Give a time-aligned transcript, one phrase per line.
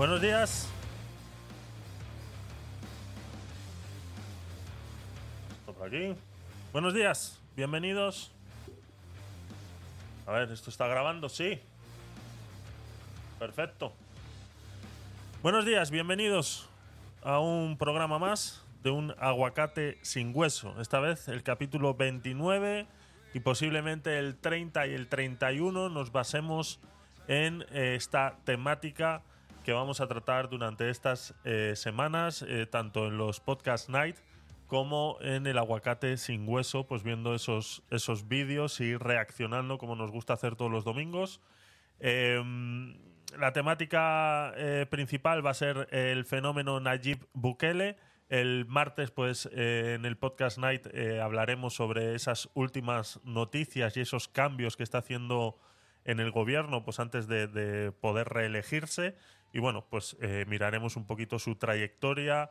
[0.00, 0.66] Buenos días.
[5.58, 6.14] Esto por aquí.
[6.72, 8.32] Buenos días, bienvenidos.
[10.26, 11.28] A ver, ¿esto está grabando?
[11.28, 11.60] Sí.
[13.38, 13.92] Perfecto.
[15.42, 16.70] Buenos días, bienvenidos
[17.22, 20.80] a un programa más de un aguacate sin hueso.
[20.80, 22.86] Esta vez el capítulo 29
[23.34, 26.80] y posiblemente el 30 y el 31 nos basemos
[27.28, 29.24] en eh, esta temática
[29.72, 34.16] vamos a tratar durante estas eh, semanas, eh, tanto en los podcast night
[34.66, 40.10] como en el aguacate sin hueso, pues viendo esos, esos vídeos y reaccionando como nos
[40.10, 41.40] gusta hacer todos los domingos.
[41.98, 42.96] Em,
[43.38, 44.54] la temática
[44.90, 47.96] principal va a ser el fenómeno Nayib Bukele
[48.30, 54.00] el martes, pues eh, en el podcast Night eh, hablaremos sobre esas últimas noticias y
[54.00, 55.58] esos cambios que está haciendo
[56.04, 59.16] en el gobierno, pues antes de, poder reelegirse.
[59.52, 62.50] Y bueno, pues eh, miraremos un poquito su trayectoria,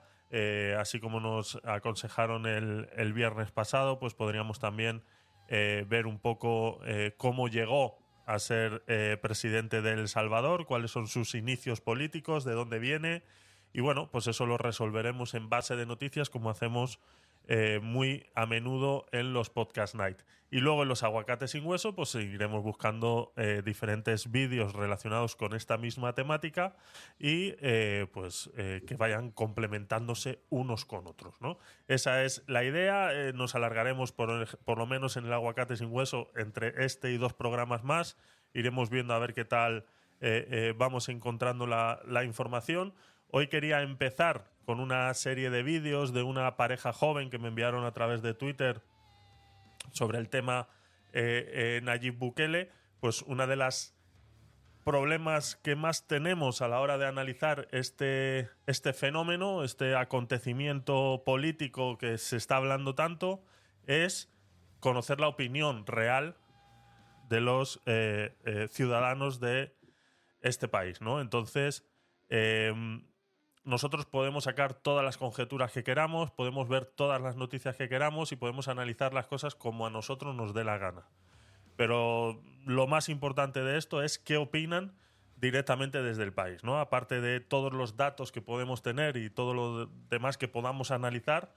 [0.77, 5.01] así como nos aconsejaron el, el, viernes pasado, pues podríamos también
[5.49, 6.79] ver un poco
[7.17, 7.97] cómo llegó
[8.27, 8.83] a ser
[9.23, 13.23] presidente de El Salvador, cuáles son sus inicios políticos, de dónde viene
[13.73, 16.99] y bueno, pues eso lo resolveremos en base de noticias como hacemos
[17.51, 20.19] eh, muy a menudo en los podcast night.
[20.51, 25.55] Y luego en los aguacates sin hueso, pues seguiremos buscando eh, diferentes vídeos relacionados con
[25.55, 26.75] esta misma temática
[27.17, 31.41] y eh, pues que vayan complementándose unos con otros.
[31.41, 31.57] ¿no?
[31.87, 33.09] Esa es la idea.
[33.33, 37.33] nos alargaremos por, por lo menos en el aguacate sin hueso entre este y dos
[37.33, 38.15] programas más.
[38.53, 39.85] Iremos viendo a ver qué tal
[40.75, 42.93] vamos encontrando la, la información.
[43.31, 47.85] Hoy quería empezar con una serie de vídeos de una pareja joven que me enviaron
[47.85, 48.83] a través de Twitter
[49.93, 50.67] sobre el tema
[51.11, 52.69] eh, eh, Nayib Bukele.
[52.99, 53.97] Pues una de las
[54.83, 61.97] problemas que más tenemos a la hora de analizar este, este fenómeno, este acontecimiento político
[61.97, 63.43] que se está hablando tanto,
[63.87, 64.31] es
[64.79, 66.37] conocer la opinión real
[67.27, 69.75] de los eh, ciudadanos de
[70.41, 71.21] este país, ¿no?
[71.21, 71.89] Entonces,
[73.63, 78.31] nosotros podemos sacar todas las conjeturas que queramos, podemos ver todas las noticias que queramos
[78.31, 81.07] y podemos analizar las cosas como a nosotros nos dé la gana.
[81.75, 84.95] Pero lo más importante de esto es qué opinan
[85.37, 86.79] directamente desde el país, ¿no?
[86.79, 91.53] Aparte de todos los datos que podemos tener y todo lo demás que podamos analizar,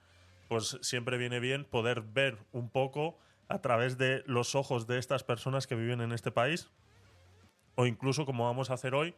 [0.47, 3.17] pues siempre viene bien poder ver un poco
[3.49, 6.71] a través de los ojos de estas personas que viven en este país
[7.75, 9.15] o incluso como vamos a hacer hoy,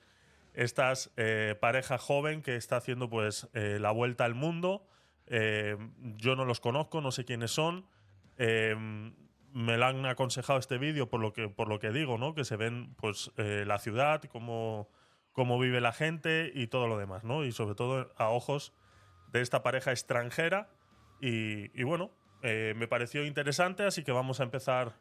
[0.55, 4.87] estas eh, pareja joven que está haciendo pues eh, la vuelta al mundo.
[5.27, 5.77] Eh,
[6.17, 7.85] yo no los conozco, no sé quiénes son.
[8.37, 12.33] me lo han aconsejado este vídeo por lo que por lo que digo, ¿no?
[12.33, 14.89] Que se ven pues la ciudad, cómo,
[15.31, 17.45] cómo vive la gente y todo lo demás, ¿no?
[17.45, 18.73] Y sobre todo a ojos
[19.31, 20.69] de esta pareja extranjera.
[21.21, 22.11] Y, y bueno,
[22.41, 24.93] me pareció interesante, así que vamos a empezar.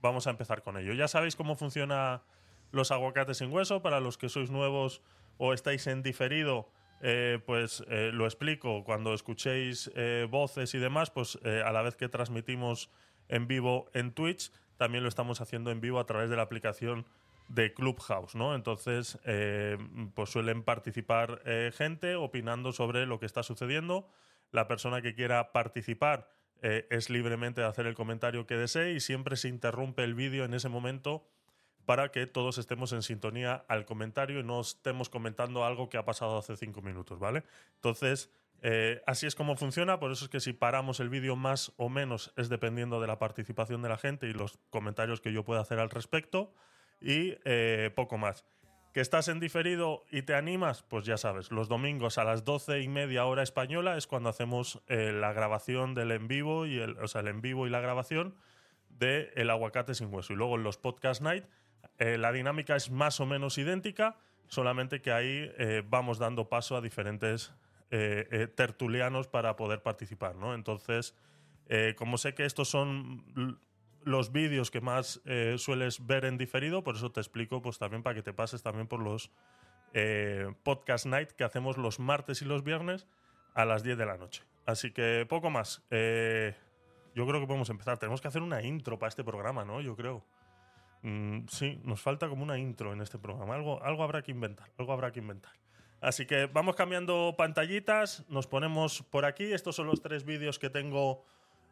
[0.00, 0.92] Vamos a empezar con ello.
[0.92, 2.22] Ya sabéis cómo funciona
[2.70, 3.82] los aguacates sin hueso.
[3.82, 5.02] Para los que sois nuevos
[5.38, 6.68] o estáis en diferido,
[7.00, 8.84] eh, pues eh, lo explico.
[8.84, 12.90] Cuando escuchéis eh, voces y demás, pues a la vez que transmitimos
[13.28, 17.06] en vivo en Twitch, también lo estamos haciendo en vivo a través de la aplicación
[17.48, 18.54] de Clubhouse, ¿no?
[18.54, 19.18] Entonces,
[20.14, 21.42] pues suelen participar
[21.72, 24.08] gente opinando sobre lo que está sucediendo.
[24.52, 26.30] La persona que quiera participar
[26.60, 30.54] es libremente de hacer el comentario que desee y siempre se interrumpe el vídeo en
[30.54, 31.26] ese momento
[31.88, 36.04] para que todos estemos en sintonía al comentario y no estemos comentando algo que ha
[36.04, 37.44] pasado hace cinco minutos, ¿vale?
[37.76, 41.72] Entonces, eh, así es como funciona, por eso es que si paramos el vídeo más
[41.78, 45.46] o menos es dependiendo de la participación de la gente y los comentarios que yo
[45.46, 46.52] pueda hacer al respecto
[47.00, 48.44] y eh, poco más.
[48.92, 50.82] ¿Que estás en diferido y te animas?
[50.82, 54.82] Pues ya sabes, los domingos a las doce y media hora española es cuando hacemos
[54.88, 57.80] eh, la grabación del en vivo, y el, o sea, el en vivo y la
[57.80, 58.34] grabación
[58.90, 60.34] de El aguacate sin hueso.
[60.34, 61.44] Y luego en los podcast night
[61.98, 64.16] eh, la dinámica es más o menos idéntica,
[64.46, 67.52] solamente que ahí eh, vamos dando paso a diferentes
[67.90, 70.54] eh, tertulianos para poder participar, ¿no?
[70.54, 71.16] Entonces,
[71.96, 73.60] como sé que estos son
[74.02, 75.20] los vídeos que más
[75.56, 78.86] sueles ver en diferido, por eso te explico, pues también para que te pases también
[78.86, 79.30] por los
[80.62, 83.06] podcast night que hacemos los martes y los viernes
[83.52, 84.44] a las 10 de la noche.
[84.64, 85.82] Así que poco más.
[85.90, 87.98] yo creo que podemos empezar.
[87.98, 89.82] Tenemos que hacer una intro para este programa, ¿no?
[89.82, 90.24] Yo creo.
[91.02, 93.54] Mm, sí, nos falta como una intro en este programa.
[93.54, 95.52] Algo, algo habrá que inventar, algo habrá que inventar.
[96.00, 99.52] Así que vamos cambiando pantallitas, nos ponemos por aquí.
[99.52, 101.24] Estos son los tres vídeos que tengo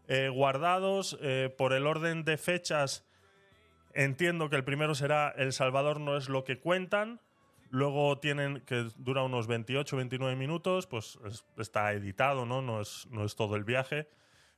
[0.09, 1.17] eh, guardados.
[1.23, 3.05] Eh, por el orden de fechas,
[3.95, 7.21] entiendo que el primero será El Salvador no es lo que cuentan.
[7.71, 12.63] Luego tienen, que dura unos 28, 29 minutos, pues es- está editado, ¿no?
[12.63, 14.09] No es, no es todo el viaje.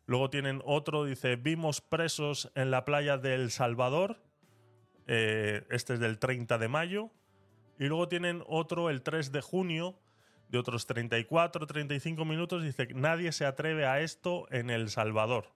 [0.07, 4.19] Luego tienen otro, dice, vimos presos en la playa de El Salvador.
[5.09, 7.11] Eh, este es del 30 de mayo.
[7.79, 9.99] Y luego tienen otro el 3 de junio,
[10.51, 12.63] de otros 34, 35 minutos.
[12.63, 15.47] Dice, nadie se atreve a esto en El Salvador.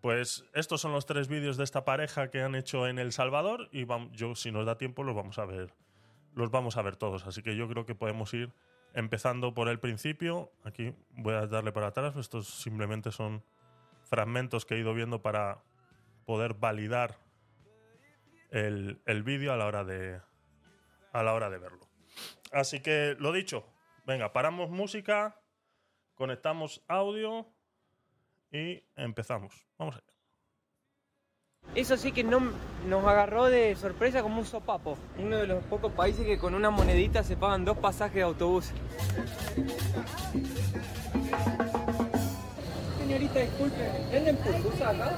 [0.00, 3.68] Pues estos son los tres vídeos de esta pareja que han hecho en El Salvador
[3.70, 5.74] y vam- yo, si nos da tiempo, los vamos a ver.
[6.34, 7.26] Los vamos a ver todos.
[7.26, 8.50] Así que yo creo que podemos ir
[8.94, 10.50] empezando por el principio.
[10.64, 12.16] Aquí voy a darle para atrás.
[12.16, 13.42] Estos simplemente son
[14.04, 15.58] fragmentos que he ido viendo para
[16.24, 17.18] poder validar
[18.50, 20.20] el, el vídeo a la hora de
[21.12, 21.88] a la hora de verlo.
[22.52, 23.64] Así que lo dicho,
[24.06, 25.40] venga, paramos música,
[26.14, 27.46] conectamos audio
[28.52, 29.66] y empezamos.
[29.78, 30.04] Vamos allá.
[31.74, 32.40] Eso sí que no,
[32.88, 34.98] nos agarró de sorpresa como un sopapo.
[35.18, 38.72] Uno de los pocos países que con una monedita se pagan dos pasajes de autobús.
[42.98, 45.16] Señorita, disculpe, ¿venden pupusas acá?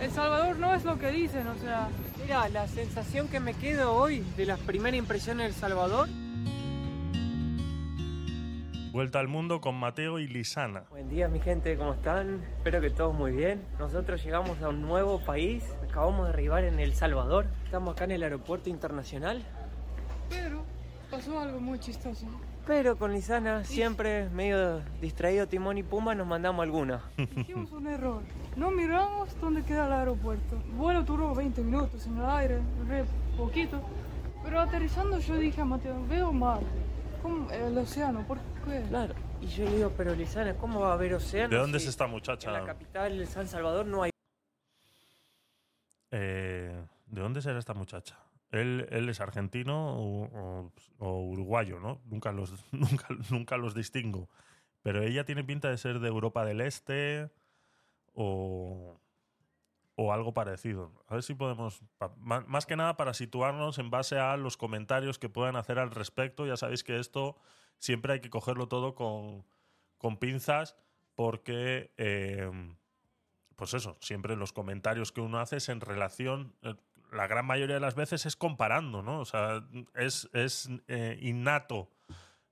[0.00, 1.88] El Salvador no es lo que dicen, o sea,
[2.22, 6.08] Mira, la sensación que me quedo hoy de las primeras impresiones de El Salvador.
[8.92, 10.84] Vuelta al mundo con Mateo y Lisana.
[10.90, 12.42] Buen día, mi gente, ¿cómo están?
[12.58, 13.62] Espero que todos muy bien.
[13.78, 15.64] Nosotros llegamos a un nuevo país.
[15.88, 17.46] Acabamos de arribar en El Salvador.
[17.64, 19.42] Estamos acá en el aeropuerto internacional.
[20.28, 20.62] pero
[21.10, 22.26] pasó algo muy chistoso.
[22.70, 27.02] Pero con Lisana, siempre medio distraído Timón y Pumba, nos mandamos alguna.
[27.36, 28.22] Hicimos un error.
[28.54, 30.54] No miramos dónde queda el aeropuerto.
[30.54, 33.04] El vuelo duró 20 minutos en el aire, re
[33.36, 33.82] poquito.
[34.44, 36.60] Pero aterrizando yo dije a Mateo, veo mar.
[37.20, 37.50] ¿Cómo?
[37.50, 38.84] El océano, ¿por qué?
[38.88, 39.16] Claro.
[39.40, 41.48] Y yo le digo, pero Lisana, ¿cómo va a haber océano?
[41.48, 42.64] ¿De dónde si es esta En la muchacha?
[42.64, 44.12] capital, San Salvador, no hay.
[46.12, 48.16] Eh, ¿De dónde será esta muchacha?
[48.50, 52.00] Él, él es argentino o, uruguayo, ¿no?
[52.06, 54.28] Nunca los, nunca, nunca los distingo.
[54.82, 57.30] Pero ella tiene pinta de ser de Europa del Este
[58.14, 58.98] o,
[59.94, 60.92] o algo parecido.
[61.08, 61.82] A ver si podemos,
[62.16, 66.46] más que nada para situarnos en base a los comentarios que puedan hacer al respecto.
[66.46, 67.36] Ya sabéis que esto
[67.78, 69.44] siempre hay que cogerlo todo con,
[69.98, 70.76] con pinzas
[71.14, 72.50] porque, eh,
[73.56, 76.74] pues eso, siempre los comentarios que uno hace es en relación, eh,
[77.12, 79.20] la gran mayoría de las veces es comparando, ¿no?
[79.20, 79.64] O sea,
[79.94, 81.90] es, es eh, innato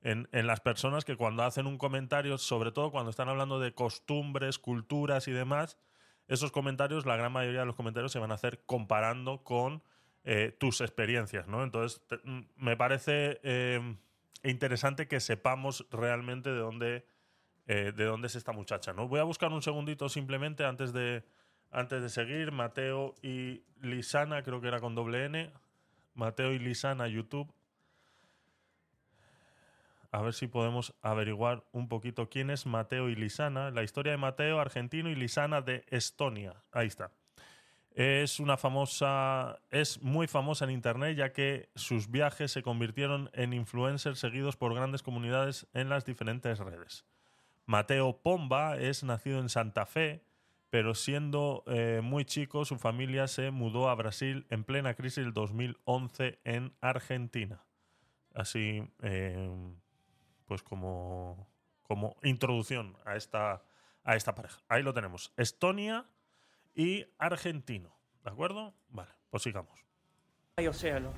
[0.03, 3.75] en, en las personas que cuando hacen un comentario, sobre todo cuando están hablando de
[3.75, 5.79] costumbres, culturas y demás,
[6.27, 9.83] esos comentarios, la gran mayoría de los comentarios se van a hacer comparando con
[10.25, 11.63] eh, tus experiencias, ¿no?
[11.63, 13.97] Entonces, mm, me parece eh,
[14.43, 17.07] interesante que sepamos realmente de dónde,
[17.67, 19.09] de dónde es esta muchacha, ¿no?
[19.09, 21.23] Voy a buscar un segundito simplemente antes de,
[21.71, 22.53] antes de seguir.
[22.53, 25.53] Mateo y Lisana, creo que era con doble N.
[26.15, 27.53] Mateo y Lisana, YouTube.
[30.11, 33.71] A ver si podemos averiguar un poquito quién es Mateo y Lisana.
[33.71, 36.55] La historia de Mateo, argentino, y Lisana de Estonia.
[36.73, 37.11] Ahí está.
[37.91, 43.53] Es una famosa, es muy famosa en internet ya que sus viajes se convirtieron en
[43.53, 47.05] influencers seguidos por grandes comunidades en las diferentes redes.
[47.67, 50.23] Mateo Pomba es nacido en Santa Fe,
[50.71, 55.33] pero siendo eh, muy chico su familia se mudó a Brasil en plena crisis del
[55.33, 57.65] 2011 en Argentina.
[58.35, 59.51] Así, eh,
[60.45, 61.49] pues como,
[61.83, 63.63] como introducción a esta,
[64.05, 64.61] a esta pareja.
[64.69, 65.33] Ahí lo tenemos.
[65.37, 66.07] Estonia
[66.75, 67.97] y argentino.
[68.25, 68.75] ¿De acuerdo?
[68.91, 69.85] Vale, pues sigamos.
[70.57, 71.13] hay océano.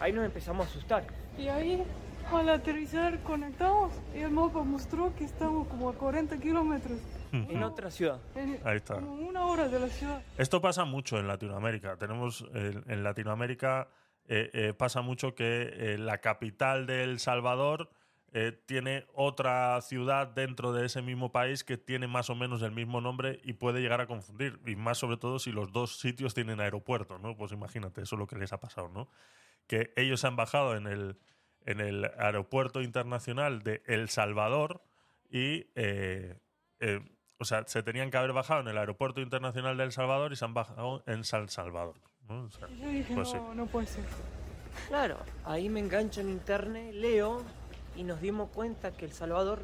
[0.00, 1.06] Ahí nos empezamos a asustar.
[1.38, 1.84] Y ahí,
[2.32, 6.98] al aterrizar, conectamos y el mapa mostró que estamos como a 40 kilómetros.
[7.32, 8.20] En otra ciudad.
[8.64, 8.96] Ahí está.
[8.96, 10.22] Una hora de la ciudad.
[10.36, 11.96] Esto pasa mucho en Latinoamérica.
[11.96, 13.88] Tenemos eh, en Latinoamérica
[14.26, 17.90] eh, eh, pasa mucho que eh, la capital de El Salvador
[18.32, 22.70] eh, tiene otra ciudad dentro de ese mismo país que tiene más o menos el
[22.70, 24.60] mismo nombre y puede llegar a confundir.
[24.66, 27.36] Y más sobre todo si los dos sitios tienen aeropuerto, ¿no?
[27.36, 29.08] Pues imagínate, eso es lo que les ha pasado, ¿no?
[29.66, 31.18] Que ellos han bajado en el,
[31.66, 34.80] en el aeropuerto internacional de El Salvador
[35.28, 36.38] y eh,
[36.78, 37.00] eh,
[37.40, 40.36] o sea, se tenían que haber bajado en el aeropuerto internacional de El Salvador y
[40.36, 41.94] se han bajado en San Salvador.
[42.28, 42.42] ¿no?
[42.42, 43.36] O sea, yo dije, pues sí.
[43.36, 44.04] no, no puede ser.
[44.88, 47.42] Claro, ahí me engancho en internet, leo
[47.96, 49.62] y nos dimos cuenta que El Salvador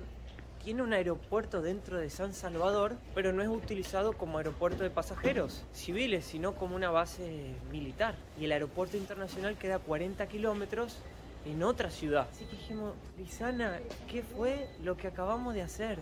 [0.65, 5.65] tiene un aeropuerto dentro de San Salvador, pero no es utilizado como aeropuerto de pasajeros
[5.73, 8.15] civiles, sino como una base militar.
[8.41, 10.97] Y el aeropuerto internacional queda a 40 kilómetros
[11.45, 12.27] en otra ciudad.
[12.33, 13.79] Así que dijimos, Lisana,
[14.11, 15.99] ¿qué fue lo que acabamos de hacer?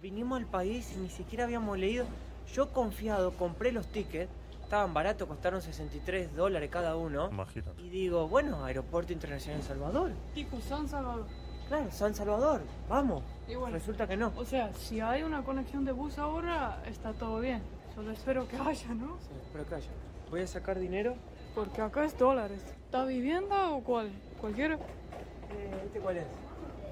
[0.00, 2.06] Vinimos al país y ni siquiera habíamos leído.
[2.54, 4.30] Yo confiado compré los tickets
[4.68, 7.30] estaban baratos, costaron 63 dólares cada uno.
[7.30, 7.80] Imagínate.
[7.80, 10.10] Y digo, bueno, Aeropuerto Internacional de Salvador.
[10.34, 11.24] Tipo San Salvador.
[11.68, 13.22] Claro, San Salvador, vamos.
[13.48, 14.30] Y bueno, Resulta que no.
[14.36, 17.62] o sea, si hay una conexión de bus ahora, está todo bien.
[17.94, 19.16] Solo espero que haya, ¿no?
[19.20, 19.88] Sí, pero calla.
[20.30, 21.14] Voy a sacar dinero.
[21.54, 22.62] Porque acá es dólares.
[22.84, 24.10] ¿Está vivienda o cuál?
[24.38, 24.74] ¿Cualquiera?
[24.74, 26.26] Eh, ¿Este cuál es?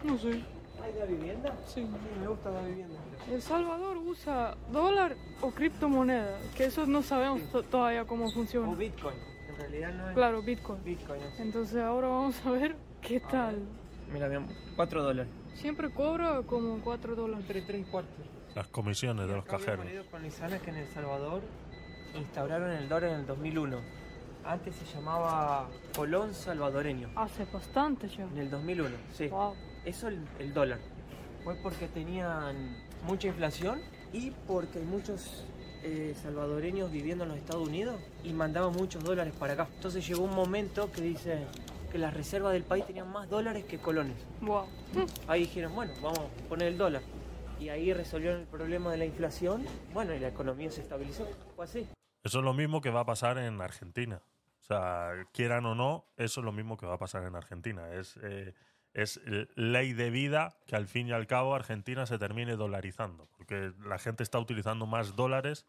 [0.02, 0.42] No sé.
[0.86, 1.52] ¿Hay la vivienda?
[1.66, 1.82] Sí.
[1.82, 1.88] Sí,
[2.20, 2.94] me gusta la vivienda.
[3.30, 8.72] El Salvador usa dólar o criptomoneda, que eso no sabemos to- todavía cómo O funciona.
[8.74, 9.16] Bitcoin.
[9.48, 10.84] En realidad no es Claro, Bitcoin.
[10.84, 11.20] Bitcoin.
[11.22, 13.58] es- Entonces ahora vamos a ver qué tal.
[14.12, 15.32] Mira, mi amor, 4 dólares.
[15.54, 17.40] Siempre cobra como 4 dólares.
[17.46, 18.10] Entre 3 y 4.
[18.54, 19.84] Las comisiones de los cajeros.
[20.10, 21.42] con Lisana que en El Salvador
[22.14, 23.78] instauraron el dólar en el 2001.
[24.44, 25.66] Antes se llamaba
[25.96, 27.08] Colón Salvadoreño.
[27.16, 28.22] Hace bastante ya.
[28.24, 29.26] En el 2001, sí.
[29.28, 29.54] Wow.
[29.86, 30.78] Eso el, el dólar.
[31.44, 33.80] Fue porque tenían mucha inflación
[34.12, 35.46] y porque hay muchos
[35.82, 39.68] eh, salvadoreños viviendo en los Estados Unidos y mandaban muchos dólares para acá.
[39.76, 41.46] Entonces llegó un momento que dice
[41.92, 44.16] que las reservas del país tenían más dólares que colones.
[44.40, 44.66] Wow.
[45.28, 47.02] Ahí dijeron, bueno, vamos a poner el dólar.
[47.60, 49.64] Y ahí resolvieron el problema de la inflación.
[49.94, 51.28] Bueno, y la economía se estabilizó.
[51.54, 51.88] Fue así.
[52.24, 54.20] Eso es lo mismo que va a pasar en Argentina.
[54.60, 57.92] O sea, quieran o no, eso es lo mismo que va a pasar en Argentina.
[57.92, 58.52] Es, eh,
[58.96, 59.20] es
[59.56, 63.28] ley de vida que al fin y al cabo Argentina se termine dolarizando.
[63.36, 65.66] Porque la gente está utilizando más dólares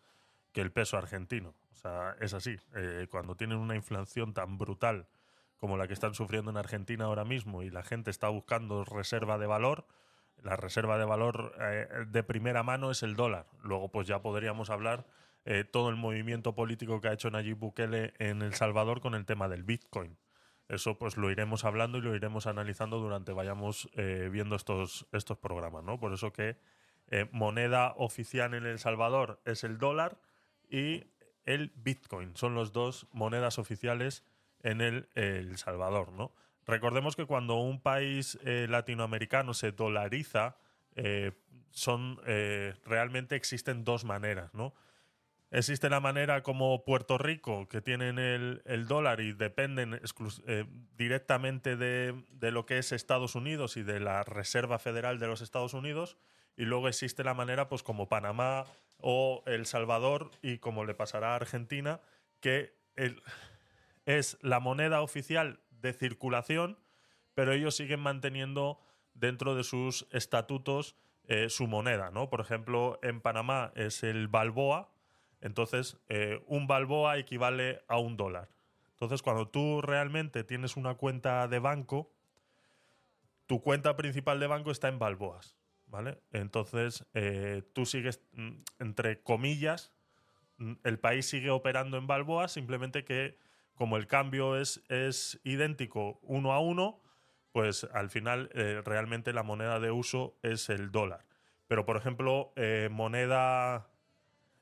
[0.53, 1.53] que el peso argentino.
[1.73, 2.55] O sea, es así.
[2.73, 5.07] Eh, cuando tienen una inflación tan brutal
[5.57, 9.37] como la que están sufriendo en Argentina ahora mismo y la gente está buscando reserva
[9.37, 9.85] de valor,
[10.41, 13.47] la reserva de valor eh, de primera mano es el dólar.
[13.61, 15.05] Luego, pues ya podríamos hablar
[15.43, 19.25] eh, todo el movimiento político que ha hecho Nayib Bukele en El Salvador con el
[19.25, 20.17] tema del Bitcoin.
[20.69, 25.37] Eso pues lo iremos hablando y lo iremos analizando durante vayamos eh, viendo estos, estos
[25.37, 25.99] programas, ¿no?
[25.99, 26.57] Por eso que
[27.09, 30.19] eh, moneda oficial en El Salvador es el dólar
[30.69, 31.05] y
[31.45, 32.35] el Bitcoin.
[32.35, 34.25] Son los dos monedas oficiales
[34.61, 36.33] en el, El Salvador, ¿no?
[36.65, 40.57] Recordemos que cuando un país eh, latinoamericano se dolariza,
[41.77, 44.73] son eh, realmente existen dos maneras, ¿no?
[45.49, 49.99] Existe la manera como Puerto Rico, que tienen el, dólar y dependen
[50.45, 50.65] eh,
[50.97, 55.41] directamente de, de lo que es Estados Unidos y de la Reserva Federal de los
[55.41, 56.17] Estados Unidos.
[56.57, 58.65] Y luego existe la manera, pues como Panamá
[58.99, 62.01] o El Salvador, y como le pasará a Argentina,
[62.41, 62.75] que
[64.05, 66.77] es la moneda oficial de circulación,
[67.35, 68.79] pero ellos siguen manteniendo
[69.13, 70.95] dentro de sus estatutos
[71.27, 72.29] eh, su moneda, ¿no?
[72.29, 74.89] Por ejemplo, en Panamá es el balboa,
[75.47, 78.49] entonces eh, un balboa equivale a un dólar.
[78.91, 82.13] Entonces, cuando tú realmente tienes una cuenta de banco,
[83.45, 86.21] tu cuenta principal de banco está en balboas, ¿vale?
[86.31, 89.93] Entonces, eh, tú sigues, mm, entre comillas,
[90.57, 93.37] mm, el país sigue operando en balboas, simplemente que
[93.73, 97.01] como el cambio es, es idéntico uno a uno,
[97.53, 101.25] pues al final eh, realmente la moneda de uso es el dólar.
[101.67, 102.53] Pero, por ejemplo,
[102.89, 103.89] moneda,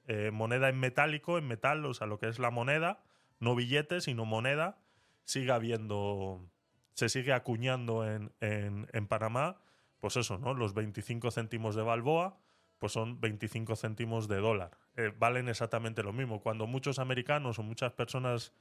[0.08, 3.04] eh, moneda en metálico, en metal, o sea, lo que es la moneda,
[3.40, 4.78] no billetes, sino moneda,
[5.24, 6.46] sigue habiendo,
[6.94, 9.58] se sigue acuñando en, en, en Panamá,
[10.00, 10.54] pues eso, ¿no?
[10.54, 12.38] Los 25 céntimos de Balboa,
[12.78, 14.78] pues son 25 céntimos de dólar.
[14.96, 16.42] Eh, valen exactamente lo mismo.
[16.42, 18.54] Cuando muchos americanos o muchas personas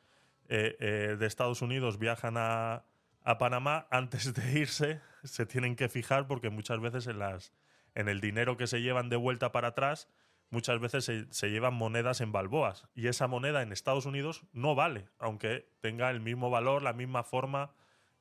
[0.48, 2.84] eh, eh, de Estados Unidos viajan a,
[3.22, 7.52] a Panamá, antes de irse se tienen que fijar porque muchas veces en, las,
[7.94, 10.08] en el dinero que se llevan de vuelta para atrás,
[10.54, 12.86] muchas veces se, llevan monedas en balboas.
[12.94, 17.24] Y esa moneda en Estados Unidos no vale, aunque tenga el mismo valor, la misma
[17.24, 17.72] forma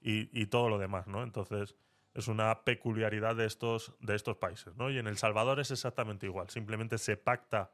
[0.01, 1.23] y, todo lo demás, ¿no?
[1.23, 1.75] Entonces
[2.13, 4.89] es una peculiaridad de estos, de estos países, ¿no?
[4.89, 6.49] Y en El Salvador es exactamente igual.
[6.49, 7.71] Simplemente se pacta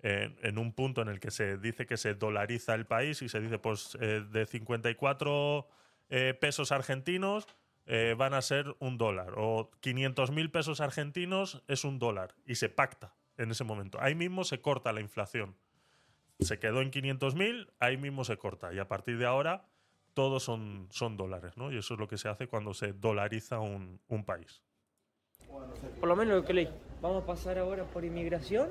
[0.00, 3.28] en, en un punto en el que se dice que se dolariza el país y
[3.28, 5.66] se dice, pues, eh, de 54
[6.10, 7.48] eh, pesos argentinos
[7.86, 9.34] eh, van a ser un dólar.
[9.36, 12.34] O 500 mil pesos argentinos es un dólar.
[12.46, 13.98] Y se pacta en ese momento.
[14.00, 15.56] Ahí mismo se corta la inflación.
[16.40, 18.72] Se quedó en 500 mil, ahí mismo se corta.
[18.72, 19.66] Y a partir de ahora,
[20.14, 21.72] todos son, son dólares, ¿no?
[21.72, 24.62] Y eso es lo que se hace cuando se dolariza un, un país.
[26.00, 26.68] Por lo menos lo que leí.
[27.00, 28.70] Vamos a pasar ahora por inmigración.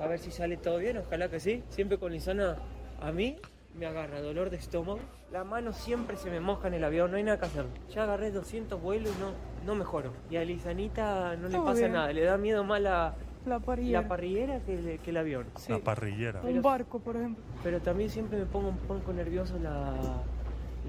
[0.00, 1.62] A ver si sale todo bien, ojalá que sí.
[1.70, 2.56] Siempre con Lisana
[3.00, 3.36] a mí
[3.74, 5.00] me agarra dolor de estómago.
[5.32, 7.66] La mano siempre se me moja en el avión, no hay nada que hacer.
[7.90, 9.32] Ya agarré 200 vuelos y no,
[9.66, 10.12] no mejoro.
[10.30, 11.92] Y a Lisanita no le pasa bien.
[11.92, 13.14] nada, le da miedo más la,
[13.48, 14.02] La parrilla.
[14.02, 15.46] la parrillera que, el- que el avión.
[15.56, 15.72] Sí.
[15.72, 16.40] La parrillera.
[16.42, 17.42] Un barco, por ejemplo.
[17.62, 19.94] Pero también siempre me pongo un poco nervioso la,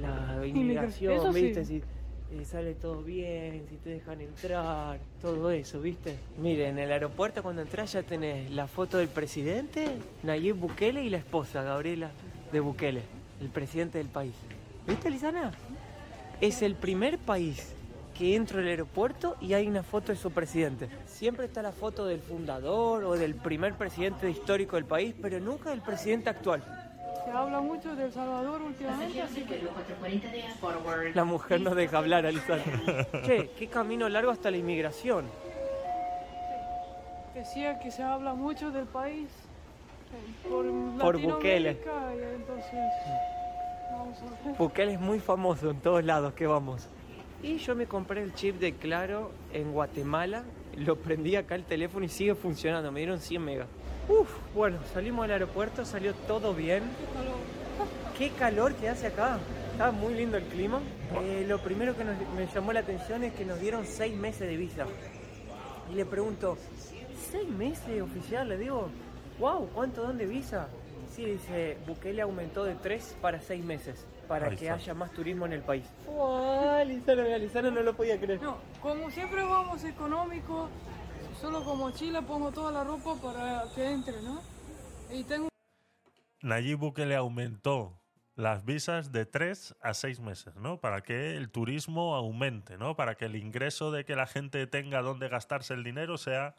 [0.01, 1.41] la Inmigración, eso inmigración, sí.
[1.41, 1.65] ¿viste?
[1.65, 1.83] Si
[2.31, 6.15] eh, sale todo bien, si te dejan entrar, todo eso, ¿viste?
[6.41, 9.87] Mire, en el aeropuerto cuando entras ya tenés la foto del presidente,
[10.23, 12.11] Nayib Bukele y la esposa, Gabriela
[12.51, 13.01] de Bukele,
[13.41, 14.33] el presidente del país.
[14.87, 15.51] ¿Viste, Lisana?
[16.39, 17.75] Es el primer país
[18.19, 20.89] que entro al aeropuerto y hay una foto de su presidente.
[21.05, 25.69] Siempre está la foto del fundador o del primer presidente histórico del país, pero nunca
[25.69, 26.61] del presidente actual.
[27.23, 29.61] Se habla mucho de El Salvador últimamente, así que
[31.13, 32.61] La mujer no deja hablar, Alisana.
[33.25, 35.25] che, qué camino largo hasta la inmigración.
[37.33, 39.29] decía que se habla mucho del país
[40.11, 40.65] eh, por,
[40.99, 41.71] Por Bukele.
[41.71, 42.79] Y entonces
[43.93, 44.57] vamos a ver.
[44.57, 46.89] Bukele es muy famoso en todos lados que vamos.
[47.41, 50.43] Y yo me compré el chip de Claro en Guatemala,
[50.77, 53.67] lo prendí acá el teléfono y sigue funcionando, me dieron 100 megas.
[54.09, 56.83] Uf, bueno, salimos del aeropuerto, salió todo bien.
[58.17, 59.37] Qué calor que hace acá.
[59.71, 60.81] Está muy lindo el clima.
[61.23, 64.41] Eh, lo primero que nos- me llamó la atención es que nos dieron 6 meses
[64.47, 64.85] de visa.
[65.91, 66.57] Y le pregunto,
[67.31, 68.49] ¿seis meses oficial?
[68.49, 68.89] Le digo,
[69.39, 70.67] wow, ¿cuánto dan de visa?
[71.15, 74.75] Sí, dice, Bukele aumentó de 3 para 6 meses, para Ahí que está.
[74.75, 75.83] haya más turismo en el país.
[76.05, 76.85] ¡Wow!
[76.85, 78.39] Lizano, mira, Lizano no lo podía creer.
[78.41, 80.69] No, como siempre vamos económico,
[81.41, 84.39] solo con mochila pongo toda la ropa para que entre, ¿no?
[85.11, 85.49] Y tengo
[86.43, 87.99] Nayib Bukele aumentó
[88.35, 90.79] las visas de 3 a 6 meses, ¿no?
[90.79, 92.95] Para que el turismo aumente, ¿no?
[92.95, 96.55] Para que el ingreso de que la gente tenga donde gastarse el dinero sea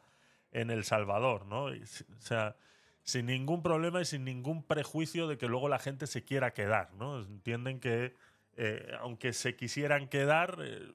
[0.50, 1.72] en El Salvador, ¿no?
[1.72, 2.56] Y o sea,
[3.10, 6.94] sin ningún problema y sin ningún prejuicio de que luego la gente se quiera quedar,
[6.94, 7.20] ¿no?
[7.20, 8.14] Entienden que
[8.56, 10.92] eh, aunque se quisieran quedar, eh,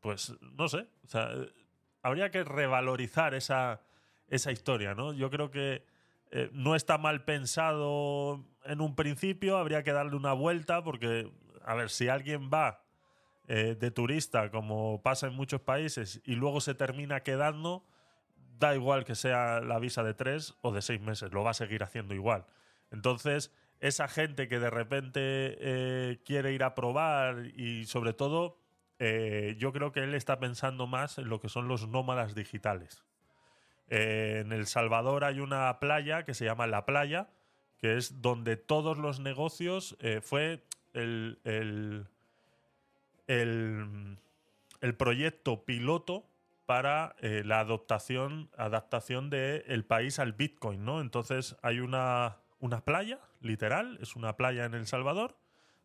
[0.00, 1.50] pues no sé, o sea, eh,
[2.02, 3.80] habría que revalorizar esa,
[4.28, 5.12] esa historia, ¿no?
[5.12, 5.84] Yo creo que
[6.52, 11.28] no está mal pensado en un principio, habría que darle una vuelta porque,
[11.64, 12.84] a ver, si alguien va
[13.48, 17.84] de turista, como pasa en muchos países, y luego se termina quedando,
[18.60, 21.54] da igual que sea la visa de tres o de seis meses, lo va a
[21.54, 22.44] seguir haciendo igual.
[22.92, 28.58] Entonces, esa gente que de repente eh, quiere ir a probar y sobre todo,
[28.98, 33.02] eh, yo creo que él está pensando más en lo que son los nómadas digitales.
[33.88, 37.30] Eh, en El Salvador hay una playa que se llama La Playa,
[37.78, 42.06] que es donde todos los negocios fue el, el,
[43.26, 44.18] el,
[44.82, 46.29] el proyecto piloto
[46.70, 51.00] para eh, la adaptación, adaptación del país al Bitcoin, ¿no?
[51.00, 55.36] Entonces hay una, una playa, literal, es una playa en El Salvador,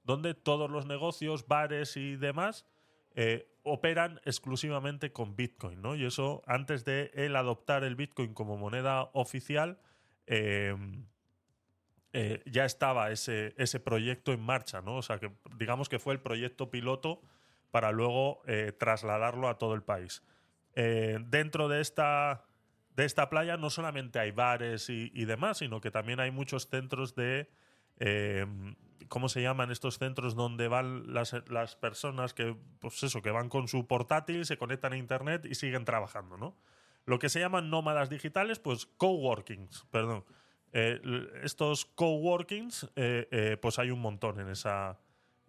[0.03, 2.67] donde todos los negocios, bares y demás
[3.15, 5.95] eh, operan exclusivamente con Bitcoin, ¿no?
[5.95, 9.79] Y eso, antes de él adoptar el Bitcoin como moneda oficial,
[10.27, 10.75] eh,
[12.13, 14.97] eh, ya estaba ese, ese proyecto en marcha, ¿no?
[14.97, 17.23] O sea, que digamos que fue el proyecto piloto
[17.71, 18.43] para luego
[18.77, 20.21] trasladarlo a todo el país.
[20.75, 22.45] Eh, dentro de esta,
[22.95, 27.15] de esta playa no solamente hay bares y, demás, sino que también hay muchos centros
[27.15, 27.49] de...
[27.99, 28.45] eh,
[29.07, 33.49] ¿Cómo se llaman estos centros donde van las, las personas que, pues eso, que van
[33.49, 36.57] con su portátil, se conectan a internet y siguen trabajando, ¿no?
[37.05, 40.25] Lo que se llaman nómadas digitales, pues coworkings, perdón.
[40.73, 40.99] Eh,
[41.43, 42.91] estos coworkings,
[43.61, 44.97] pues hay un montón en esa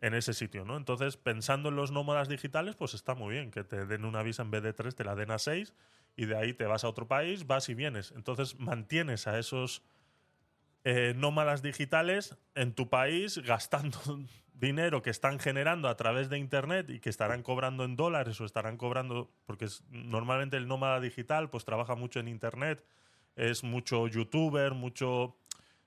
[0.00, 0.76] en ese sitio, ¿no?
[0.76, 4.42] Entonces, pensando en los nómadas digitales, pues está muy bien que te den una visa
[4.42, 5.74] en vez de tres, te la den a seis
[6.16, 8.12] y de ahí te vas a otro país, vas y vienes.
[8.12, 9.82] Entonces, mantienes a esos
[10.84, 13.98] eh, nómadas digitales en tu país gastando
[14.54, 18.44] dinero que están generando a través de internet y que estarán cobrando en dólares o
[18.44, 22.84] estarán cobrando porque es- normalmente el nómada digital pues trabaja mucho en internet
[23.34, 25.36] es mucho youtuber mucho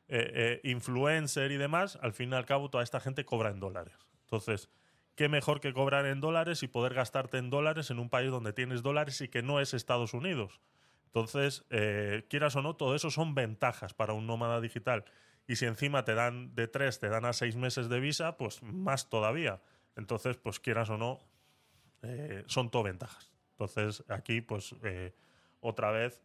[0.09, 3.59] eh, eh, influencer y demás al fin y al cabo toda esta gente cobra en
[3.59, 4.69] dólares entonces
[5.15, 8.53] qué mejor que cobrar en dólares y poder gastarte en dólares en un país donde
[8.53, 10.59] tienes dólares y que no es Estados Unidos
[11.09, 15.05] entonces, eh, quieras o no, todo eso son ventajas para un nómada digital.
[15.47, 18.61] Y si encima te dan de tres, te dan a seis meses de visa, pues
[18.61, 19.59] más todavía.
[19.95, 21.19] Entonces, pues quieras o no,
[22.45, 23.33] son todo ventajas.
[23.51, 24.75] Entonces, aquí, pues,
[25.59, 26.21] otra vez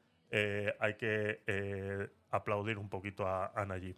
[0.78, 3.96] hay que aplaudir un poquito a, a Nayib.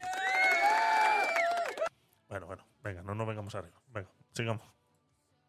[2.28, 3.76] Bueno, bueno, venga, no nos vengamos arriba.
[3.88, 4.62] Venga, sigamos.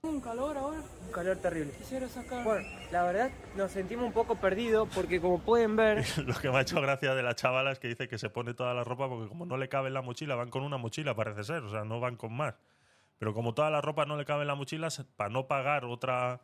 [0.04, 0.80] un calor ahora.
[1.06, 1.73] Un calor terrible.
[1.73, 2.43] Quisiera sacar.
[2.43, 6.58] Bueno, la verdad nos sentimos un poco perdidos porque como pueden ver, Lo que me
[6.58, 9.10] ha hecho gracia de la chavala es que dice que se pone toda la ropa
[9.10, 11.69] porque como no le cabe en la mochila, van con una mochila, parece ser, o
[11.69, 12.56] sea, no van con más.
[13.17, 16.39] Pero como toda la ropa no le cabe en la mochila, para no pagar otra,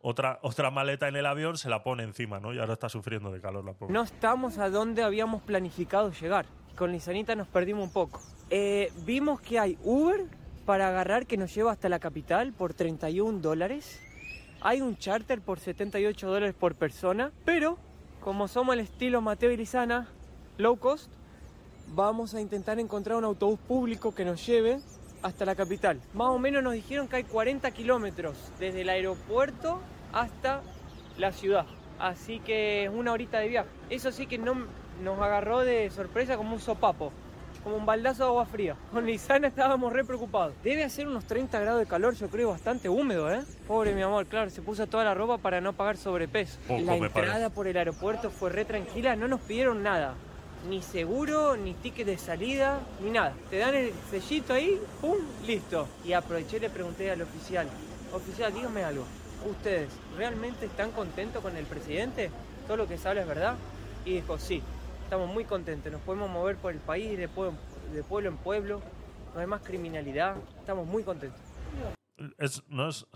[0.00, 2.52] otra, otra maleta en el avión, se la pone encima, ¿no?
[2.52, 3.92] Y ahora está sufriendo de calor la pobre.
[3.92, 6.46] no estamos a donde habíamos planificado llegar.
[6.76, 8.20] Con Lisanita nos perdimos un poco.
[8.50, 10.26] Eh, vimos que hay Uber
[10.64, 14.00] para agarrar que nos lleva hasta la capital por 31 dólares.
[14.60, 17.78] Hay un charter por 78 dólares por persona, pero
[18.20, 20.08] como somos el estilo Mateo y Lizana,
[20.56, 21.10] low cost,
[21.94, 24.80] vamos a intentar encontrar un autobús público que nos lleve
[25.22, 26.00] hasta la capital.
[26.14, 29.80] Más o menos nos dijeron que hay 40 kilómetros desde el aeropuerto
[30.12, 30.62] hasta
[31.16, 31.66] la ciudad.
[31.98, 33.68] Así que es una horita de viaje.
[33.90, 34.66] Eso sí que no
[35.02, 37.12] nos agarró de sorpresa como un sopapo,
[37.64, 38.76] como un baldazo de agua fría.
[38.92, 40.54] Con Lisana estábamos re preocupados.
[40.62, 43.42] Debe hacer unos 30 grados de calor, yo creo, bastante húmedo, ¿eh?
[43.66, 46.58] Pobre mi amor, claro, se puso toda la ropa para no pagar sobrepeso.
[46.68, 50.14] Poco la entrada por el aeropuerto fue re tranquila, no nos pidieron nada.
[50.66, 53.32] Ni seguro, ni ticket de salida, ni nada.
[53.48, 55.16] Te dan el sellito ahí, pum,
[55.46, 55.86] listo.
[56.04, 57.68] Y aproveché y le pregunté al oficial,
[58.12, 59.04] oficial, dígame algo.
[59.48, 62.30] ¿Ustedes realmente están contentos con el presidente?
[62.66, 63.56] ¿Todo lo que se habla es verdad?
[64.04, 64.62] Y dijo, sí,
[65.04, 68.82] estamos muy contentos, nos podemos mover por el país de pueblo, en pueblo,
[69.34, 71.40] no hay más criminalidad, estamos muy contentos.
[72.68, 73.06] No es,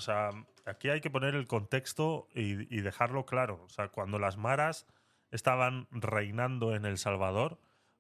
[0.65, 3.61] aquí hay que poner el contexto y, y dejarlo claro.
[3.65, 4.87] O sea, cuando las maras
[5.33, 7.59] estaban reinando en El Salvador,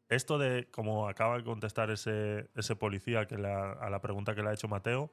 [0.09, 4.55] esto de, como acaba de contestar ese, ese policía a la pregunta que le ha
[4.55, 5.11] hecho Mateo,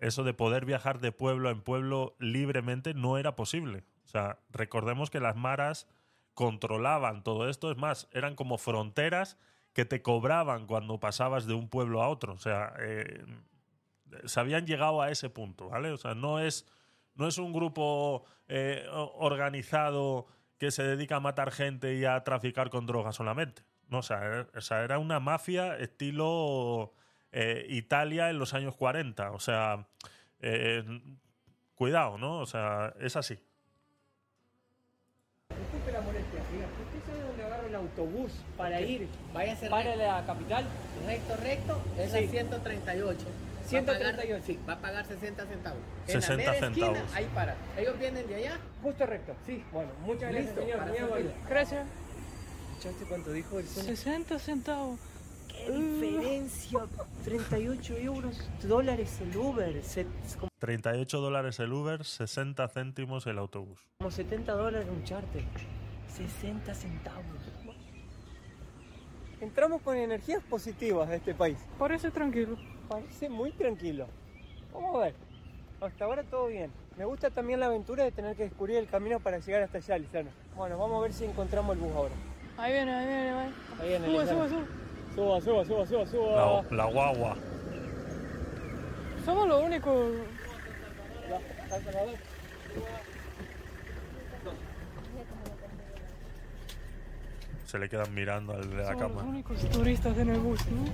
[0.00, 3.84] eso de poder viajar de pueblo en pueblo libremente no era posible.
[4.04, 5.88] O sea, recordemos que las maras
[6.34, 9.36] controlaban todo esto, es más, eran como fronteras
[9.72, 12.32] que te cobraban cuando pasabas de un pueblo a otro.
[12.32, 13.24] O sea, eh,
[14.24, 15.90] se habían llegado a ese punto, ¿vale?
[15.90, 16.64] O sea, no es,
[17.16, 20.26] no es un grupo eh, organizado
[20.58, 23.62] que se dedica a matar gente y a traficar con drogas solamente.
[23.88, 26.92] No, o sea, era, o sea, era una mafia estilo
[27.32, 29.30] eh, Italia en los años 40.
[29.32, 29.86] O sea,
[30.40, 30.84] eh,
[31.74, 32.38] cuidado, ¿no?
[32.40, 33.38] O sea, es así.
[35.48, 40.64] Disculpe la molestia, ¿usted sabe dónde agarro el autobús para ir Váyase para la capital?
[41.06, 42.18] recto, recto, es Sí.
[42.18, 43.26] a 138.
[43.74, 44.16] Va a 138.
[44.28, 45.80] pagar- sí, va a pagar 60 centavos.
[46.06, 47.14] 60 en la mera esquina, centavos.
[47.14, 47.56] ahí para.
[47.76, 48.58] Ellos vienen de allá.
[48.82, 49.34] Justo recto.
[49.46, 49.62] Sí.
[49.72, 51.10] Bueno, muchas gracias, Listo, señor.
[51.10, 51.30] muy.
[51.48, 51.86] Gracias.
[52.78, 53.96] ¿Escuchaste cuánto dijo el señor?
[53.96, 54.98] 60 centavos.
[55.48, 56.80] ¿Qué diferencia?
[57.24, 59.82] 38 euros, dólares el Uber.
[59.82, 60.06] Se-
[60.38, 63.80] como 38 dólares el Uber, 60 céntimos el autobús.
[64.08, 65.42] 70 dólares un charter.
[66.14, 67.24] 60 centavos.
[69.40, 71.58] Entramos con energías positivas de este país.
[71.78, 72.56] Parece tranquilo.
[72.88, 74.06] Parece muy tranquilo.
[74.72, 75.14] Vamos a ver.
[75.80, 76.70] Hasta ahora todo bien.
[76.96, 79.98] Me gusta también la aventura de tener que descubrir el camino para llegar hasta allá,
[79.98, 80.30] Lizana.
[80.56, 82.14] Bueno, vamos a ver si encontramos el bus ahora.
[82.56, 83.54] Ahí viene, ahí viene, ahí.
[83.80, 84.48] Ahí viene, Sube, Lizana.
[84.48, 84.88] sube, sube.
[85.14, 86.62] Suba, suba, suba, suba, suba.
[86.70, 87.36] La, la guagua.
[89.24, 90.12] Somos los únicos.
[97.66, 99.28] Se le quedan mirando al de la Somos los cama.
[99.28, 100.84] únicos turistas en el bus, ¿no?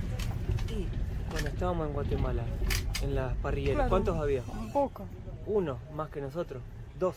[0.74, 0.88] Y
[1.34, 2.44] cuando estábamos en Guatemala,
[3.02, 3.90] en las parrilleras, Claro.
[3.90, 4.42] ¿cuántos había?
[4.56, 5.04] Un poco.
[5.46, 6.62] Uno, más que nosotros.
[6.96, 7.16] Dos.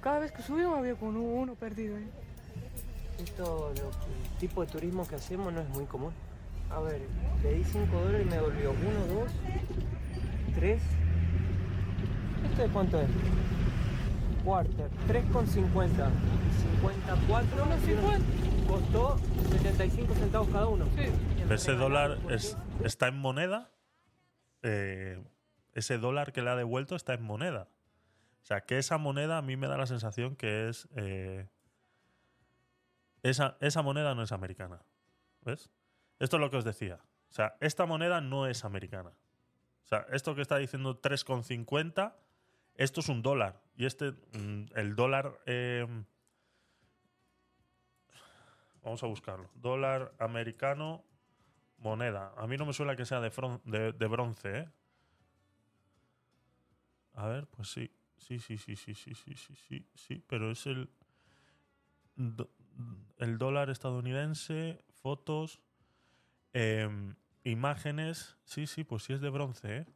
[0.00, 2.08] Cada vez que subimos había como uno, perdido ahí.
[3.22, 6.10] Esto, lo- el tipo de turismo que hacemos no es muy común.
[6.70, 7.02] A ver,
[7.42, 9.30] le di 5 dólares y me devolvió 1, 2,
[10.54, 10.80] 3.
[12.50, 13.08] ¿Esto de cuánto es?
[14.42, 16.08] Quarter, 3,50.
[16.80, 17.62] 54.
[17.64, 18.24] Unos 50.
[18.66, 19.18] Costó
[19.52, 20.86] 75 centavos cada uno.
[20.96, 21.10] Sí.
[21.50, 23.70] Ese dólar es, está en moneda.
[24.62, 25.22] eh,
[25.72, 27.68] ese dólar que le ha devuelto está en moneda.
[28.42, 30.88] O sea, que esa moneda a mí me da la sensación que es.
[30.96, 31.48] eh,
[33.22, 34.82] esa, esa moneda no es americana.
[35.42, 35.70] ¿Ves?
[36.18, 37.00] Esto es lo que os decía.
[37.28, 39.10] O sea, esta moneda no es americana.
[39.84, 42.14] O sea, esto que está diciendo 3,50,
[42.76, 43.60] esto es un dólar.
[43.76, 45.40] Y este, mm, el dólar.
[45.46, 45.86] eh,
[48.82, 49.50] vamos a buscarlo.
[49.54, 51.04] Dólar americano,
[51.80, 52.32] moneda.
[52.36, 53.30] A mí no me suena que sea de,
[53.64, 54.68] de, de bronce, ¿eh?
[57.14, 57.90] A ver, pues sí.
[58.16, 60.24] Sí, sí, sí, sí, sí, sí, sí, sí, sí.
[60.28, 60.90] Pero es el.
[63.18, 65.60] el dólar estadounidense, fotos,
[66.52, 68.38] em, imágenes.
[68.44, 69.86] Sí, sí, pues sí es de bronce, ¿eh?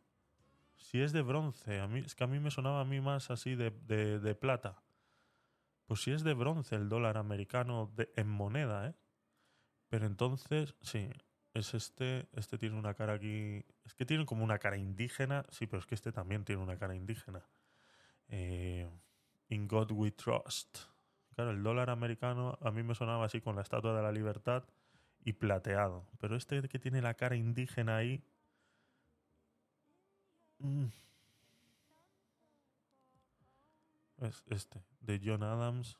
[0.76, 1.80] Sí es de bronce.
[1.80, 4.34] A mí, es que a mí me sonaba a mí más así de, de- de
[4.34, 4.82] plata.
[5.86, 8.94] Pues sí es de bronce el dólar americano de- en moneda, ¿eh?
[9.88, 11.10] Pero entonces, sí,
[11.54, 12.28] es este.
[12.34, 13.64] Este tiene una cara aquí.
[13.84, 15.46] Es que tiene como una cara indígena.
[15.50, 17.42] Sí, pero es que este también tiene una cara indígena.
[18.28, 18.88] Eh,
[19.48, 20.78] in God we trust.
[21.34, 24.64] Claro, el dólar americano a mí me sonaba así con la estatua de la libertad
[25.24, 26.06] y plateado.
[26.18, 28.22] Pero este que tiene la cara indígena ahí.
[30.60, 30.86] mm,
[34.20, 35.98] Es este, de John Adams.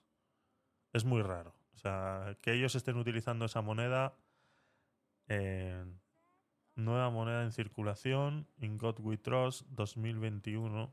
[0.93, 1.55] Es muy raro.
[1.75, 4.14] O sea, que ellos estén utilizando esa moneda.
[5.29, 5.85] Eh,
[6.77, 8.49] Nueva moneda en circulación.
[8.57, 10.93] In God We Trust 2021.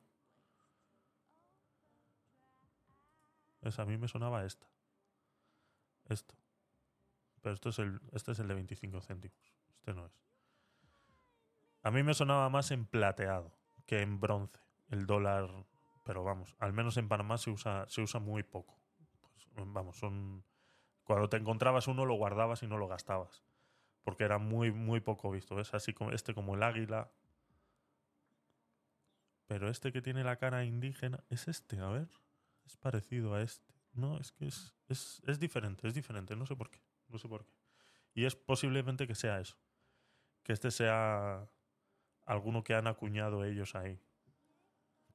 [3.61, 4.67] Es, a mí me sonaba esta.
[6.07, 6.35] Esto.
[7.41, 9.53] Pero esto es el, este es el de 25 céntimos.
[9.79, 10.13] Este no es.
[11.83, 13.51] A mí me sonaba más en plateado
[13.87, 14.59] que en bronce.
[14.89, 15.49] El dólar.
[16.03, 18.77] Pero vamos, al menos en Panamá se usa, se usa muy poco.
[19.55, 20.43] Pues, vamos, son.
[21.03, 23.43] Cuando te encontrabas uno lo guardabas y no lo gastabas.
[24.03, 25.55] Porque era muy, muy poco visto.
[25.55, 25.73] ¿Ves?
[25.73, 27.11] Así como este como el águila.
[29.47, 32.09] Pero este que tiene la cara indígena es este, a ver.
[32.65, 33.73] Es parecido a este.
[33.93, 36.35] No, es que es, es, es diferente, es diferente.
[36.35, 36.79] No sé por qué.
[37.09, 37.51] No sé por qué.
[38.13, 39.57] Y es posiblemente que sea eso.
[40.43, 41.47] Que este sea
[42.25, 43.99] alguno que han acuñado ellos ahí.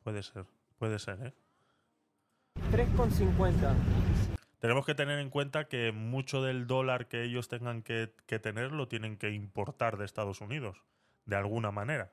[0.02, 0.46] Puede ser,
[0.78, 1.34] puede ser, ¿eh?
[2.70, 4.35] 3,50.
[4.58, 8.08] Tenemos que tener en cuenta que mucho del dólar que ellos tengan que,
[8.40, 10.82] tener lo tienen que importar de Estados Unidos,
[11.26, 12.12] de alguna manera,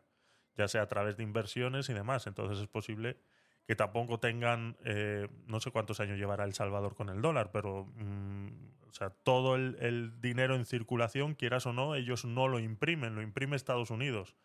[0.55, 2.27] ya sea a través de inversiones y demás.
[2.27, 3.17] Entonces es posible
[3.65, 7.85] que tampoco tengan, eh, no sé cuántos años llevará El Salvador con el dólar, pero
[7.95, 8.47] mm,
[8.89, 13.15] o sea, todo el, el dinero en circulación, quieras o no, ellos no lo imprimen,
[13.15, 14.35] lo imprime Estados Unidos.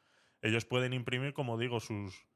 [0.41, 2.27] Ellos pueden imprimir, como digo, sus,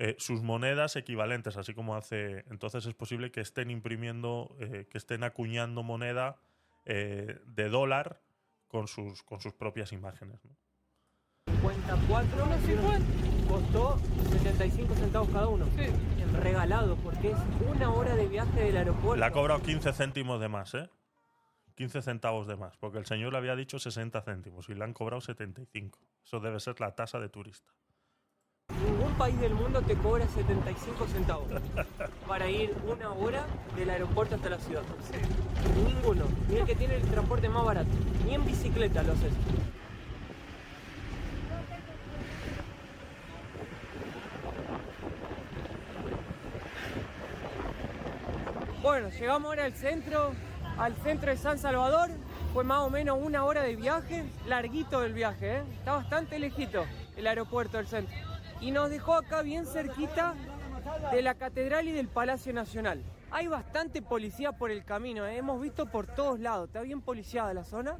[0.00, 2.44] eh, sus monedas equivalentes, así como hace.
[2.50, 6.36] Entonces es posible que estén imprimiendo, eh, que estén acuñando moneda
[6.84, 8.22] eh, de dólar
[8.68, 10.44] con sus, con sus propias imágenes.
[10.44, 10.56] ¿no?
[11.46, 13.48] 54 1,50.
[13.48, 13.98] costó
[14.30, 15.66] 75 centavos cada uno.
[15.76, 15.86] Sí.
[16.42, 19.16] Regalado, porque es una hora de viaje del aeropuerto.
[19.16, 20.88] Le ha cobrado 15 céntimos de más, ¿eh?
[21.74, 24.92] 15 centavos de más, porque el señor le había dicho 60 céntimos y le han
[24.92, 25.98] cobrado 75.
[26.24, 27.72] Eso debe ser la tasa de turista.
[29.18, 31.48] País del mundo te cobra 75 centavos
[32.28, 34.82] para ir una hora del aeropuerto hasta la ciudad.
[35.84, 36.24] Ninguno.
[36.48, 37.90] Ni el que tiene el transporte más barato.
[38.24, 39.32] Ni en bicicleta lo haces.
[48.82, 50.32] Bueno, llegamos ahora al centro,
[50.78, 52.10] al centro de San Salvador.
[52.54, 55.62] Fue más o menos una hora de viaje, larguito el viaje, ¿eh?
[55.76, 56.84] está bastante lejito
[57.16, 58.27] el aeropuerto del centro.
[58.60, 60.34] Y nos dejó acá bien cerquita
[61.12, 63.02] de la catedral y del Palacio Nacional.
[63.30, 65.36] Hay bastante policía por el camino, ¿eh?
[65.36, 67.98] hemos visto por todos lados, está bien policiada la zona.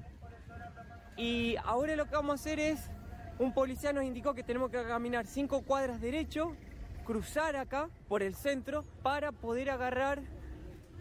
[1.16, 2.90] Y ahora lo que vamos a hacer es,
[3.38, 6.56] un policía nos indicó que tenemos que caminar cinco cuadras derecho,
[7.04, 10.22] cruzar acá por el centro para poder agarrar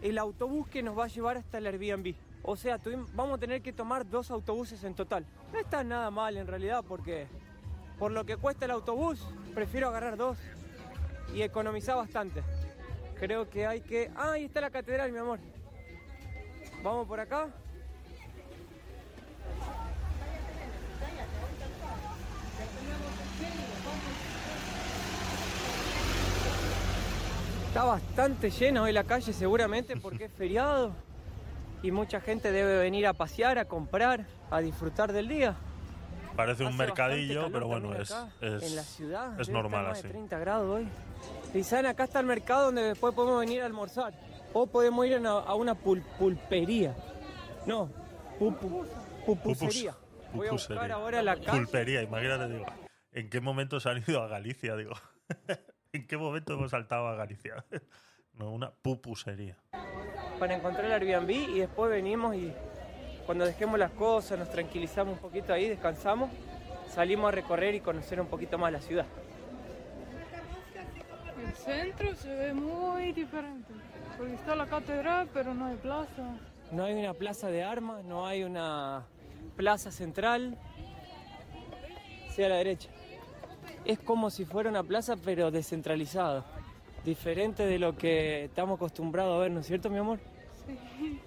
[0.02, 2.14] el autobús que nos va a llevar hasta el Airbnb.
[2.42, 2.78] O sea,
[3.14, 5.26] vamos a tener que tomar dos autobuses en total.
[5.52, 7.26] No está nada mal en realidad porque
[7.98, 10.38] por lo que cuesta el autobús, prefiero agarrar dos
[11.34, 12.42] y economizar bastante.
[13.18, 14.10] Creo que hay que...
[14.16, 15.40] Ah, ahí está la catedral, mi amor.
[16.82, 17.48] Vamos por acá.
[27.66, 30.92] Está bastante lleno hoy la calle seguramente porque es feriado
[31.82, 35.56] y mucha gente debe venir a pasear, a comprar, a disfrutar del día.
[36.38, 39.40] Parece un mercadillo, pero bueno, es, es, en la ciudad.
[39.40, 40.04] es normal así.
[40.04, 40.88] de 30 grados hoy.
[41.84, 44.14] Acá está el mercado donde después podemos venir a almorzar.
[44.52, 46.94] O podemos ir a una, a una pul- pulpería.
[47.66, 47.88] No,
[48.38, 48.86] pupu-
[49.26, 49.96] pupusería.
[50.32, 51.58] Voy a buscar ahora la calle.
[51.58, 52.66] Pulpería, imagínate, digo.
[53.10, 54.76] ¿En qué momento se han ido a Galicia?
[54.76, 54.92] Digo.
[55.92, 57.64] ¿En qué momento hemos saltado a Galicia?
[58.34, 59.56] No, una pupusería.
[60.38, 62.52] para encontrar el Airbnb y después venimos y
[63.28, 66.30] cuando dejemos las cosas, nos tranquilizamos un poquito ahí, descansamos,
[66.88, 69.04] salimos a recorrer y conocer un poquito más la ciudad.
[71.46, 73.70] El centro se ve muy diferente.
[74.16, 76.38] Porque está la catedral, pero no hay plaza.
[76.72, 79.04] No hay una plaza de armas, no hay una
[79.56, 80.56] plaza central.
[82.30, 82.88] Sí, a la derecha.
[83.84, 86.46] Es como si fuera una plaza, pero descentralizada.
[87.04, 90.18] Diferente de lo que estamos acostumbrados a ver, ¿no es cierto, mi amor?
[90.66, 91.20] Sí.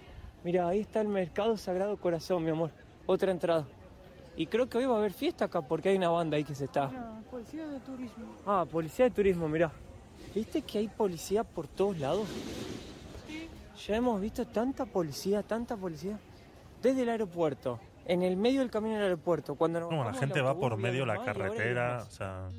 [0.43, 2.71] Mira, ahí está el Mercado Sagrado Corazón, mi amor.
[3.05, 3.65] Otra entrada.
[4.35, 6.55] Y creo que hoy va a haber fiesta acá porque hay una banda ahí que
[6.55, 6.87] se está.
[6.87, 8.25] Mira, policía de turismo.
[8.45, 9.71] Ah, policía de turismo, mirá.
[10.33, 12.27] ¿Viste que hay policía por todos lados?
[13.27, 13.47] Sí.
[13.87, 16.17] Ya hemos visto tanta policía, tanta policía.
[16.81, 20.41] Desde el aeropuerto, en el medio del camino del aeropuerto, cuando nos Como la gente
[20.41, 22.49] va por medio de la carretera, o sea,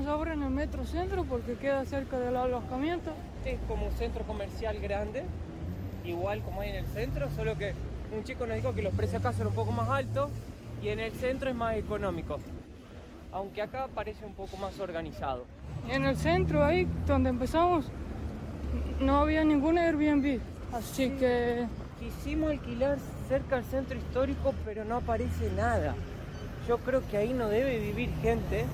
[0.00, 3.12] Estamos ahora en el metro centro porque queda cerca del alojamiento.
[3.44, 5.24] Es como un centro comercial grande,
[6.06, 7.74] igual como hay en el centro, solo que
[8.16, 10.30] un chico nos dijo que los precios acá son un poco más altos
[10.82, 12.38] y en el centro es más económico.
[13.30, 15.44] Aunque acá parece un poco más organizado.
[15.90, 17.84] En el centro, ahí donde empezamos,
[19.00, 20.40] no había ningún Airbnb.
[20.72, 21.66] Así que
[22.00, 22.96] Quisimos alquilar
[23.28, 25.94] cerca del centro histórico, pero no aparece nada.
[26.66, 28.64] Yo creo que ahí no debe vivir gente,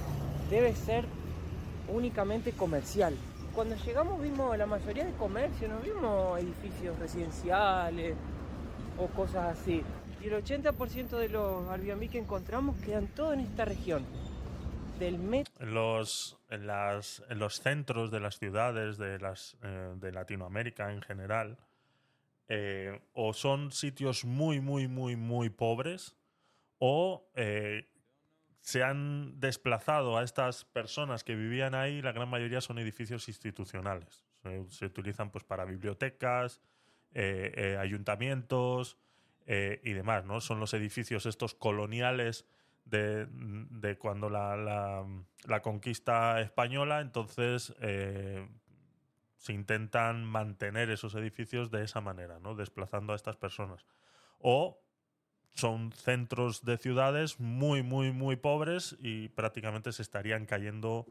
[0.48, 1.15] debe ser
[1.88, 3.14] únicamente comercial.
[3.54, 8.14] Cuando llegamos vimos la mayoría de comercio, no vimos edificios residenciales
[8.98, 9.82] o cosas así.
[10.22, 14.04] Y el 80% de los Airbnb que encontramos quedan todos en esta región.
[14.98, 20.12] Del metro los, en las, en los centros de las ciudades de, las, eh, de
[20.12, 21.58] Latinoamérica en general,
[22.48, 26.16] eh, o son sitios muy, muy, muy, muy pobres,
[26.78, 27.86] o eh,
[28.66, 34.24] se han desplazado a estas personas que vivían ahí, la gran mayoría son edificios institucionales.
[34.70, 36.60] Se, utilizan pues para bibliotecas,
[37.12, 38.98] eh, eh, ayuntamientos
[39.46, 40.40] eh, y demás, ¿no?
[40.40, 42.44] Son los edificios estos coloniales
[42.84, 45.06] de, de cuando la, la-
[45.44, 47.72] la conquista española, entonces
[49.36, 52.56] se intentan mantener esos edificios de esa manera, ¿no?
[52.56, 53.86] Desplazando a estas personas.
[54.40, 54.82] O
[55.56, 61.06] son centros de ciudades muy, muy, muy pobres y prácticamente se estarían cayendo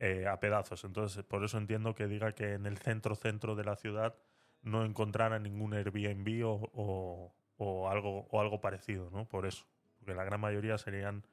[0.00, 0.82] eh, a pedazos.
[0.84, 4.14] Entonces, por eso entiendo que diga que en el centro, centro de la ciudad
[4.62, 9.26] no encontrara ningún Airbnb o, o- o algo, o algo parecido, ¿no?
[9.26, 9.64] Por eso.
[10.00, 11.24] Porque la gran mayoría serían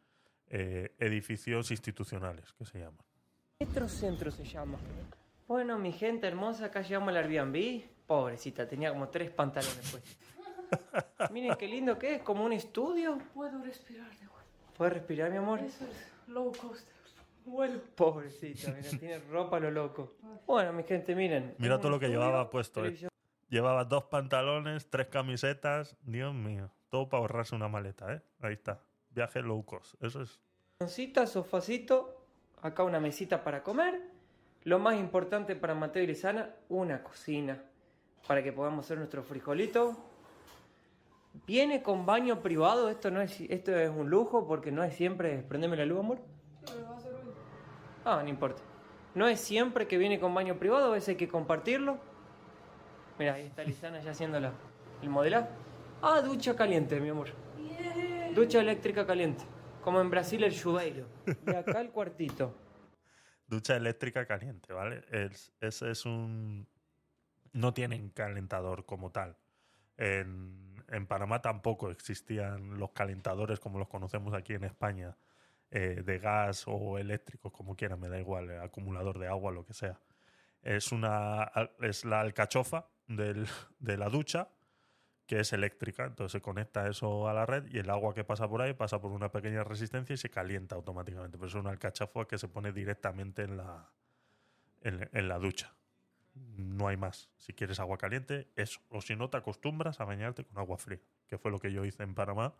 [0.47, 2.99] eh, edificios institucionales, que se llaman.
[3.87, 4.77] Centro se llama.
[5.47, 7.81] Bueno, mi gente hermosa, acá llegamos al Airbnb.
[8.05, 10.17] Pobrecita, tenía como tres pantalones puestos.
[11.31, 13.17] Miren qué lindo que es, como un estudio.
[13.33, 14.51] puedo respirar de vuelta.
[14.77, 15.59] ¿Puedes respirar, mi amor?
[15.59, 16.87] Eso es low cost.
[17.45, 17.81] Vuelo.
[17.95, 20.15] Pobrecita, mira, tiene ropa lo loco.
[20.45, 21.55] Bueno, mi gente, miren.
[21.57, 22.95] Mira todo lo que llevaba puesto, eh.
[23.49, 25.97] Llevaba dos pantalones, tres camisetas.
[26.03, 26.71] Dios mío.
[26.89, 28.21] Todo para ahorrarse una maleta, ¿eh?
[28.41, 28.79] Ahí está.
[29.09, 30.01] Viaje low cost.
[30.01, 30.39] Eso es.
[30.79, 32.25] Silloncita, sofacito,
[32.61, 34.01] acá una mesita para comer.
[34.63, 37.61] Lo más importante para Mateo y Lizana, una cocina
[38.27, 40.10] para que podamos hacer nuestro frijolito.
[41.47, 45.43] Viene con baño privado, esto no es esto es un lujo porque no es siempre,
[45.43, 46.19] prendeme la luz, amor.
[48.05, 48.61] Ah, no importa.
[49.15, 51.97] No es siempre que viene con baño privado, a veces hay que compartirlo.
[53.19, 54.53] Mira, ahí está Lizana ya haciendo la-
[55.01, 55.49] el modelaje.
[56.01, 57.29] Ah, ducha caliente, mi amor.
[58.33, 59.43] Ducha eléctrica caliente.
[59.83, 61.05] Como en Brasil el chuveiro.
[61.45, 62.55] Y acá el cuartito.
[63.47, 65.03] Ducha eléctrica caliente, ¿vale?
[65.11, 66.67] Es- ese es un.
[67.53, 69.35] No tienen calentador como tal.
[69.97, 75.17] En, en Panamá tampoco existían los calentadores como los conocemos aquí en España,
[75.71, 79.65] eh, de gas o eléctricos, como quieran, me da igual, eh, acumulador de agua, lo
[79.65, 79.99] que sea.
[80.63, 81.51] Es, una,
[81.81, 83.47] es la alcachofa del-
[83.79, 84.49] de la ducha,
[85.25, 88.49] que es eléctrica, entonces se conecta eso a la red y el agua que pasa
[88.49, 91.37] por ahí pasa por una pequeña resistencia y se calienta automáticamente.
[91.37, 93.89] Pero es una alcachofa que se pone directamente en la,
[94.81, 95.73] en, en la ducha.
[96.33, 97.29] No hay más.
[97.37, 98.79] Si quieres agua caliente, eso.
[98.89, 101.83] O si no, te acostumbras a bañarte con agua fría, que fue lo que yo
[101.85, 102.53] hice en Panamá,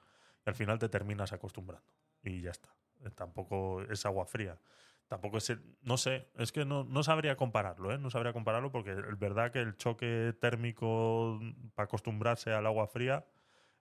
[0.46, 1.86] y al final te terminas acostumbrando.
[2.24, 2.70] Y ya está.
[3.06, 4.60] Eh, Tampoco es agua fría.
[5.08, 5.54] Tampoco es.
[5.82, 7.98] no sé, es que no, no sabría compararlo, ¿eh?
[7.98, 11.40] No sabría compararlo porque es verdad que el choque térmico
[11.76, 13.26] para acostumbrarse al agua fría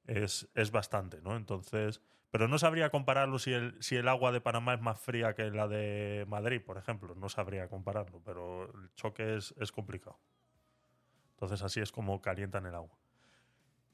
[0.07, 1.37] es, es bastante, ¿no?
[1.37, 2.03] Entonces.
[2.30, 5.50] Pero no sabría compararlo si el, si el agua de Panamá es más fría que
[5.50, 7.14] la de Madrid, por ejemplo.
[7.16, 10.18] No sabría compararlo, pero el choque es, es complicado.
[11.32, 12.96] Entonces así es como calientan el agua.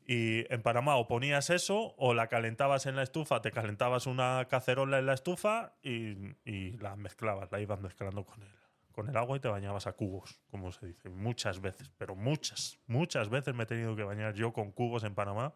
[0.06, 4.46] Y en Panamá o ponías eso o la calentabas en la estufa, te calentabas una
[4.48, 8.52] cacerola en la estufa y, y la mezclabas, la ibas mezclando con el,
[8.92, 11.08] con el agua y te bañabas a cubos, como se dice.
[11.08, 15.14] Muchas veces, pero muchas, muchas veces me he tenido que bañar yo con cubos en
[15.14, 15.54] Panamá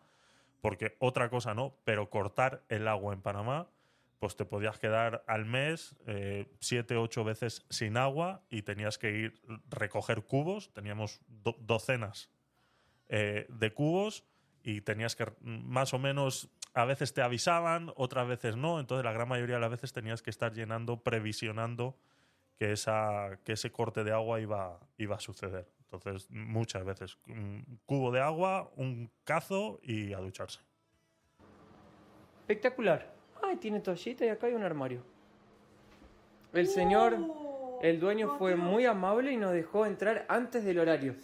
[0.61, 3.69] porque otra cosa no, pero cortar el agua en Panamá,
[4.19, 9.11] pues te podías quedar al mes eh, siete, ocho veces sin agua y tenías que
[9.13, 10.73] ir recoger cubos.
[10.75, 12.31] Teníamos do- docenas
[13.09, 14.25] eh, de cubos
[14.63, 19.13] y tenías que más o menos a veces te avisaban, otras veces no, entonces la
[19.13, 21.97] gran mayoría de las veces tenías que estar llenando, previsionando
[22.59, 25.67] que, esa, que ese corte de agua iba, iba a suceder.
[25.93, 30.61] Entonces, muchas veces, un cubo de agua, un cazo y a ducharse.
[32.43, 33.13] Espectacular.
[33.43, 35.03] Ay, tiene toallita y acá hay un armario.
[36.53, 37.17] El señor,
[37.83, 41.17] el dueño fue muy amable y nos dejó entrar antes del horario.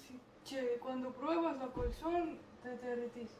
[0.44, 3.30] Che, cuando pruebas la colchón, te derretís.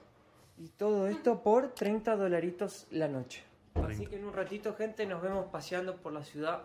[0.58, 3.44] Y todo esto por 30 dolaritos la noche.
[3.74, 4.10] Así 30.
[4.10, 6.62] que en un ratito, gente, nos vemos paseando por la ciudad,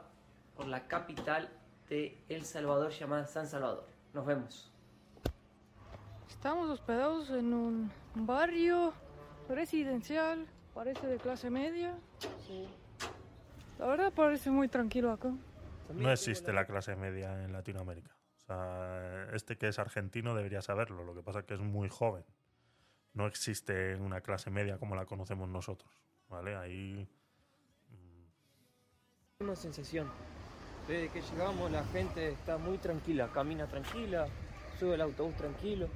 [0.55, 1.49] por la capital
[1.89, 3.90] de El Salvador llamada San Salvador.
[4.13, 4.71] Nos vemos.
[6.29, 8.93] Estamos hospedados en un barrio
[9.47, 11.97] residencial, parece de clase media.
[13.79, 15.31] La verdad parece muy tranquilo acá.
[15.93, 18.15] No existe la clase media en Latinoamérica.
[18.37, 21.03] O sea, este que es argentino debería saberlo.
[21.03, 22.25] Lo que pasa es que es muy joven.
[23.13, 25.91] No existe una clase media como la conocemos nosotros.
[26.27, 26.55] ¿Vale?
[26.55, 27.07] Ahí.
[29.39, 30.09] Misma sensación.
[30.87, 34.27] Desde que llegamos la gente está muy tranquila, camina tranquila,
[34.79, 35.87] sube el autobús tranquilo.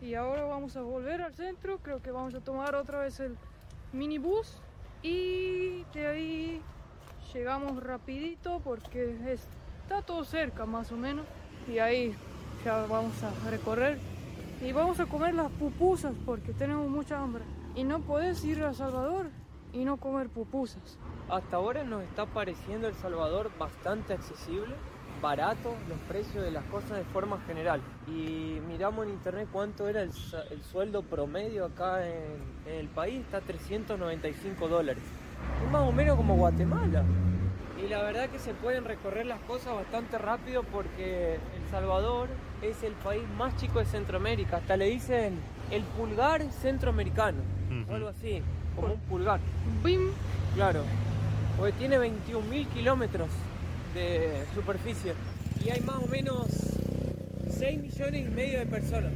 [0.00, 3.36] Y ahora vamos a volver al centro, creo que vamos a tomar otra vez el
[3.92, 4.60] minibús
[5.02, 6.62] y de ahí
[7.32, 11.26] llegamos rapidito porque está todo cerca más o menos
[11.68, 12.14] y ahí
[12.64, 13.98] ya vamos a recorrer
[14.62, 17.44] y vamos a comer las pupusas porque tenemos mucha hambre
[17.74, 19.30] y no puedes ir a Salvador
[19.76, 20.98] y no comer pupusas.
[21.28, 24.74] Hasta ahora nos está pareciendo El Salvador bastante accesible,
[25.20, 27.82] barato los precios de las cosas de forma general.
[28.06, 30.12] Y miramos en internet cuánto era el,
[30.72, 35.02] sueldo promedio acá en, en el país, está 395 dólares.
[35.62, 37.04] Es más o menos como Guatemala.
[37.78, 42.28] Y la verdad que se pueden recorrer las cosas bastante rápido porque El Salvador
[42.62, 44.56] es el país más chico de Centroamérica.
[44.56, 45.38] Hasta le dicen
[45.70, 47.42] el pulgar centroamericano,
[47.90, 48.42] o algo así,
[48.76, 49.40] como un pulgar.
[49.82, 50.10] ¡Bim!
[50.54, 50.82] Claro,
[51.56, 53.28] porque tiene 21.000 kilómetros
[53.94, 55.14] de superficie
[55.64, 56.46] y hay más o menos
[57.50, 59.12] 6 millones y medio de personas.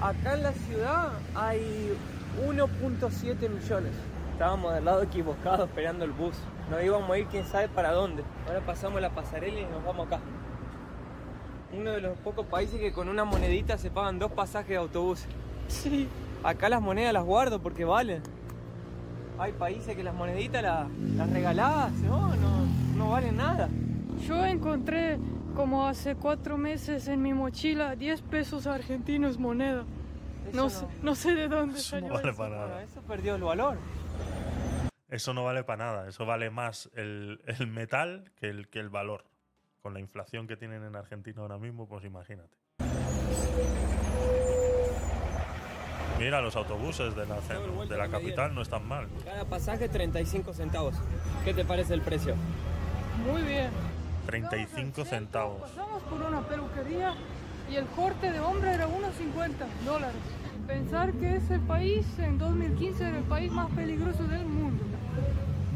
[0.00, 1.96] Acá en la ciudad hay
[2.46, 3.92] 1.7 millones.
[4.32, 6.34] Estábamos del lado equivocado esperando el bus.
[6.70, 8.22] Nos íbamos a ir quién sabe para dónde.
[8.46, 10.20] Ahora pasamos la pasarela y nos vamos acá.
[11.72, 15.24] Uno de los pocos países que con una monedita se pagan dos pasajes de autobús.
[15.68, 16.08] Sí.
[16.44, 18.22] Acá las monedas las guardo porque valen.
[19.38, 21.28] Hay países que las moneditas las, las
[22.02, 22.66] no, no,
[22.96, 23.68] no valen nada.
[24.28, 25.18] Yo encontré
[25.56, 29.84] como hace cuatro meses en mi mochila 10 pesos argentinos moneda.
[30.52, 32.36] No, sé, no sé de dónde Eso salió no vale eso.
[32.38, 32.82] para Bueno, nada.
[32.82, 33.78] eso perdió el valor.
[35.08, 36.08] Eso no vale para nada.
[36.08, 39.24] Eso vale más el, el metal que el, que el valor.
[39.80, 42.54] Con la inflación que tienen en Argentina ahora mismo, pues imagínate.
[46.18, 47.36] Mira, los autobuses de la,
[47.88, 49.06] de la capital no están mal.
[49.24, 50.94] Cada pasaje 35 centavos.
[51.44, 52.34] ¿Qué te parece el precio?
[53.30, 53.70] Muy bien.
[54.26, 55.60] 35 Llegamos al centro, centavos.
[55.62, 57.14] Pasamos por una peluquería
[57.70, 60.16] y el corte de hombre era unos 50 dólares.
[60.66, 64.82] Pensar que ese país en 2015 era el país más peligroso del mundo.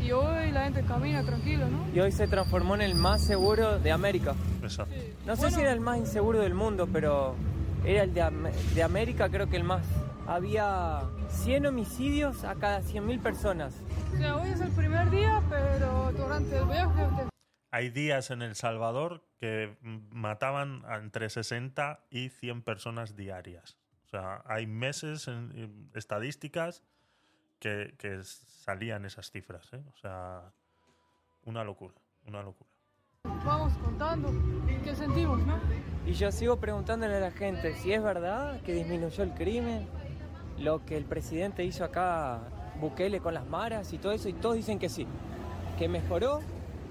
[0.01, 1.85] Y hoy la gente camina tranquila, ¿no?
[1.93, 4.35] Y hoy se transformó en el más seguro de América.
[4.63, 4.95] Exacto.
[4.95, 5.13] Sí.
[5.27, 7.35] No sé Bueno, si era el más inseguro del mundo, pero
[7.85, 9.83] era el de, Am- de América, creo que el más.
[10.29, 13.75] Había 100 homicidios a cada 100.000 personas.
[14.13, 17.07] O sea, hoy es el primer día, pero durante el viaje
[17.71, 23.79] Hay días en El Salvador que mataban a entre 60 y 100 personas diarias.
[24.05, 26.83] O sea, hay meses en, en estadísticas
[27.59, 29.73] que, que salían esas cifras.
[29.73, 29.83] ¿eh?
[29.95, 30.53] O sea,
[31.45, 31.95] una locura,
[32.27, 32.69] una locura.
[33.25, 34.31] vamos contando
[34.85, 35.59] qué sentimos, ¿no?
[36.07, 39.89] Y yo sigo preguntándole a la gente si es verdad que disminuyó el crimen,
[40.61, 42.41] lo que el presidente hizo acá,
[42.81, 45.07] Bukele con las maras y todo eso, y todos dicen que sí,
[45.79, 46.41] que mejoró,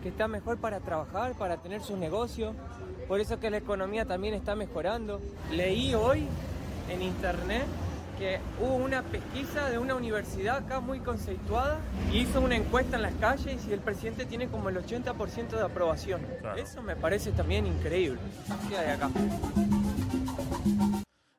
[0.01, 2.55] que está mejor para trabajar, para tener sus negocios,
[3.07, 5.21] por eso que la economía también está mejorando.
[5.51, 6.27] Leí hoy
[6.89, 7.63] en internet
[8.17, 11.79] que hubo una pesquisa de una universidad acá muy conceituada
[12.11, 15.61] y hizo una encuesta en las calles y el presidente tiene como el 80% de
[15.61, 16.21] aprobación.
[16.41, 16.59] Claro.
[16.59, 18.19] Eso me parece también increíble.
[18.69, 19.09] ¿Qué hay acá?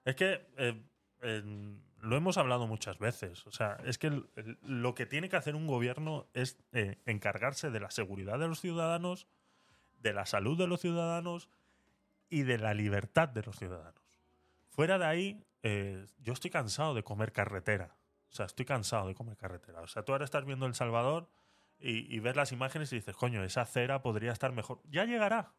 [0.05, 0.83] Es que eh,
[1.23, 1.43] eh,
[2.09, 3.47] lo hemos hablado muchas veces.
[3.47, 4.23] O sea, es que
[4.63, 8.61] lo que tiene que hacer un gobierno es eh, encargarse de la seguridad de los
[8.61, 9.29] ciudadanos,
[10.01, 11.49] de la salud de los ciudadanos
[12.29, 14.03] y de la libertad de los ciudadanos.
[14.71, 17.97] Fuera de ahí, eh, yo estoy cansado de comer carretera.
[18.31, 19.81] O sea, estoy cansado de comer carretera.
[19.81, 21.29] O sea, tú ahora estás viendo El Salvador
[21.79, 24.81] y, y ves las imágenes y dices, coño, esa acera podría estar mejor.
[24.91, 25.53] Ya llegará,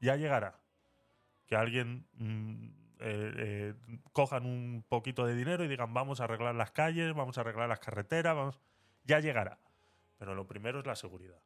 [0.00, 0.60] ya llegará
[1.46, 3.74] que alguien mm, eh, eh,
[4.12, 7.68] cojan un poquito de dinero y digan vamos a arreglar las calles, vamos a arreglar
[7.68, 8.60] las carreteras, vamos,
[9.04, 9.58] ya llegará.
[10.18, 11.40] Pero lo primero es la seguridad.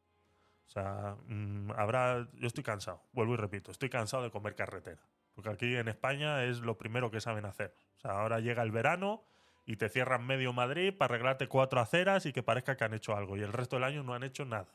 [0.65, 5.01] O sea, mm, habrá, yo estoy cansado, vuelvo y repito, estoy cansado de comer carretera.
[5.33, 7.73] Porque aquí en España es lo primero que saben hacer.
[7.97, 9.23] O sea, ahora llega el verano
[9.65, 13.15] y te cierran medio Madrid para arreglarte cuatro aceras y que parezca que han hecho
[13.15, 13.37] algo.
[13.37, 14.71] Y el resto del año no han hecho nada.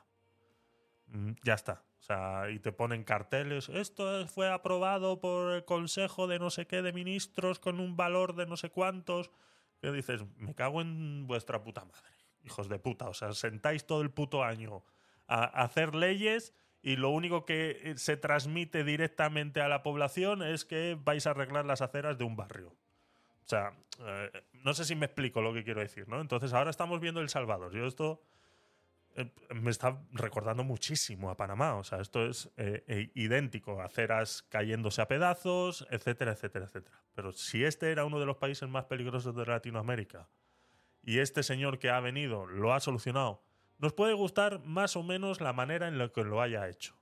[1.06, 1.82] Mm, Ya está.
[2.00, 3.68] O sea, y te ponen carteles.
[3.68, 8.34] Esto fue aprobado por el Consejo de no sé qué de ministros con un valor
[8.34, 9.30] de no sé cuántos.
[9.80, 12.10] Que dices, me cago en vuestra puta madre.
[12.42, 13.08] Hijos de puta.
[13.08, 14.82] O sea, sentáis todo el puto año
[15.26, 20.64] a hacer leyes y lo único que eh, se transmite directamente a la población es
[20.64, 22.70] que vais a arreglar las aceras de un barrio.
[22.70, 26.20] O sea, eh, no sé si me explico lo que quiero decir, ¿no?
[26.20, 27.72] Entonces ahora estamos viendo El Salvador.
[27.74, 28.22] Yo esto
[29.54, 31.74] me está recordando muchísimo a Panamá.
[31.76, 33.80] O sea, esto es eh, eh, idéntico.
[33.82, 37.02] Aceras cayéndose a pedazos, etcétera, etcétera, etcétera.
[37.14, 40.28] Pero si este era uno de los países más peligrosos de Latinoamérica
[41.02, 43.42] y este señor que ha venido lo ha solucionado,
[43.78, 46.94] nos puede gustar más o menos la manera en la que lo haya hecho.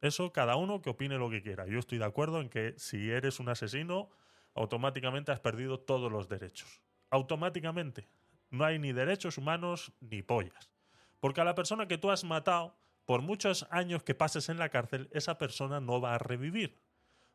[0.00, 1.66] Eso cada uno que opine lo que quiera.
[1.66, 4.10] Yo estoy de acuerdo en que si eres un asesino,
[4.54, 6.80] automáticamente has perdido todos los derechos.
[7.10, 8.08] Automáticamente.
[8.50, 10.73] No hay ni derechos humanos ni pollas.
[11.24, 14.68] Porque a la persona que tú has matado, por muchos años que pases en la
[14.68, 16.76] cárcel, esa persona no va a revivir.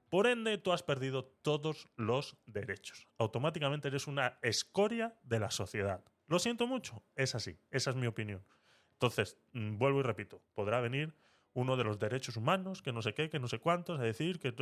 [0.09, 3.07] Por ende, tú has perdido todos los derechos.
[3.17, 6.03] Automáticamente eres una escoria de la sociedad.
[6.27, 8.45] Lo siento mucho, es así, esa es mi opinión.
[8.91, 11.15] Entonces, mm, vuelvo y repito, podrá venir
[11.53, 14.37] uno de los derechos humanos, que no sé qué, que no sé cuántos, a decir
[14.37, 14.53] que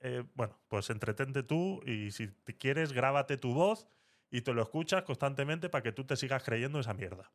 [0.00, 3.88] eh, bueno, pues entretente tú y si te quieres, grábate tu voz
[4.30, 7.32] y te lo escuchas constantemente para que tú te sigas creyendo esa mierda.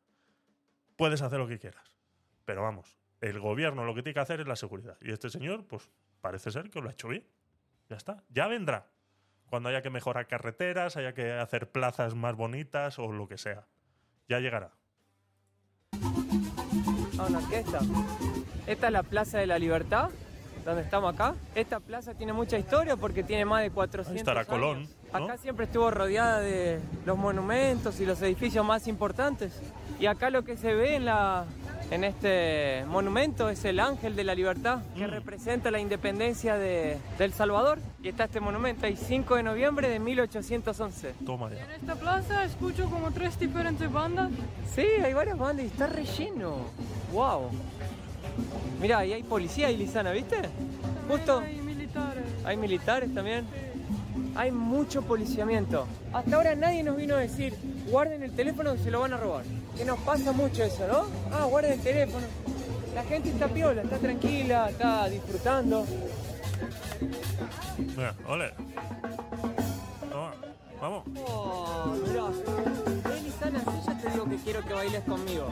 [0.96, 1.96] Puedes hacer lo que quieras,
[2.44, 4.96] pero vamos, el gobierno lo que tiene que hacer es la seguridad.
[5.00, 5.90] Y este señor, pues
[6.20, 7.26] parece ser que lo ha hecho bien.
[7.88, 8.86] Ya está, ya vendrá.
[9.48, 13.66] Cuando haya que mejorar carreteras, haya que hacer plazas más bonitas o lo que sea.
[14.28, 14.72] Ya llegará.
[17.18, 17.80] Ah, una orquesta.
[18.66, 20.10] Esta es la Plaza de la Libertad,
[20.64, 21.34] donde estamos acá.
[21.54, 24.48] Esta plaza tiene mucha historia porque tiene más de 400 Ahí estará años.
[24.48, 24.88] Colón,
[25.18, 25.24] ¿no?
[25.26, 29.52] Acá siempre estuvo rodeada de los monumentos y los edificios más importantes.
[30.00, 31.44] Y acá lo que se ve en, la,
[31.90, 35.10] en este monumento es el Ángel de la Libertad, que Mm.
[35.10, 37.78] representa la independencia de, de El Salvador.
[38.02, 41.14] Y está este monumento ahí, 5 de noviembre de 1811.
[41.24, 41.74] Toma En ya.
[41.76, 44.30] esta plaza escucho como tres diferentes bandas.
[44.74, 46.56] Sí, hay varias bandas y está relleno.
[47.12, 47.50] ¡Wow!
[48.80, 50.36] Mira, ahí hay policía y Lisana, ¿viste?
[51.08, 52.24] Justo Hay militares.
[52.44, 53.44] hay militares también.
[54.34, 55.86] Hay mucho policiamiento.
[56.12, 57.54] Hasta ahora nadie nos vino a decir,
[57.90, 59.44] guarden el teléfono que se lo van a robar.
[59.76, 61.06] Que nos pasa mucho eso, ¿no?
[61.32, 62.26] Ah, guarden el teléfono.
[62.94, 65.84] La gente está piola, está tranquila, está disfrutando.
[67.96, 68.52] Mira, ole.
[70.84, 71.04] Vamos.
[71.26, 72.24] Oh, mirá.
[73.08, 75.46] Ven, Lisana, sí, ya te digo que quiero que bailes conmigo.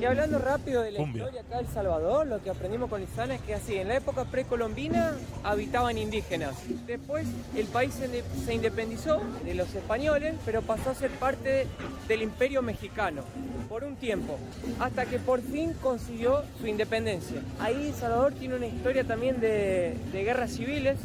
[0.00, 1.24] Y hablando rápido de la Cumbia.
[1.24, 3.96] historia acá de El Salvador, lo que aprendimos con Lisana es que así, en la
[3.96, 6.54] época precolombina habitaban indígenas.
[6.86, 7.26] Después
[7.56, 11.66] el país se independizó de los españoles, pero pasó a ser parte
[12.06, 13.22] del imperio mexicano
[13.68, 14.38] por un tiempo,
[14.78, 17.42] hasta que por fin consiguió su independencia.
[17.58, 20.98] Ahí El Salvador tiene una historia también de, de guerras civiles,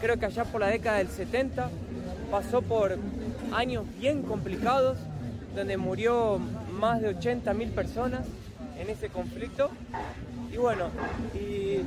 [0.00, 1.70] creo que allá por la década del 70
[2.30, 2.96] pasó por
[3.52, 4.96] años bien complicados,
[5.54, 6.38] donde murió
[6.78, 8.20] más de 80.000 personas
[8.78, 9.70] en ese conflicto.
[10.52, 10.86] Y bueno,
[11.34, 11.80] y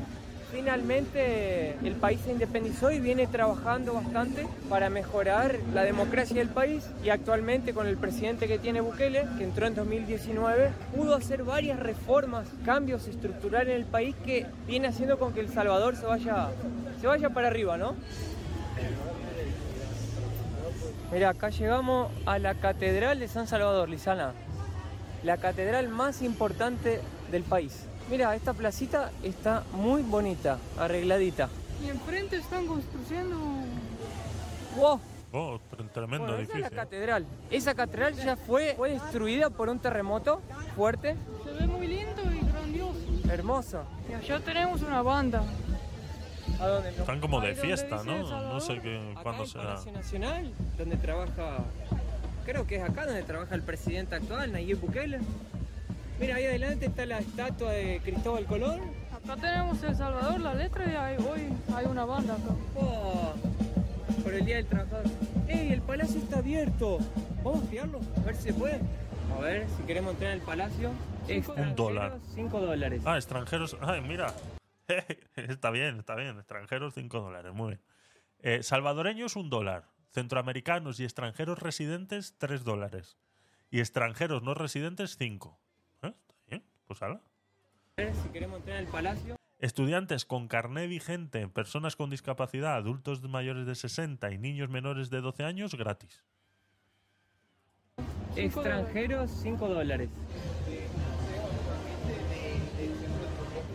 [0.54, 6.86] finalmente el país se independizó y viene trabajando bastante para mejorar la democracia del país
[7.04, 11.80] y actualmente con el presidente que tiene Bukele, que entró en 2019, pudo hacer varias
[11.80, 16.50] reformas, cambios estructurales en el país que viene haciendo con que El Salvador se vaya,
[17.02, 17.96] se vaya para arriba, ¿no?
[21.14, 24.34] Mira, acá llegamos a la Catedral de San Salvador, Lisana.
[25.24, 27.00] La catedral más importante
[27.32, 27.86] del país.
[28.10, 31.50] Mira, esta placita está muy bonita, arregladita.
[31.84, 33.38] Y enfrente están construyendo.
[34.76, 35.00] ¡Wow!
[35.36, 36.76] Oh, tre- tremendo Bueno, esa es la edificio.
[36.78, 37.26] catedral.
[37.50, 40.42] Esa catedral ya fue, fue destruida por un terremoto
[40.76, 43.00] fuerte, Se ve muy lindo y grandioso.
[43.32, 43.84] hermoso.
[44.10, 45.44] Y allá tenemos una banda.
[46.60, 46.92] ¿A dónde?
[46.92, 46.98] no?
[47.00, 48.20] Están como de Ahí fiesta, ¿no?
[48.54, 49.64] No sé qué, Acá cuándo en será.
[49.66, 51.58] Palacio Nacional, donde trabaja,
[52.46, 55.20] creo que es acá donde trabaja el presidente actual, Nayib Bukele.
[56.20, 58.82] Mira, ahí adelante está la estatua de Cristóbal Colón.
[59.14, 62.54] Acá tenemos El Salvador, la letra, y hay- hoy hay una banda acá.
[62.76, 63.34] Oh,
[64.24, 65.06] por el Día del Trabajador.
[65.48, 67.00] ¡Ey, el palacio está abierto!
[67.44, 68.80] Vamos a espiarlo, a ver si se puede.
[69.38, 70.92] A ver, si queremos entrar al palacio.
[71.58, 72.18] Un dólar.
[72.36, 73.02] 5 dólares.
[73.06, 73.76] Ah, extranjeros.
[73.82, 74.34] Ay, mira.
[75.36, 76.38] está bien, está bien.
[76.38, 77.54] Extranjeros, 5 dólares.
[77.54, 77.82] Muy bien.
[78.40, 79.90] Eh, salvadoreños, un dólar.
[80.12, 83.18] Centroamericanos y extranjeros residentes, 3 dólares.
[83.72, 85.60] Y extranjeros no residentes, 5.
[86.04, 86.08] ¿Eh?
[86.08, 86.64] Está bien.
[86.86, 87.22] Pues hala.
[87.98, 89.36] A ver, si queremos entrar al palacio.
[89.60, 95.22] Estudiantes con carné vigente, personas con discapacidad, adultos mayores de 60 y niños menores de
[95.22, 96.24] 12 años, gratis.
[98.36, 100.10] Extranjeros, 5 dólares.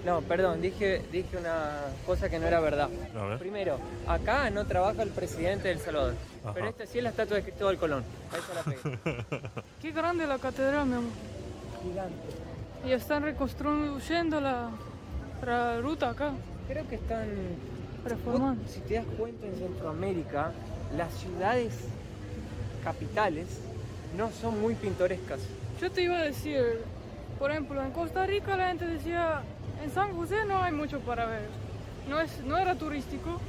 [0.08, 1.70] No, perdón, dije, dije una
[2.06, 2.88] cosa que no era verdad.
[3.14, 3.38] A ver.
[3.38, 6.14] Primero, acá no trabaja el presidente del Salvador.
[6.42, 6.54] Ajá.
[6.54, 8.04] Pero esta sí es la estatua de Cristóbal Colón.
[8.32, 9.24] A esa la pegué.
[9.82, 11.10] Qué grande la catedral, mi amor.
[11.82, 12.14] Gigante.
[12.86, 14.70] Y están reconstruyendo la,
[15.44, 16.32] la ruta acá,
[16.68, 17.28] Creo que están.
[18.02, 18.66] reformando.
[18.66, 20.52] Si te das cuenta en Centroamérica,
[20.96, 21.74] las ciudades
[22.82, 23.46] capitales
[24.16, 25.40] no son muy pintorescas.
[25.82, 26.80] Yo te iba a decir,
[27.38, 29.42] Por ejemplo, en Costa Rica la gente decía,
[29.82, 31.48] en San José no hay mucho para ver.
[32.08, 33.40] No, es, no era turístico.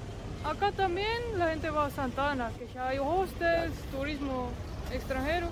[0.45, 4.49] Acá también la gente va a Santana, que ya hay hostels, turismo
[4.93, 5.47] extranjero.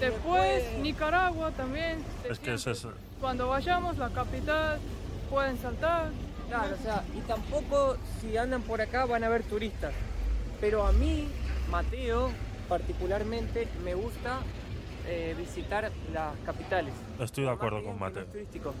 [0.00, 2.02] Después, Después- Nicaragua también.
[2.28, 2.86] Es que es.
[3.20, 4.80] Cuando vayamos, la capital,
[5.30, 6.08] pueden saltar.
[6.48, 9.92] Claro, o sea, y tampoco si andan por acá van a ver turistas.
[10.60, 11.28] Pero a mí,
[11.70, 12.30] Mateo,
[12.68, 14.40] particularmente, me gusta
[15.06, 16.94] eh, visitar las capitales.
[17.18, 18.22] Estoy de acuerdo con Mateo.
[18.22, 18.74] es turístico.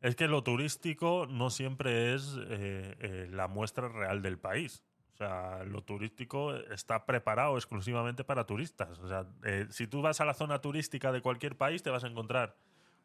[0.00, 4.82] Es que lo turístico no siempre es eh, eh, la muestra real del país.
[5.14, 8.98] O sea, lo turístico está preparado exclusivamente para turistas.
[8.98, 9.26] O sea,
[9.70, 12.56] si tú vas a la zona turística de cualquier país, te vas a encontrar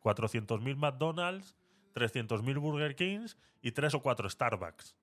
[0.01, 1.53] 400.000 McDonald's,
[1.93, 4.95] 300.000 Burger Kings y tres o cuatro Starbucks.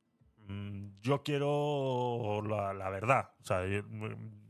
[0.49, 3.31] Mm, Yo quiero la, la verdad.
[3.43, 3.83] O sea, yo,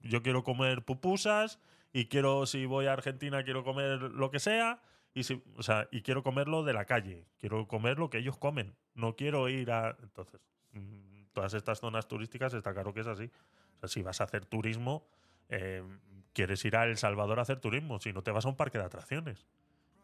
[0.02, 1.58] yo quiero comer pupusas
[1.94, 4.82] y quiero, si voy a Argentina, quiero comer lo que sea.
[5.14, 7.24] Y, si, o sea, y quiero comerlo de la calle.
[7.38, 8.74] Quiero comer lo que ellos comen.
[8.96, 9.96] No quiero ir a.
[10.02, 10.40] Entonces,
[10.72, 13.30] mm, todas estas zonas turísticas está claro que es así.
[13.76, 15.06] O sea, si vas a hacer turismo,
[15.48, 15.84] eh,
[16.32, 18.00] quieres ir a El Salvador a hacer turismo.
[18.00, 19.46] Si no, te vas a un parque de atracciones.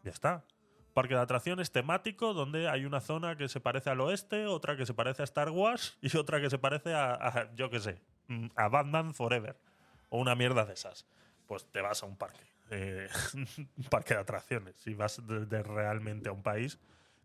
[0.05, 0.45] Ya está.
[0.93, 4.85] Parque de atracciones temático donde hay una zona que se parece al oeste, otra que
[4.85, 8.01] se parece a Star Wars y otra que se parece a, a, yo qué sé,
[8.29, 9.57] mm, a Batman Forever.
[10.07, 11.05] O una mierda de esas.
[11.51, 12.45] Pues te vas a un parque.
[12.69, 14.73] eh, un parque de atracciones.
[14.77, 16.79] Si vas de, realmente a un país,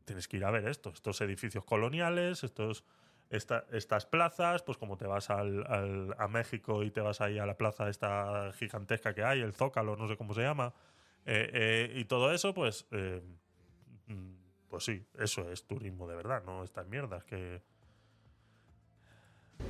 [0.05, 0.91] tienes que ir a ver esto.
[0.91, 2.83] Estos edificios coloniales, estos,
[3.31, 5.65] esta- estas plazas, pues como te vas al,
[6.19, 9.95] a México y te vas ahí a la plaza esta gigantesca que hay, el Zócalo,
[9.95, 10.75] no sé cómo se llama,
[11.25, 14.35] eh, eh, y todo eso, pues, mm,
[14.69, 17.63] pues sí, eso es turismo de verdad, no estas mierdas que...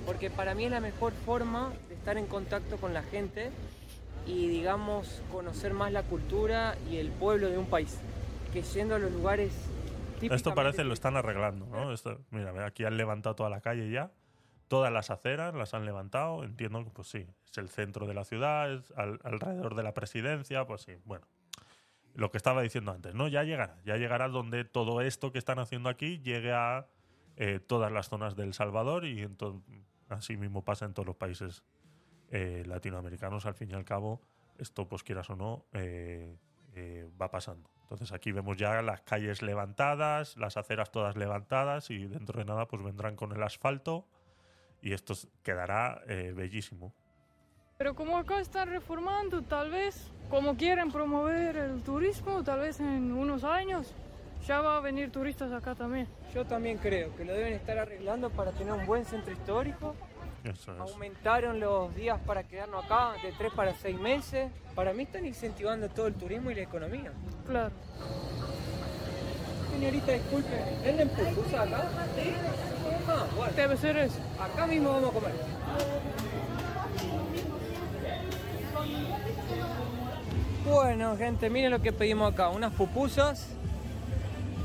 [0.06, 3.50] Porque para mí es la mejor forma de estar en contacto con la gente
[4.26, 7.98] y, digamos, conocer más la cultura y el pueblo de un país.
[8.52, 9.52] Que yendo a los lugares
[10.20, 11.92] Esto parece lo están arreglando, ¿no?
[11.92, 14.10] Esto, mira, aquí han levantado toda la calle ya.
[14.68, 16.42] Todas las aceras las han levantado.
[16.42, 19.94] Entiendo que, pues sí, es el centro de la ciudad, es al- alrededor de la
[19.94, 21.26] presidencia, pues sí, bueno.
[22.14, 23.28] Lo que estaba diciendo antes, ¿no?
[23.28, 23.76] Ya llegará.
[23.84, 26.86] Ya llegará donde todo esto que están haciendo aquí llegue a
[27.36, 29.62] eh, todas las zonas del Salvador y entonces,
[30.08, 31.62] así mismo pasa en todos los países
[32.30, 33.46] eh, latinoamericanos.
[33.46, 34.20] Al fin y al cabo,
[34.58, 36.36] esto, pues quieras o no, eh,
[36.74, 37.70] eh, va pasando.
[37.82, 42.66] Entonces aquí vemos ya las calles levantadas, las aceras todas levantadas y dentro de nada
[42.66, 44.08] pues vendrán con el asfalto
[44.82, 46.92] y esto quedará eh, bellísimo.
[47.78, 53.12] Pero como acá están reformando, tal vez, como quieren promover el turismo, tal vez en
[53.12, 53.94] unos años
[54.46, 56.08] ya va a venir turistas acá también.
[56.34, 59.94] Yo también creo que lo deben estar arreglando para tener un buen centro histórico.
[60.52, 60.80] Eso es.
[60.80, 64.50] Aumentaron los días para quedarnos acá de 3 para 6 meses.
[64.74, 67.12] Para mí están incentivando todo el turismo y la economía.
[67.46, 67.72] Claro.
[69.72, 71.88] Señorita, disculpe, ¿venden pupusas acá?
[72.14, 72.32] Sí.
[73.08, 73.52] Ah, bueno.
[73.54, 74.18] Debe ser eso.
[74.40, 75.32] Acá mismo vamos a comer.
[80.64, 82.48] Bueno, gente, miren lo que pedimos acá.
[82.48, 83.48] Unas pupusas.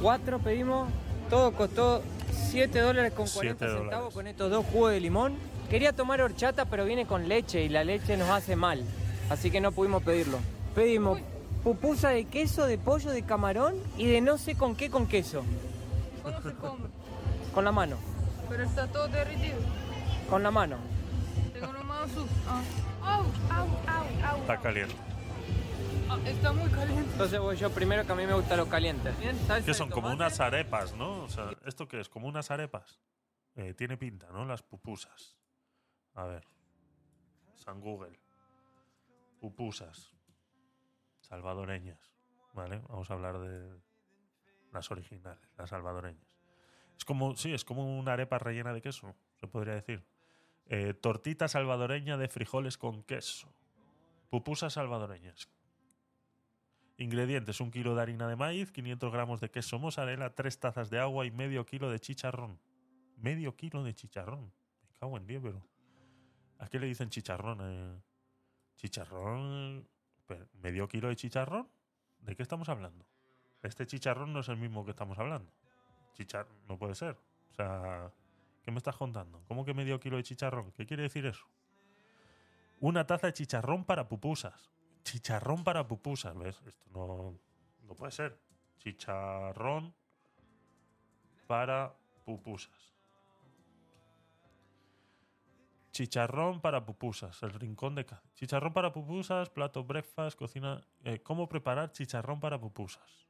[0.01, 0.89] Cuatro pedimos.
[1.29, 2.01] Todo costó
[2.31, 5.35] 7 dólares con 40 Siete centavos con estos dos jugos de limón.
[5.71, 8.83] Quería tomar horchata, pero viene con leche y la leche nos hace mal.
[9.29, 10.37] Así que no pudimos pedirlo.
[10.75, 11.21] Pedimos
[11.63, 15.45] pupusa de queso, de pollo, de camarón y de no sé con qué con queso.
[16.23, 16.89] ¿Cómo se come?
[17.53, 17.95] Con la mano.
[18.49, 19.59] Pero está todo derretido.
[20.29, 20.75] Con la mano.
[21.53, 22.27] Tengo una mano su...
[22.49, 22.61] Ah.
[23.03, 24.41] Au, au, au, au.
[24.41, 24.95] Está caliente.
[26.09, 27.11] Ah, está muy caliente.
[27.13, 29.13] Entonces voy yo primero que a mí me gusta lo caliente.
[29.21, 31.23] Bien, Que son como unas arepas, ¿no?
[31.23, 32.09] O sea, ¿esto qué es?
[32.09, 32.99] Como unas arepas.
[33.55, 34.43] Eh, tiene pinta, ¿no?
[34.43, 35.37] Las pupusas.
[36.15, 36.45] A ver.
[37.55, 38.19] San Google.
[39.39, 40.15] Pupusas.
[41.21, 42.11] Salvadoreñas.
[42.53, 42.81] ¿Vale?
[42.89, 43.79] Vamos a hablar de
[44.71, 46.25] las originales, las salvadoreñas.
[46.97, 50.03] Es como, sí, es como una arepa rellena de queso, se podría decir.
[50.67, 53.53] Eh, tortita salvadoreña de frijoles con queso.
[54.29, 55.49] Pupusas salvadoreñas.
[56.97, 60.99] Ingredientes: un kilo de harina de maíz, 500 gramos de queso mozzarella, 3 tazas de
[60.99, 62.59] agua y medio kilo de chicharrón.
[63.17, 64.53] Medio kilo de chicharrón.
[64.87, 65.70] Me cago en 10, pero.
[66.61, 67.59] ¿A qué le dicen chicharrón?
[67.61, 68.01] eh?
[68.77, 69.87] Chicharrón.
[70.53, 71.67] ¿Medio kilo de chicharrón?
[72.19, 73.05] ¿De qué estamos hablando?
[73.63, 75.51] Este chicharrón no es el mismo que estamos hablando.
[76.13, 77.17] Chichar no puede ser.
[77.49, 78.11] O sea,
[78.61, 79.43] ¿qué me estás contando?
[79.47, 80.71] ¿Cómo que medio kilo de chicharrón?
[80.71, 81.45] ¿Qué quiere decir eso?
[82.79, 84.71] Una taza de chicharrón para pupusas.
[85.03, 86.61] Chicharrón para pupusas, ¿ves?
[86.65, 87.39] Esto no,
[87.87, 88.39] no puede ser.
[88.77, 89.95] Chicharrón
[91.47, 92.90] para pupusas.
[96.01, 98.33] Chicharrón para pupusas, el rincón de Cádiz.
[98.33, 100.81] Chicharrón para pupusas, plato breakfast, cocina.
[101.03, 103.27] eh, ¿Cómo preparar chicharrón para pupusas?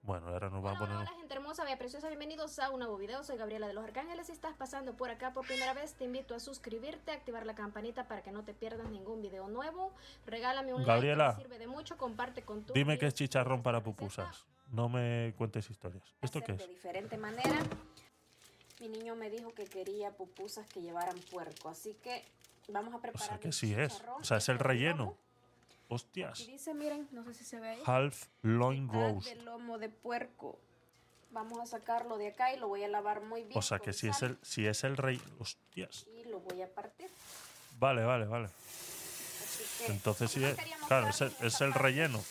[0.00, 0.96] Bueno, ahora nos va a poner.
[0.96, 4.28] hola, gente hermosa, bella preciosa, bienvenidos a un nuevo video, soy Gabriela de los Arcángeles,
[4.28, 8.08] si estás pasando por acá por primera vez, te invito a suscribirte, activar la campanita
[8.08, 9.92] para que no te pierdas ningún video nuevo,
[10.24, 13.62] regálame un Gabriela, like, que sirve de mucho, comparte con tu Dime que es chicharrón
[13.62, 14.46] para pupusas.
[14.70, 16.16] No me cuentes historias.
[16.22, 16.58] ¿Esto qué es?
[16.58, 17.58] De diferente manera,
[18.80, 22.24] mi niño me dijo que quería pupusas que llevaran puerco, así que
[22.68, 24.02] vamos a O preparar sea, que sí es.
[24.20, 25.16] O sea, es el relleno.
[25.88, 26.40] Hostias.
[26.40, 27.82] Y dice, miren, no sé si se ve ahí.
[27.86, 29.28] Half loin roast.
[29.28, 30.58] de lomo de puerco.
[31.30, 33.56] Vamos a sacarlo de acá y lo voy a lavar muy bien.
[33.56, 35.20] O sea, que si es el, si es el rey.
[35.38, 36.06] Hostias.
[36.08, 37.08] Y lo voy a partir.
[37.78, 38.46] Vale, vale, vale.
[38.46, 40.58] Así que, Entonces sí ¿cómo es.
[40.58, 42.24] queríamos Claro, es el, es relleno.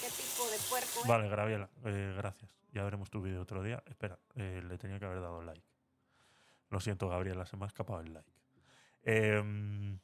[0.00, 1.06] ¿Qué tipo de puerco es?
[1.06, 2.57] Vale, Graviela, eh, gracias.
[2.72, 3.82] Ya veremos tu vídeo otro día.
[3.86, 5.66] Espera, eh, le tenía que haber dado like.
[6.70, 8.30] Lo siento, Gabriela, se me ha escapado el like.
[9.02, 9.98] Em,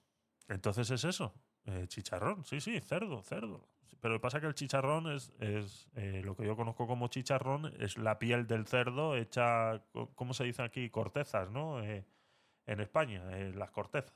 [0.48, 1.34] entonces es eso.
[1.66, 3.68] eh, chicharrón, sí, sí, cerdo, cerdo.
[4.00, 7.96] Pero pasa que el chicharrón es, es eh, lo que yo conozco como chicharrón, es
[7.96, 9.82] la piel del cerdo hecha,
[10.14, 10.90] ¿cómo se dice aquí?
[10.90, 11.82] Cortezas, ¿no?
[11.82, 14.12] En España, las cortezas.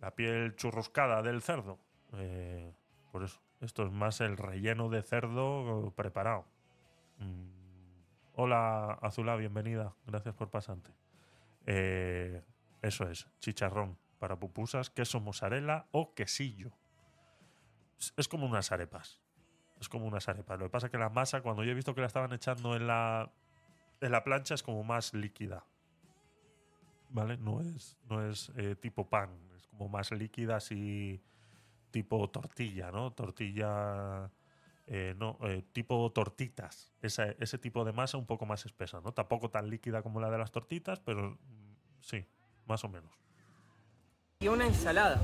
[0.00, 1.78] La piel churruscada del cerdo.
[3.10, 6.46] Por eso, esto es más el relleno de cerdo preparado.
[7.18, 7.60] Mm,
[8.34, 9.94] Hola, Azula, bienvenida.
[10.06, 10.90] Gracias por pasante.
[11.66, 12.42] Eh,
[12.80, 16.70] eso es, chicharrón para pupusas, queso mozzarella o quesillo.
[18.16, 19.20] Es- como unas arepas.
[19.78, 20.58] Es como unas arepas.
[20.58, 22.74] Lo que pasa es que la masa, cuando yo he visto que la estaban echando
[22.76, 23.30] en la,
[24.00, 25.64] en la plancha, es como más líquida.
[27.10, 27.36] ¿Vale?
[27.36, 29.30] No es, no es eh, tipo pan.
[29.56, 31.20] Es como más líquida, así
[31.90, 33.12] tipo tortilla, ¿no?
[33.12, 34.30] Tortilla.
[34.86, 36.92] eh, no, eh, tipo tortitas.
[37.00, 39.12] Ese, ese tipo de masa un poco más espesa, ¿no?
[39.12, 42.26] Tampoco tan líquida como la de las tortitas, pero mm, sí,
[42.66, 43.12] más o menos.
[44.40, 45.20] Y una ensalada.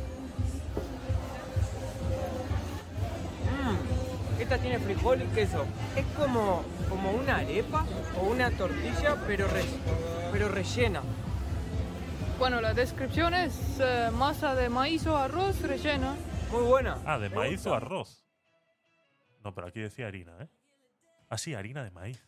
[3.50, 5.64] Mmm, esta tiene frijol y queso.
[5.96, 7.84] Es como, como una arepa
[8.20, 9.64] o una tortilla, pero, re-
[10.32, 11.02] pero rellena.
[12.38, 16.14] Bueno, la descripción es eh, masa de maíz o arroz rellena.
[16.50, 16.98] Muy buena.
[17.04, 18.24] Ah, de Me maíz o arroz.
[19.42, 20.48] No, pero aquí decía harina, ¿eh?
[21.28, 22.22] Ah, sí, harina de maíz.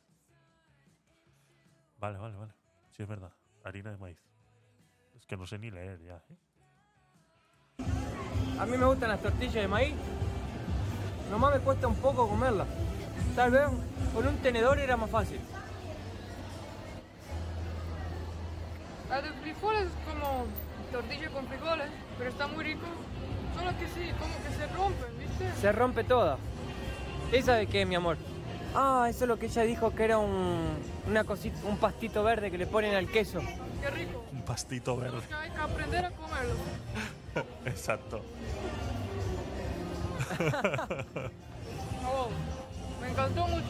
[1.99, 2.53] Vale, vale, vale.
[2.97, 3.33] Sí, es verdad.
[3.65, 4.19] Harina de maíz.
[5.17, 6.37] Es que no sé ni leer ya, ¿eh?
[8.59, 9.95] A mí me gustan las tortillas de maíz.
[11.31, 12.67] Nomás me cuesta un poco comerlas.
[13.37, 13.69] Tal vez
[14.15, 15.41] con un tenedor era más fácil.
[19.09, 20.47] La de frijoles es como
[20.91, 21.89] tortilla con frijoles,
[22.19, 22.87] pero está muy rico.
[23.59, 25.61] Solo que sí, como que se rompen, ¿viste?
[25.61, 26.39] Se rompe toda.
[27.33, 28.17] ¿Esa de qué, mi amor?
[28.75, 32.51] Ah, eso es lo que ella dijo que era un, una cosita, un pastito verde
[32.51, 33.41] que le ponen al queso.
[33.83, 34.25] Qué rico.
[34.33, 35.19] Un pastito verde.
[35.27, 36.55] que hay que aprender a comerlo.
[37.67, 38.23] Exacto.
[42.07, 42.29] Oh,
[43.01, 43.67] me encantó mucho.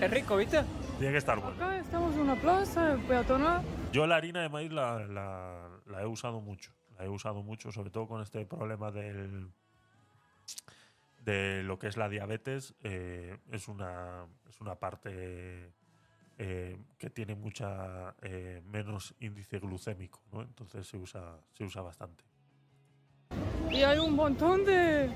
[0.00, 0.62] Es rico, ¿viste?
[0.98, 1.54] Tiene que estar bueno.
[1.56, 3.62] Acá estamos en una plaza peatonal.
[3.92, 6.70] Yo la harina de maíz la, la- la he usado mucho.
[7.02, 9.50] He usado mucho, sobre todo con este problema del
[11.24, 12.74] de lo que es la diabetes.
[12.82, 15.72] eh, es, una, es una parte
[16.38, 20.42] eh, que tiene mucha eh, menos índice glucémico, ¿no?
[20.42, 22.24] Entonces se usa, se usa bastante.
[23.70, 25.10] Y hay un montón de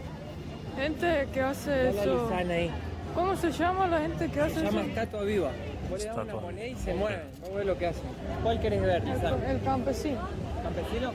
[0.77, 2.29] gente que hace eso.
[2.35, 2.71] ahí.
[3.15, 4.91] ¿Cómo se llama la gente que hace Se llama eso?
[4.91, 5.51] estatua viva.
[5.91, 6.41] Vos le das una Estatua.
[6.43, 7.31] moneda y se mueven.
[7.41, 8.05] Vamos a ver lo que hacen.
[8.43, 9.03] ¿Cuál querés ver?
[9.03, 10.21] El, el campesino.
[10.63, 11.13] ¿Campesino?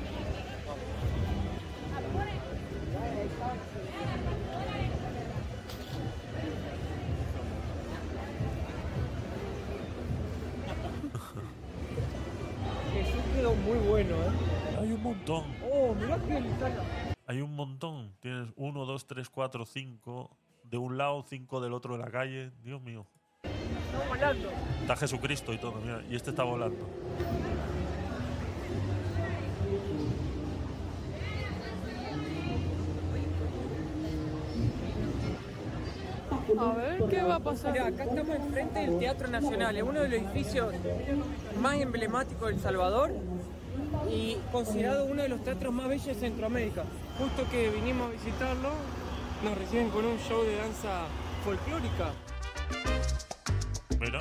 [14.03, 14.77] Bueno, ¿eh?
[14.79, 15.43] Hay un montón.
[15.71, 15.95] Oh,
[16.27, 16.43] que.
[17.27, 18.13] Hay un montón.
[18.19, 20.31] Tienes uno, dos, tres, cuatro, cinco
[20.63, 22.51] de un lado, cinco del otro de la calle.
[22.63, 23.05] Dios mío.
[23.43, 24.49] Está volando.
[24.81, 26.03] Está Jesucristo y todo, mira.
[26.09, 26.87] Y este está volando.
[36.57, 37.79] A ver qué va a pasar.
[37.79, 40.73] Acá estamos enfrente del Teatro Nacional, es uno de los edificios
[41.59, 43.11] más emblemáticos de El Salvador
[44.09, 46.83] y considerado uno de los teatros más bellos de Centroamérica.
[47.17, 48.69] Justo que vinimos a visitarlo,
[49.43, 51.07] nos reciben con un show de danza
[51.43, 52.11] folclórica.
[53.99, 54.19] Mira.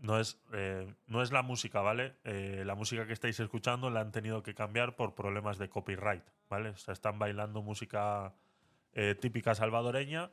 [0.00, 2.14] No es, eh, no es la música, ¿vale?
[2.24, 6.24] Eh, la música que estáis escuchando la han tenido que cambiar por problemas de copyright,
[6.48, 6.70] ¿vale?
[6.70, 8.32] O sea, están bailando música
[8.94, 10.30] eh, típica salvadoreña,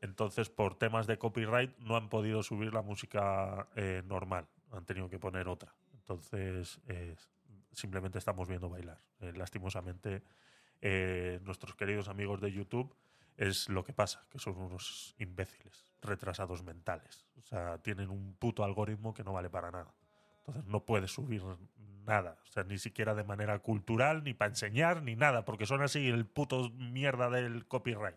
[0.00, 5.08] entonces por temas de copyright no han podido subir la música eh, normal, han tenido
[5.08, 5.74] que poner otra.
[5.94, 6.80] Entonces,
[7.72, 9.00] simplemente estamos viendo bailar.
[9.20, 10.22] Eh, lastimosamente,
[10.80, 12.94] eh, nuestros queridos amigos de YouTube,
[13.36, 17.26] es lo que pasa, que son unos imbéciles, retrasados mentales.
[17.38, 19.94] O sea, tienen un puto algoritmo que no vale para nada.
[20.40, 21.42] Entonces no puedes subir
[22.04, 25.82] nada, o sea, ni siquiera de manera cultural, ni para enseñar, ni nada, porque son
[25.82, 28.16] así el puto mierda del copyright.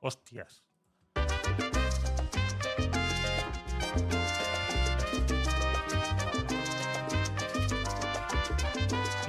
[0.00, 0.64] Hostias.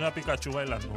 [0.01, 0.95] Una Pikachu bailando.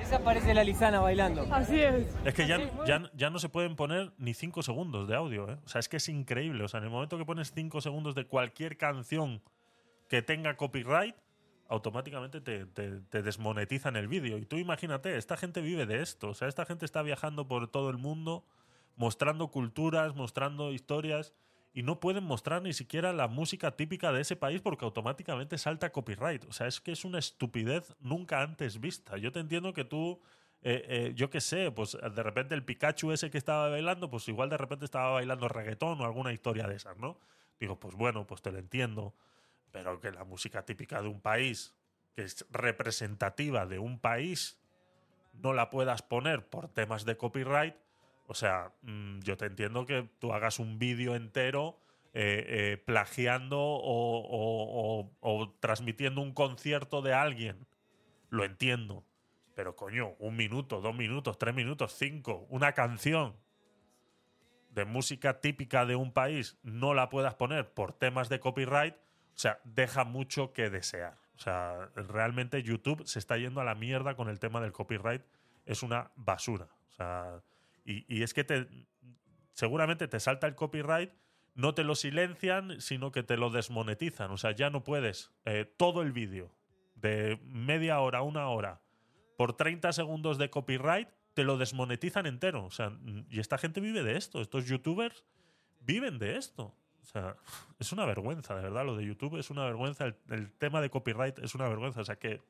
[0.00, 1.46] Esa parece la Lisana bailando.
[1.52, 2.08] Así es.
[2.24, 5.58] Es que ya, ya, ya no se pueden poner ni 5 segundos de audio, ¿eh?
[5.64, 6.64] O sea, es que es increíble.
[6.64, 9.40] O sea, en el momento que pones 5 segundos de cualquier canción
[10.08, 11.14] que tenga copyright,
[11.68, 14.38] automáticamente te, te- te desmonetizan el vídeo.
[14.38, 16.30] Y tú imagínate, esta gente vive de esto.
[16.30, 18.44] O sea, esta gente está viajando por todo el mundo,
[18.96, 21.34] mostrando culturas, mostrando historias,
[21.72, 25.92] y no pueden mostrar ni siquiera la música típica de ese país porque automáticamente salta
[25.92, 26.44] copyright.
[26.46, 29.16] O sea, es que es una estupidez nunca antes vista.
[29.16, 30.20] Yo te entiendo que tú
[30.62, 34.28] eh, eh, yo qué sé, pues de repente el Pikachu ese que estaba bailando, pues
[34.28, 37.18] igual de repente estaba bailando reggaetón o alguna historia de esas, ¿no?
[37.58, 39.14] Digo, pues bueno, pues te lo entiendo,
[39.70, 41.74] pero que la música típica de un país,
[42.14, 44.60] que es representativa de un país,
[45.32, 47.74] no la puedas poner por temas de copyright,
[48.30, 51.80] o sea, mm, yo te entiendo que tú hagas un vídeo entero
[52.12, 57.66] eh, eh, plagiando o, o- transmitiendo un concierto de alguien.
[58.28, 59.04] Lo entiendo.
[59.56, 63.34] Pero coño, un minuto, dos minutos, tres minutos, cinco, una canción
[64.70, 69.38] de música típica de un país no la puedas poner por temas de copyright, o
[69.38, 71.18] sea, deja mucho que desear.
[71.34, 75.22] O sea, realmente YouTube se está yendo a la mierda con el tema del copyright.
[75.66, 76.68] Es una basura.
[76.90, 77.42] O sea,
[77.90, 78.66] y, es que te,
[79.52, 81.12] seguramente te salta el copyright,
[81.54, 84.30] no te lo silencian, sino que te lo desmonetizan.
[84.30, 86.50] O sea, ya no puedes eh, todo el vídeo
[86.94, 88.80] de media hora, una hora,
[89.36, 92.64] por 30 segundos de copyright, te lo desmonetizan entero.
[92.64, 92.92] O sea,
[93.28, 94.40] y esta gente vive de esto.
[94.40, 95.24] Estos youtubers
[95.80, 96.74] viven de esto.
[97.02, 97.36] O sea,
[97.78, 98.84] es una vergüenza, de verdad.
[98.84, 100.04] Lo de YouTube es una vergüenza.
[100.06, 102.00] El, el tema de copyright es una vergüenza.
[102.00, 102.42] O sea, que,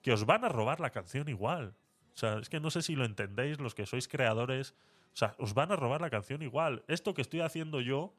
[0.00, 1.74] que os van a robar la canción igual.
[2.14, 4.74] O sea, es que no sé si lo entendéis los que sois creadores.
[5.14, 6.84] O sea, os van a robar la canción igual.
[6.88, 8.14] Esto que estoy haciendo yo,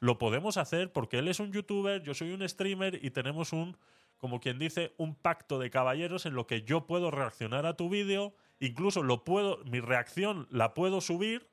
[0.00, 3.76] lo podemos hacer porque él es un youtuber, yo soy un streamer y tenemos un,
[4.18, 7.88] como quien dice, un pacto de caballeros en lo que yo puedo reaccionar a tu
[7.88, 11.48] vídeo, incluso lo puedo, mi reacción la puedo subir,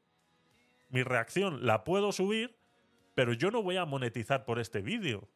[0.89, 2.57] mi reacción la puedo subir,
[3.15, 5.27] pero yo no voy a monetizar por este vídeo.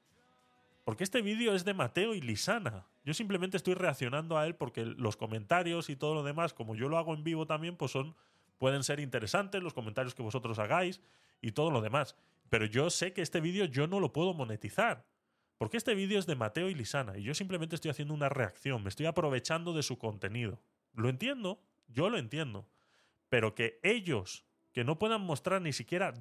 [0.83, 2.85] Porque este vídeo es de Mateo y Lisana.
[3.05, 6.89] Yo simplemente estoy reaccionando a él porque los comentarios y todo lo demás, como yo
[6.89, 8.15] lo hago en vivo también, pues son
[8.57, 11.01] pueden ser interesantes los comentarios que vosotros hagáis
[11.41, 12.15] y todo lo demás.
[12.49, 15.05] Pero yo sé que este vídeo yo no lo puedo monetizar.
[15.57, 18.83] Porque este vídeo es de Mateo y Lisana y yo simplemente estoy haciendo una reacción,
[18.83, 20.59] me estoy aprovechando de su contenido.
[20.93, 22.67] Lo entiendo, yo lo entiendo.
[23.29, 26.13] Pero que ellos, que no puedan mostrar ni siquiera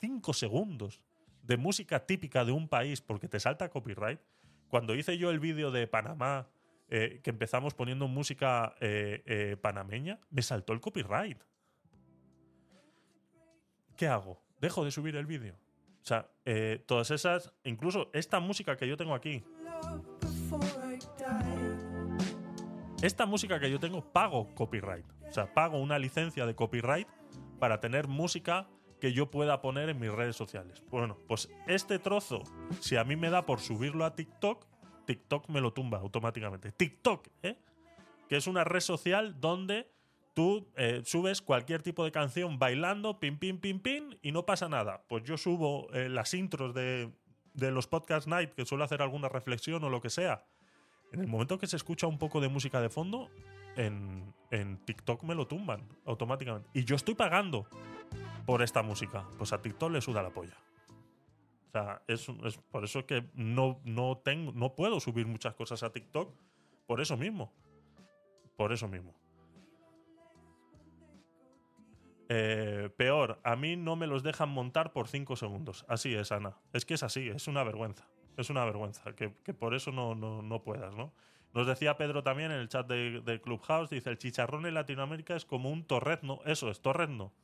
[0.00, 1.02] 5 segundos
[1.42, 4.20] de música típica de un país porque te salta copyright.
[4.68, 6.48] Cuando hice yo el vídeo de Panamá,
[6.90, 11.38] eh, que empezamos poniendo música eh, eh, panameña, me saltó el copyright.
[13.96, 14.42] ¿Qué hago?
[14.60, 15.54] ¿Dejo de subir el vídeo?
[16.02, 16.30] O sea,
[16.86, 19.44] todas esas, incluso esta música que yo tengo aquí,
[23.02, 25.04] esta música que yo tengo, pago copyright.
[25.28, 27.08] O sea, pago una licencia de copyright
[27.58, 28.68] para tener música
[29.00, 30.82] que yo pueda poner en mis redes sociales.
[30.90, 32.42] Bueno, pues este trozo,
[32.80, 34.66] si a mí me da por subirlo a TikTok,
[35.06, 36.72] TikTok me lo tumba automáticamente.
[36.72, 37.56] TikTok, ¿eh?
[38.28, 39.90] Que es una red social donde
[40.34, 44.68] tú eh, subes cualquier tipo de canción bailando, pim, pim, pim, pim, y no pasa
[44.68, 45.02] nada.
[45.08, 47.10] Pues yo subo eh, las intros de,
[47.54, 50.44] de los podcast night, que suelo hacer alguna reflexión o lo que sea.
[51.12, 53.30] En el momento que se escucha un poco de música de fondo,
[53.76, 56.68] en, en TikTok me lo tumban automáticamente.
[56.74, 57.66] Y yo estoy pagando
[58.48, 59.26] por esta música.
[59.36, 60.56] Pues a TikTok le suda la polla.
[61.66, 62.26] O sea, es,
[62.70, 66.34] por eso que no, no, tengo, no puedo subir muchas cosas a TikTok.
[66.86, 67.52] Por eso mismo.
[68.56, 69.14] Por eso mismo.
[72.30, 75.84] Eh, peor, a mí no me los dejan montar por 5 segundos.
[75.86, 76.56] Así es, Ana.
[76.72, 78.08] Es que es así, es una vergüenza.
[78.38, 81.12] Es una vergüenza, que, que por eso no, no, no, puedas, ¿no?
[81.52, 85.36] Nos decía Pedro también en el chat de, de, Clubhouse, dice, el chicharrón en Latinoamérica
[85.36, 86.40] es como un torrezno.
[86.46, 87.34] Eso es, torrezno.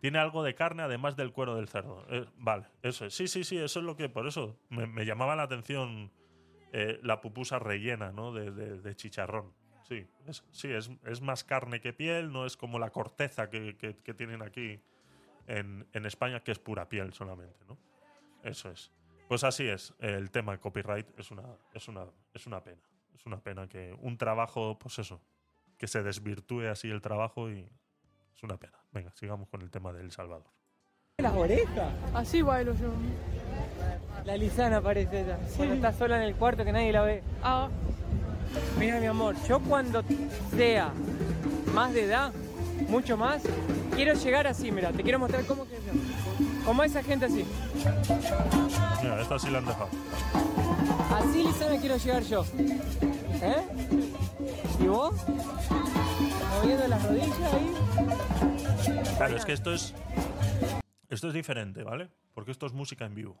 [0.00, 2.04] Tiene algo de carne además del cuero del cerdo.
[2.08, 3.14] Eh, vale, eso es.
[3.14, 6.10] Sí, sí, sí, eso es lo que, por eso me, llamaba la atención
[6.72, 8.32] eh, la pupusa rellena, ¿no?
[8.32, 9.52] De, chicharrón.
[9.82, 13.74] Sí, es, sí es, más carne que piel, no es como la corteza que,
[14.16, 14.80] tienen aquí
[15.46, 17.78] en, España, que es pura piel solamente, ¿no?
[18.42, 18.92] Eso es.
[19.28, 21.42] Pues así es, el tema copyright es una,
[21.74, 22.82] es una, es una pena.
[23.14, 25.20] Es una pena que un trabajo, pues eso,
[25.76, 27.68] que se desvirtúe así el trabajo y
[28.38, 28.78] es una pena.
[28.92, 30.46] Venga, sigamos con el tema de El Salvador.
[31.18, 31.92] Las orejas.
[32.14, 32.92] Así bailo yo.
[34.24, 35.38] La Lisana parece ella.
[35.56, 37.22] Cuando está sola en el cuarto que nadie la ve.
[37.42, 37.68] Ah,
[38.78, 40.02] Mira, mi amor, yo cuando
[40.56, 40.90] sea
[41.74, 42.32] más de edad,
[42.88, 43.42] mucho más,
[43.94, 46.64] quiero llegar así, mira, te quiero mostrar cómo que yo.
[46.64, 47.44] Como esa gente así.
[49.02, 49.88] Mira, esta sí la han dejado.
[51.14, 52.44] Así, Lisana, quiero llegar yo.
[53.42, 53.62] ¿Eh?
[54.80, 55.14] ¿Y vos?
[56.60, 57.74] Moviendo las rodillas ahí.
[59.16, 59.94] Claro, es que esto es.
[61.08, 62.10] Esto es diferente, ¿vale?
[62.34, 63.38] Porque esto es música en vivo.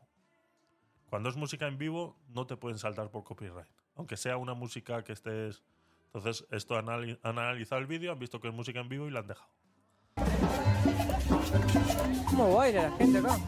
[1.10, 3.68] Cuando es música en vivo, no te pueden saltar por copyright.
[3.96, 5.62] Aunque sea una música que estés.
[6.06, 6.88] Entonces, esto han
[7.22, 9.50] analizado el vídeo, han visto que es música en vivo y la han dejado.
[12.30, 13.38] ¿Cómo baila la gente acá?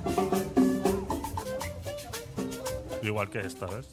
[3.03, 3.89] Igual que esta, ¿ves?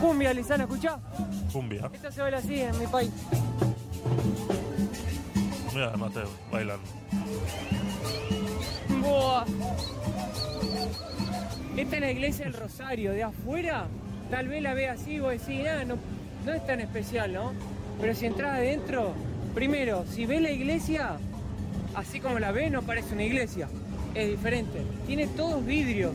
[0.00, 0.98] Cumbia, Lisana, escuchá.
[1.52, 1.90] Cumbia.
[1.92, 3.10] Esto se baila así en mi país.
[5.74, 6.80] Mira, Mateo, bailan.
[9.02, 9.44] boa.
[11.76, 13.12] Esta es la iglesia del Rosario.
[13.12, 13.86] De afuera,
[14.30, 15.96] tal vez la veas así vos decís, ah, no,
[16.44, 17.52] no es tan especial, ¿no?
[18.00, 19.12] Pero si entras adentro,
[19.54, 21.18] primero, si ves la iglesia,
[21.94, 23.68] así como la ves, no parece una iglesia.
[24.14, 24.82] Es diferente.
[25.06, 26.14] Tiene todos vidrios.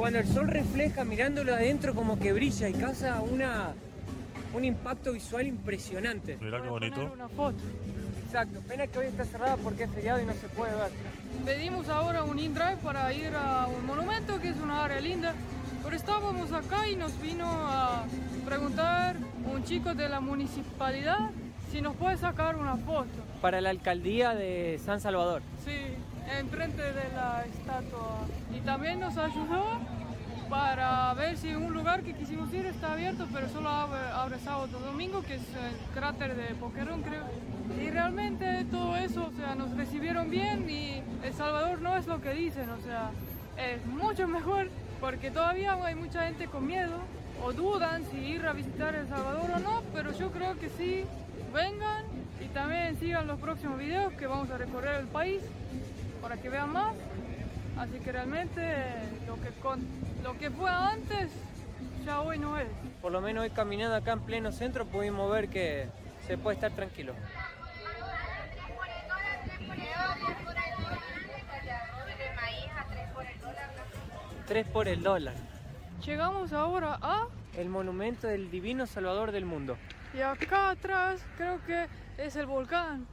[0.00, 3.74] Cuando el sol refleja mirándolo adentro, como que brilla y causa una,
[4.54, 6.38] un impacto visual impresionante.
[6.40, 7.12] Mira qué bonito.
[7.12, 7.58] una foto.
[8.24, 8.60] Exacto.
[8.66, 10.90] Pena que hoy está cerrada porque es feriado y no se puede ver.
[11.44, 15.34] Pedimos ahora un in-drive para ir a un monumento que es una área linda,
[15.84, 18.06] pero estábamos acá y nos vino a
[18.46, 19.16] preguntar
[19.52, 21.28] un chico de la municipalidad
[21.70, 23.10] si nos puede sacar una foto.
[23.42, 25.42] Para la alcaldía de San Salvador.
[25.62, 25.76] Sí,
[26.38, 28.26] enfrente de la estatua.
[28.54, 29.64] Y también nos ayudó
[30.48, 34.80] para ver si un lugar que quisimos ir está abierto, pero solo abre, abre sábado
[34.80, 37.24] domingo, que es el cráter de Poquerón, creo.
[37.80, 42.20] Y realmente todo eso, o sea, nos recibieron bien y El Salvador no es lo
[42.20, 43.10] que dicen, o sea,
[43.56, 44.68] es mucho mejor
[45.00, 46.98] porque todavía hay mucha gente con miedo
[47.44, 51.04] o dudan si ir a visitar El Salvador o no, pero yo creo que sí,
[51.54, 52.04] vengan
[52.40, 55.40] y también sigan los próximos videos que vamos a recorrer el país
[56.20, 56.94] para que vean más.
[57.78, 58.74] Así que realmente
[59.26, 59.80] lo que, con,
[60.22, 61.30] lo que fue antes
[62.04, 62.68] ya hoy no es.
[63.00, 65.88] Por lo menos hoy caminando acá en pleno centro pudimos ver que
[66.26, 67.14] se puede estar tranquilo.
[74.46, 75.34] Tres por el dólar.
[76.04, 77.28] Llegamos ahora a...
[77.56, 79.76] El monumento del divino salvador del mundo.
[80.12, 81.86] Y acá atrás creo que
[82.18, 83.06] es el volcán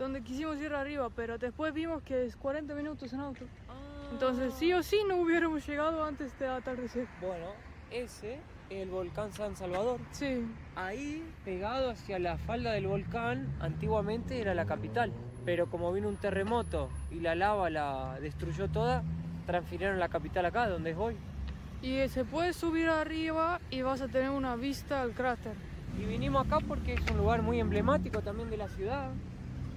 [0.00, 3.44] donde quisimos ir arriba, pero después vimos que es 40 minutos en auto.
[4.10, 7.06] Entonces sí o sí no hubiéramos llegado antes de atardecer.
[7.20, 7.46] Bueno,
[7.90, 8.40] ese
[8.70, 10.00] es el volcán San Salvador.
[10.12, 15.12] Sí, Ahí, pegado hacia la falda del volcán, antiguamente era la capital.
[15.44, 19.02] Pero como vino un terremoto y la lava la destruyó toda,
[19.46, 21.16] transfirieron la capital acá, donde es hoy.
[21.82, 25.54] y se puede subir arriba y vas a tener una vista al cráter.
[25.98, 29.10] Y vinimos acá porque es un lugar muy emblemático también de la ciudad.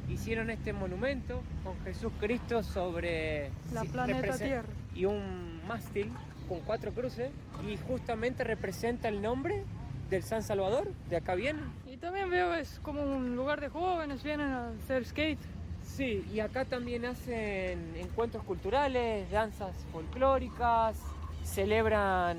[0.10, 4.68] Hicieron este monumento con Jesús Cristo sobre La planeta Tierra.
[4.94, 6.12] y un mástil
[6.48, 7.32] con cuatro cruces
[7.68, 9.64] y justamente representa el nombre
[10.10, 11.62] del San Salvador, de acá viene.
[11.92, 15.40] Y también veo es como un lugar de jóvenes, vienen a hacer skate.
[15.84, 20.98] Sí, y acá también hacen encuentros culturales, danzas folclóricas,
[21.44, 22.38] celebran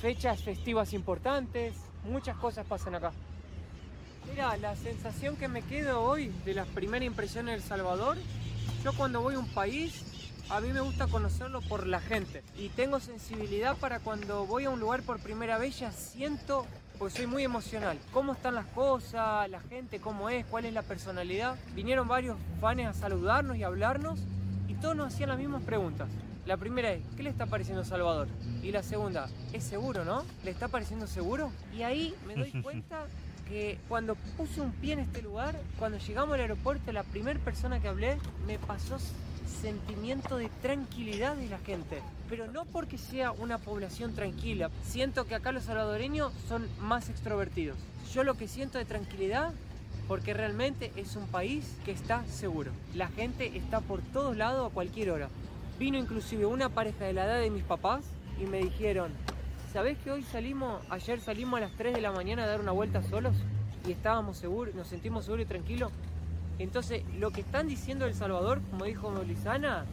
[0.00, 3.12] fechas festivas importantes, muchas cosas pasan acá.
[4.30, 8.16] Mira, la sensación que me quedo hoy de las primeras impresiones de El Salvador,
[8.84, 10.04] yo cuando voy a un país,
[10.48, 12.42] a mí me gusta conocerlo por la gente.
[12.56, 16.66] Y tengo sensibilidad para cuando voy a un lugar por primera vez, ya siento,
[16.98, 17.98] pues soy muy emocional.
[18.12, 21.56] ¿Cómo están las cosas, la gente, cómo es, cuál es la personalidad?
[21.74, 24.20] Vinieron varios fans a saludarnos y a hablarnos
[24.68, 26.08] y todos nos hacían las mismas preguntas.
[26.46, 28.26] La primera es, ¿qué le está pareciendo Salvador?
[28.62, 30.24] Y la segunda, ¿es seguro, no?
[30.42, 31.52] ¿Le está pareciendo seguro?
[31.72, 33.06] Y ahí me doy cuenta
[33.52, 37.80] que cuando puse un pie en este lugar, cuando llegamos al aeropuerto, la primera persona
[37.80, 38.96] que hablé me pasó
[39.60, 42.00] sentimiento de tranquilidad de la gente.
[42.30, 44.70] Pero no porque sea una población tranquila.
[44.82, 47.76] Siento que acá los salvadoreños son más extrovertidos.
[48.14, 49.52] Yo lo que siento de tranquilidad
[50.08, 52.70] porque realmente es un país que está seguro.
[52.94, 55.28] La gente está por todos lados a cualquier hora.
[55.78, 58.02] Vino inclusive una pareja de la edad de mis papás
[58.42, 59.12] y me dijeron,
[59.72, 62.72] ¿sabés que hoy salimos, ayer salimos a las 3 de la mañana a dar una
[62.72, 63.34] vuelta solos?
[63.86, 65.90] Y estábamos seguros, nos sentimos seguros y tranquilos.
[66.58, 69.86] Entonces, lo que están diciendo El Salvador, como dijo Lisana,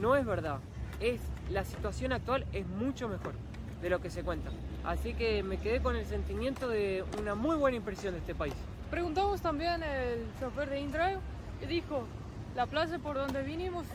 [0.00, 0.58] no es verdad.
[1.00, 1.20] es
[1.50, 3.34] la situación actual es mucho mejor
[3.82, 4.50] de lo que se cuenta.
[4.84, 8.54] Así que me quedé con el sentimiento de una muy buena impresión de este país.
[8.90, 11.18] Preguntamos también al chofer de InDrive
[11.62, 12.06] y dijo,
[12.54, 13.86] la plaza por donde vinimos,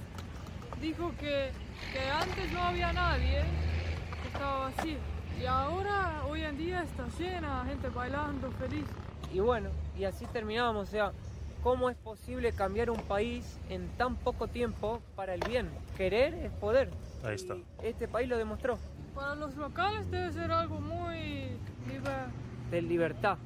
[0.82, 1.52] dijo que,
[1.94, 3.44] que antes no había nadie,
[4.22, 4.98] que estaba vacío.
[5.42, 8.86] Y ahora, hoy en día, está llena, gente bailando, feliz.
[9.34, 11.12] Y bueno, y así terminábamos, o sea,
[11.64, 15.70] ¿cómo es posible cambiar un país en tan poco tiempo para el bien?
[15.98, 16.90] Querer es poder.
[17.24, 17.56] Ahí está.
[17.56, 18.78] Y este país lo demostró,
[19.16, 22.30] Para los locales debe ser algo muy liber-
[22.72, 23.38] de libertad,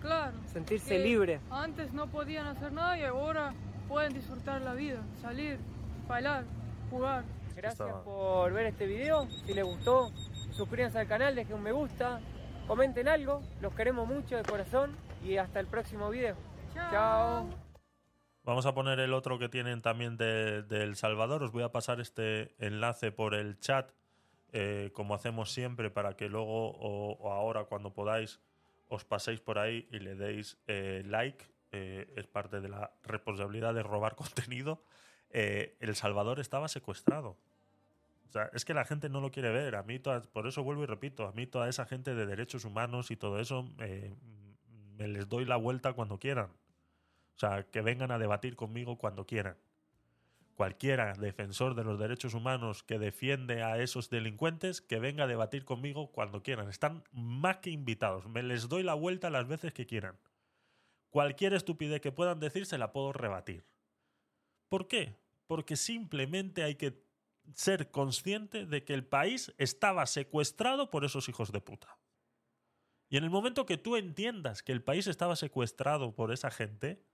[0.00, 0.36] claro.
[0.52, 1.40] sentirse libre.
[1.50, 3.52] Antes no podían hacer nada y ahora
[3.88, 5.58] pueden disfrutar la vida, salir,
[6.08, 6.44] bailar,
[6.90, 7.24] jugar.
[7.56, 10.10] Gracias por ver este video, si les gustó,
[10.56, 12.20] suscríbanse al canal, dejen un me gusta,
[12.66, 16.36] comenten algo, los queremos mucho de corazón y hasta el próximo video.
[16.74, 17.48] Chao.
[18.42, 21.42] Vamos a poner el otro que tienen también de, de El Salvador.
[21.42, 23.90] Os voy a pasar este enlace por el chat,
[24.52, 28.40] eh, como hacemos siempre, para que luego o, o ahora, cuando podáis,
[28.88, 31.44] os paséis por ahí y le deis eh, like.
[31.72, 34.82] Eh, es parte de la responsabilidad de robar contenido.
[35.30, 37.36] Eh, el Salvador estaba secuestrado.
[38.28, 39.76] O sea, es que la gente no lo quiere ver.
[39.76, 42.64] A mí, todas- por eso vuelvo y repito, a mí toda esa gente de derechos
[42.64, 44.14] humanos y todo eso, eh,
[44.96, 46.46] me les doy la vuelta cuando quieran.
[46.46, 49.56] O sea, que vengan a debatir conmigo cuando quieran.
[50.54, 55.66] Cualquiera defensor de los derechos humanos que defiende a esos delincuentes, que venga a debatir
[55.66, 56.70] conmigo cuando quieran.
[56.70, 58.26] Están más que invitados.
[58.26, 60.16] Me les doy la vuelta las veces que quieran.
[61.10, 63.66] Cualquier estupidez que puedan decir se la puedo rebatir.
[64.70, 65.14] ¿Por qué?
[65.46, 67.05] Porque simplemente hay que
[67.54, 71.98] ser consciente de que el país estaba secuestrado por esos hijos de puta.
[73.08, 77.04] Y en el momento que tú entiendas que el país estaba secuestrado por esa gente,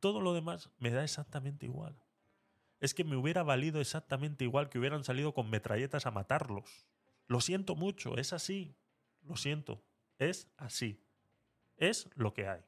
[0.00, 1.96] todo lo demás me da exactamente igual.
[2.80, 6.86] Es que me hubiera valido exactamente igual que hubieran salido con metralletas a matarlos.
[7.26, 8.74] Lo siento mucho, es así.
[9.22, 9.82] Lo siento,
[10.18, 11.02] es así.
[11.76, 12.60] Es lo que hay.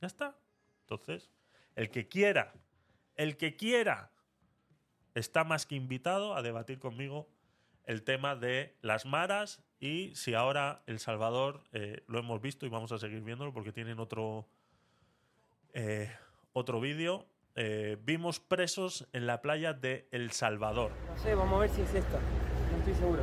[0.00, 0.36] Ya está.
[0.82, 1.30] Entonces,
[1.74, 2.52] el que quiera,
[3.16, 4.12] el que quiera,
[5.20, 7.28] está más que invitado a debatir conmigo
[7.86, 12.68] el tema de las maras y si ahora El Salvador eh, lo hemos visto y
[12.68, 14.46] vamos a seguir viéndolo porque tienen otro,
[15.72, 16.10] eh,
[16.52, 17.26] otro vídeo.
[17.56, 20.92] Eh, vimos presos en la playa de El Salvador.
[21.06, 22.18] No sé, vamos a ver si es esta,
[22.70, 23.22] no estoy seguro.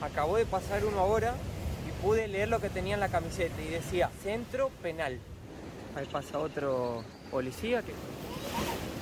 [0.00, 1.34] Acabó de pasar uno ahora
[1.88, 5.18] y pude leer lo que tenía en la camiseta y decía Centro Penal.
[5.96, 7.92] Ahí pasa otro policía que...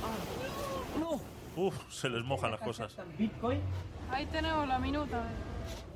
[0.02, 0.98] ¡Ah!
[0.98, 1.31] ¡No!
[1.56, 2.96] Uf, se les mojan las cosas.
[3.18, 3.60] Bitcoin.
[4.10, 5.22] Ahí tenemos la minuta.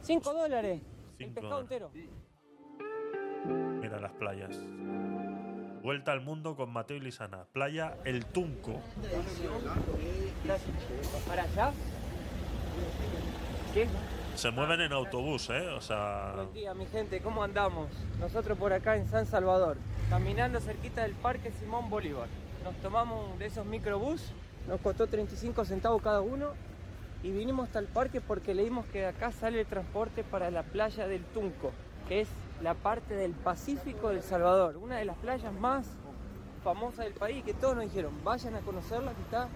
[0.03, 0.81] 5 dólares.
[1.19, 1.91] El Cinco pescado dólares.
[1.93, 3.77] entero.
[3.81, 4.57] Mira las playas.
[5.83, 7.45] Vuelta al mundo con Mateo y Lisana.
[7.53, 8.81] Playa El Tunco.
[11.29, 11.73] ¿Para allá?
[13.73, 13.87] ¿Qué?
[14.35, 15.69] Se mueven en autobús, ¿eh?
[15.69, 17.89] O sea, Buen día, mi gente, ¿cómo andamos?
[18.21, 19.79] Nosotros por acá en San Salvador,
[20.11, 22.29] caminando cerquita del Parque Simón Bolívar.
[22.65, 24.33] Nos tomamos de esos microbús,
[24.69, 26.51] nos costó 35 centavos cada uno
[27.23, 30.63] y vinimos hasta el parque porque leímos que de acá sale el transporte para la
[30.63, 31.73] playa del Tunco,
[32.09, 32.29] que es
[32.63, 35.87] la parte del Pacífico del Salvador, una de las playas más
[36.63, 39.49] famosas del país que todos nos dijeron, vayan a conocerla que está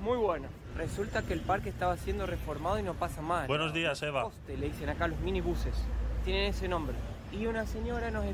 [0.00, 0.48] muy buena.
[0.76, 3.46] Resulta que el parque estaba siendo reformado y no pasa más.
[3.46, 4.24] buenos días, Eva.
[4.24, 5.74] Poste, le dicen acá los minibuses.
[6.24, 6.96] Tienen ese nombre.
[7.30, 8.24] Y una señora nos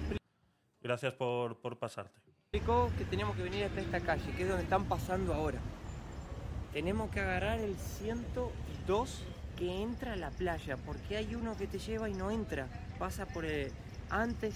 [0.81, 2.19] Gracias por, por pasarte.
[2.45, 5.59] explicó que teníamos que venir hasta esta calle, que es donde están pasando ahora.
[6.73, 9.23] Tenemos que agarrar el 102
[9.57, 12.67] que entra a la playa, porque hay uno que te lleva y no entra.
[12.99, 13.73] Pasa por el-
[14.11, 14.55] antes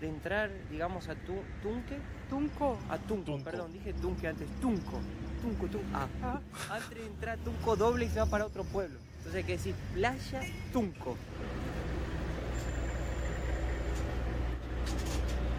[0.00, 1.98] de entrar, digamos, a tu, Tunque.
[2.28, 2.78] Tunco.
[2.90, 3.44] A Tunco, Tunco.
[3.44, 4.48] perdón, dije Tunque antes.
[4.60, 4.98] Tunco.
[5.42, 5.84] Tunco, Tunco.
[5.94, 6.06] Ah.
[6.22, 6.40] Ah,
[6.70, 8.98] Antes de entrar Tunco doble y se va para otro pueblo.
[9.18, 10.40] Entonces hay que decir Playa
[10.72, 11.16] Tunco.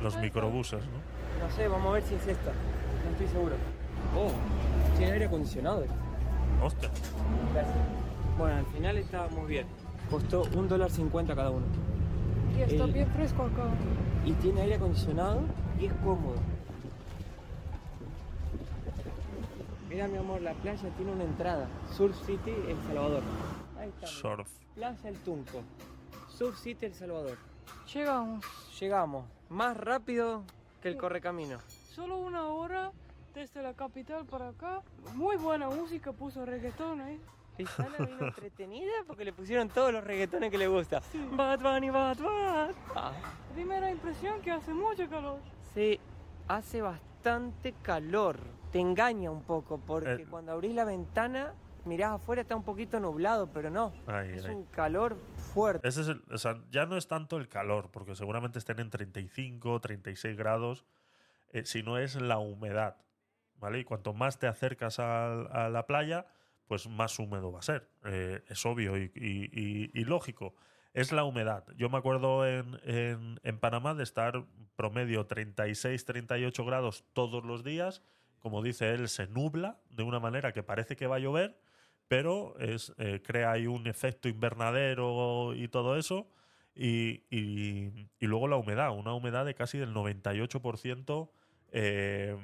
[0.01, 1.45] Los microbuses, ¿no?
[1.47, 2.51] No sé, vamos a ver si es esta.
[2.51, 3.55] No estoy seguro.
[4.15, 4.31] Oh,
[4.97, 5.85] tiene aire acondicionado.
[6.61, 6.89] Hostia.
[7.53, 7.75] Gracias.
[8.37, 9.67] Bueno, al final estábamos bien.
[10.09, 11.65] Costó un dólar cincuenta cada uno.
[12.57, 13.63] y está El- bien fresco acá.
[14.25, 15.41] Y tiene aire acondicionado
[15.79, 16.35] y es cómodo.
[19.89, 21.67] Mira mi amor, la playa tiene una entrada.
[21.95, 23.21] Surf City, El Salvador.
[23.79, 24.07] Ahí está.
[24.07, 24.49] Surf.
[24.75, 25.61] Playa El Tunco.
[26.29, 27.37] Surf City, El Salvador.
[27.93, 28.43] Llegamos.
[28.79, 29.25] Llegamos.
[29.49, 30.43] Más rápido
[30.81, 31.57] que el correcamino.
[31.93, 32.91] Solo una hora
[33.33, 34.81] desde la capital para acá.
[35.15, 37.19] Muy buena música, puso reggaetón ahí.
[37.57, 41.01] Lizana vino entretenida porque le pusieron todos los reggaetones que le gusta.
[41.33, 42.75] Bad Bunny, Bad Bunny.
[42.95, 43.11] Ah,
[43.53, 45.39] Primera impresión que hace mucho calor.
[45.73, 45.99] sí,
[46.47, 48.39] hace bastante calor.
[48.71, 50.27] Te engaña un poco porque Eh.
[50.29, 51.53] cuando abrís la ventana
[51.85, 53.93] mirás afuera está un poquito nublado, pero no.
[54.07, 54.55] Ahí, es ahí.
[54.55, 55.15] un calor
[55.53, 55.87] fuerte.
[55.87, 58.89] Ese es el- o sea, ya no es tanto el calor, porque seguramente estén en
[58.89, 60.85] 35, 36 grados,
[61.51, 62.95] eh, sino es la humedad.
[63.79, 66.25] Y cuanto más te acercas al- a, la playa,
[66.67, 67.89] pues más húmedo va a ser.
[68.05, 70.53] Eh, es obvio y, y- lógico.
[70.93, 71.65] Es la humedad.
[71.75, 74.43] Yo me acuerdo en, en- en Panamá de estar
[74.75, 78.01] promedio 36, 38 grados todos los días.
[78.39, 81.57] Como dice él, se nubla de una manera que parece que va a llover,
[82.07, 86.27] pero es, eh, crea ahí un efecto invernadero y todo eso.
[86.75, 91.31] Y, y- y luego la humedad, una humedad de casi del 98%.
[91.71, 92.35] eh,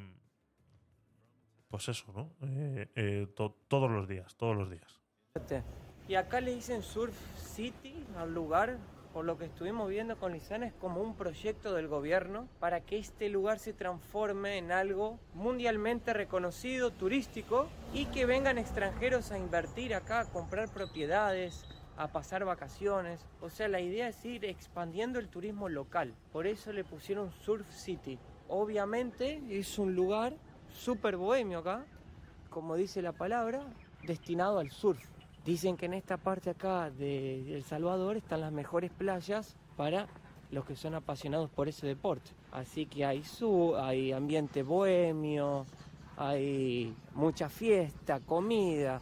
[1.70, 2.30] pues eso, ¿no?
[2.42, 5.00] Eh, eh, to- todos los días, todos los días.
[6.08, 8.78] Y acá le dicen Surf City al lugar,
[9.14, 12.98] por lo que estuvimos viendo con Lisana, es como un proyecto del gobierno para que
[12.98, 19.94] este lugar se transforme en algo mundialmente reconocido, turístico, y que vengan extranjeros a invertir
[19.94, 21.66] acá, a comprar propiedades,
[21.98, 23.26] a pasar vacaciones.
[23.42, 26.16] O sea, la idea es ir expandiendo el turismo local.
[26.32, 28.18] Por eso le pusieron Surf City.
[28.48, 30.34] Obviamente es un lugar
[30.74, 31.86] súper bohemio acá,
[32.50, 33.62] como dice la palabra,
[34.04, 35.04] destinado al surf.
[35.46, 40.08] Dicen que en esta parte acá de El Salvador están las mejores playas para
[40.52, 42.32] los que son apasionados por ese deporte.
[42.52, 45.66] Así que hay su, hay ambiente bohemio,
[46.18, 49.00] hay mucha fiesta, comida,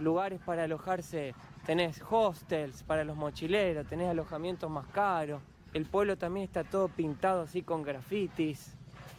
[0.00, 1.34] lugares para alojarse.
[1.64, 5.40] Tenés hostels para los mochileros, tenés alojamientos más caros.
[5.72, 8.74] El pueblo también está todo pintado así con grafitis,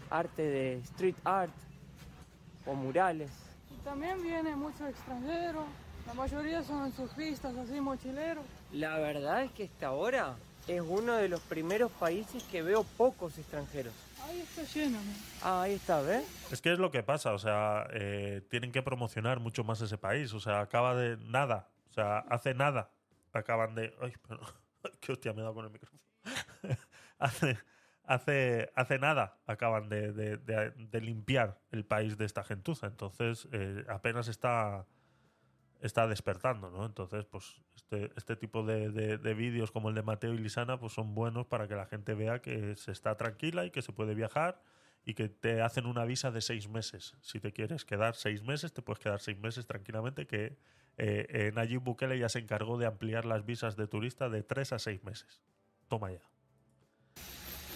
[0.09, 1.53] arte de street art
[2.65, 3.31] o murales.
[3.71, 5.65] Y también viene mucho extranjero.
[6.07, 8.45] La mayoría son surfistas, así mochileros.
[8.71, 10.35] La verdad es que hasta ahora
[10.67, 13.93] es uno de los primeros países que veo pocos extranjeros.
[14.23, 15.11] Ahí está lleno, ¿no?
[15.41, 16.25] Ah, ahí está, ¿ves?
[16.51, 19.97] Es que es lo que pasa, o sea, eh, tienen que promocionar mucho más ese
[19.97, 22.91] país, o sea, acaba de nada, o sea, hace nada,
[23.33, 23.95] acaban de...
[24.01, 24.41] Ay, pero,
[24.99, 26.01] qué hostia me he dado con el micrófono.
[27.19, 27.57] hace,
[28.09, 33.85] hace, hace nada acaban de, de- de- limpiar el país de esta gentuza, entonces eh,
[33.87, 34.85] apenas está,
[35.79, 36.85] está despertando, ¿no?
[36.85, 41.13] Entonces, pues este, este tipo de vídeos como el de Mateo y Lisana, pues son
[41.15, 44.61] buenos para que la gente vea que se está tranquila y que se puede viajar
[45.05, 47.15] y que te hacen una visa de seis meses.
[47.21, 50.57] Si te quieres quedar seis meses, te puedes quedar seis meses tranquilamente, que
[50.97, 54.73] eh, eh, Nayib Bukele ya se encargó de ampliar las visas de turista de tres
[54.73, 55.41] a seis meses.
[55.87, 56.21] Toma ya.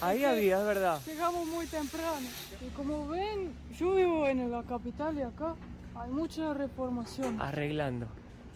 [0.02, 1.00] Ahí había, es verdad.
[1.06, 2.28] Llegamos muy temprano.
[2.62, 5.56] Y como ven, yo vivo en la capital y acá
[5.96, 7.42] hay mucha reformación.
[7.42, 8.08] Arreglando.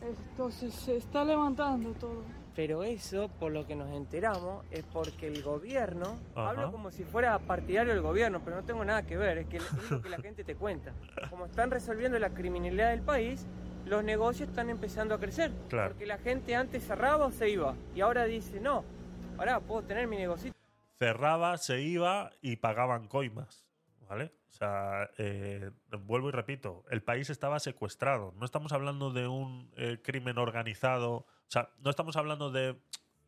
[0.01, 2.23] Entonces se está levantando todo.
[2.55, 6.49] Pero eso, por lo que nos enteramos, es porque el gobierno, Ajá.
[6.49, 9.57] hablo como si fuera partidario del gobierno, pero no tengo nada que ver, es que
[9.57, 10.91] es lo que la gente te cuenta.
[11.29, 13.45] Como están resolviendo la criminalidad del país,
[13.85, 15.51] los negocios están empezando a crecer.
[15.69, 15.89] Claro.
[15.89, 18.83] Porque la gente antes cerraba o se iba, y ahora dice, no,
[19.37, 20.51] ahora puedo tener mi negocio.
[20.97, 23.65] Cerraba, se iba y pagaban coimas.
[24.07, 24.31] ¿Vale?
[24.49, 25.69] O sea, eh,
[26.05, 28.33] vuelvo y repito, el país estaba secuestrado.
[28.37, 31.11] No estamos hablando de un eh, crimen organizado.
[31.11, 32.79] O sea, no estamos hablando de.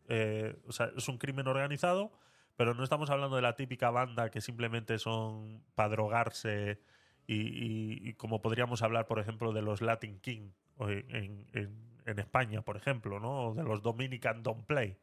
[0.08, 2.12] eh, o sea, es un crimen organizado,
[2.56, 6.82] pero no estamos hablando de la típica banda que simplemente son para drogarse
[7.28, 13.50] y, como podríamos hablar, por ejemplo, de los Latin King en España, por ejemplo, ¿no?
[13.50, 14.98] O de los Dominican Don't Play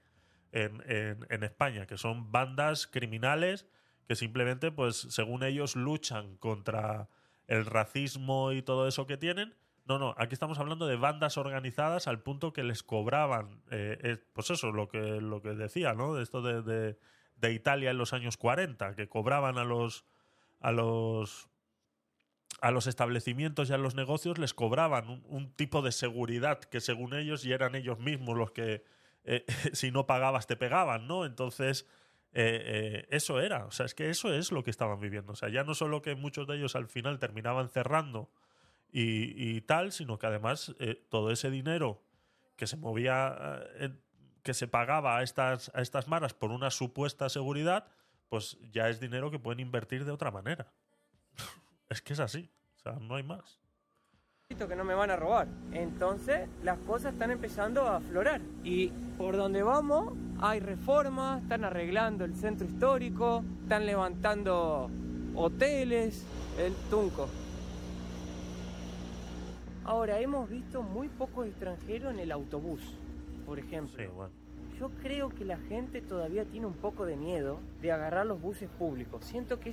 [0.65, 3.67] en, España, que son bandas criminales
[4.07, 7.09] que simplemente, pues, según ellos, luchan contra
[7.49, 9.55] el racismo y todo eso que tienen.
[9.85, 14.17] No, no, aquí estamos hablando de bandas organizadas al punto que les cobraban, eh, eh,
[14.33, 16.15] pues eso, lo que, lo que decía, ¿no?
[16.15, 16.99] De esto de, de-
[17.37, 20.07] de Italia en los años 40, que cobraban a los,
[20.61, 21.49] a los,
[22.63, 26.81] a los establecimientos y a los negocios, les cobraban un, un tipo de seguridad que
[26.81, 28.83] según ellos, y eran ellos mismos los que,
[29.27, 31.27] eh, si no pagabas, te pegaban, ¿no?
[31.27, 31.87] Entonces,
[32.33, 35.33] eh, eh, eso era, o sea, es que eso es lo que estaban viviendo.
[35.33, 38.31] O sea, ya no solo que muchos de ellos al final terminaban cerrando
[38.91, 40.75] y, y tal, sino que además
[41.11, 42.03] todo ese dinero
[42.57, 43.61] que se movía,
[44.43, 47.89] que se pagaba a estas, a estas maras por una supuesta seguridad,
[48.29, 50.73] pues ya es dinero que pueden invertir de otra manera.
[51.89, 53.61] es que es así, o sea, no hay más.
[54.67, 55.49] Que no me van a robar.
[55.73, 58.41] Entonces las cosas están empezando a aflorar.
[58.65, 64.91] Y por donde vamos hay reformas, están arreglando el centro histórico, están levantando
[65.35, 66.25] hoteles,
[66.59, 67.29] el Tunco.
[69.85, 72.81] Ahora, hemos visto muy pocos extranjeros en el autobús,
[73.45, 73.97] por ejemplo.
[73.97, 74.33] Sí, bueno.
[74.81, 78.69] Yo creo que la gente todavía tiene un poco de miedo de agarrar los buses
[78.79, 79.25] públicos.
[79.25, 79.73] Siento que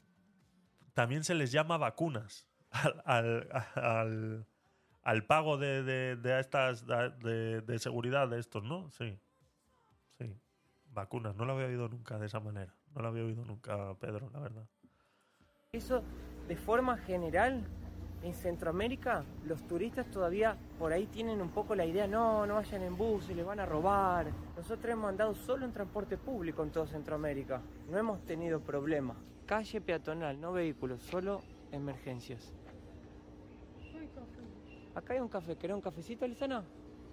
[0.93, 4.45] También se les llama vacunas al, al, al-
[5.03, 8.89] al pago de, estas de, de seguridad de estos, ¿no?
[8.91, 9.17] Sí.
[10.17, 10.33] Sí.
[10.85, 12.73] Vacunas, no lo había oído nunca de esa manera.
[12.95, 14.67] No lo había oído nunca, Pedro, la verdad.
[15.73, 16.03] Eso,
[16.47, 17.63] de forma general,
[18.21, 22.83] en Centroamérica, los turistas todavía por ahí tienen un poco la idea, no, no vayan
[22.83, 24.27] en bus, se les van a robar.
[24.55, 27.61] Nosotros hemos andado solo en transporte público en toda Centroamérica.
[27.89, 29.17] No hemos tenido problemas.
[29.45, 32.53] Calle peatonal, no vehículos, solo emergencias.
[34.95, 36.63] Acá hay un café, ¿querés un cafecito, Lisana?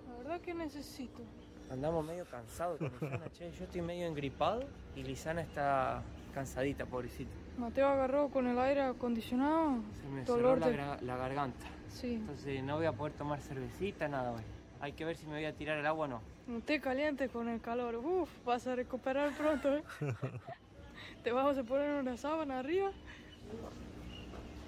[0.08, 1.22] La verdad que necesito.
[1.70, 3.50] Andamos medio cansados con Lisana, che.
[3.52, 4.64] Yo estoy medio engripado
[4.96, 6.02] y Lisana está
[6.34, 7.30] cansadita, pobrecita.
[7.58, 9.76] Mateo agarró con el aire acondicionado.
[10.02, 10.76] Se me cerró Dolor la, de...
[10.76, 11.66] gra- la garganta.
[11.88, 12.14] Sí.
[12.14, 14.42] Entonces no voy a poder tomar cervecita, nada hoy.
[14.80, 16.20] Hay que ver si me voy a tirar el agua o no.
[16.48, 17.96] Un té caliente con el calor.
[17.96, 19.82] Uf, vas a recuperar pronto, ¿eh?
[21.24, 22.90] Te vamos a poner una sábana arriba.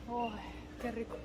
[0.09, 0.41] Ay,
[0.81, 1.17] qué rico.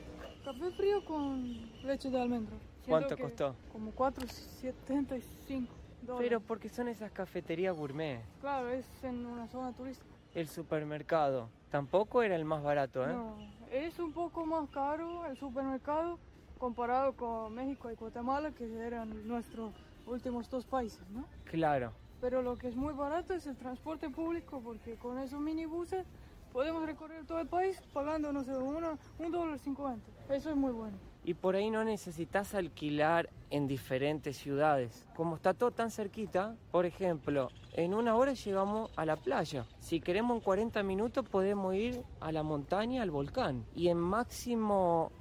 [0.45, 2.55] Café frío con leche de almendra.
[2.87, 3.55] ¿Cuánto costó?
[3.71, 5.67] Como 4,75
[6.03, 6.29] dólares.
[6.29, 8.21] Pero porque son esas cafeterías gourmet.
[8.41, 10.09] Claro, es en una zona turística.
[10.35, 13.13] El supermercado tampoco era el más barato, ¿eh?
[13.13, 13.35] No,
[13.71, 16.19] es un poco más caro el supermercado
[16.57, 19.73] comparado con México y Guatemala, que eran nuestros
[20.05, 21.25] últimos dos países, ¿no?
[21.45, 21.91] Claro.
[22.21, 26.05] Pero lo que es muy barato es el transporte público, porque con esos minibuses
[26.51, 30.09] podemos recorrer todo el país pagando, no sé, uno, un dólar cincuenta.
[30.29, 30.97] Eso es muy bueno.
[31.27, 35.05] Y por ahí no necesitas alquilar en diferentes ciudades.
[35.13, 39.65] Como está todo tan cerquita, por ejemplo, en una hora llegamos a la playa.
[39.81, 43.65] Si queremos en 40 minutos podemos ir a la montaña, al volcán.
[43.75, 45.11] Y en máximo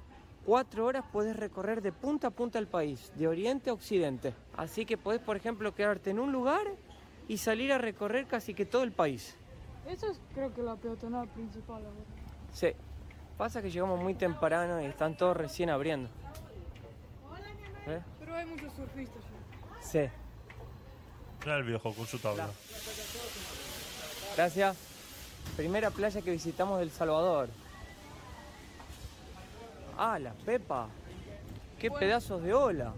[0.45, 4.33] 4 horas puedes recorrer de punta a punta el país, de oriente a occidente.
[4.55, 6.63] Así que puedes, por ejemplo, quedarte en un lugar
[7.27, 9.35] y salir a recorrer casi que todo el país.
[9.85, 11.99] Eso es creo que la peatonal principal ahora.
[12.53, 12.69] Sí.
[13.37, 16.09] Pasa que llegamos muy temprano y están todos recién abriendo.
[17.85, 18.01] ¿Eh?
[18.19, 19.21] Pero hay muchos surfistas.
[19.21, 19.81] ya.
[19.81, 20.09] Sí.
[21.45, 22.47] Mira el viejo con su tabla.
[24.35, 24.75] Gracias.
[25.55, 27.49] Primera playa que visitamos del Salvador.
[29.97, 30.87] Ah, la Pepa.
[31.79, 31.99] Qué Bueno.
[31.99, 32.93] pedazos de ola.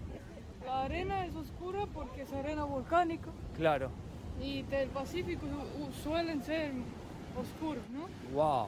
[0.65, 3.89] La arena es oscura porque es arena volcánica Claro.
[4.41, 5.45] y del Pacífico
[6.03, 6.71] suelen ser
[7.39, 8.07] oscuros, ¿no?
[8.33, 8.67] Wow.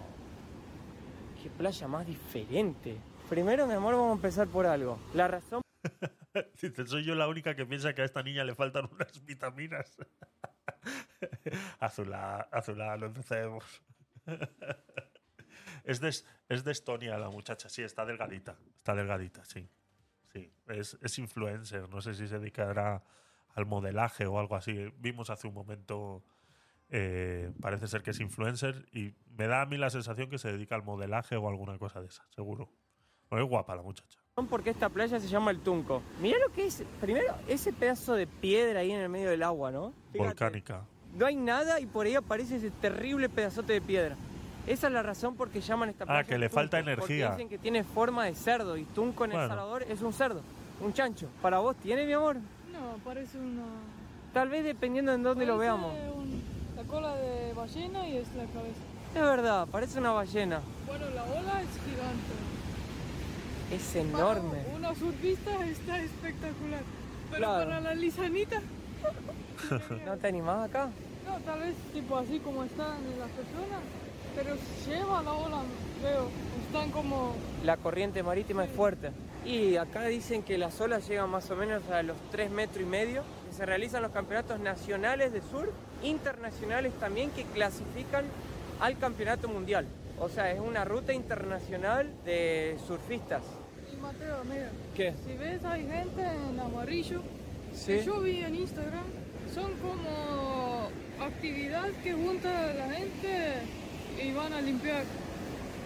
[1.41, 2.97] Qué playa más diferente.
[3.29, 4.99] Primero, mi amor, vamos a empezar por algo.
[5.13, 5.61] La razón
[6.61, 9.97] Dice, soy yo la única que piensa que a esta niña le faltan unas vitaminas.
[11.79, 13.63] Azulá, Azulá, no empecemos.
[15.83, 16.09] es, de,
[16.49, 18.55] es de Estonia la muchacha, sí, está delgadita.
[18.77, 19.67] Está delgadita, sí.
[20.31, 23.03] Sí, es, es influencer, no sé si se dedicará
[23.53, 24.93] al modelaje o algo así.
[24.97, 26.23] Vimos hace un momento,
[26.91, 30.51] eh, parece ser que es influencer y me da a mí la sensación que se
[30.51, 32.69] dedica al modelaje o alguna cosa de esa, seguro.
[33.29, 34.19] Bueno, es guapa la muchacha.
[34.49, 36.01] por qué esta playa se llama el Tunco.
[36.21, 39.71] Mirá lo que es, primero, ese pedazo de piedra ahí en el medio del agua,
[39.71, 39.93] ¿no?
[40.11, 40.27] Fíjate.
[40.27, 40.81] Volcánica.
[41.17, 44.15] No hay nada y por ahí aparece ese terrible pedazote de piedra.
[44.67, 46.19] Esa es la razón por qué llaman esta playa.
[46.19, 47.31] Ah, que le Tunco, falta porque energía.
[47.31, 49.49] dicen que tiene forma de cerdo y Tunco en El Bueno.
[49.49, 50.41] Salvador es un cerdo,
[50.81, 51.29] un chancho.
[51.41, 52.35] ¿Para vos tiene, mi amor?
[52.71, 53.63] No, parece una...
[54.33, 55.93] Tal vez dependiendo en dónde lo parece veamos.
[56.15, 56.40] un-
[56.91, 58.79] cola de ballena y es la cabeza.
[59.15, 60.61] Es verdad, parece una ballena.
[60.87, 62.33] Bueno, la ola es gigante.
[63.73, 64.59] Es enorme.
[64.59, 66.81] Para una surfista está espectacular.
[67.31, 67.65] Pero Claro.
[67.69, 68.61] para la lisanita,
[70.05, 70.89] ¿No te animás acá?
[71.25, 73.79] no, tal vez tipo así como están las personas.
[74.35, 74.55] Pero
[74.87, 75.61] lleva la ola,
[76.03, 76.27] veo.
[76.67, 77.35] Están como...
[77.63, 79.11] La corriente marítima es fuerte.
[79.45, 82.85] Y acá dicen que las olas llegan más o menos a los 3 metros y
[82.85, 83.23] medio.
[83.55, 85.71] Se realizan los campeonatos nacionales de surf,
[86.03, 88.25] internacionales también, que clasifican
[88.79, 89.85] al campeonato mundial.
[90.19, 93.41] O sea, es una ruta internacional de surfistas.
[93.91, 95.13] Y Mateo, mira, ¿Qué?
[95.25, 97.21] si ves hay gente en amarillo
[97.73, 97.87] Sí.
[97.93, 99.03] que yo vi en Instagram,
[99.53, 100.89] son como
[101.25, 103.53] actividad que junta a la gente
[104.23, 105.03] y van a limpiar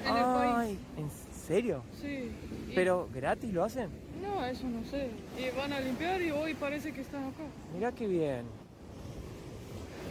[0.06, 0.78] en el Ay, país.
[0.98, 1.10] ¿en
[1.48, 1.84] serio?
[2.02, 2.32] Sí.
[2.70, 3.90] Y- ¿Pero gratis lo hacen?
[4.22, 5.10] No, eso no sé.
[5.38, 7.44] Y van a limpiar y hoy parece que están acá.
[7.74, 8.44] Mirá qué bien.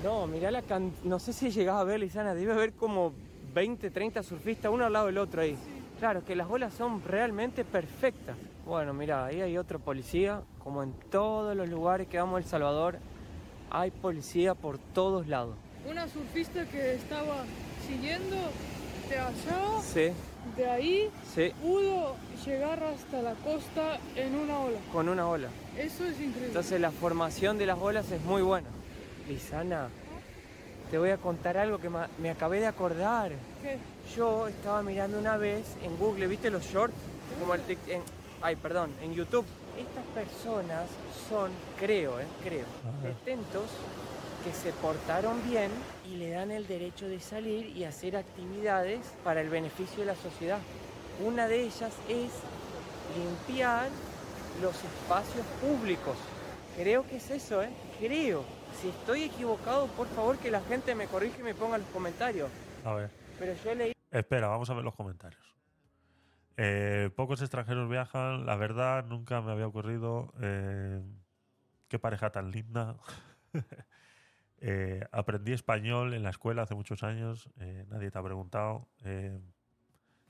[0.03, 0.93] No, mirá la can...
[1.05, 3.13] No sé si llegás a ver, Lisana, debe haber como
[3.55, 5.57] 20, 30 surfistas uno al lado del otro ahí.
[5.99, 8.37] Claro, que las olas son realmente perfectas.
[8.67, 10.43] Bueno, mirá, ahí hay otro policía.
[10.63, 12.99] Como en todos los lugares que vamos a El Salvador,
[13.71, 15.57] hay policía por todos lados.
[15.89, 17.45] Una surfista que estaba
[17.87, 18.37] siguiendo
[19.09, 20.09] de allá, Sí,
[20.57, 24.79] de ahí, sí, pudo llegar hasta la costa en una ola.
[24.93, 25.49] con una ola.
[25.77, 26.47] Eso es increíble.
[26.49, 28.69] Entonces la formación de las olas es muy buena.
[29.29, 29.89] Lisana,
[30.91, 31.89] te voy a contar algo que
[32.19, 33.33] me acabé de acordar.
[33.63, 33.79] ¿Qué?
[34.17, 36.95] Yo estaba mirando una vez en Google, ¿viste los shorts?
[37.41, 38.03] Como el tic- en-
[38.43, 39.47] Ay, perdón, en YouTube.
[39.79, 40.85] Estas personas
[41.29, 43.09] son, creo, eh, creo, Ajá.
[43.09, 43.63] detentos
[44.45, 45.71] que se portaron bien
[46.07, 50.15] y le dan el derecho de salir y hacer actividades para el beneficio de la
[50.17, 50.59] sociedad.
[51.25, 52.31] Una de ellas es
[53.17, 53.89] limpiar
[54.61, 56.17] los espacios públicos.
[56.77, 57.71] Creo que es eso, ¿eh?
[57.99, 58.45] Creo.
[58.81, 61.91] Si estoy equivocado, por favor que la gente me corrija y me ponga en los
[61.91, 62.51] comentarios.
[62.85, 63.11] A ver.
[63.39, 65.43] Pero yo leí Espera, vamos a ver los comentarios.
[66.57, 70.33] Eh, pocos extranjeros viajan, la verdad, nunca me había ocurrido.
[70.41, 71.03] eh,
[71.89, 72.97] qué pareja tan linda.
[74.67, 77.51] Eh, aprendí español en la escuela hace muchos años,
[77.89, 78.89] nadie te ha preguntado.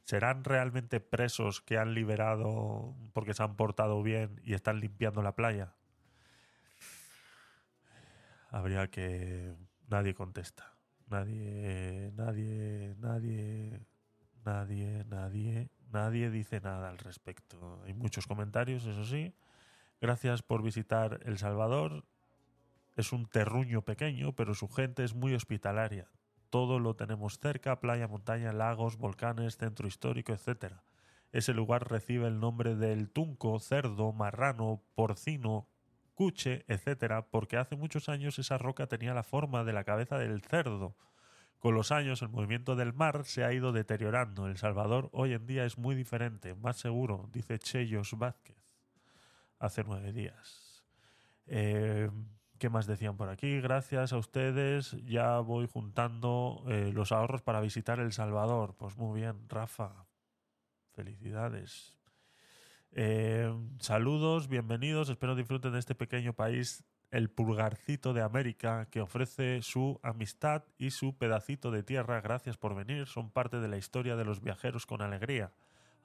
[0.03, 5.37] ¿Serán realmente presos que han liberado porque se han portado bien y están limpiando la
[5.37, 5.75] playa?
[8.55, 9.53] Habría que...
[9.89, 10.77] Nadie contesta.
[11.09, 13.81] Nadie, nadie, nadie,
[14.45, 17.83] nadie, nadie, nadie dice nada al respecto.
[17.85, 19.35] Hay muchos comentarios, eso sí.
[20.01, 22.05] Gracias por visitar El Salvador.
[22.95, 26.07] Es un terruño pequeño, pero su gente es muy hospitalaria.
[26.49, 30.75] Todo lo tenemos cerca, playa, montaña, lagos, volcanes, centro histórico, etc.
[31.33, 35.67] Ese lugar recibe el nombre del tunco, cerdo, marrano, porcino,
[36.15, 40.43] cuche, etcétera, porque hace muchos años esa roca tenía la forma de la cabeza del
[40.43, 40.97] cerdo.
[41.59, 44.47] Con los años el movimiento del mar se ha ido deteriorando.
[44.47, 48.65] El Salvador hoy en día es muy diferente, más seguro, dice Cheyos Vázquez
[49.59, 50.85] hace nueve días.
[51.47, 52.11] Eh,
[52.59, 53.61] ¿Qué más decían por aquí?
[53.61, 58.75] Gracias a ustedes ya voy juntando eh, los ahorros para visitar El Salvador.
[58.77, 60.07] Pues muy bien, Rafa.
[60.93, 61.99] Felicidades.
[62.97, 65.09] Eh, saludos, bienvenidos.
[65.09, 70.93] Espero disfruten de este pequeño país, el pulgarcito de América, que ofrece su amistad y
[70.93, 72.21] su pedacito de tierra.
[72.21, 73.09] Gracias por venir.
[73.09, 75.53] Son parte de la historia de los viajeros con alegría.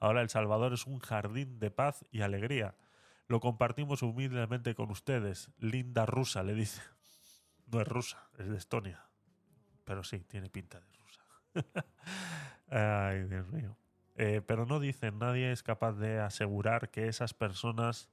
[0.00, 2.74] Ahora El Salvador es un jardín de paz y alegría.
[3.28, 5.48] Lo compartimos humildemente con ustedes.
[5.58, 6.82] Linda rusa, le dice.
[7.70, 9.06] No es rusa, es de Estonia.
[9.84, 11.86] Pero sí, tiene pinta de rusa.
[13.10, 13.79] Ay, Dios mío.
[14.22, 18.10] Eh, pero no dicen, nadie es capaz de asegurar que esas personas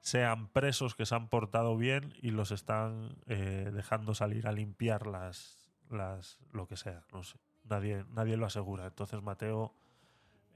[0.00, 5.06] sean presos que se han portado bien y los están eh, dejando salir a limpiar
[5.06, 7.38] las, las, lo que sea, no sé.
[7.64, 8.86] Nadie, nadie lo asegura.
[8.86, 9.74] Entonces, Mateo,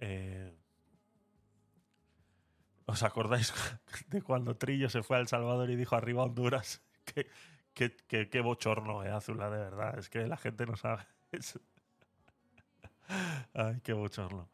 [0.01, 0.55] eh,
[2.93, 3.49] ¿os acordáis
[4.09, 6.83] de cuando Trillo se fue a El Salvador y dijo arriba Honduras?
[7.05, 7.27] Qué,
[7.75, 9.99] qué, qué, qué bochorno, eh, Azula, de verdad.
[9.99, 11.03] Es que la gente no sabe.
[11.33, 11.59] Es-
[13.55, 14.49] Ay, qué bochorno.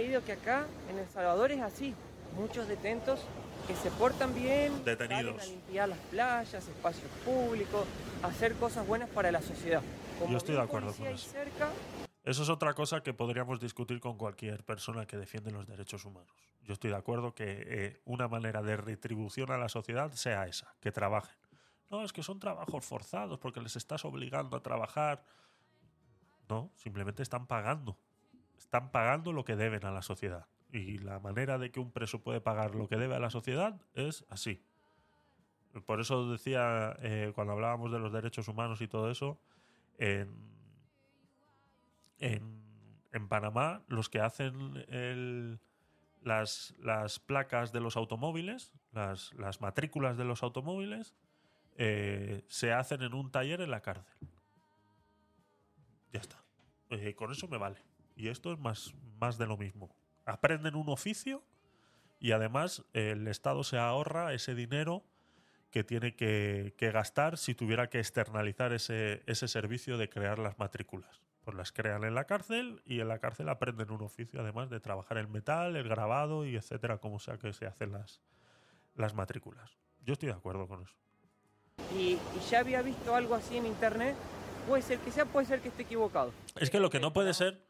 [0.00, 1.94] Que acá en El Salvador es así.
[2.34, 3.20] Muchos detentos
[3.68, 5.42] que se portan bien, Detenidos.
[5.42, 7.86] a limpiar las playas, espacios públicos,
[8.22, 9.82] hacer cosas buenas para la sociedad.
[10.18, 11.30] Como Yo estoy de acuerdo con eso.
[11.30, 11.68] cerca,
[12.24, 16.32] Eso es otra cosa que podríamos discutir con cualquier persona que defiende los derechos humanos.
[16.62, 20.74] Yo estoy de acuerdo que eh, una manera de retribución a la sociedad sea esa,
[20.80, 21.36] que trabajen.
[21.90, 25.22] No, es que son trabajos forzados porque les estás obligando a trabajar.
[26.48, 27.98] No, simplemente están pagando.
[28.60, 30.46] Están pagando lo que deben a la sociedad.
[30.70, 33.80] Y la manera de que un preso puede pagar lo que debe a la sociedad
[33.94, 34.62] es así.
[35.86, 39.40] Por eso decía, eh, cuando hablábamos de los derechos humanos y todo eso,
[39.98, 40.28] en,
[42.18, 45.58] en, Panamá los que hacen el-
[46.22, 51.14] las, las placas de los automóviles, las, las matrículas de los automóviles,
[51.76, 54.16] eh, se hacen en un taller en la cárcel.
[56.12, 56.44] Ya está.
[56.90, 57.89] Eh, con eso me vale.
[58.20, 59.88] Y esto es más, más de lo mismo.
[60.26, 61.42] Aprenden un oficio
[62.18, 65.02] y además el Estado se ahorra ese dinero
[65.70, 70.58] que tiene que, que gastar si tuviera que externalizar ese, ese servicio de crear las
[70.58, 71.22] matrículas.
[71.44, 74.80] Pues las crean en la cárcel y en la cárcel aprenden un oficio además de
[74.80, 78.20] trabajar el metal, el grabado y etcétera, como sea que se hacen las,
[78.96, 79.78] las matrículas.
[80.04, 80.94] Yo estoy de acuerdo con eso.
[81.96, 84.14] y, y ya había visto algo así en internet.
[84.68, 86.32] Puede ser que sea, puede ser que esté equivocado.
[86.56, 87.69] Es que lo que no puede ser, eh,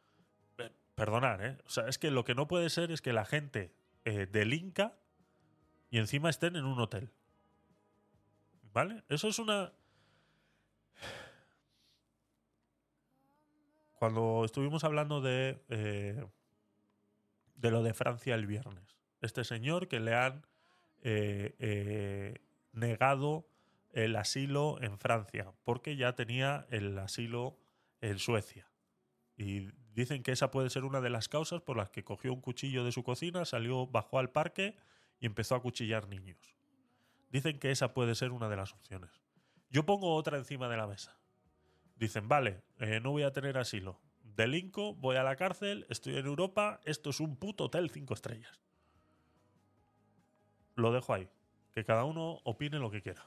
[1.00, 1.56] perdonar, ¿eh?
[1.64, 3.72] O sea, es que lo que no puede ser es que la gente
[4.04, 4.98] eh, delinca
[5.88, 7.10] y encima estén en un hotel.
[8.74, 9.02] ¿Vale?
[9.08, 9.72] Eso es una...
[13.94, 16.22] Cuando estuvimos hablando de, eh,
[17.54, 20.44] de lo de Francia el viernes, este señor que le han
[21.00, 22.34] eh, eh,
[22.72, 23.48] negado
[23.94, 27.56] el asilo en Francia, porque ya tenía el asilo
[28.02, 28.66] en Suecia.
[29.38, 32.40] Y dicen que esa puede ser una de las causas por las que cogió un
[32.40, 34.76] cuchillo de su cocina, salió, bajó al parque
[35.18, 36.54] y empezó a cuchillar niños.
[37.30, 39.10] Dicen que esa puede ser una de las opciones.
[39.70, 41.16] Yo pongo otra encima de la mesa.
[41.96, 44.00] Dicen, vale, eh, no voy a tener asilo.
[44.22, 48.60] Delinco, voy a la cárcel, estoy en Europa, esto es un puto hotel cinco estrellas.
[50.74, 51.28] lo dejo ahí.
[51.72, 53.24] Que cada uno opine lo que quiera.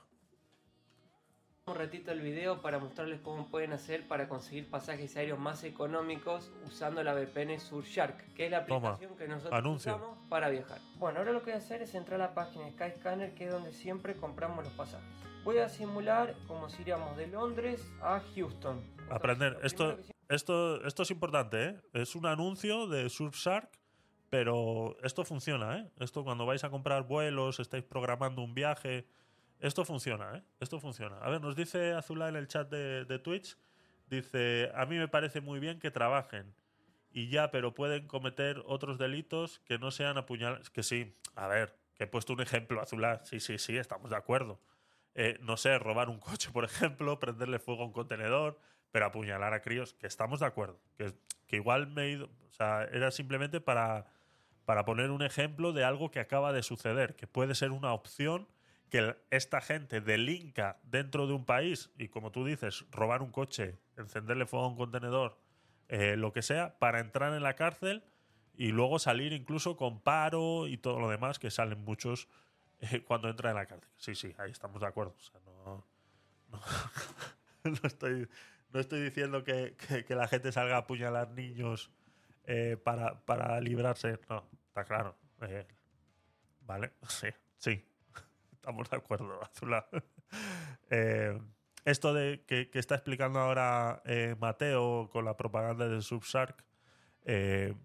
[1.65, 6.51] Un ratito el video para mostrarles cómo pueden hacer para conseguir pasajes aéreos más económicos
[6.65, 9.95] usando la VPN Surfshark, que es la Toma, aplicación que nosotros anuncio.
[9.95, 10.79] usamos para viajar.
[10.97, 13.45] Bueno, ahora lo que voy a hacer es entrar a la página de Skyscanner, que
[13.45, 15.07] es donde siempre compramos los pasajes.
[15.45, 18.83] Voy a simular como si iríamos de Londres a Houston.
[19.09, 19.53] Aprender.
[19.63, 21.81] Entonces, Esto, que esto, esto es importante, ¿eh?
[21.93, 23.69] Es un anuncio de Surfshark,
[24.29, 25.89] pero esto funciona, ¿eh?
[26.01, 29.05] Esto cuando vais a comprar vuelos, estáis programando un viaje,
[29.63, 30.43] esto funciona, ¿eh?
[30.59, 31.17] Esto funciona.
[31.19, 33.57] A ver, nos dice Azula en el chat de, de Twitch,
[34.07, 36.53] dice, a mí me parece muy bien que trabajen.
[37.11, 40.69] Y ya, pero pueden cometer otros delitos que no sean apuñalados.
[40.69, 43.21] Que sí, a ver, que he puesto un ejemplo, Azula.
[43.23, 44.59] Sí, sí, sí, estamos de acuerdo.
[45.15, 48.59] Eh, no sé, robar un coche, por ejemplo, prenderle fuego a un contenedor,
[48.91, 50.77] pero apuñalar a críos, que estamos de acuerdo.
[50.97, 51.13] Que,
[51.47, 52.29] que igual me he ido.
[52.49, 54.07] O sea, era simplemente para,
[54.65, 58.49] para poner un ejemplo de algo que acaba de suceder, que puede ser una opción
[58.93, 63.79] que esta gente delinca dentro de un país y, como tú dices, robar un coche,
[63.97, 65.39] encenderle fuego a un contenedor,
[65.89, 68.03] eh, lo que sea, para entrar en la cárcel
[68.53, 72.27] y luego salir incluso con paro y todo lo demás, que salen muchos
[72.81, 73.89] eh, cuando entran en la cárcel.
[73.97, 75.15] Sí, sí, ahí estamos de acuerdo.
[75.43, 75.87] No,
[77.63, 78.29] no, estoy,
[78.69, 79.75] no estoy diciendo que,
[80.05, 81.89] que- la gente salga a apuñalar niños
[82.43, 84.19] eh, para, para librarse.
[84.29, 85.15] No, está claro.
[86.61, 87.83] Vale, sí, sí.
[88.63, 89.85] Estamos de acuerdo, Azula.
[90.89, 91.37] Eh,
[91.83, 96.63] esto de que, está explicando ahora eh, Mateo con la propaganda de Subshark,
[97.25, 97.75] eh,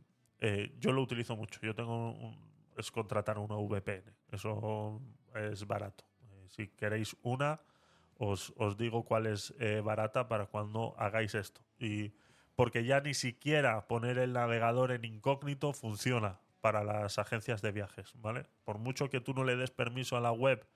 [0.78, 1.58] yo lo utilizo mucho.
[1.62, 2.38] Yo tengo un-
[2.76, 4.04] es contratar una VPN.
[4.30, 5.02] Eso
[5.34, 6.04] es barato.
[6.46, 7.60] Si queréis una,
[8.16, 9.52] os, os digo cuál es
[9.82, 11.60] barata para cuando hagáis esto.
[11.80, 12.12] Y
[12.54, 16.38] porque ya ni siquiera poner el navegador en incógnito funciona
[16.68, 18.44] para las agencias de viajes, ¿vale?
[18.62, 20.66] Por mucho que tú no le des permiso a la web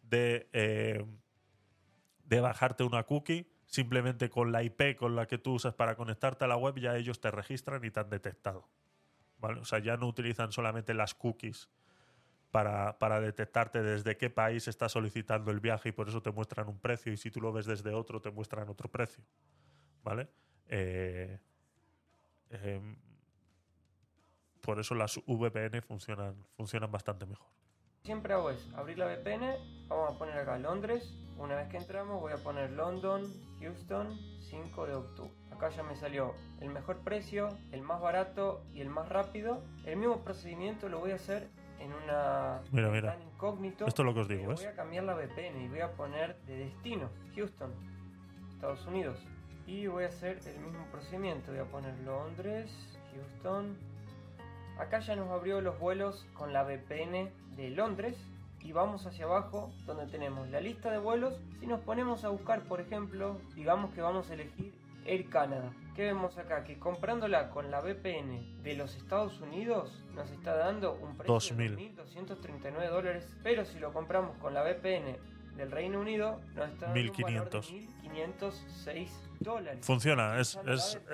[0.00, 1.04] de, eh,
[2.24, 6.46] de bajarte una cookie, simplemente con la IP con la que tú usas para conectarte
[6.46, 8.70] a la web, ya ellos te registran y te han detectado.
[9.36, 9.60] ¿Vale?
[9.60, 11.68] O sea, ya no utilizan solamente las cookies
[12.50, 16.68] para, para detectarte desde qué país estás solicitando el viaje y por eso te muestran
[16.68, 19.22] un precio y si tú lo ves desde otro te muestran otro precio.
[20.02, 20.26] ¿Vale?
[20.68, 21.38] Eh,
[22.48, 22.96] em,
[24.64, 27.46] por eso las VPN funcionan, funcionan bastante mejor.
[28.02, 32.20] Siempre hago es abrir la VPN, vamos a poner acá Londres, una vez que entramos
[32.20, 33.22] voy a poner London,
[33.60, 35.32] Houston, 5 de octubre.
[35.50, 39.62] Acá ya me salió el mejor precio, el más barato y el más rápido.
[39.84, 43.16] El mismo procedimiento lo voy a hacer en una Mira, mira.
[43.34, 43.86] incógnito.
[43.86, 44.60] Esto es lo que os digo, ¿ves?
[44.60, 47.72] Voy a cambiar la VPN y voy a poner de destino, Houston,
[48.50, 49.18] Estados Unidos.
[49.66, 52.70] Y voy a hacer el mismo procedimiento, voy a poner Londres,
[53.14, 53.78] Houston,
[54.78, 58.16] Acá ya nos abrió los vuelos con la VPN de Londres
[58.60, 61.38] y vamos hacia abajo donde tenemos la lista de vuelos.
[61.60, 64.72] Si nos ponemos a buscar, por ejemplo, digamos que vamos a elegir
[65.06, 65.70] Air Canada.
[65.94, 66.64] ¿Qué vemos acá?
[66.64, 71.76] Que comprándola con la VPN de los Estados Unidos nos está dando un precio 2000.
[71.76, 75.16] de 2.239 dólares, pero si lo compramos con la VPN
[75.56, 77.70] del Reino Unido nos está dando 1500.
[77.70, 79.08] un valor de 1.506
[79.44, 79.86] dólares.
[79.86, 80.58] Funciona, es,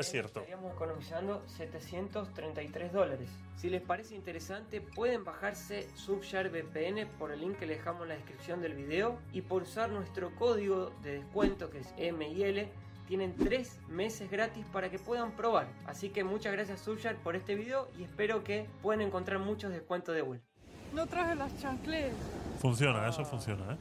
[0.00, 0.40] cierto.
[0.40, 3.28] Estaríamos economizando 733 dólares.
[3.56, 8.08] Si les parece interesante, pueden bajarse Subshare VPN por el link que les dejamos en
[8.10, 12.68] la descripción del video y por usar nuestro código de descuento que es MIL
[13.06, 15.66] tienen 3 meses gratis para que puedan probar.
[15.84, 20.14] Así que muchas gracias Subshare por este video y espero que puedan encontrar muchos descuentos
[20.14, 20.46] de vuelta.
[20.94, 22.16] No traje las chancletas.
[22.60, 23.76] Funciona, eso funciona, ¿eh?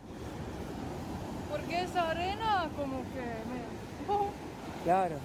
[1.52, 3.79] Porque esa arena como que me...
[4.84, 5.18] Claro,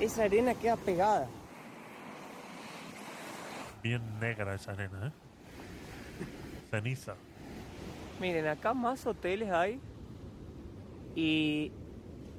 [0.00, 1.28] esa arena queda pegada.
[3.82, 5.12] Bien negra esa arena, ¿eh?
[6.70, 7.14] Ceniza.
[8.20, 9.78] Miren, acá más hoteles hay.
[11.14, 11.70] Y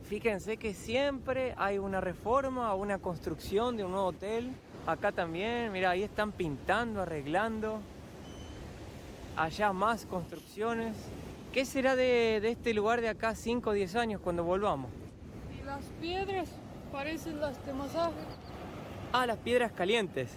[0.10, 4.52] fíjense que siempre hay una reforma o una construcción de un nuevo hotel.
[4.88, 7.80] Acá también, mira, ahí están pintando, arreglando.
[9.38, 10.96] Allá más construcciones.
[11.54, 14.90] ¿Qué será de, de este lugar de acá 5 o 10 años cuando volvamos?
[15.66, 16.50] Las piedras
[16.92, 18.14] parecen las de masaje.
[19.12, 20.30] Ah, las piedras calientes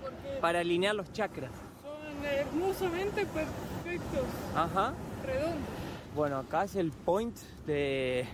[0.00, 1.50] Porque para alinear los chakras.
[1.82, 4.92] son hermosamente perfectos, Ajá.
[5.24, 5.58] redondos.
[6.14, 7.34] Bueno, acá es el point
[7.66, 8.26] de,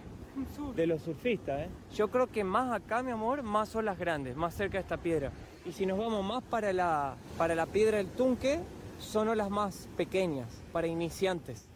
[0.56, 0.74] Sur.
[0.74, 1.68] de los surfistas, ¿eh?
[1.94, 4.96] Yo creo que más acá, mi amor, más son las grandes, más cerca de esta
[4.96, 5.30] piedra.
[5.64, 8.58] Y si nos vamos más para la, para la piedra del Tunque,
[8.98, 11.68] son olas más pequeñas, para iniciantes.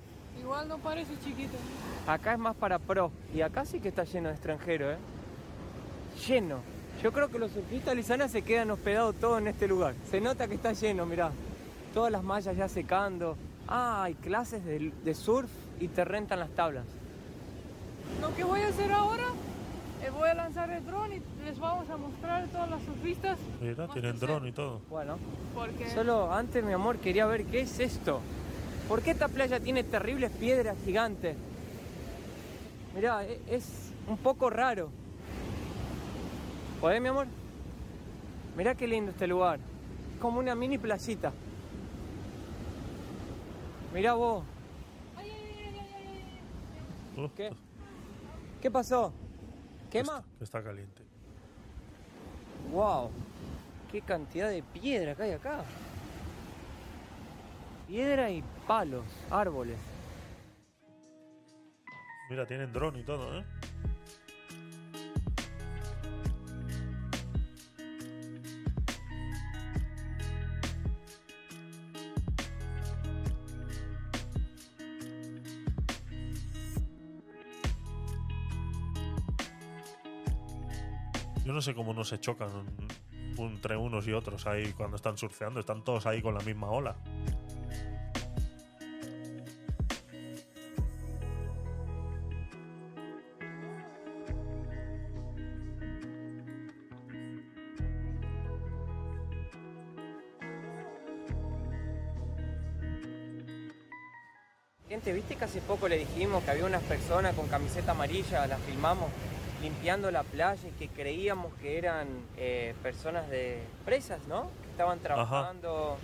[0.43, 1.57] Igual no parece chiquito.
[2.07, 3.11] Acá es más para pro.
[3.35, 4.99] Y acá sí que está lleno de extranjeros, ¿eh?
[6.27, 6.59] Lleno.
[7.03, 9.95] Yo creo que los surfistas lisanas se quedan hospedados todos en este lugar.
[10.11, 11.31] Se nota que está lleno, mirá.
[11.95, 13.37] Todas las mallas ya secando.
[13.69, 15.51] Ah, hay clases de, de surf
[15.81, 16.85] y te rentan las tablas.
[18.21, 19.25] Lo que voy a hacer ahora
[20.05, 23.39] es voy a lanzar el dron y les vamos a mostrar todas las surfistas.
[23.61, 24.81] Mira, tienen que dron y todo.
[24.91, 25.17] Bueno,
[25.55, 28.21] Porque solo antes, mi amor, quería ver qué es esto.
[28.89, 31.37] ¿Por qué esta playa tiene terribles piedras gigantes?
[32.95, 34.91] Mirá, e- es un poco raro.
[36.81, 37.27] ¿Podés, mi amor?
[38.57, 39.59] Mirá qué lindo este lugar.
[40.15, 41.33] Es como una mini playita.
[43.95, 44.45] Mirá vos.
[47.17, 47.51] Uh, ¿Qué?
[48.61, 49.13] ¿Qué pasó?
[49.91, 50.23] ¿Quema?
[50.39, 51.03] Que está caliente.
[52.73, 53.11] ¡Wow!
[53.91, 55.65] ¡Qué cantidad de piedra que hay acá!
[57.93, 59.77] Piedra y palos, árboles.
[62.31, 63.45] Mira, tienen dron y todo, ¿eh?
[81.45, 82.49] Yo no sé cómo no se chocan
[83.37, 85.61] entre unos y otros ahí cuando están surfeando.
[85.61, 86.97] Están todos ahí con la misma ola.
[105.05, 108.61] Gente, ¿viste que hace poco le dijimos que había unas personas con camiseta amarilla, las
[108.61, 109.09] filmamos,
[109.61, 112.07] limpiando la playa y que creíamos que eran
[112.37, 114.43] eh, personas de presas, ¿no?
[114.63, 115.97] Que estaban trabajando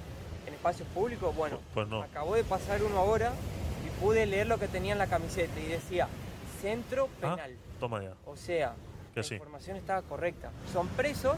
[0.49, 1.33] en espacios públicos.
[1.37, 2.03] Bueno, Pues no.
[2.03, 3.31] acabó de pasar uno ahora
[3.87, 6.09] y pude leer lo que tenía en la camiseta y decía
[6.61, 7.57] Centro Ah, Penal.
[7.79, 8.15] toma ya.
[8.27, 8.75] O sea,
[9.15, 9.35] Que la sí.
[9.35, 10.51] información estaba correcta.
[10.73, 11.37] Son presos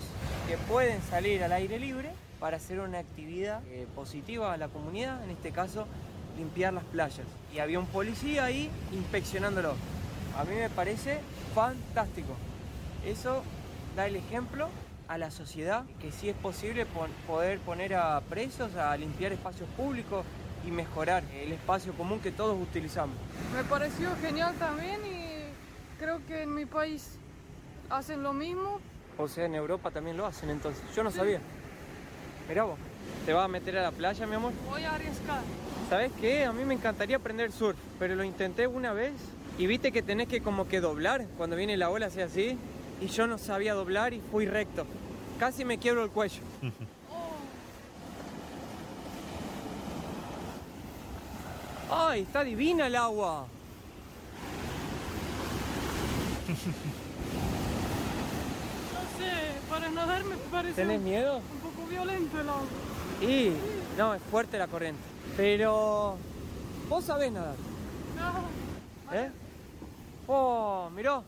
[0.48, 2.08] que pueden salir al aire libre
[2.38, 5.86] para hacer una actividad eh, positiva a la comunidad, en este caso
[6.36, 7.26] limpiar las playas.
[7.54, 9.74] Y había un policía ahí inspeccionándolo.
[10.38, 11.20] A mí me parece
[11.54, 12.34] fantástico.
[13.04, 13.42] Eso
[13.96, 14.68] da el ejemplo
[15.08, 19.68] a la sociedad que sí es posible pon- poder poner a presos a limpiar espacios
[19.76, 20.24] públicos
[20.64, 23.16] y mejorar el espacio común que todos utilizamos.
[23.54, 27.16] me pareció genial también y creo que en mi país
[27.88, 28.78] hacen lo mismo.
[29.18, 30.82] O sea, en Europa también lo hacen entonces.
[30.94, 31.40] Yo no sabía.
[32.48, 32.78] Mirá vos,
[33.26, 34.52] ¿te vas a meter a la playa, mi amor?
[34.68, 35.40] Voy a arriesgar.
[35.90, 36.44] ¿Sabes qué?
[36.44, 39.12] A mí me encantaría aprender surf, pero lo intenté una vez
[39.58, 42.56] y viste que tenés que como que doblar cuando viene la ola así así.
[43.00, 44.86] Y yo no sabía doblar y fui recto.
[45.40, 46.42] Casi me quiebro el cuello.
[51.90, 53.48] ¡Ay, está divina el agua!
[58.92, 59.32] No sé,
[59.68, 61.38] para nadar me parece ¿Tenés miedo?
[61.38, 62.62] un poco violento el agua.
[63.20, 63.52] Y
[63.98, 65.09] no, es fuerte la corriente.
[65.36, 66.16] Pero
[66.88, 67.54] vos sabés nadar,
[68.16, 69.30] No, ¿eh?
[70.26, 71.24] Oh, miró.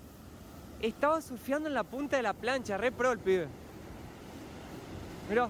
[0.80, 3.46] Estaba surfeando en la punta de la plancha, re pro el pibe.
[5.28, 5.48] Miró.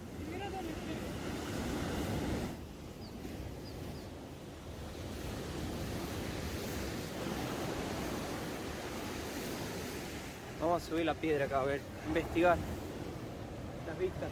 [10.61, 12.57] Vamos a subir la piedra acá, a ver, investigar
[13.87, 14.29] las vistas.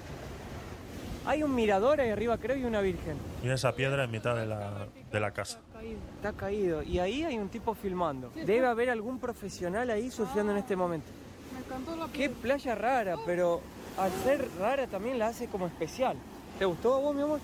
[1.26, 3.16] Hay un mirador ahí arriba, creo, y una virgen.
[3.42, 5.60] Mira esa piedra en mitad de la, de la casa.
[5.72, 5.98] Caído.
[6.16, 6.82] Está caído.
[6.82, 8.30] Y ahí hay un tipo filmando.
[8.34, 8.70] Debe está.
[8.70, 11.06] haber algún profesional ahí surfeando en este momento.
[11.52, 13.60] Me encantó la Qué playa rara, pero
[13.98, 16.16] al ser rara también la hace como especial.
[16.58, 17.40] ¿Te gustó a vos, mi amor?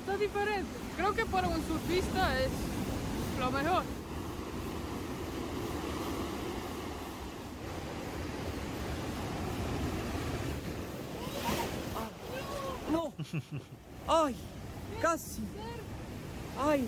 [0.00, 0.70] Está diferente.
[0.96, 2.50] Creo que para un surfista es
[3.38, 3.82] lo mejor.
[12.90, 13.11] ¡No!
[14.08, 14.34] ¡Ay!
[15.00, 15.42] ¡Casi!
[16.60, 16.86] ¡Ay!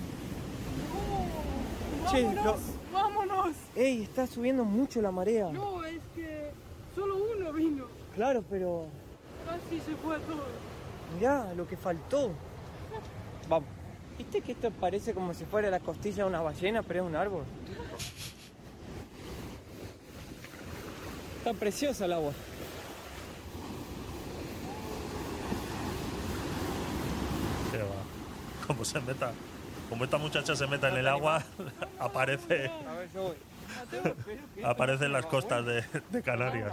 [2.10, 2.60] Che, Vámonos,
[2.92, 3.56] vámonos.
[3.74, 4.02] ¡Ey!
[4.02, 5.50] Está subiendo mucho la marea.
[5.50, 6.50] No, es que
[6.94, 7.86] solo uno vino.
[8.14, 8.86] Claro, pero
[9.46, 10.44] Casi se fue todo.
[11.18, 12.30] mirá lo que faltó.
[13.48, 13.68] Vamos.
[14.18, 17.16] ¿Viste que esto parece como si fuera la costilla de una ballena, pero es un
[17.16, 17.42] árbol?
[21.38, 22.32] Está preciosa el agua.
[27.72, 27.84] Qué va.
[28.66, 29.32] Como se meta.
[29.88, 31.42] Como esta muchacha se meta en el agua,
[31.98, 34.64] aparece, A ver, yo voy.
[34.64, 36.72] aparece en las costas de, de Canarias.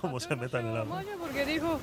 [0.00, 1.02] Como se meta en el agua.
[1.20, 1.80] porque dijo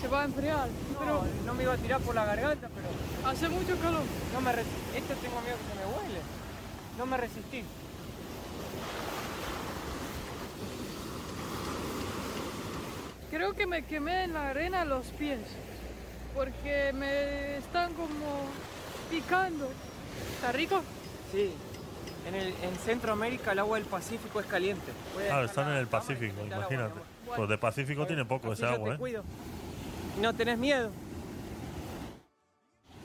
[0.00, 0.68] se va a enfriar.
[0.98, 4.02] Pero No, no me iba a tirar por la garganta, pero hace mucho calor.
[4.32, 4.96] no me resistí.
[4.96, 6.20] Esto tengo miedo que se me huele.
[6.98, 7.64] No me resistí.
[13.30, 15.40] Creo que me quemé en la arena los pies.
[16.34, 18.46] Porque me están como
[19.12, 19.68] picando.
[20.34, 20.82] ¿Está rico?
[21.30, 21.52] Sí.
[22.26, 24.92] En, el, en Centroamérica el agua del Pacífico es caliente.
[25.30, 26.94] Ah, están en el Pacífico, imagínate.
[27.26, 28.98] Pues de Pacífico tiene poco ese agua, te ¿eh?
[28.98, 29.24] cuido.
[30.20, 30.90] ¿No tenés miedo?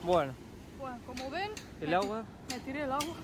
[0.04, 0.34] Bueno,
[0.80, 1.52] Bueno, como ven,
[1.82, 3.16] el me agua, me tiré el agua.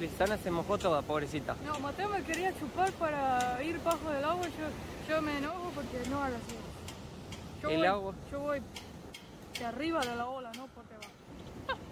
[0.00, 1.56] Lizana se mojó toda, pobrecita.
[1.64, 4.46] No, Mateo me quería chupar para ir bajo del agua.
[4.46, 6.56] Yo, yo me enojo porque no hagas eso.
[7.62, 8.14] Yo El voy, agua.
[8.30, 8.62] Yo voy
[9.58, 10.63] de arriba de la ola, no.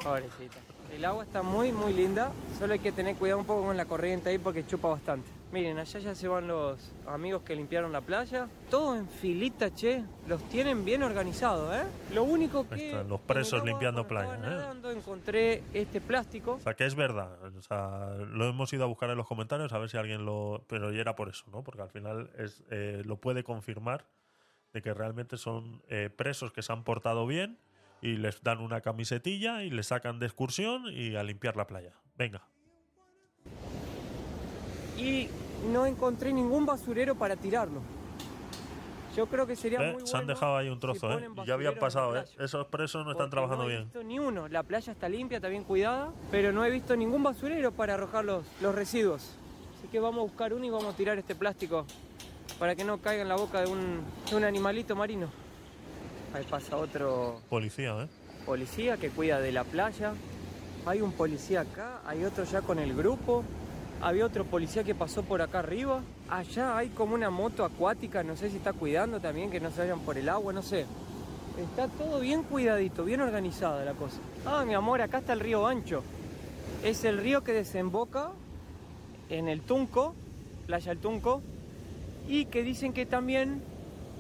[0.03, 0.59] Pobrecita.
[0.93, 2.33] El agua está muy, muy linda.
[2.59, 5.27] Solo hay que tener cuidado un poco con la corriente ahí porque chupa bastante.
[5.51, 8.49] Miren, allá ya se van los amigos que limpiaron la playa.
[8.71, 10.05] Todo en filita, che.
[10.27, 11.85] Los tienen bien organizados, ¿eh?
[12.15, 12.91] Lo único Ahí que...
[12.91, 14.41] están, los presos agua, limpiando playa, ¿eh?
[14.41, 16.53] nadando, encontré este plástico.
[16.53, 17.31] O sea, que es verdad.
[17.57, 20.65] O sea, lo hemos ido a buscar en los comentarios a ver si alguien lo.
[20.69, 21.63] Pero ya era por eso, ¿no?
[21.63, 24.07] Porque al final es, eh, lo puede confirmar
[24.75, 27.59] de que realmente son eh, presos que se han portado bien
[28.03, 31.95] y les dan una camisetilla y les sacan de excursión y a limpiar la playa.
[32.19, 32.43] Venga.
[34.99, 35.29] Y
[35.73, 37.81] no encontré ningún basurero para tirarlo.
[39.17, 39.85] Yo creo que sería ¿Eh?
[39.85, 40.07] muy bueno.
[40.07, 41.15] Se han dejado ahí un si trozo, ¿eh?
[41.15, 42.25] ponen Y ya habían pasado, ¿eh?
[42.39, 43.85] Esos presos no están trabajando no he bien.
[43.85, 44.49] visto ni uno.
[44.49, 48.25] La playa está limpia, está bien cuidada, pero no he visto ningún basurero para arrojar
[48.25, 49.37] los, los residuos.
[49.79, 51.87] Así que vamos a buscar uno y vamos a tirar este plástico
[52.59, 55.29] para que no caiga en la boca de un, de un animalito marino.
[56.35, 58.09] Ahí pasa otro Policía, ¿eh?
[58.47, 60.15] policía que cuida de la playa.
[60.87, 63.45] Hay un policía acá, hay otro ya con el grupo.
[64.01, 66.01] Había otro policía que pasó por acá arriba.
[66.29, 69.81] Allá hay como una moto acuática, no sé si está cuidando también, que no se
[69.81, 70.87] vayan por el agua, no sé.
[71.57, 74.17] Está todo bien cuidadito, bien organizada la cosa.
[74.45, 76.03] Ah, mi amor, acá está el río Ancho.
[76.83, 78.31] Es el río que desemboca
[79.29, 80.15] en el Tunco,
[80.67, 81.43] Playa El Tunco,
[82.27, 83.63] y que dicen que también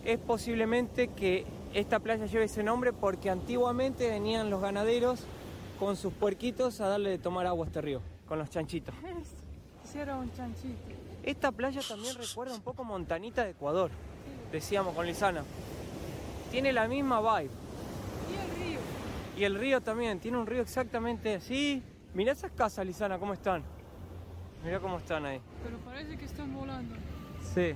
[0.04, 5.24] es posiblemente que esta playa lleve ese nombre porque antiguamente venían los ganaderos
[5.78, 8.94] con sus puerquitos a darle de tomar agua a este río, con los chanchitos.
[9.82, 10.78] Quisiera un chanchito.
[11.22, 13.90] Esta playa también recuerda un poco Montanita de Ecuador,
[14.50, 15.44] decíamos con Lisana.
[16.50, 17.50] Tiene la misma vibe.
[18.30, 18.80] Y el río.
[19.36, 21.82] Y el río también, tiene un río exactamente así.
[22.14, 23.62] Mirá esas casas, Lisana, cómo están.
[24.64, 25.40] Mirá cómo están ahí.
[25.64, 26.94] Pero parece que están volando.
[27.54, 27.74] Sí.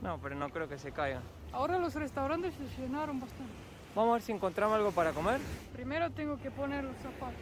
[0.00, 1.22] No, pero no creo que se caigan.
[1.52, 3.52] Ahora los restaurantes se llenaron bastante.
[3.94, 5.40] Vamos a ver si encontramos algo para comer.
[5.72, 7.34] Primero tengo que poner los zapatos.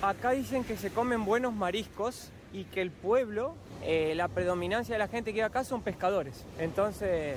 [0.00, 4.98] Acá dicen que se comen buenos mariscos y que el pueblo, eh, la predominancia de
[4.98, 6.44] la gente que vive acá son pescadores.
[6.58, 7.36] Entonces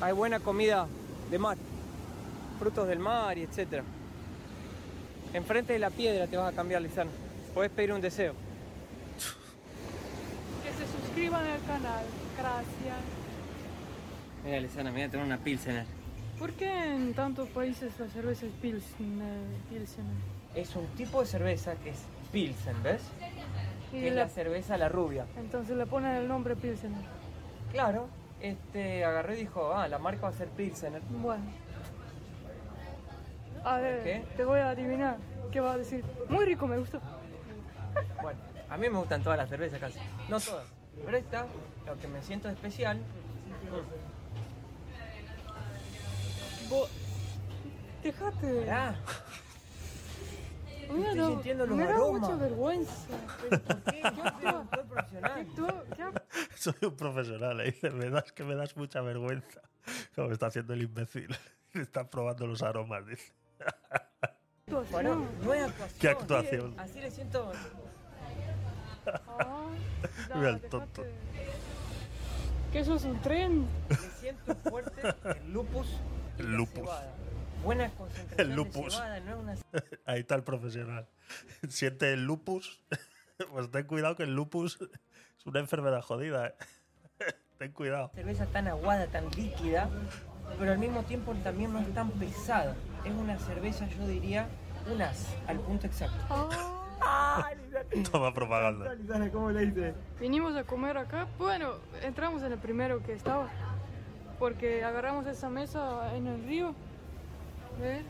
[0.00, 0.86] hay buena comida
[1.30, 1.56] de mar,
[2.58, 3.84] frutos del mar y etcétera.
[5.34, 7.10] Enfrente de la piedra te vas a cambiar, Lizana.
[7.54, 8.34] Puedes pedir un deseo.
[10.62, 12.04] Que se suscriban al canal.
[12.38, 13.21] Gracias.
[14.44, 15.86] Mira, Lizana, me voy a tener una pilsener.
[16.38, 19.44] ¿Por qué en tantos países la cerveza es Pilsner?
[19.70, 20.14] Pilsener?
[20.54, 23.02] Es un tipo de cerveza que es pilsen, ¿ves?
[23.92, 25.26] Y Que es la- la cerveza la rubia.
[25.36, 27.02] Entonces le ponen el nombre Pilsener.
[27.70, 28.08] Claro,
[28.40, 31.00] este agarró y dijo, ah, la marca va a ser pilsener.
[31.10, 31.44] Bueno.
[33.64, 34.24] A ver, ¿Qué?
[34.36, 35.18] te voy a adivinar.
[35.52, 36.04] ¿Qué va a decir?
[36.28, 37.00] Muy rico, me gustó.
[38.20, 40.00] Bueno, a mí me gustan todas las cervezas casi.
[40.28, 40.66] No todas.
[41.04, 41.46] Pero esta,
[41.86, 42.98] lo que me siento especial.
[46.72, 46.88] Vos...
[48.02, 48.46] Dejate.
[48.46, 48.96] Mirá,
[50.90, 52.20] Mira, estoy no, sintiendo los me da aromas.
[52.22, 52.94] mucha vergüenza.
[53.48, 54.02] ¿pero por qué?
[54.02, 55.46] Yo soy un profesional.
[56.56, 57.64] Soy un profesional.
[57.64, 59.60] Dice, me das que me das mucha vergüenza.
[60.14, 61.36] Como está haciendo el imbécil.
[61.74, 63.32] Está probando los aromas, dice.
[64.90, 65.44] Bueno, no.
[65.44, 65.98] no es actuación.
[66.00, 66.74] ¿Qué actuación?
[66.78, 67.52] Así le siento.
[69.06, 69.66] Ah,
[70.34, 71.02] Mira el dejate.
[72.72, 73.66] ¿Qué eso es un tren?
[73.88, 75.02] Le siento fuerte
[75.44, 75.86] el lupus.
[76.38, 76.74] y El la lupus.
[76.80, 77.12] cebada.
[77.64, 78.84] Buena concentración El lupus.
[78.86, 81.06] de cebada, no es una Ahí está el profesional.
[81.68, 82.82] Siente el lupus.
[83.50, 84.78] Pues ten cuidado que el lupus
[85.38, 86.48] es una enfermedad jodida.
[86.48, 86.54] ¿eh?
[87.58, 88.10] Ten cuidado.
[88.14, 89.88] cerveza tan aguada, tan líquida,
[90.58, 92.74] pero al mismo tiempo también no es tan pesada.
[93.04, 94.48] Es una cerveza, yo diría,
[94.92, 96.81] un as, al punto exacto.
[97.04, 97.50] Ah,
[98.10, 98.94] Toma propaganda.
[99.32, 99.94] ¿cómo le dice?
[100.20, 101.26] vinimos a comer acá.
[101.38, 101.72] Bueno,
[102.02, 103.48] entramos en el primero que estaba.
[104.38, 106.74] Porque agarramos esa mesa en el río.
[107.80, 108.04] ¿Ves?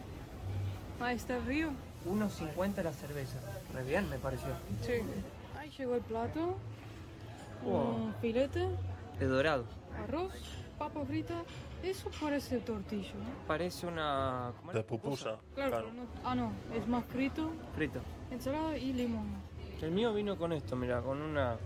[1.01, 1.71] Ahí está el río.
[2.07, 3.39] 1.50 la cerveza.
[3.75, 4.49] Re bien, me pareció.
[4.83, 4.95] Sí.
[5.59, 6.57] Ahí llegó el plato.
[7.65, 7.95] Wow.
[8.07, 8.69] Un filete,
[9.19, 9.65] De dorado.
[10.05, 10.33] arroz,
[10.79, 11.43] papa frita.
[11.83, 13.47] Eso parece tortillo, ¿no?
[13.47, 14.53] Parece una.
[14.59, 14.79] ¿cómo era?
[14.81, 15.37] De pupusa.
[15.55, 15.87] Claro, Claro.
[15.91, 18.01] pero no- ah, no, es más frito, Frito.
[18.33, 19.27] Ensalada y limón.
[19.81, 21.57] El mío vino con esto, mira, con una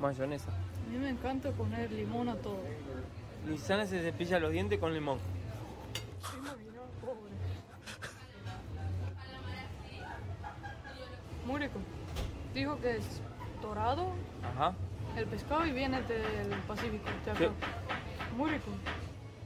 [0.00, 0.50] mayonesa.
[0.50, 2.58] A mí me encanta poner limón a todo.
[3.46, 5.18] Luisana se cepilla los dientes con limón.
[11.46, 11.78] muy rico.
[12.54, 13.20] Dijo que es
[13.60, 14.08] dorado
[14.42, 14.74] Ajá.
[15.16, 17.50] el pescado y viene del Pacífico, de acá.
[18.36, 18.70] Muy rico,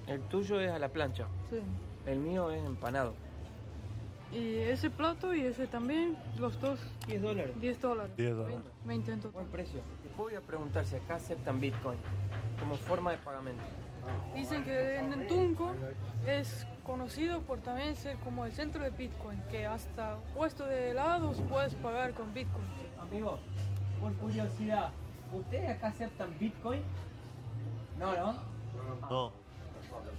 [0.07, 1.27] El tuyo es a la plancha.
[1.51, 1.61] sí.
[2.07, 3.15] El mío es empanado.
[4.37, 7.55] Y ese plato y ese también, los dos, 10 dólares.
[7.61, 8.13] 10 dólares.
[8.17, 8.59] 10 dólares.
[8.85, 9.47] 20 en Buen total.
[9.47, 9.81] precio.
[10.03, 11.99] Después voy a preguntar si acá aceptan Bitcoin
[12.61, 13.63] como forma de pagamento.
[14.35, 15.73] Dicen que en el Tunco
[16.27, 21.41] es conocido por también ser como el centro de Bitcoin, que hasta puesto de helados
[21.49, 22.67] puedes pagar con Bitcoin.
[23.01, 23.39] Amigo,
[24.01, 24.91] por curiosidad,
[25.33, 26.83] ¿ustedes acá aceptan Bitcoin?
[27.99, 28.35] No, ¿no?
[29.11, 29.33] No.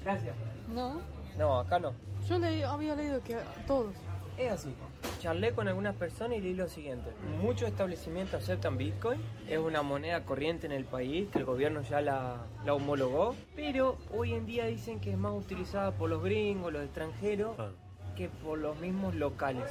[0.03, 0.35] Gracias.
[0.73, 0.99] No,
[1.37, 1.93] No, acá no.
[2.27, 3.37] yo leí- había leído que
[3.67, 3.93] todos.
[4.37, 4.73] Es así.
[5.19, 7.09] Charlé con algunas personas y leí lo siguiente.
[7.41, 9.19] Muchos establecimientos aceptan Bitcoin.
[9.49, 13.35] Es una moneda corriente en el país que el gobierno ya la, la homologó.
[13.55, 17.55] Pero hoy en día dicen que es más utilizada por los gringos, los extranjeros,
[18.15, 19.65] que por los mismos locales.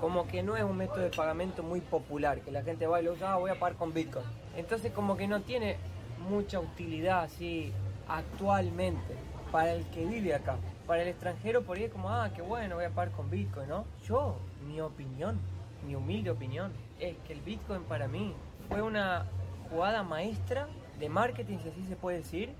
[0.00, 3.04] Como que no es un método de pagamento muy popular, que la gente va y
[3.04, 4.24] lo usa, ah, voy a pagar con Bitcoin.
[4.54, 5.76] Entonces como que no tiene
[6.28, 7.72] mucha utilidad así
[8.06, 9.14] actualmente
[9.50, 10.56] para el que vive acá.
[10.90, 13.68] Para el extranjero por ahí es como, ah, qué bueno, voy a pagar con Bitcoin,
[13.68, 13.84] ¿no?
[14.08, 14.34] Yo,
[14.66, 15.38] mi opinión,
[15.86, 18.34] mi humilde opinión, es que el Bitcoin para mí
[18.68, 19.24] fue una
[19.70, 20.66] jugada maestra
[20.98, 22.50] de marketing, si así se puede decir,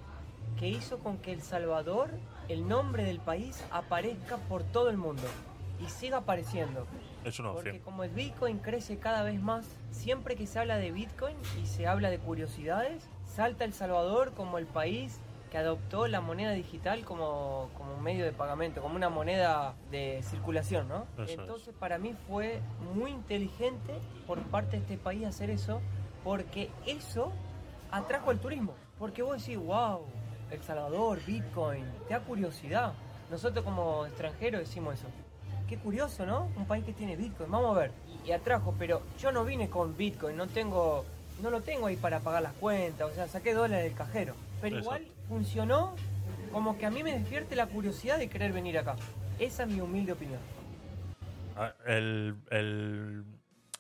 [0.61, 2.11] que hizo con que El Salvador,
[2.49, 5.25] el nombre del país, aparezca por todo el mundo
[5.85, 6.87] y siga apareciendo.
[7.25, 7.85] Es una Porque opción.
[7.85, 11.89] como el Bitcoin crece cada vez más, siempre que se habla de Bitcoin y se
[11.89, 15.19] habla de curiosidades, salta El Salvador como el país
[15.51, 20.23] que adoptó la moneda digital como, como un medio de pagamento, como una moneda de
[20.23, 21.07] circulación, ¿no?
[21.15, 21.39] Eso es.
[21.39, 22.61] Entonces para mí fue
[22.95, 23.95] muy inteligente
[24.27, 25.81] por parte de este país hacer eso,
[26.23, 27.33] porque eso
[27.91, 28.75] atrajo el turismo.
[28.99, 30.05] Porque vos decís, wow,
[30.51, 32.93] El Salvador, Bitcoin, te da curiosidad.
[33.31, 35.09] Nosotros como extranjeros decimos eso.
[35.69, 36.49] Qué curioso, ¿no?
[36.57, 37.93] Un país que tiene Bitcoin, vamos a ver.
[38.25, 41.05] Y atrajo, pero yo no vine con Bitcoin, no tengo,
[41.43, 44.35] no lo tengo ahí para pagar las cuentas, o sea, saqué dólares del cajero.
[44.61, 45.07] Pero igual.
[45.31, 45.95] Funcionó
[46.53, 48.97] como que a mí me despierte la curiosidad de querer venir acá.
[49.39, 50.41] Esa es mi humilde opinión.
[51.57, 53.25] Ah, El, el-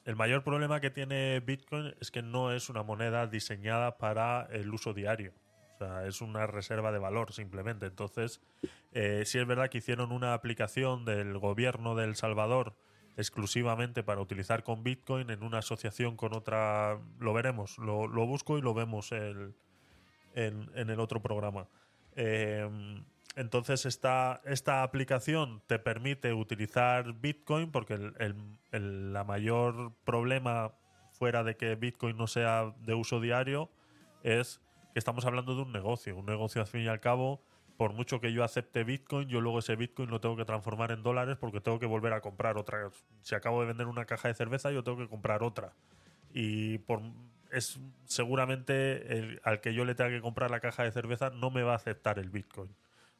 [0.06, 4.72] el mayor problema que tiene Bitcoin es que no es una moneda diseñada para el
[4.72, 5.32] uso diario.
[5.74, 7.86] O sea, es una reserva de valor simplemente.
[7.86, 8.40] Entonces,
[8.92, 12.74] eh, sí es verdad que hicieron una aplicación del gobierno de El Salvador
[13.16, 16.98] exclusivamente para utilizar con Bitcoin en una asociación con otra.
[17.18, 19.52] Lo veremos, lo, lo busco y lo vemos el-
[20.34, 21.68] en, en el otro programa.
[22.16, 22.68] Eh,
[23.36, 30.72] entonces esta, esta aplicación te permite utilizar Bitcoin porque el, el- el- la mayor problema
[31.12, 33.70] fuera de que Bitcoin no sea de uso diario
[34.22, 34.60] es
[34.92, 36.16] que estamos hablando de un negocio.
[36.16, 37.42] Un negocio al fin y al cabo,
[37.76, 41.02] por mucho que yo acepte Bitcoin, yo luego ese Bitcoin lo tengo que transformar en
[41.02, 42.90] dólares porque tengo que volver a comprar otra.
[43.20, 45.72] Si acabo de vender una caja de cerveza, yo tengo que comprar otra
[46.32, 47.00] y por
[47.52, 51.62] es seguramente al que yo le tenga que comprar la caja de cerveza no me
[51.62, 52.74] va a aceptar el Bitcoin.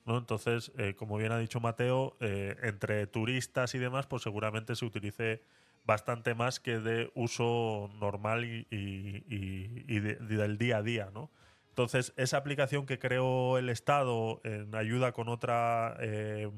[0.06, 0.18] ¿no?
[0.18, 4.84] Entonces, eh, como bien ha dicho Mateo, eh, entre turistas y demás, pues seguramente se
[4.84, 5.42] utilice
[5.84, 11.30] bastante más que de uso normal y del día a día, ¿no?
[11.70, 16.50] Entonces, esa aplicación que creó el Estado en ayuda con otra eh,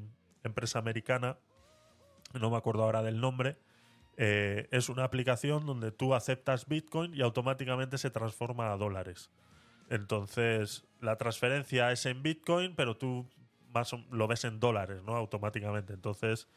[0.43, 1.37] empresa americana,
[2.33, 3.55] no me acuerdo ahora del nombre,
[4.15, 9.31] eh, es una aplicación donde tú aceptas Bitcoin y automáticamente se transforma a dólares.
[9.89, 13.27] Entonces, la transferencia es en Bitcoin, pero tú
[13.73, 15.15] más lo ves en dólares, ¿no?
[15.15, 15.93] Automáticamente.
[15.93, 16.47] Entonces,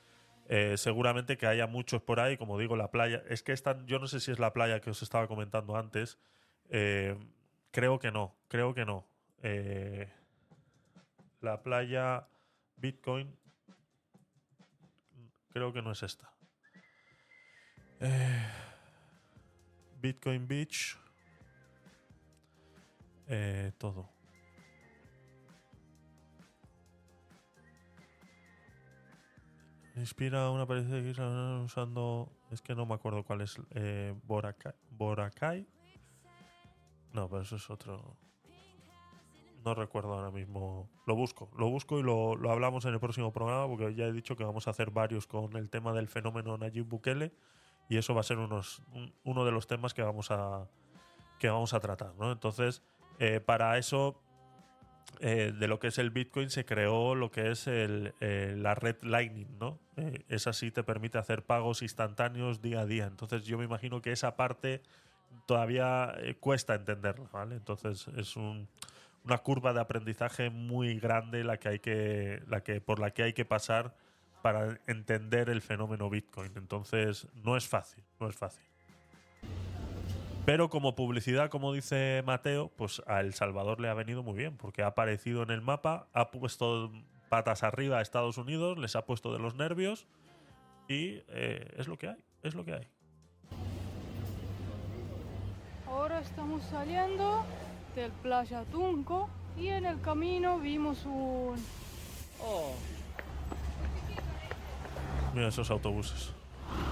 [0.48, 3.22] eh, seguramente que haya muchos por ahí, como digo, la playa.
[3.28, 6.18] Es que esta, yo no sé si es la playa que os estaba comentando antes.
[6.68, 7.16] Eh,
[7.70, 9.06] creo que no, creo que no.
[11.40, 12.26] La playa
[12.76, 13.34] Bitcoin,
[15.52, 16.35] creo que no es esta.
[18.01, 18.47] Eh,
[20.01, 20.98] Bitcoin Beach.
[23.28, 24.09] Eh, todo.
[29.97, 32.31] Inspira una pareja están usando.
[32.51, 33.56] Es que no me acuerdo cuál es.
[33.70, 34.74] Eh, Boracay.
[34.90, 35.66] Boracay.
[37.14, 38.14] No, pero eso es otro.
[39.64, 40.89] No recuerdo ahora mismo.
[41.06, 44.12] Lo busco, lo busco y lo, lo hablamos en el próximo programa porque ya he
[44.12, 47.32] dicho que vamos a hacer varios con el tema del fenómeno Nayib Bukele
[47.88, 50.66] y eso va a ser unos, un- uno de los temas que vamos a,
[51.38, 52.14] que vamos a tratar.
[52.18, 52.32] ¿no?
[52.32, 52.82] Entonces,
[53.18, 54.20] eh, para eso,
[55.20, 58.74] eh, de lo que es el Bitcoin, se creó lo que es el, eh, la
[58.74, 59.58] red Lightning.
[59.58, 59.78] ¿no?
[60.28, 63.06] Esa sí te permite hacer pagos instantáneos día a día.
[63.06, 64.82] Entonces, yo me imagino que esa parte
[65.46, 67.28] todavía cuesta entenderla.
[67.32, 67.54] ¿vale?
[67.56, 68.68] Entonces, es un,
[69.24, 73.22] una curva de aprendizaje muy grande la que hay que, la que, por la que
[73.22, 73.94] hay que pasar
[74.47, 76.52] para entender el fenómeno Bitcoin.
[76.55, 78.64] Entonces, no es fácil, no es fácil.
[80.44, 84.56] Pero como publicidad, como dice Mateo, pues a El Salvador le ha venido muy bien,
[84.56, 86.93] porque ha aparecido en el mapa, ha puesto
[87.28, 90.06] patas arriba a Estados Unidos, les ha puesto de los nervios
[90.86, 92.89] y eh, es lo que hay, es lo que hay.
[95.89, 97.44] Ahora estamos saliendo
[97.97, 101.56] del Playa Tunco y en el camino vimos un...
[102.40, 102.77] Oh,
[105.36, 106.30] Mira esos autobuses.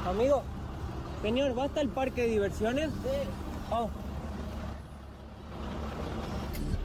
[0.06, 0.42] amigo,
[1.22, 2.90] señor, ¿basta el parque de diversiones?
[2.90, 3.30] Sí.
[3.70, 3.88] Oh.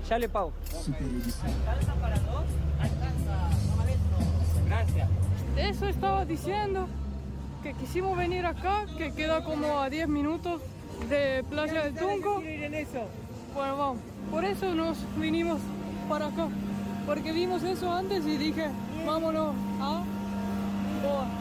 [0.09, 0.53] Ya le pago.
[0.73, 2.45] ¿Alcanza para dos?
[2.79, 3.49] Alcanza,
[4.67, 5.09] Gracias.
[5.57, 6.87] Eso estaba diciendo,
[7.61, 10.61] que quisimos venir acá, que queda como a 10 minutos
[11.09, 12.41] de Playa del Tunco.
[12.41, 13.01] ir en eso?
[13.53, 14.01] Bueno, vamos.
[14.31, 15.59] Por eso nos vinimos
[16.07, 16.47] para acá.
[17.05, 18.69] Porque vimos eso antes y dije,
[19.05, 20.03] vámonos a
[21.03, 21.38] Boa.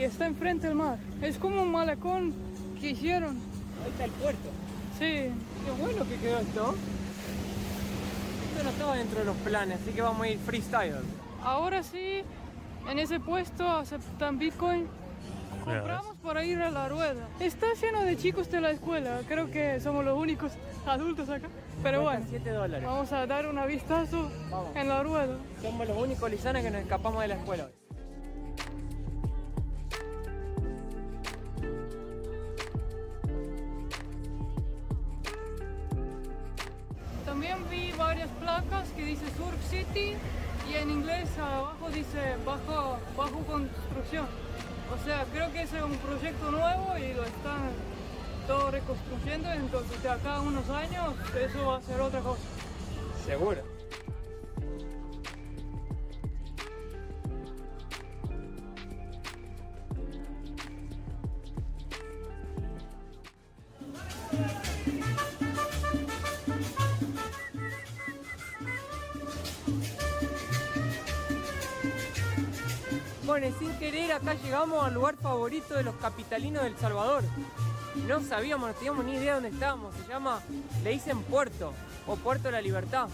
[0.00, 0.96] Y está enfrente del mar.
[1.20, 2.32] Es como un malecón
[2.80, 3.36] que hicieron.
[3.84, 4.48] Ahí está el puerto.
[4.98, 5.28] Sí,
[5.66, 6.74] Qué bueno que quedó esto.
[8.50, 10.94] Esto no estaba dentro de los planes, así que vamos a ir freestyle.
[11.44, 12.22] ahora sí,
[12.90, 14.88] en ese puesto aceptan Bitcoin.
[15.66, 17.28] Compramos para ir a la rueda.
[17.38, 19.20] Está lleno de chicos de la escuela.
[19.28, 20.52] Creo que somos los únicos
[20.86, 21.48] adultos acá.
[21.82, 22.86] Pero bueno, 7 dólares.
[22.86, 24.74] vamos a dar una vistazo Vamos.
[24.74, 25.36] en la rueda.
[25.60, 27.79] Somos los únicos lisanes que nos escapamos de la escuela hoy.
[37.40, 40.14] También vi varias placas que dice Surf City
[40.70, 44.26] y en inglés abajo dice bajo, bajo construcción.
[44.92, 47.70] O sea, creo que es un proyecto nuevo y lo están
[48.46, 52.42] todo reconstruyendo, entonces de acá unos años eso va a ser otra cosa.
[53.24, 53.62] Seguro.
[73.30, 77.22] Bueno, y sin querer acá llegamos al lugar favorito de los capitalinos del Salvador.
[78.08, 79.94] No sabíamos, no teníamos ni idea dónde estábamos.
[79.94, 80.40] Se llama,
[80.82, 81.72] le dicen Puerto
[82.08, 83.08] o Puerto de la Libertad.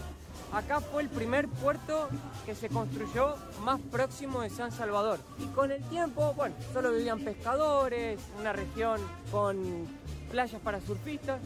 [0.51, 2.09] Acá fue el primer puerto
[2.47, 5.19] que se construyó más próximo de San Salvador.
[5.37, 8.99] Y con el tiempo, bueno, solo vivían pescadores, una región
[9.29, 9.87] con
[10.31, 11.39] playas para surfistas,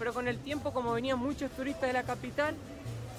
[0.00, 2.56] pero con el tiempo, como venían muchos turistas de la capital,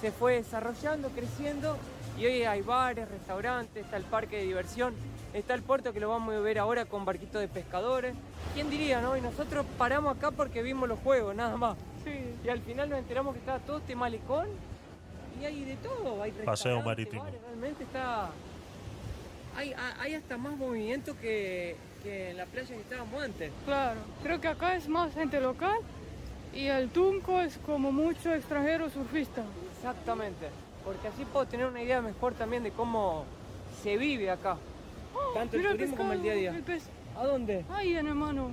[0.02, 1.78] se fue desarrollando, creciendo
[2.18, 4.94] y hoy hay bares, restaurantes, está el parque de diversión,
[5.34, 8.16] está el puerto que lo vamos a ver ahora con barquitos de pescadores.
[8.56, 9.16] ¿Quién diría, no?
[9.16, 11.78] Y nosotros paramos acá porque vimos los juegos, nada más.
[12.04, 12.12] Sí,
[12.44, 14.48] Y al final nos enteramos que estaba todo este malecón
[15.40, 16.24] y hay de todo.
[16.24, 17.24] Hay Paseo marítimo.
[17.24, 18.30] bares, realmente está.
[19.56, 23.52] Hay, hay hasta más movimiento que, que en la playa que estábamos antes.
[23.66, 24.00] claro.
[24.24, 25.78] Creo que acá es más gente local
[26.54, 29.44] y el Tunco es como mucho extranjero surfista.
[29.76, 30.48] Exactamente.
[30.88, 33.26] Porque así puedo tener una idea mejor también de cómo
[33.84, 34.56] se vive acá.
[35.34, 36.52] Tanto el turismo como el día a día.
[36.56, 36.84] el pez.
[37.18, 37.66] ¿A dónde?
[37.70, 38.52] Ahí en hermano,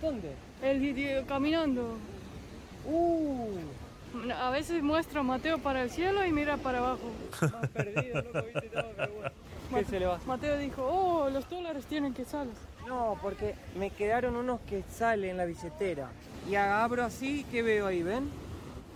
[0.00, 0.32] ¿Dónde?
[0.62, 1.96] el video caminando.
[2.86, 3.58] Uh,
[4.38, 7.10] A veces muestra Mateo para el cielo y mira para abajo.
[7.40, 9.30] más perdido, loco, viste todo, pero bueno.
[9.74, 10.20] ¿Qué se le va?
[10.26, 12.54] Mateo dijo, oh, los dólares tienen quetzales.
[12.86, 16.08] No, porque me quedaron unos que salen en la billetera.
[16.48, 18.02] Y abro así, ¿qué veo ahí?
[18.02, 18.28] ¿Ven?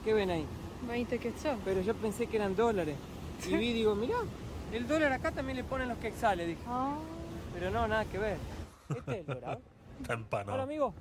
[0.04, 0.46] ¿Qué ven ahí?
[0.86, 1.60] 20 quetzales.
[1.64, 2.96] Pero yo pensé que eran dólares.
[3.46, 4.18] Y vi, digo, mirá,
[4.72, 6.60] el dólar acá también le ponen los quexales, dije.
[6.66, 6.96] Ah,
[7.54, 8.36] Pero no, nada que ver.
[8.90, 9.60] Este es el dorado.
[10.00, 10.94] Está Hola, amigo.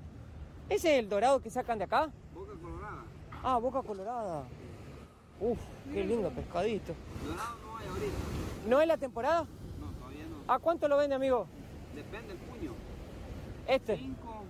[0.70, 2.10] ¿Ese es el dorado que sacan de acá?
[2.34, 3.04] Boca colorada.
[3.44, 4.44] Ah, boca colorada.
[5.40, 5.60] Uf,
[5.94, 6.94] qué lindo pescadito.
[7.26, 8.18] Dorado no hay ahorita.
[8.68, 9.42] ¿No es la temporada?
[9.80, 10.54] No, todavía no.
[10.54, 11.48] ¿A cuánto lo vende, amigo?
[11.96, 12.72] Depende del puño.
[13.68, 13.98] Este.
[13.98, 14.44] 5.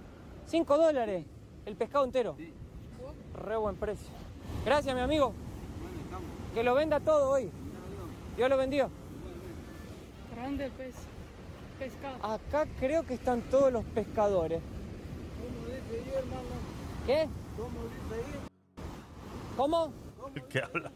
[0.45, 1.26] 5 dólares.
[1.66, 2.36] El pescado entero.
[2.38, 2.54] Sí.
[3.36, 4.10] Re buen precio.
[4.65, 5.34] Gracias, mi amigo.
[5.82, 6.30] Bueno, estamos.
[6.53, 7.49] Que lo venda todo hoy.
[8.36, 8.90] Dios lo bendiga.
[10.36, 10.95] grande el pez.
[11.80, 12.24] Pescado.
[12.26, 14.61] Acá creo que están todos los pescadores.
[17.06, 17.28] ¿Qué?
[19.56, 19.94] ¿Cómo?
[20.36, 20.91] El que habla.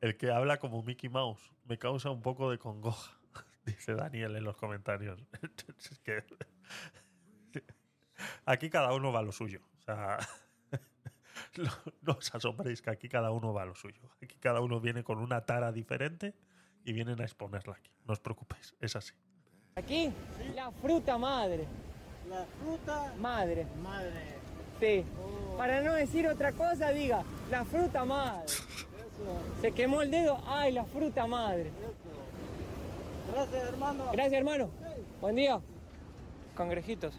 [0.00, 3.16] El que habla como Mickey Mouse me causa un poco de congoja,
[3.64, 5.18] dice Daniel en los comentarios.
[5.90, 6.24] Es que-
[8.44, 9.60] aquí cada uno va a lo suyo.
[9.78, 10.18] O sea,
[11.56, 11.70] no,
[12.02, 14.00] no os asombréis que aquí cada uno va a lo suyo.
[14.22, 16.34] Aquí cada uno viene con una tara diferente
[16.84, 17.90] y vienen a exponerla aquí.
[18.06, 19.12] No os preocupéis, es así.
[19.76, 20.12] Aquí,
[20.54, 21.66] la fruta madre.
[22.28, 23.66] La fruta Madre.
[23.82, 24.10] madre.
[24.80, 25.04] Sí.
[25.56, 28.46] Para no decir otra cosa, diga, la fruta madre.
[29.60, 31.70] Se quemó el dedo, ay, la fruta madre.
[33.32, 34.04] Gracias, hermano.
[34.12, 34.70] Gracias, hermano.
[35.20, 35.60] Buen día.
[36.56, 37.18] Cangrejitos.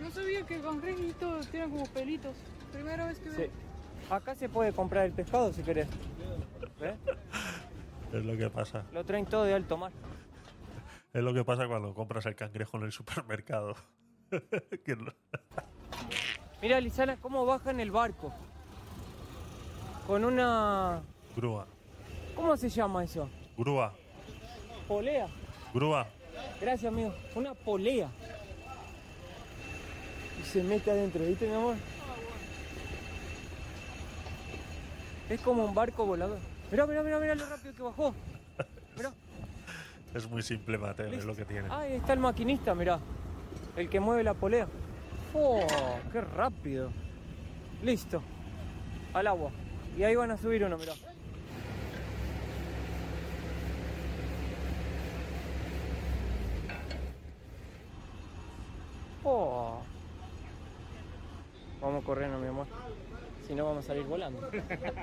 [0.00, 2.34] No sabía que el cangrejito tiene como pelitos.
[2.72, 3.36] Primera vez que Sí.
[3.36, 3.50] veo.
[4.10, 5.88] Acá se puede comprar el pescado si querés.
[6.80, 6.94] ¿Ves?
[8.12, 8.84] Es lo que pasa.
[8.92, 9.92] Lo traen todo de alto mar.
[11.12, 13.74] Es lo que pasa cuando compras el cangrejo en el supermercado.
[14.84, 15.12] Que no-
[16.62, 18.32] Mira, Lisana, cómo baja en el barco.
[20.06, 21.00] Con una...
[21.36, 21.66] grúa.
[22.36, 23.28] ¿Cómo se llama eso?
[23.56, 23.92] Grúa.
[24.88, 25.26] Polea.
[25.74, 26.06] Grúa.
[26.60, 27.12] Gracias, amigo.
[27.34, 28.08] Una polea.
[30.40, 31.76] Y se mete adentro, ¿viste, mi amor?
[35.28, 36.38] Es como un barco volador.
[36.70, 38.14] Mirá, mirá, mirá, mirá lo rápido que bajó.
[38.96, 39.12] Mirá.
[40.12, 41.68] Es muy simple, Mateo, es lo que tiene.
[41.70, 42.98] Ah, ahí está el maquinista, mirá.
[43.76, 44.66] El que mueve la polea.
[45.32, 45.64] ¡Oh!
[46.10, 46.90] ¡Qué rápido!
[47.80, 48.20] Listo.
[49.14, 49.52] Al agua.
[49.96, 50.94] Y ahí van a subir uno, mirá.
[59.22, 59.80] ¡Oh!
[61.80, 62.66] Vamos corriendo, mi amor.
[63.46, 64.48] Si no, vamos a salir volando.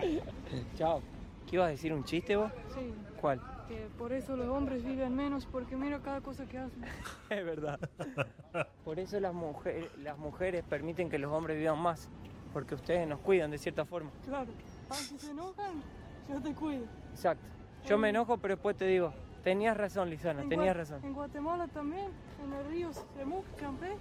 [0.76, 1.02] Chao.
[1.48, 1.94] ¿Qué ibas a decir?
[1.94, 2.52] ¿Un chiste vos?
[2.76, 3.42] Sí, ¿Cuál?
[3.68, 6.84] que por eso los hombres viven menos porque mira cada cosa que hacen.
[7.30, 7.80] Es verdad.
[8.86, 12.10] Por eso las mujeres, las mujeres permiten que los hombres vivan más,
[12.54, 14.10] porque ustedes nos cuidan de cierta forma.
[14.26, 14.50] Claro,
[14.90, 15.82] aunque se enojan,
[16.30, 16.86] yo te cuido.
[17.12, 17.44] Exacto.
[17.86, 19.14] Yo me enojo, pero después te digo,
[19.44, 21.02] tenías razón, Lisana, En tenías razón.
[21.04, 22.08] En Guatemala también,
[22.44, 23.98] en el río Semuc, Champé,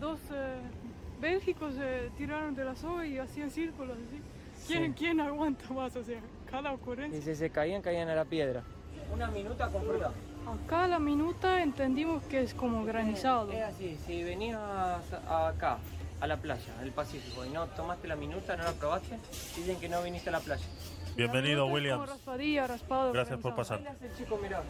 [0.00, 0.60] dos eh,
[1.28, 4.20] bélgicos se tiraron de la soga y hacían círculos así.
[4.66, 4.94] ¿Quién, Sí.
[4.98, 5.96] ¿Quién aguanta más?
[5.96, 6.20] O sea,
[6.50, 7.18] cada ocurrencia.
[7.18, 8.62] Y si se caían, caían a la piedra.
[9.12, 10.10] Una minuta con fruta.
[10.66, 13.50] Acá la minuta entendimos que es como granizado.
[13.52, 14.60] Es así, si venías
[15.26, 15.78] a- acá,
[16.20, 19.16] a la playa, al Pacífico, y no tomaste la minuta, no la probaste,
[19.56, 20.64] dicen que no viniste a la playa.
[21.16, 22.06] Bienvenido, Williams.
[22.08, 23.12] raspadilla, raspado.
[23.12, 23.80] Gracias por pasar.
[24.02, 24.62] El chico, mirá.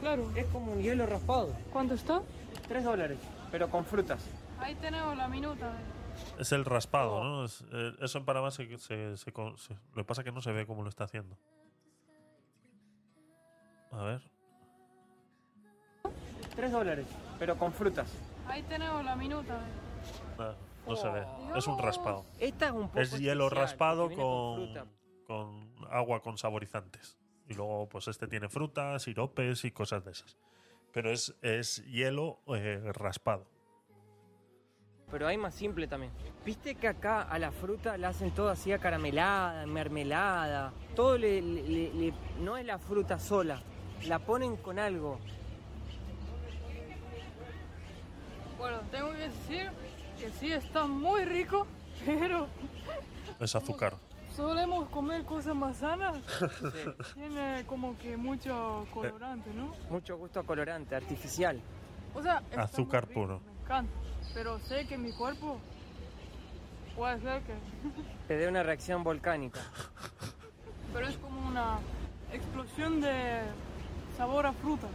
[0.00, 0.30] Claro.
[0.36, 1.54] Es como un hielo raspado.
[1.72, 2.20] ¿Cuánto está?
[2.68, 3.18] Tres dólares,
[3.50, 4.22] pero con frutas.
[4.58, 5.70] Ahí tenemos la minuta.
[6.38, 7.44] Es el raspado, ¿no?
[7.44, 10.32] Es- eh, eso en Panamá se, se- se con- se- Lo que pasa es que
[10.32, 11.36] no se ve cómo lo está haciendo.
[13.92, 14.22] A ver.
[16.56, 17.06] Tres dólares,
[17.38, 18.10] pero con frutas.
[18.46, 19.58] Ahí tenemos la minuta.
[20.38, 20.56] nada,
[20.86, 21.22] no se ve.
[21.24, 21.56] Oh.
[21.56, 22.24] Es un raspado.
[22.38, 24.74] Esta es un poco Es hielo especial, raspado con,
[25.26, 27.16] con agua con saborizantes.
[27.48, 30.36] Y luego, pues este tiene frutas, siropes y cosas de esas.
[30.92, 33.46] Pero es, es hielo eh, raspado.
[35.12, 36.10] Pero hay más simple también.
[36.44, 40.72] Viste que acá a la fruta la hacen todo así acaramelada, mermelada.
[40.96, 43.62] Todo le, le- le- le- no es la fruta sola.
[44.06, 45.20] La ponen con algo.
[48.58, 49.70] Bueno, tengo que decir
[50.18, 51.66] que sí está muy rico,
[52.06, 52.46] pero
[53.40, 53.94] Es azúcar.
[54.34, 56.16] solemos comer cosas más sanas.
[56.40, 59.72] Sí, Tiene como que mucho colorante, ¿no?
[59.90, 61.60] mucho gusto colorante, artificial.
[62.14, 63.40] O sea, Azúcar rico, puro.
[64.34, 65.58] Pero sé que mi cuerpo
[66.96, 67.54] puede ser que.
[68.28, 69.60] Te dé una reacción volcánica.
[70.92, 71.78] Pero es como una
[72.32, 73.40] explosión de
[74.16, 74.86] sabor a fruta.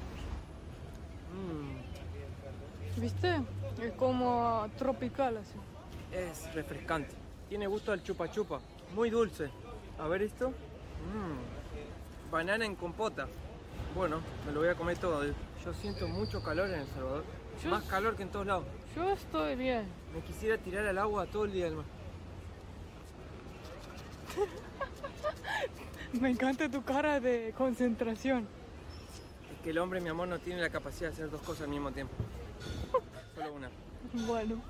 [1.34, 3.42] Mm, ¿Viste?
[3.82, 5.58] Es como tropical así.
[6.12, 7.16] es refrescante.
[7.50, 8.60] Tiene gusto al chupa chupa.
[8.94, 9.50] Muy dulce.
[10.00, 10.50] A ver esto.
[10.50, 13.28] Mm, banana en compota.
[13.96, 15.24] Bueno, me lo voy a comer todo.
[15.24, 17.24] Yo siento mucho calor en El Salvador.
[17.64, 18.66] Yo- Más calor que en todos lados.
[18.96, 19.86] Yo estoy bien.
[20.14, 21.86] Me quisiera tirar al agua todo el día del mar.
[26.22, 28.48] Me encanta tu cara de concentración.
[29.56, 31.70] Es que el hombre, mi amor, no tiene la capacidad de hacer dos cosas al
[31.70, 32.14] mismo tiempo.
[33.36, 33.70] Solo una.
[34.26, 34.62] Bueno.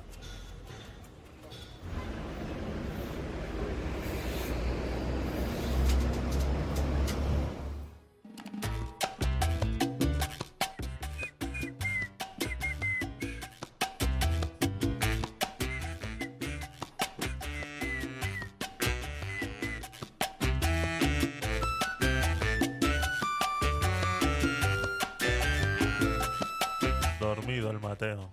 [27.99, 28.30] Mateo.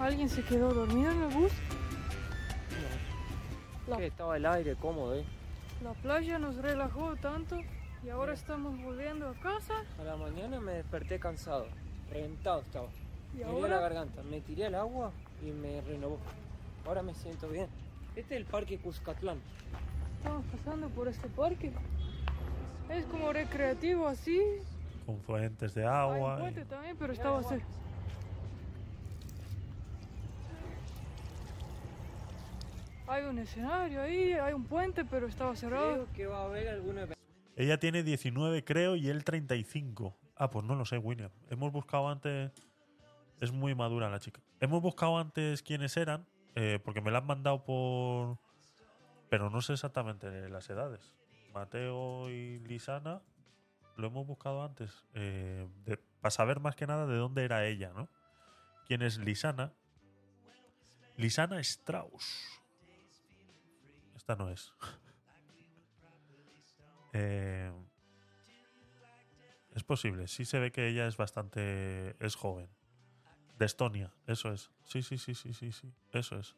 [0.00, 1.52] ¿Alguien se quedó dormido en el bus?
[3.86, 5.24] La, Que estaba el aire cómodo, ¿eh?
[5.84, 7.56] la playa nos relajó tanto
[8.04, 9.74] y ahora estamos volviendo a casa.
[10.00, 11.66] A la mañana me desperté cansado.
[12.10, 12.88] Reventado estaba.
[13.32, 14.22] Y Me dio la ahora garganta.
[14.24, 16.18] Me tiré al agua y me renovó.
[16.84, 17.68] Ahora me siento bien.
[18.16, 19.38] Este es el parque Cuscatlán.
[20.16, 21.70] estamos pasando por este parque.
[22.90, 24.42] Es como recreativo así.
[25.04, 26.38] Con fuentes de Hay un agua.
[26.38, 27.66] puente y- también, pero estaba cerca.
[33.08, 35.92] Hay un escenario ahí, hay un puente, pero estaba cerrado.
[35.92, 37.22] Creo que va a haber alguna evento.
[37.56, 40.16] Ella tiene 19, creo, y él 35.
[40.36, 41.30] Ah, pues no lo sé, William.
[41.50, 42.50] Hemos buscado antes.
[43.40, 44.40] Es muy madura la chica.
[44.60, 48.38] Hemos buscado antes quiénes eran eh, porque me la han mandado por.
[49.28, 51.14] Pero no sé exactamente las edades.
[51.54, 53.20] Mateo y Lisana
[53.96, 55.04] lo hemos buscado antes.
[55.14, 58.08] eh, de- para saber más que nada de dónde era ella, ¿no?
[58.86, 59.72] ¿Quién es Lisana?
[61.16, 62.60] Lisana Strauss.
[64.26, 64.74] Esta no es.
[67.12, 67.70] Eh,
[69.72, 70.26] es posible.
[70.26, 72.16] Sí se ve que ella es bastante.
[72.18, 72.68] es joven.
[73.56, 74.72] De Estonia, eso es.
[74.84, 75.92] Sí, sí, sí, sí, sí, sí.
[76.10, 76.56] Eso es.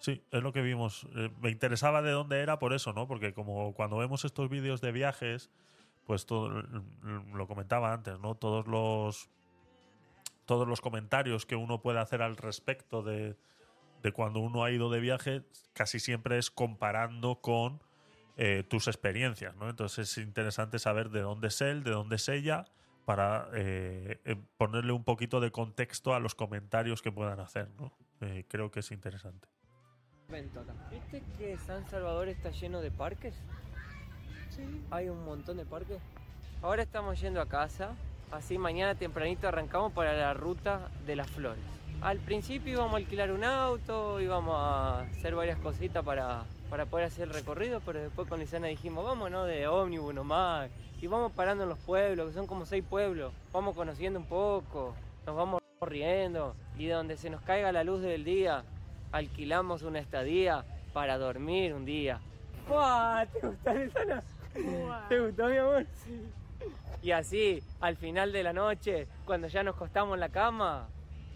[0.00, 1.08] Sí, es lo que vimos.
[1.16, 3.08] Eh, me interesaba de dónde era por eso, ¿no?
[3.08, 5.50] Porque como cuando vemos estos vídeos de viajes,
[6.04, 8.34] pues todo, lo comentaba antes, ¿no?
[8.34, 9.30] Todos los
[10.44, 13.34] todos los comentarios que uno puede hacer al respecto de,
[14.02, 15.42] de cuando uno ha ido de viaje,
[15.72, 17.80] casi siempre es comparando con
[18.36, 19.68] eh, tus experiencias, ¿no?
[19.68, 22.66] Entonces es interesante saber de dónde es él, de dónde es ella,
[23.08, 27.90] para eh, eh, ponerle un poquito de contexto a los comentarios que puedan hacer, ¿no?
[28.20, 29.48] Eh, creo que es interesante.
[30.90, 33.34] ¿Viste que San Salvador está lleno de parques?
[34.50, 34.84] Sí.
[34.90, 36.02] Hay un montón de parques.
[36.60, 37.96] Ahora estamos yendo a casa,
[38.30, 41.77] así mañana tempranito arrancamos para la ruta de las flores.
[42.00, 47.06] Al principio íbamos a alquilar un auto, íbamos a hacer varias cositas para, para poder
[47.06, 50.70] hacer el recorrido, pero después con Lisana dijimos, vámonos de ómnibus nomás,
[51.02, 54.94] y vamos parando en los pueblos, que son como seis pueblos, vamos conociendo un poco,
[55.26, 58.62] nos vamos riendo, y donde se nos caiga la luz del día,
[59.10, 62.20] alquilamos una estadía para dormir un día.
[62.68, 63.26] ¡Guau!
[63.26, 64.22] ¿Te gusta Lisana?
[65.08, 65.84] ¿Te gustó, mi amor?
[66.04, 66.22] Sí.
[67.02, 70.86] Y así, al final de la noche, cuando ya nos costamos en la cama,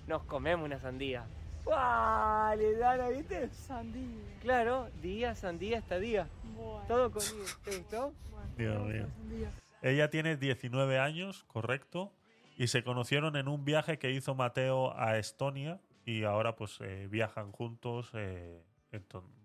[0.06, 1.24] nos comemos una sandía.
[1.64, 2.58] ¡Guau!
[2.58, 3.48] Lisana, ¿viste?
[3.50, 4.38] Sandía.
[4.40, 6.28] Claro, día, sandía, estadía.
[6.56, 6.84] Bueno.
[6.88, 7.22] Todo con.
[7.64, 8.12] ¿Te gustó?
[8.30, 9.46] Bueno, Dios mío.
[9.82, 12.12] Ella tiene 19 años, correcto,
[12.56, 17.08] y se conocieron en un viaje que hizo Mateo a Estonia y ahora pues eh,
[17.10, 18.62] viajan juntos eh,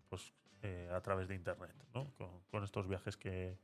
[0.09, 2.11] pues, eh, a través de internet, ¿no?
[2.17, 3.57] Con, con estos viajes que,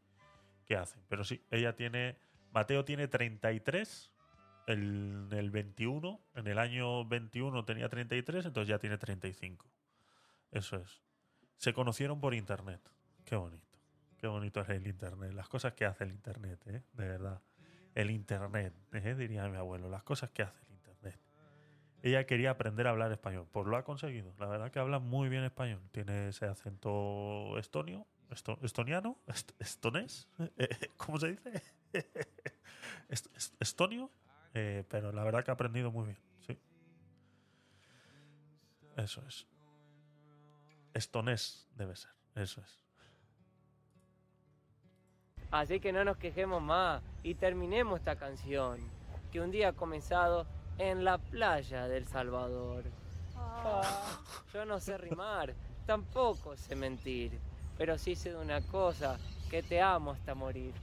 [0.66, 1.02] que hacen.
[1.08, 2.18] Pero sí, ella tiene,
[2.52, 4.12] Mateo tiene 33,
[4.68, 9.66] el, el 21, en el año 21 tenía 33, entonces ya tiene 35.
[10.52, 11.02] Eso es.
[11.58, 12.82] Se conocieron por internet.
[13.26, 13.78] Qué bonito.
[14.18, 15.34] Qué bonito es el internet.
[15.34, 16.82] Las cosas que hace el internet, ¿eh?
[16.94, 17.42] De verdad.
[17.96, 19.16] El internet, ¿eh?
[19.16, 19.90] diría mi abuelo.
[19.90, 21.20] Las cosas que hace el internet.
[22.02, 23.48] Ella quería aprender a hablar español.
[23.52, 24.34] Pues lo ha conseguido.
[24.40, 25.82] La verdad que habla muy bien español.
[25.92, 28.06] Tiene ese acento estonio.
[28.30, 29.18] esto- estoniano.
[29.28, 30.28] est- estonés.
[30.98, 31.62] ¿Cómo se dice?
[33.10, 34.10] Est- est- estonio.
[34.54, 36.18] Eh, pero la verdad que ha aprendido muy bien.
[36.46, 36.60] Sí.
[38.98, 39.48] Eso es.
[40.94, 42.12] Estonés debe ser.
[42.36, 42.84] Eso es.
[45.52, 48.80] Así que no nos quejemos más y terminemos esta canción,
[49.32, 50.48] que un día ha comenzado
[50.80, 52.86] en la playa del Salvador.
[53.36, 54.20] Ah,
[54.52, 55.54] yo no sé rimar,
[55.86, 57.40] tampoco sé mentir,
[57.78, 59.20] pero sí sé de una cosa,
[59.50, 60.74] que te amo hasta morir.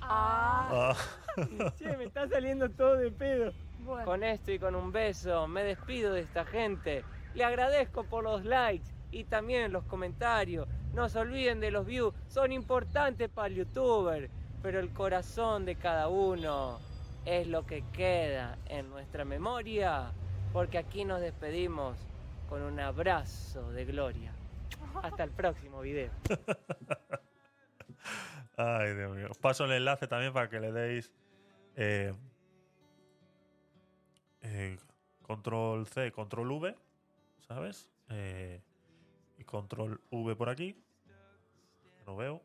[0.00, 0.94] Ah.
[1.78, 3.52] Che, me está saliendo todo de pedo.
[3.84, 4.04] Bueno.
[4.04, 7.04] Con esto y con un beso me despido de esta gente.
[7.34, 10.68] Le agradezco por los likes y también los comentarios.
[10.92, 14.28] No se olviden de los views, son importantes para el youtuber,
[14.62, 16.78] pero el corazón de cada uno
[17.24, 20.10] es lo que queda en nuestra memoria,
[20.52, 21.96] porque aquí nos despedimos
[22.48, 24.32] con un abrazo de gloria.
[25.02, 26.10] Hasta el próximo video.
[28.62, 29.28] Ay, Dios mío.
[29.30, 31.10] Os paso el enlace también para que le deis
[31.76, 32.12] eh,
[35.22, 36.76] control C, control V,
[37.48, 37.88] ¿sabes?
[38.10, 38.60] Eh,
[39.38, 40.76] y control V por aquí.
[42.06, 42.42] No veo.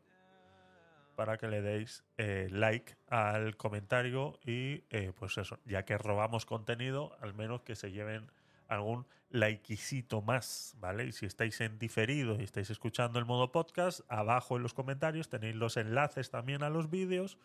[1.16, 4.78] Para que le deis eh, like al comentario y
[5.18, 8.30] pues eso, ya que robamos contenido, al menos que se lleven
[8.68, 11.04] algún likecito más, ¿vale?
[11.06, 15.28] Y si estáis en diferido y estáis escuchando el modo podcast, abajo en los comentarios
[15.28, 17.38] tenéis los enlaces también a los vídeos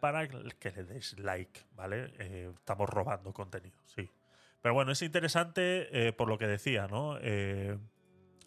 [0.00, 2.12] para que le deis like, ¿vale?
[2.18, 4.10] Eh, estamos robando contenido, sí.
[4.62, 7.18] Pero bueno, es interesante eh, por lo que decía, ¿no?
[7.20, 7.76] Eh,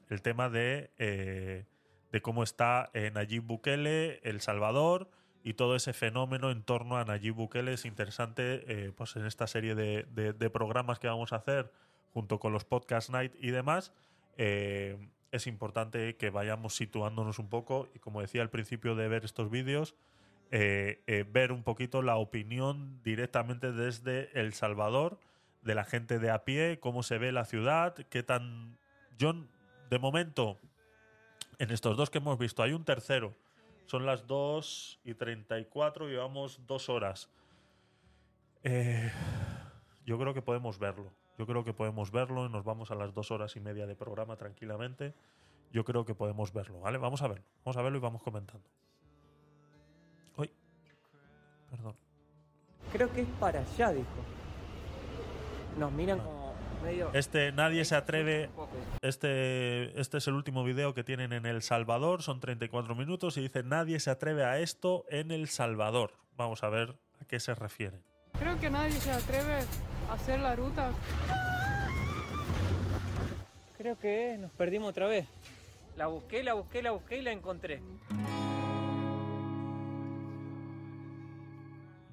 [0.10, 1.66] el tema de, eh,
[2.12, 5.10] de cómo está eh, Nayib Bukele, El Salvador
[5.44, 9.76] y todo ese fenómeno en torno a Nayib Bukele es interesante pues en esta serie
[9.76, 11.72] de, de- de programas que vamos a hacer
[12.14, 13.94] junto con los podcast night y demás.
[14.38, 14.98] eh,
[15.32, 19.50] es importante que vayamos situándonos un poco y como decía al principio de ver estos
[19.50, 19.96] vídeos,
[20.52, 25.20] eh, eh, ver un poquito la opinión directamente desde El Salvador,
[25.62, 28.78] de la gente de a pie, cómo se ve la ciudad, qué tan...
[29.18, 29.34] Yo,
[29.90, 30.58] de momento,
[31.60, 33.34] en estos dos que hemos visto, hay un tercero.
[33.88, 37.30] Son las 2 y 34, llevamos dos horas.
[40.06, 41.12] Yo creo que podemos verlo.
[41.38, 43.96] Yo creo que podemos verlo y nos vamos a las dos horas y media de
[43.96, 45.14] programa tranquilamente.
[45.72, 46.98] Yo creo que podemos verlo, ¿vale?
[46.98, 47.46] Vamos a verlo.
[47.64, 48.68] Vamos a verlo y vamos comentando.
[50.38, 50.52] Uy.
[51.70, 51.96] Perdón.
[52.92, 54.08] Creo que es para allá, dijo.
[55.78, 57.12] Nos miran como medio...
[57.14, 58.50] Este nadie se atreve.
[59.02, 63.42] Este, este es el último video que tienen en El Salvador, son 34 minutos y
[63.42, 66.14] dice nadie se atreve a esto en El Salvador.
[66.36, 68.02] Vamos a ver a qué se refieren.
[68.40, 69.66] Creo que nadie se atreve
[70.12, 70.92] hacer la ruta.
[73.78, 75.28] Creo que nos perdimos otra vez.
[75.96, 77.82] La busqué, la busqué, la busqué y la encontré.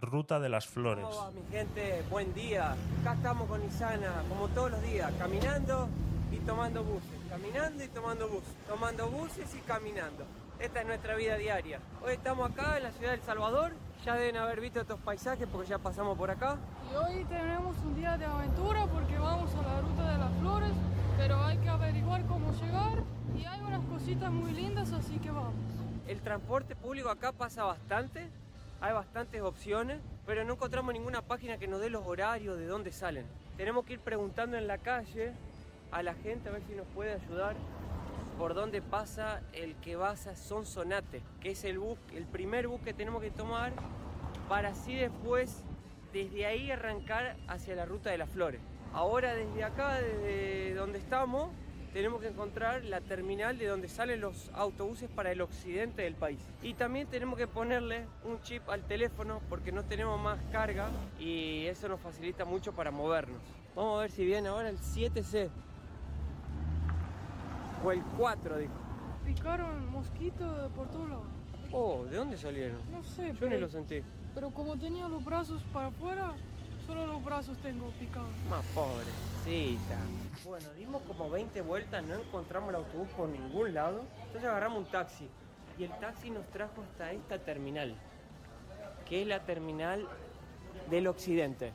[0.00, 1.04] Ruta de las Flores.
[1.04, 2.02] ¿Cómo va, mi gente?
[2.10, 2.72] Buen día.
[3.00, 5.88] Acá estamos con Isana, como todos los días, caminando
[6.30, 7.08] y tomando buses.
[7.30, 8.54] Caminando y tomando buses.
[8.68, 10.24] Tomando buses y caminando.
[10.58, 11.80] Esta es nuestra vida diaria.
[12.02, 13.72] Hoy estamos acá en la ciudad de El Salvador.
[14.02, 16.56] Ya deben haber visto estos paisajes porque ya pasamos por acá.
[16.90, 20.72] Y hoy tenemos un día de aventura porque vamos a la ruta de las flores,
[21.16, 23.02] pero hay que averiguar cómo llegar
[23.36, 25.54] y hay unas cositas muy lindas, así que vamos.
[26.06, 28.28] El transporte público acá pasa bastante,
[28.80, 32.92] hay bastantes opciones, pero no encontramos ninguna página que nos dé los horarios de dónde
[32.92, 33.24] salen.
[33.56, 35.32] Tenemos que ir preguntando en la calle
[35.92, 37.56] a la gente a ver si nos puede ayudar
[38.38, 42.80] por dónde pasa el que va a Sonsonate, que es el bus, el primer bus
[42.80, 43.72] que tenemos que tomar
[44.48, 45.62] para así después
[46.12, 48.60] desde ahí arrancar hacia la ruta de las flores.
[48.92, 51.50] Ahora desde acá, desde donde estamos,
[51.92, 56.40] tenemos que encontrar la terminal de donde salen los autobuses para el occidente del país.
[56.62, 60.88] Y también tenemos que ponerle un chip al teléfono porque no tenemos más carga
[61.20, 63.40] y eso nos facilita mucho para movernos.
[63.76, 65.50] Vamos a ver si viene ahora el 7C.
[67.84, 68.72] O el 4, dijo.
[69.26, 71.26] Picaron mosquitos por todos lados.
[71.72, 72.78] Oh, ¿de dónde salieron?
[72.90, 74.02] No sé, Yo ni pero, lo sentí.
[74.34, 76.32] pero como tenía los brazos para afuera,
[76.86, 78.28] solo los brazos tengo picados.
[78.48, 79.98] Más pobrecita.
[80.44, 84.02] Bueno, dimos como 20 vueltas, no encontramos el autobús por ningún lado.
[84.26, 85.28] Entonces agarramos un taxi.
[85.78, 87.94] Y el taxi nos trajo hasta esta terminal,
[89.08, 90.06] que es la terminal
[90.90, 91.72] del occidente.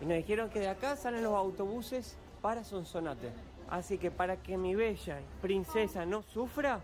[0.00, 3.30] Y nos dijeron que de acá salen los autobuses para Sonsonate.
[3.70, 6.80] Así que para que mi bella princesa no sufra,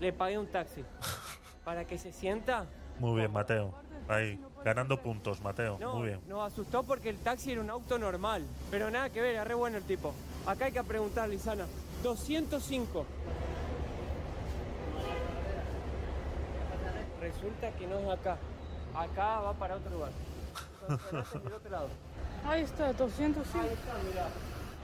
[0.00, 0.84] le pagué un taxi.
[1.64, 2.64] Para que se sienta.
[2.98, 3.74] Muy bien, Mateo.
[4.08, 5.76] Ahí, ganando puntos, Mateo.
[5.78, 6.20] No, Muy bien.
[6.26, 8.42] nos asustó porque el taxi era un auto normal.
[8.70, 10.14] Pero nada que ver, era re bueno el tipo.
[10.46, 11.66] Acá hay que preguntar, Lisana.
[12.02, 13.04] 205.
[17.20, 18.38] Resulta que no es acá.
[18.94, 20.10] Acá va para otro lugar.
[21.44, 21.88] Del otro lado.
[22.46, 23.68] Ahí está, 205.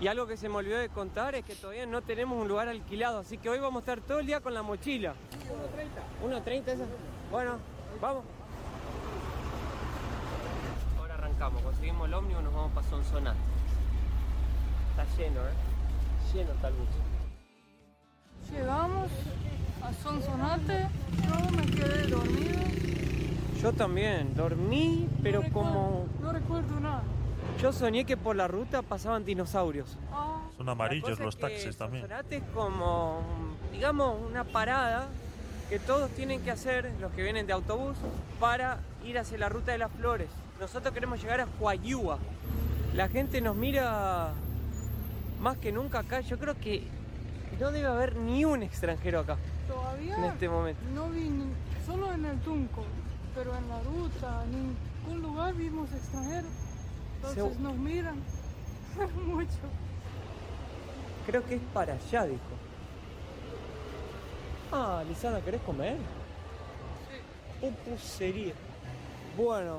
[0.01, 2.69] Y algo que se me olvidó de contar es que todavía no tenemos un lugar
[2.69, 5.15] alquilado, así que hoy vamos a estar todo el día con la mochila.
[6.23, 6.43] 1.30.
[6.43, 6.85] 1.30 esa.
[7.31, 7.59] Bueno,
[8.01, 8.25] vamos.
[10.99, 13.39] Ahora arrancamos, conseguimos el ómnibus, nos vamos para Sonsonate.
[14.91, 15.53] Está lleno, ¿eh?
[16.33, 16.89] Lleno está el bus.
[18.51, 19.11] Llegamos
[19.83, 20.89] a Sonsonate,
[21.23, 22.61] yo me quedé dormido.
[23.63, 26.07] Yo también, dormí, pero no como...
[26.21, 27.03] no recuerdo nada.
[27.61, 29.97] Yo soñé que por la ruta pasaban dinosaurios.
[30.13, 32.03] Ah, Son amarillos los es que taxis también.
[32.03, 33.21] Sonsonate es como,
[33.73, 35.07] digamos, una parada
[35.69, 37.97] que todos tienen que hacer, los que vienen de autobús,
[38.39, 40.29] para ir hacia la ruta de las flores.
[40.61, 42.19] Nosotros queremos llegar a Huayúa.
[42.93, 44.33] La gente nos mira
[45.41, 46.21] más que nunca acá.
[46.21, 46.87] Yo creo que
[47.59, 49.37] no debe haber ni un extranjero acá
[49.69, 50.81] todavía en este momento.
[50.95, 51.53] no vi ni-
[51.87, 52.85] solo en el Tunco,
[53.35, 54.75] pero en la ruta, en
[55.07, 56.51] ningún lugar vimos extranjeros.
[57.29, 58.17] Entonces Se- nos miran
[59.27, 59.49] mucho.
[61.27, 62.41] Creo que es para allá, dijo.
[64.73, 65.97] Ah, Lisana, ¿querés comer?
[67.61, 68.53] Pupusería.
[69.37, 69.79] Bueno,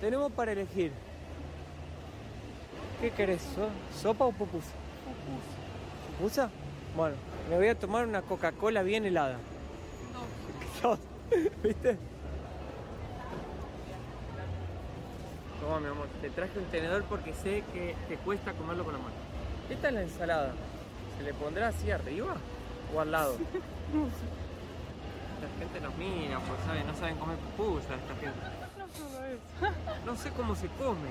[0.00, 0.92] tenemos para elegir.
[3.00, 3.40] ¿Qué querés?
[3.54, 3.68] so-
[4.02, 4.70] ¿Sopa o pupusa?
[6.18, 6.50] ¿Pupusa?
[6.96, 7.14] Bueno,
[7.48, 9.36] me voy a tomar una Coca-Cola bien helada.
[10.82, 10.98] No.
[11.62, 11.96] ¿Viste?
[15.60, 18.98] Toma, mi amor, te traje un tenedor porque sé que te cuesta comerlo con la
[18.98, 19.14] mano.
[19.68, 20.52] Esta es la ensalada.
[21.18, 22.34] ¿Se le pondrá así arriba
[22.94, 23.36] o al lado?
[23.92, 24.40] No sé.
[25.40, 28.40] La gente nos mira, pues saben, no saben comer pupusa esta gente.
[28.78, 29.74] No solo eso.
[30.06, 31.08] No sé cómo se come.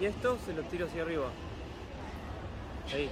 [0.00, 1.26] Y esto se lo tiro hacia arriba.
[2.92, 3.10] Ahí.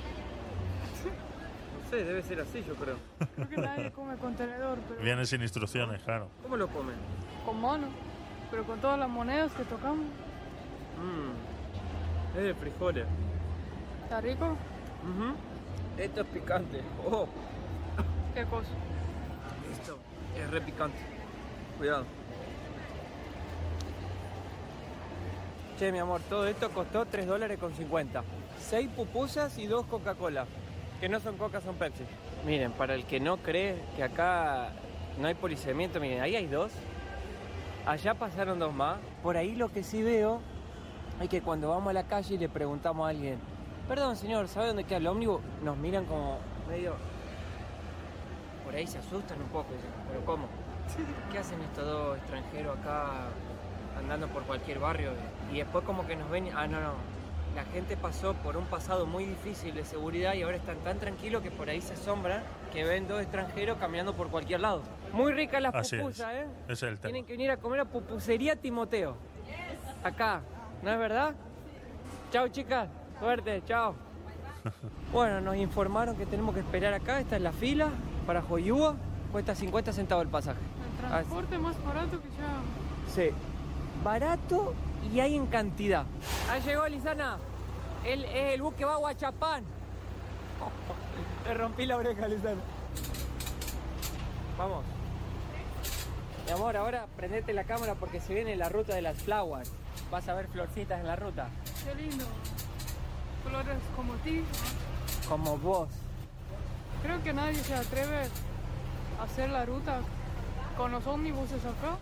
[1.84, 2.96] No sé, debe ser así, yo creo.
[3.34, 6.28] Creo que nadie come con tenedor, pero Viene sin instrucciones, claro.
[6.42, 6.96] ¿Cómo lo comen?
[7.44, 7.86] con mano.
[8.50, 10.06] Pero con todas las monedas que tocamos.
[10.98, 12.39] Mmm.
[12.39, 13.06] Es de frijoles.
[14.02, 14.44] ¿Está rico?
[14.47, 15.35] Ujú.
[15.98, 16.81] Esto es picante.
[17.10, 17.27] Oh,
[18.35, 18.68] ¿Qué cosa?
[19.73, 19.98] esto
[20.39, 20.98] es re picante.
[21.78, 22.05] Cuidado.
[25.78, 28.23] Che, mi amor, todo esto costó 3 dólares con 50.
[28.59, 30.47] seis pupusas y dos Coca-Cola.
[31.01, 32.05] Que no son Coca, son Pepsi.
[32.47, 34.70] Miren, para el que no cree que acá
[35.20, 36.73] no hay policiamiento, miren, ahí hay dos.
[37.86, 38.97] Allá pasaron dos más.
[39.23, 40.40] Por ahí lo que sí veo
[41.20, 43.38] es que cuando vamos a la calle y le preguntamos a alguien,
[43.88, 45.40] perdón señor, ¿sabe dónde queda el ómnibus?
[45.62, 46.38] Nos miran como
[46.68, 46.94] medio...
[48.64, 50.47] Por ahí se asustan un poco, dicen, pero ¿cómo?
[51.32, 53.28] ¿Qué hacen estos dos extranjeros acá
[53.97, 55.10] andando por cualquier barrio?
[55.52, 56.93] Y después como que nos ven, ah, no, no,
[57.55, 61.43] la gente pasó por un pasado muy difícil de seguridad y ahora están tan tranquilos
[61.43, 64.82] que por ahí se asombran que ven dos extranjeros caminando por cualquier lado.
[65.12, 66.02] Muy ricas las Así es.
[66.02, 66.47] pupusas, ¿eh?
[66.68, 67.12] Es el tema.
[67.12, 69.16] Tienen que venir a comer a Pupusería Timoteo.
[70.05, 70.43] Acá,
[70.82, 71.34] ¿no es verdad?
[72.30, 72.88] Chao chicas,
[73.20, 73.94] suerte, chao.
[75.12, 77.90] Bueno, nos informaron que tenemos que esperar acá, esta es la fila
[78.26, 78.96] para Joyúa,
[79.30, 80.58] cuesta 50 centavos el pasaje.
[81.00, 83.14] El transporte más barato que ya.
[83.14, 83.30] Sí.
[84.02, 84.74] Barato
[85.12, 86.04] y hay en cantidad.
[86.50, 87.38] Ahí llegó Lisana.
[88.04, 89.64] Él es el bus que va a Huachapán.
[91.46, 92.60] Le rompí la oreja, Lisana.
[94.58, 94.84] Vamos.
[96.46, 99.72] Mi amor, ahora prendete la cámara porque se viene la ruta de las flowers.
[100.10, 101.48] Vas a ver florcitas en la ruta.
[101.84, 102.24] Qué lindo.
[103.44, 104.42] Flores como ti.
[105.28, 105.88] Como vos.
[107.02, 108.28] Creo que nadie se atreve
[109.20, 110.00] a hacer la ruta
[110.76, 111.96] con los ómnibuses acá.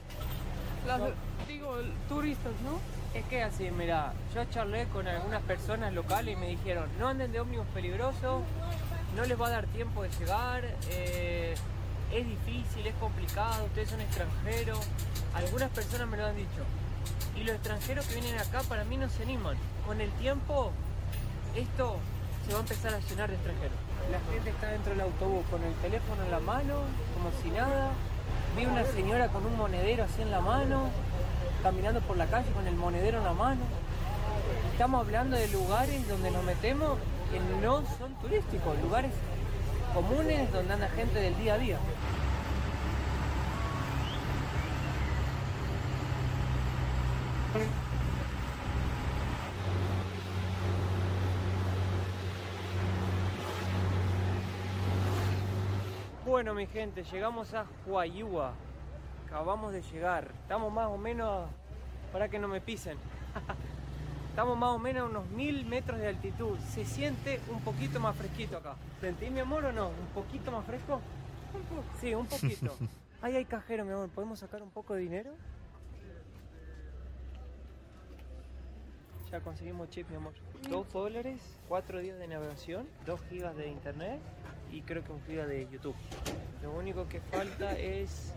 [0.87, 1.01] Las,
[1.49, 1.77] digo,
[2.09, 2.79] turistas, ¿no?
[3.19, 7.33] Es que así, mira, yo charlé con algunas personas locales y me dijeron, no anden
[7.33, 8.43] de ómnibus peligroso,
[9.17, 11.55] no les va a dar tiempo de llegar, eh,
[12.13, 14.81] es difícil, es complicado, ustedes son extranjeros.
[15.35, 16.65] Algunas personas me lo han dicho.
[17.37, 19.57] Y los extranjeros que vienen acá para mí no se animan.
[19.87, 20.73] Con el tiempo,
[21.55, 21.97] esto
[22.47, 23.77] se va a empezar a llenar de extranjeros.
[24.11, 26.83] La gente está dentro del autobús con el teléfono en la mano,
[27.15, 27.91] como si nada.
[28.57, 30.89] Vi una señora con un monedero así en la mano,
[31.63, 33.63] caminando por la calle con el monedero en la mano.
[34.73, 36.99] Estamos hablando de lugares donde nos metemos
[37.33, 39.11] que no son turísticos, lugares
[39.93, 41.79] comunes donde anda gente del día a día.
[56.27, 58.53] Bueno, mi gente, llegamos a Huayúa.
[59.27, 60.33] Acabamos de llegar.
[60.43, 61.49] Estamos más o menos.
[62.13, 62.99] Para que no me pisen.
[64.31, 66.59] Estamos más o menos a unos mil metros de altitud.
[66.59, 68.75] Se siente un poquito más fresquito acá.
[69.01, 69.89] ¿Sentí, mi amor, o no?
[69.89, 71.01] ¿Un poquito más fresco?
[71.55, 72.01] Un.
[72.01, 72.77] Sí, un poquito.
[73.23, 74.09] Ahí hay cajero, mi amor.
[74.09, 75.31] ¿Podemos sacar un poco de dinero?
[79.35, 80.33] Ya conseguimos chip, mi amor.
[80.71, 84.21] Dos dólares, cuatro días de navegación, dos gigas de internet
[84.71, 85.97] y creo que un giga de YouTube.
[86.63, 88.33] Lo único que falta es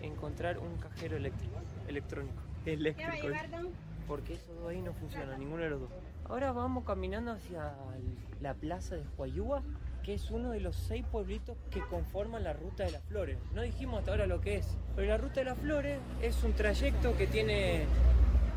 [0.00, 1.56] encontrar un cajero eléctrico,
[1.88, 2.42] electrónico.
[2.64, 3.28] Eléctrico.
[4.08, 5.90] Porque esos dos ahí no funcionan, ninguno de los dos.
[6.24, 7.74] Ahora vamos caminando hacia
[8.40, 9.62] la plaza de Huayúa,
[10.02, 13.36] que es uno de los seis pueblitos que conforman la Ruta de las Flores.
[13.52, 16.54] No dijimos hasta ahora lo que es, pero la Ruta de las Flores es un
[16.54, 17.84] trayecto que tiene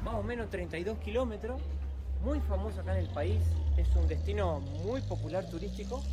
[0.06, 1.60] más o menos 32 kilómetros,
[2.24, 3.42] muy famoso acá en el país,
[3.76, 6.04] es un destino muy popular turístico,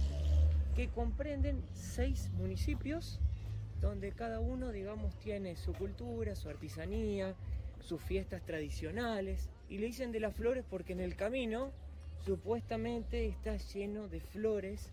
[0.75, 3.21] que comprenden seis municipios
[3.83, 7.35] donde cada uno, digamos, tiene su cultura, su artesanía,
[7.81, 9.51] sus fiestas tradicionales.
[9.69, 11.71] Y le dicen de las flores porque en el camino
[12.25, 14.89] supuestamente está lleno de flores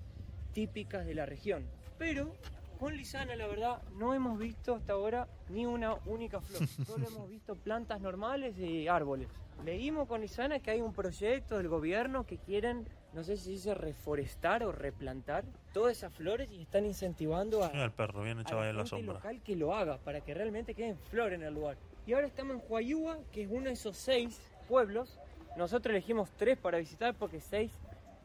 [0.51, 1.63] típicas de la región.
[1.97, 2.33] Pero
[2.79, 6.65] con Lisana, la verdad, no hemos visto hasta ahora ni una única flor.
[6.87, 9.27] Solo hemos visto plantas normales y árboles.
[9.65, 13.73] Leímos con Lisana que hay un proyecto del gobierno que quieren, no sé si dice
[13.73, 15.43] reforestar o replantar
[15.73, 18.83] todas esas flores y están incentivando a, el perro, bien a echado ahí en la
[18.83, 19.13] gente sombra.
[19.15, 21.77] local que lo haga para que realmente queden flores en el lugar.
[22.07, 24.39] Y ahora estamos en Huayúa, que es uno de esos seis
[24.69, 25.19] pueblos.
[25.57, 27.73] Nosotros elegimos tres para visitar porque seis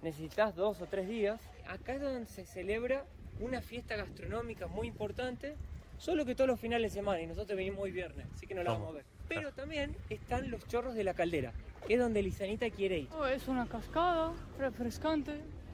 [0.02, 1.40] necesitas dos o tres días.
[1.66, 3.04] Acá es donde se celebra
[3.44, 5.54] una fiesta gastronómica muy importante,
[5.98, 8.62] solo que todos los finales de semana y nosotros venimos hoy viernes, así que no
[8.62, 8.88] la Vamos.
[8.88, 9.04] a ver.
[9.28, 11.52] Pero también están los chorros de la caldera,
[11.86, 13.08] que es donde Lisanita quiere ir.
[13.12, 15.32] Oh, es una cascada refrescante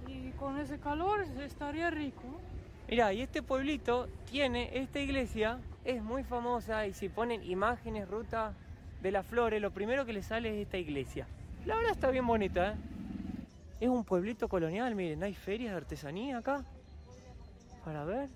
[0.08, 2.40] y con ese calor estaría rico.
[2.88, 8.54] Mira, y este pueblito tiene esta iglesia, es muy famosa y si ponen imágenes, ruta
[9.00, 11.26] de las flores, lo primero que le sale es esta iglesia.
[11.66, 12.74] La verdad está bien bonita, ¿eh?
[13.80, 16.64] Es un pueblito colonial, miren, hay ferias de artesanía acá.
[17.84, 18.28] Para ver.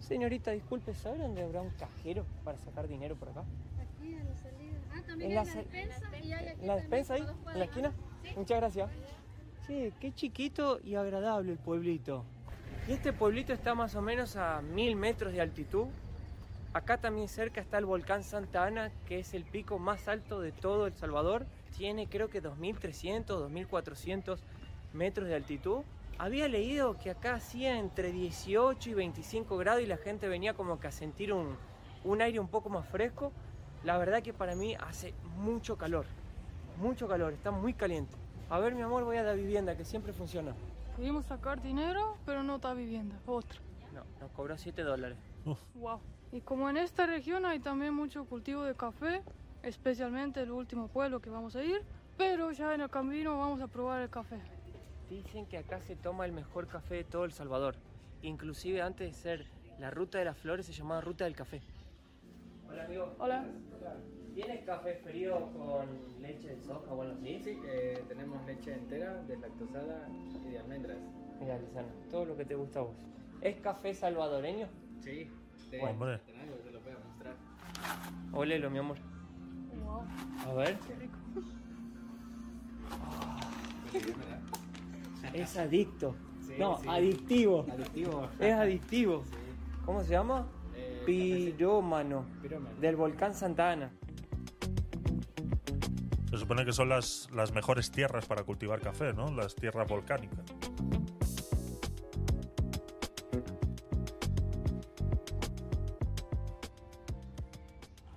[0.00, 3.44] Señorita, disculpe, ¿sabe dónde habrá un cajero para sacar dinero por acá?
[3.80, 4.78] Aquí a la salida.
[4.92, 6.06] Ah, también En la despensa.
[6.22, 7.26] Y hay aquí ¿En la despensa ahí?
[7.52, 7.92] ¿En la esquina?
[8.22, 8.28] Sí.
[8.36, 8.90] Muchas gracias.
[9.66, 12.24] Sí, qué chiquito y agradable el pueblito.
[12.88, 15.88] Y este pueblito está más o menos a mil metros de altitud.
[16.72, 20.52] Acá también cerca está el volcán Santa Ana, que es el pico más alto de
[20.52, 21.46] todo El Salvador.
[21.76, 24.38] Tiene creo que 2.300, 2.400
[24.94, 25.80] metros de altitud.
[26.18, 30.80] Había leído que acá hacía entre 18 y 25 grados y la gente venía como
[30.80, 31.56] que a sentir un,
[32.02, 33.32] un aire un poco más fresco.
[33.84, 36.06] La verdad que para mí hace mucho calor,
[36.80, 38.16] mucho calor, está muy caliente.
[38.50, 40.54] A ver mi amor, voy a la vivienda que siempre funciona.
[40.96, 43.60] Pudimos sacar dinero, pero no está vivienda, otra.
[43.94, 45.16] No, nos cobró 7 dólares.
[45.76, 46.00] Wow.
[46.32, 49.22] Y como en esta región hay también mucho cultivo de café,
[49.62, 51.80] especialmente el último pueblo que vamos a ir,
[52.16, 54.40] pero ya en el camino vamos a probar el café.
[55.10, 57.76] Dicen que acá se toma el mejor café de todo El Salvador.
[58.22, 59.46] Inclusive antes de ser
[59.78, 61.60] la ruta de las flores se llamaba ruta del café.
[62.68, 63.14] Hola amigo.
[63.18, 63.46] Hola.
[64.34, 67.40] ¿Tienes café frío con leche de soja o algo así?
[67.42, 70.08] Sí, eh, tenemos leche entera, deslactosada
[70.46, 70.98] y de almendras.
[71.40, 72.96] Mira, Lizana, todo lo que te gusta a vos.
[73.40, 74.68] ¿Es café salvadoreño?
[75.02, 75.28] Sí,
[75.70, 76.18] de Hombre.
[76.18, 77.34] te lo voy a mostrar.
[78.32, 78.98] Olelo, mi amor.
[79.84, 80.02] Wow,
[80.50, 80.78] A ver.
[80.86, 81.18] qué rico.
[85.32, 86.14] Es adicto.
[86.46, 86.88] Sí, no, sí.
[86.88, 87.66] adictivo.
[87.70, 88.28] Adictivo.
[88.38, 89.24] Es adictivo.
[89.24, 89.36] Sí.
[89.84, 90.46] ¿Cómo se llama?
[90.74, 92.26] Eh, Pirómano.
[92.42, 92.76] Pirómano.
[92.80, 93.90] Del volcán Santa Ana.
[96.30, 99.30] Se supone que son las, las mejores tierras para cultivar café, ¿no?
[99.32, 100.44] Las tierras volcánicas.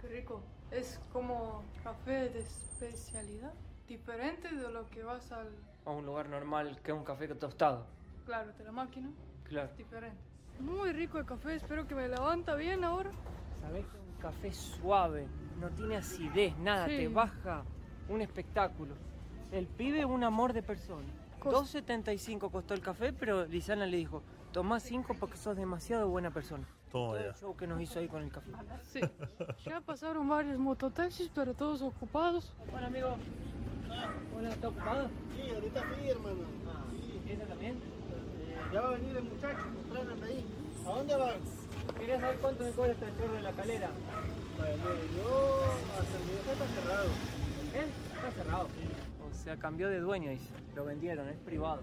[0.01, 0.41] Qué rico.
[0.71, 3.53] Es como café de especialidad,
[3.87, 5.49] diferente de lo que vas al,
[5.85, 7.85] A un lugar normal que un café tostado.
[8.25, 9.09] claro, de la máquina.
[9.43, 9.69] Claro.
[9.77, 10.17] Diferente.
[10.59, 13.11] Muy rico el café, espero que me levanta bien ahora.
[13.61, 15.27] ¿Sabés que un café suave?
[15.59, 16.97] No tiene acidez, nada, Sí.
[16.97, 17.63] te baja
[18.09, 18.93] un espectáculo.
[19.51, 21.07] El pibe un amor de persona.
[21.39, 24.21] Cos- 2.75 costó el café, pero Lizana le dijo,
[24.51, 26.67] tomá 5 porque sos demasiado buena persona.
[26.91, 27.27] Todo ya.
[27.27, 28.51] el show que nos hizo ahí con el café.
[28.83, 29.01] Sí.
[29.65, 32.53] Ya pasaron varios mototaxis, pero todos ocupados.
[32.73, 33.15] Hola amigo.
[34.37, 35.09] Hola, ¿está ocupado?
[35.35, 36.37] Sí, ahorita sí, hermano.
[37.29, 37.75] ¿Esa también?
[38.73, 40.45] Ya va a venir el muchacho, temprano ahí.
[40.85, 41.35] ¿A dónde vas?
[41.99, 43.89] Quería saber cuánto me cobra este chorro de la calera.
[44.57, 45.63] Mire, yo
[45.99, 47.09] hasta el video está cerrado.
[47.73, 47.87] ¿Eh?
[48.15, 48.67] Está cerrado.
[49.29, 50.49] O sea, cambió de dueño, dice.
[50.75, 51.81] Lo vendieron, es privado.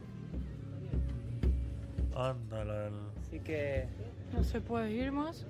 [2.17, 2.87] Ándala.
[2.89, 3.87] el- Así que
[4.33, 5.47] No se puede ir más.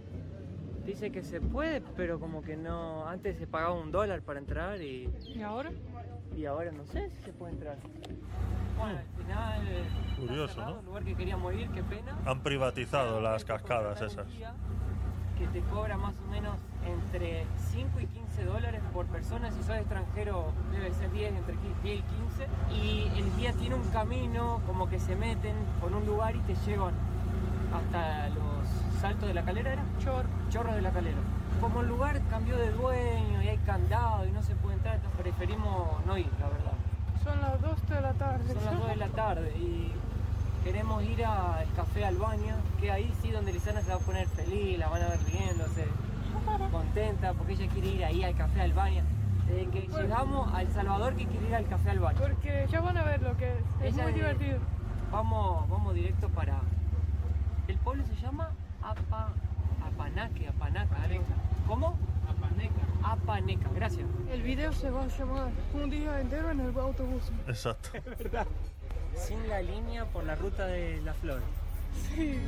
[0.85, 3.07] dice que se puede, pero como que no.
[3.07, 5.71] Antes se pagaba un dólar para entrar y, ¿Y ahora?
[6.39, 7.77] Y ahora no sé si se puede entrar.
[8.79, 9.69] Bueno, al final.
[9.69, 10.79] está Curioso, cerrado, ¿no?
[10.79, 12.17] El lugar que queríamos ir, qué pena.
[12.27, 14.27] Han privatizado las cascadas esas.
[14.27, 16.57] Un Que te cobra más o menos
[16.87, 19.51] entre 5 y 15 dólares por persona.
[19.51, 22.49] Si sos extranjero, debe ser 10, entre 10 y 15.
[22.73, 26.55] Y el guía tiene un camino, como que se meten por un lugar y te
[26.67, 26.95] llevan
[27.75, 28.69] hasta los
[29.01, 29.85] saltos de la calera, ¿era?
[29.99, 30.25] Chor.
[30.51, 31.19] Chorros de la calera.
[31.61, 35.21] Como el lugar cambió de dueño y hay candado y no se puede entrar, entonces
[35.21, 36.73] preferimos no ir, la verdad.
[37.25, 38.55] Son las 2 de la tarde.
[38.55, 39.93] Son las 2 de la tarde y
[40.65, 44.79] queremos ir al Café Albania, que ahí sí donde Lizana se va a poner feliz,
[44.79, 45.87] la van a ver riéndose,
[46.71, 49.03] contenta, porque ella quiere ir ahí al Café Albania.
[49.49, 52.21] Desde que llegamos a El Salvador que quiere ir al Café Albania.
[52.21, 53.59] Porque ya van a ver lo que es.
[53.83, 54.59] Es Ella muy es- divertido.
[55.11, 56.61] Vamos, vamos directo para...
[57.67, 58.51] El pueblo se llama
[58.83, 59.31] Apa,
[59.99, 60.97] Apanaque, Apanaca.
[61.67, 61.99] ¿Cómo?
[62.29, 62.87] Apaneca.
[63.03, 64.07] Apaneca, gracias.
[64.31, 67.25] El video se va a llamar Un día entero en el autobús.
[67.49, 67.91] Exacto.
[69.17, 71.41] Sin la línea por la ruta de la flor.
[72.15, 72.39] Sí.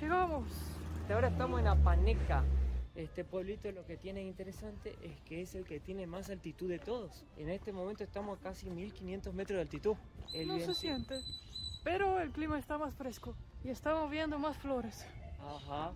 [0.00, 0.42] Llegamos.
[1.02, 2.42] Hasta ahora estamos en Apaneca.
[2.96, 6.78] Este pueblito lo que tiene interesante es que es el que tiene más altitud de
[6.78, 7.24] todos.
[7.36, 9.96] En este momento estamos a casi 1500 metros de altitud.
[10.32, 11.14] El No se viento- siente.
[11.84, 13.36] Pero el clima está más fresco.
[13.62, 15.04] Y estamos viendo más flores.
[15.40, 15.92] Ajá.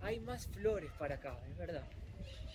[0.00, 1.84] Hay más flores para acá, es verdad.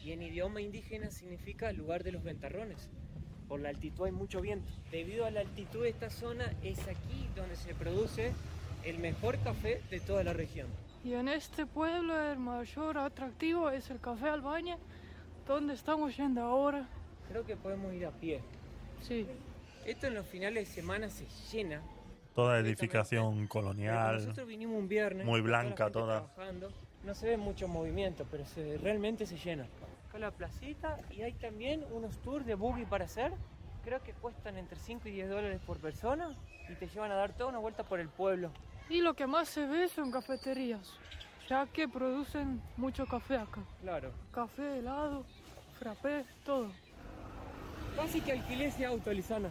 [0.03, 2.89] Y en idioma indígena significa lugar de los ventarrones.
[3.47, 4.71] Por la altitud hay mucho viento.
[4.91, 8.31] Debido a la altitud de esta zona, es aquí donde se produce
[8.83, 10.67] el mejor café de toda la región.
[11.03, 14.77] Y en este pueblo el mayor atractivo es el Café Albania,
[15.45, 16.87] donde estamos yendo ahora.
[17.27, 18.39] Creo que podemos ir a pie.
[19.01, 19.27] Sí.
[19.85, 21.81] Esto en los finales de semana se llena.
[22.33, 24.15] Toda edificación colonial.
[24.15, 25.25] Nosotros vinimos un viernes.
[25.25, 26.29] Muy blanca toda.
[26.29, 26.71] trabajando.
[27.03, 29.67] No se ve mucho movimiento, pero se, realmente se llena.
[30.07, 33.33] Acá la placita y hay también unos tours de buggy para hacer.
[33.83, 36.33] Creo que cuestan entre 5 y 10 dólares por persona
[36.69, 38.51] y te llevan a dar toda una vuelta por el pueblo.
[38.93, 40.93] Y lo que más se ve son cafeterías,
[41.49, 43.61] ya que producen mucho café acá.
[43.81, 44.11] Claro.
[44.31, 45.25] Café, helado,
[45.79, 46.67] frappé, todo.
[47.95, 49.49] Casi que alquilé ese auto, Lizana.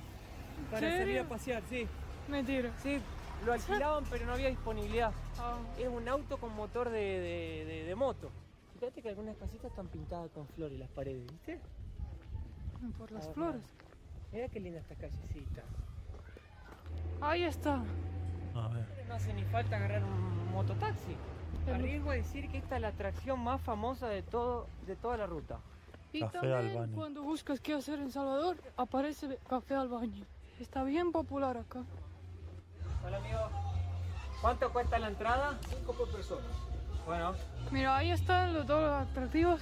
[0.71, 0.99] Para ¿Serio?
[0.99, 1.89] salir a pasear, sí.
[2.29, 2.71] Mentira.
[2.85, 3.01] Sí,
[3.45, 5.11] lo alquilaban pero no había disponibilidad.
[5.39, 8.31] Ah, Es un auto con motor de, de- de- de moto.
[8.79, 11.59] Fíjate que algunas casitas están pintadas con flores las paredes, ¿viste?
[12.97, 13.63] Por las Ah, flores.
[14.33, 15.63] Mira qué linda esta callecita.
[17.21, 17.83] Ahí está.
[18.55, 19.05] A ver.
[19.09, 21.17] No hace ni falta agarrar un mototaxi.
[21.73, 25.27] Arriesgo a decir que esta es la atracción más famosa de todo de toda la
[25.27, 25.59] ruta.
[26.13, 26.95] Y Café también Albany.
[26.95, 30.25] cuando buscas qué hacer en Salvador, aparece Café Albany.
[30.61, 31.83] Está bien popular acá.
[33.07, 33.41] Hola amigo.
[34.41, 35.59] ¿Cuánto cuesta la entrada?
[35.69, 36.47] 5 por persona.
[37.07, 37.35] Bueno,
[37.71, 39.61] Mira, ahí están los dos atractivos.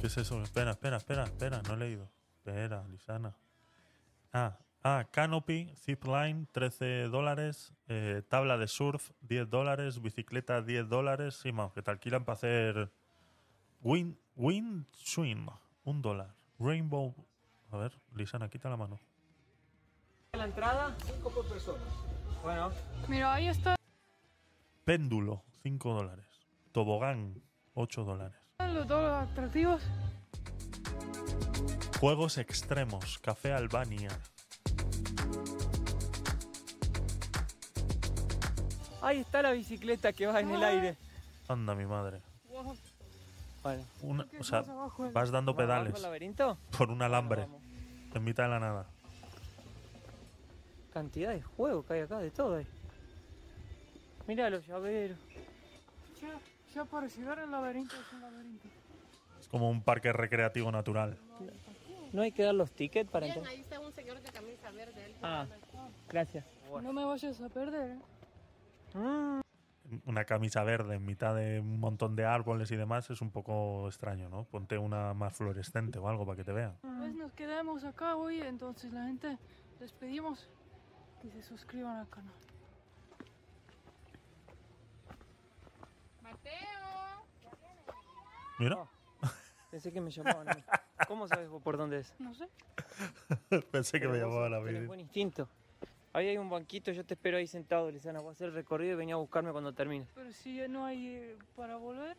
[0.00, 0.42] ¿Qué es eso?
[0.42, 2.08] Espera, espera, espera, espera, no he leído.
[2.38, 3.34] Espera, Lisana.
[4.32, 7.72] Ah, ah, Canopy, Zipline, 13 dólares.
[7.88, 10.00] eh, tabla de surf, 10 dólares.
[10.00, 11.34] Bicicleta, 10 dólares.
[11.34, 12.92] Sí, más, que te alquilan para hacer
[13.82, 15.46] wind, wind swim,
[15.84, 16.34] un dólar.
[16.58, 17.14] Rainbow.
[17.72, 18.98] A ver, Lisana, quita la mano.
[20.32, 20.94] la entrada?
[21.04, 21.82] 5 por persona.
[22.42, 22.70] Bueno,
[23.08, 23.76] Mira, ahí están
[24.84, 26.26] Péndulo, 5 dólares.
[26.72, 27.42] Tobogán,
[27.74, 28.38] 8 dólares.
[28.58, 29.82] los dos atractivos.
[32.00, 34.08] Juegos extremos, Café Albania.
[39.02, 40.96] Ahí está la bicicleta que va en el aire.
[41.48, 42.20] Anda, mi madre.
[42.48, 42.76] Bueno,
[44.02, 45.92] Una- ¿Qué o sea, vas dando ¿vamos abajo pedales
[46.76, 47.46] por un alambre
[48.14, 48.86] en mitad de la nada.
[50.92, 52.60] Cantidad de juegos que hay acá, de todo.
[54.26, 55.18] Mira los llaveros.
[56.20, 56.38] Ya,
[56.74, 58.68] ya para llegar al laberinto es un laberinto.
[59.40, 61.16] Es como un parque recreativo natural.
[62.12, 63.46] ¿No hay que dar los tickets para entrar?
[63.46, 65.04] ahí está un señor de camisa verde.
[65.04, 65.46] él Ah,
[66.08, 66.44] gracias.
[66.82, 67.98] No me vayas a perder, ¿eh?
[68.94, 69.40] Mm,
[70.06, 73.86] Una camisa verde en mitad de un montón de árboles y demás es un poco
[73.88, 74.44] extraño, ¿no?
[74.44, 76.76] Ponte una más fluorescente o algo para que te vean.
[76.82, 79.36] Pues nos quedamos acá hoy, entonces la gente
[79.80, 80.48] les pedimos
[81.22, 82.32] que se suscriban al canal.
[86.22, 86.54] Mateo.
[88.58, 88.88] Mira,
[89.70, 90.64] pensé que me llamaban a mí.
[91.08, 92.14] ¿Cómo sabes vos por dónde es?
[92.18, 92.48] No sé.
[93.72, 94.86] pensé que Pero me vos llamaba la tenés vida.
[94.86, 95.48] buen instinto.
[96.12, 98.20] Ahí hay un banquito, yo te espero ahí sentado, Lisana.
[98.20, 100.06] Voy a hacer el recorrido y venía a buscarme cuando termine.
[100.14, 102.16] Pero si ya no hay eh, para volver,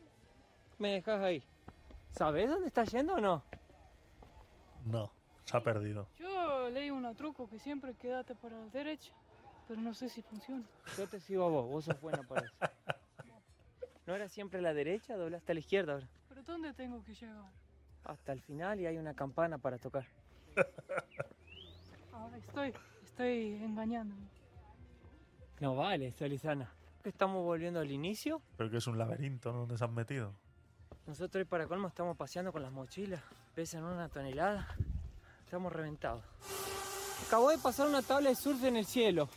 [0.82, 1.44] ¿Me dejas ahí?
[2.10, 3.44] ¿Sabes dónde estás yendo o no?
[4.84, 5.12] No,
[5.46, 6.08] se ha perdido.
[6.18, 9.14] yo leí un truco que siempre quédate para la derecha,
[9.68, 10.64] pero no sé si funciona.
[10.98, 12.56] Yo te sigo a vos, vos sos buena para eso.
[14.08, 15.16] ¿No era siempre a la derecha?
[15.16, 16.08] Doblaste a la izquierda ahora.
[16.30, 17.46] Pero ¿dónde tengo que llegar?
[18.04, 20.08] Hasta el final y hay una campana para tocar.
[22.12, 22.74] Ahora estoy,
[23.22, 24.22] estoy engañándome.
[25.60, 26.72] No vale eso, Lisana.
[27.04, 28.42] Estamos volviendo al inicio.
[28.58, 29.60] Pero que es un laberinto ¿no?
[29.60, 30.34] donde se han metido.
[31.06, 33.22] Nosotros hoy para colmo estamos paseando con las mochilas.
[33.54, 34.68] Pesan una tonelada.
[35.46, 36.24] Estamos reventados.
[37.28, 39.30] Acabó de pasar una tabla de surf en el cielo.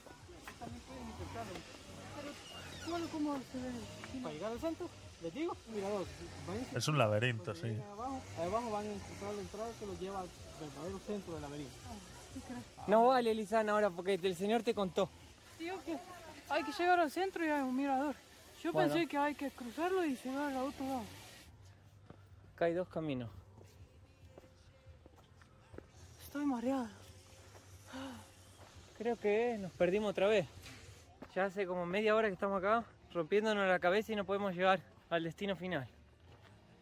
[2.85, 4.23] ¿Cómo, cómo se ve?
[4.23, 4.89] Para llegar al centro,
[5.23, 6.07] les digo, mirador.
[6.47, 7.77] váyanse Es un laberinto, sí.
[7.93, 10.29] abajo, ahí abajo van a encontrar la entrada que los lleva al
[10.61, 11.75] verdadero centro del laberinto.
[12.87, 15.09] No vale, Lisana, ahora porque el señor te contó.
[15.59, 15.97] Digo que
[16.51, 18.15] hay que llegar al centro y hay un mirador.
[18.63, 18.93] Yo Bueno.
[18.93, 21.03] pensé que hay que cruzarlo y llegar al otro lado.
[22.55, 23.31] Acá hay dos caminos.
[26.23, 26.91] Estoy mareada.
[28.99, 30.47] Creo que nos perdimos otra vez.
[31.35, 34.81] Ya hace como media hora que estamos acá, rompiéndonos la cabeza y no podemos llegar
[35.11, 35.87] al destino final.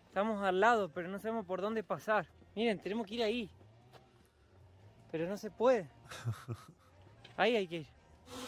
[0.08, 2.26] Estamos al lado, pero no sabemos por dónde pasar.
[2.54, 3.50] Miren, tenemos que ir ahí.
[5.12, 5.88] Pero no se puede.
[7.36, 7.86] Ahí hay que ir.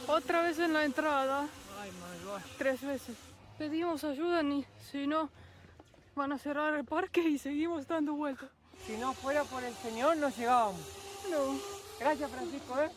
[0.08, 1.46] Otra vez en la entrada,
[1.78, 2.40] Ay, malvado.
[2.58, 3.16] tres veces.
[3.58, 5.28] Pedimos ayuda, ni si no,
[6.16, 8.48] van a cerrar el parque y seguimos dando vueltas.
[8.86, 10.80] Si no fuera por el señor, no llegábamos.
[11.30, 11.58] No.
[12.00, 12.90] Gracias, Francisco, ¿eh?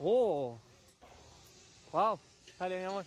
[0.00, 0.56] Oh.
[1.92, 2.18] Wow.
[2.58, 3.04] Dale, mi amor.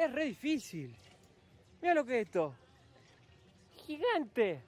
[0.00, 0.96] Es re difícil.
[1.82, 2.54] Mira lo que es esto.
[3.86, 4.62] Gigante.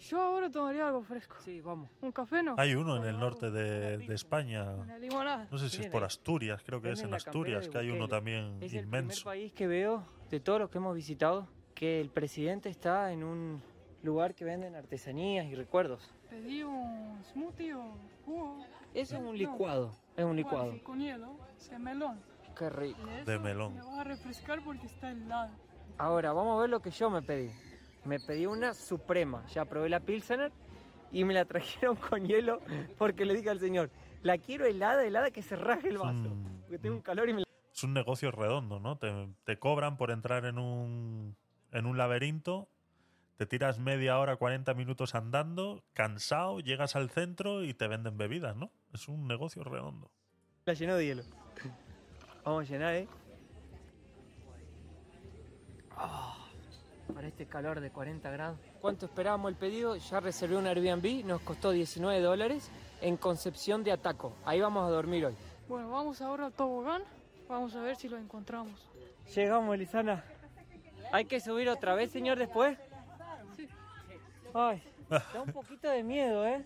[0.00, 1.36] Yo ahora tomaría algo fresco.
[1.44, 1.88] Sí, vamos.
[2.02, 2.56] ¿Un café no?
[2.58, 4.64] Hay uno en el norte de, de España.
[4.74, 5.46] Una limonada.
[5.50, 6.02] No sé si es por.
[6.04, 9.24] Asturias, creo que es en Asturias, que hay uno también Es el primer inmenso.
[9.24, 13.62] país que veo de todos los que hemos visitado que el presidente está en un
[14.02, 16.12] lugar que venden artesanías y recuerdos.
[16.28, 17.94] Pedí un smoothie o
[18.26, 18.58] jugo.
[18.92, 19.30] Eso es No.
[19.30, 19.92] un licuado.
[20.16, 20.74] Es un licuado.
[20.82, 21.34] Con hielo,
[21.78, 22.20] melón.
[22.56, 23.00] Qué rico.
[23.26, 23.74] De melón.
[23.74, 25.50] Me va a refrescar porque está helado.
[25.98, 27.50] Ahora, vamos a ver lo que yo me pedí.
[28.04, 29.46] Me pedí una suprema.
[29.48, 30.52] Ya probé la Pilsener
[31.12, 32.60] y me la trajeron con hielo
[32.98, 33.90] porque le dije al señor,
[34.22, 36.30] la quiero helada, helada que se raje el vaso.
[36.30, 37.46] Mm, Porque tengo un calor y me la...
[37.74, 38.98] Es un negocio redondo, ¿no?
[38.98, 41.36] Te, te cobran por entrar en un,
[41.72, 42.68] en un laberinto,
[43.36, 48.56] te tiras media hora, 40 minutos andando, cansado, llegas al centro y te venden bebidas,
[48.56, 48.70] ¿no?
[48.92, 50.10] Es un negocio redondo.
[50.64, 51.22] La llenó de hielo.
[52.44, 53.08] Vamos a llenar, ¿eh?
[55.96, 56.36] Ah,
[57.14, 58.58] para este calor de 40 grados.
[58.80, 59.94] ¿Cuánto esperábamos el pedido?
[59.96, 62.68] Ya reservé un Airbnb, nos costó 19 dólares
[63.00, 64.34] en Concepción de Ataco.
[64.44, 65.34] Ahí vamos a dormir hoy.
[65.68, 67.02] Bueno, vamos ahora al tobogán.
[67.48, 68.88] Vamos a ver si lo encontramos.
[69.34, 70.24] Llegamos, Lisana.
[71.12, 72.76] ¿Hay que subir otra vez, señor, después?
[73.56, 73.68] Sí.
[74.54, 76.64] Ay, da un poquito de miedo, ¿eh?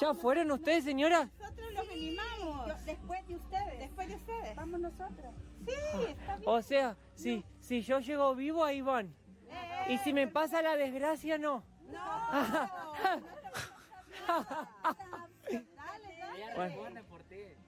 [0.00, 1.30] ¿Ya fueron ustedes, señora?
[1.38, 2.84] Nosotros los animamos.
[2.84, 3.78] después de ustedes.
[3.78, 4.56] Después de ustedes.
[4.56, 5.34] Vamos nosotros.
[5.64, 5.72] Sí,
[6.08, 6.50] está bien.
[6.50, 9.14] O sea, si, si yo llego vivo, ahí van.
[9.88, 11.62] Y si me pasa la desgracia, no.
[16.56, 16.76] Bueno.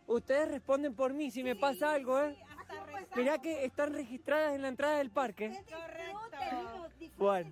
[0.07, 2.37] Ustedes responden por mí si me pasa algo, ¿eh?
[3.17, 5.65] Mirá que están registradas en la entrada del parque.
[7.17, 7.51] Bueno.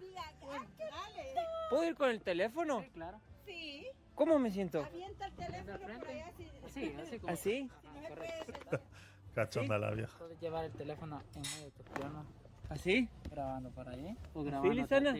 [1.71, 2.83] ¿Puedo ir con el teléfono?
[2.83, 3.21] Sí, claro.
[3.45, 3.87] Sí.
[4.15, 4.85] ¿Cómo me siento?
[4.85, 6.33] Avienta el teléfono por allá.
[6.37, 7.33] Si, Sí, así como.
[7.33, 7.71] ¿Así?
[8.09, 8.81] Correcto.
[9.35, 10.17] Cachonda la vieja.
[10.19, 12.25] Puedes llevar el teléfono en medio de tu pierna,
[12.69, 13.09] ¿Así?
[13.31, 14.17] grabando para ahí.
[14.35, 14.73] O ¿Sí, grabando.
[14.75, 15.15] Lisana?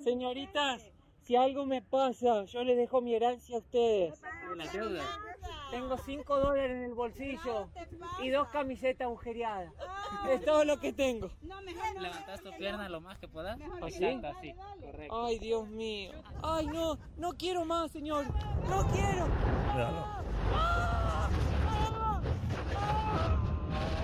[0.00, 0.90] Señoritas,
[1.24, 4.20] si algo me pasa, yo les dejo mi herencia a ustedes.
[4.56, 5.02] la deuda.
[5.70, 7.68] Tengo 5 dólares en el bolsillo
[8.22, 9.72] y dos camisetas agujereadas.
[10.30, 11.30] Es todo lo que tengo.
[11.42, 12.02] No, mejor no.
[12.02, 13.58] Levantas tu pierna lo más que puedas.
[13.82, 14.04] ¿Así?
[14.04, 14.54] Exacto, así.
[14.80, 15.26] Correcto.
[15.26, 16.12] Ay, Dios mío.
[16.42, 18.26] Ay, no, no quiero más, señor.
[18.68, 19.26] No quiero.
[19.72, 20.24] Míralo.
[23.72, 24.03] Ok.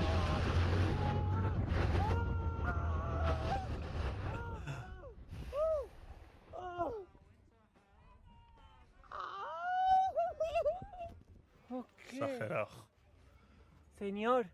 [12.26, 12.68] Exagerado.
[13.98, 14.46] Señor,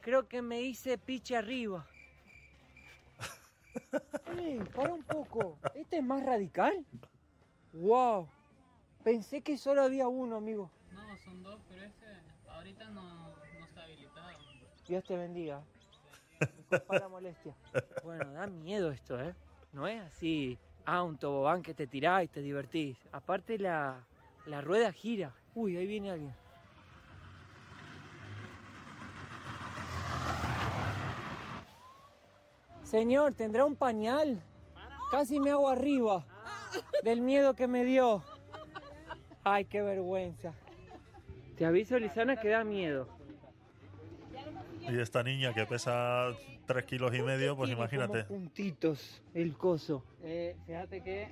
[0.00, 1.86] creo que me hice piche arriba.
[4.74, 5.58] Para un poco.
[5.74, 6.84] ¿Este es más radical?
[7.72, 8.28] Wow.
[9.02, 10.70] Pensé que solo había uno, amigo.
[10.92, 12.06] No, son dos, pero este
[12.48, 14.28] ahorita no, no está habilitado.
[14.86, 15.62] Dios te bendiga.
[16.88, 17.54] La molestia.
[18.04, 19.34] Bueno, da miedo esto, ¿eh?
[19.72, 20.58] No es así.
[20.84, 22.98] Ah, un tobogán que te tirás y te divertís.
[23.12, 24.04] Aparte la,
[24.46, 25.32] la rueda gira.
[25.54, 26.34] Uy, ahí viene alguien.
[32.92, 34.38] Señor, ¿tendrá un pañal?
[35.10, 36.26] Casi me hago arriba
[37.02, 38.22] del miedo que me dio.
[39.42, 40.52] Ay, qué vergüenza.
[41.56, 43.08] Te aviso, Lisana, que da miedo.
[44.82, 48.26] Y esta niña que pesa 3 kilos y medio, pues imagínate.
[48.26, 50.04] como puntitos el coso.
[50.22, 51.28] Eh, fíjate que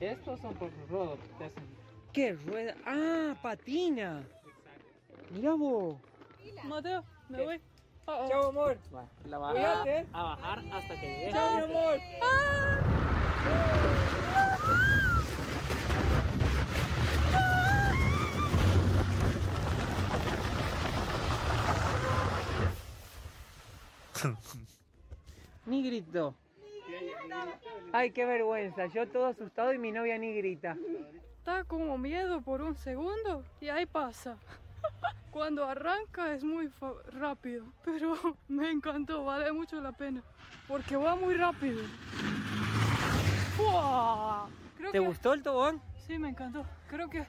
[0.00, 1.16] estos son por rodo.
[1.38, 1.64] Te hacen.
[2.12, 2.74] ¿Qué rueda?
[2.84, 4.22] ¡Ah, patina!
[5.30, 5.96] Mira vos.
[6.64, 7.60] Mateo, me voy.
[8.08, 8.78] Chao, amor.
[8.94, 10.06] Va, la vas Cuídate.
[10.14, 11.32] a, a bajar hasta que llegues.
[11.34, 11.98] Chao, mi amor.
[25.66, 26.34] Ni gritó.
[27.92, 28.86] Ay, qué vergüenza.
[28.86, 30.76] Yo todo asustado y mi novia ni grita.
[31.44, 34.36] Da como miedo por un segundo y ahí pasa.
[35.30, 36.70] Cuando arranca es muy
[37.12, 38.14] rápido, pero
[38.48, 40.22] me encantó, vale mucho la pena,
[40.66, 41.80] porque va muy rápido.
[43.56, 44.48] ¡Fua!
[44.76, 45.80] Creo ¿Te que- gustó el tobogán?
[46.06, 46.64] Sí, me encantó.
[46.88, 47.26] Creo que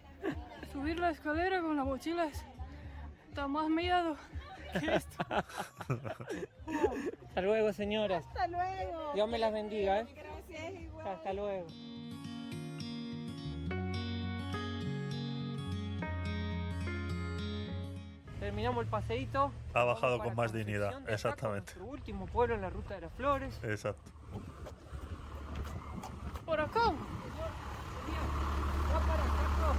[0.72, 2.44] subir la escalera con la mochila es,
[3.34, 4.16] da más miedo
[4.80, 5.18] que esto.
[7.28, 8.26] Hasta luego, señoras.
[8.28, 9.12] Hasta luego.
[9.14, 10.08] Dios me las bendiga, ¿eh?
[10.16, 11.08] Gracias, igual.
[11.08, 11.68] Hasta luego.
[18.40, 19.52] Terminamos el paseíto.
[19.74, 21.74] Ha bajado con para más dignidad, exactamente.
[21.74, 23.60] Nuestro último pueblo en la ruta de las flores.
[23.64, 24.12] Exacto.
[26.46, 26.80] Por acá.
[28.90, 29.76] Va para Taco.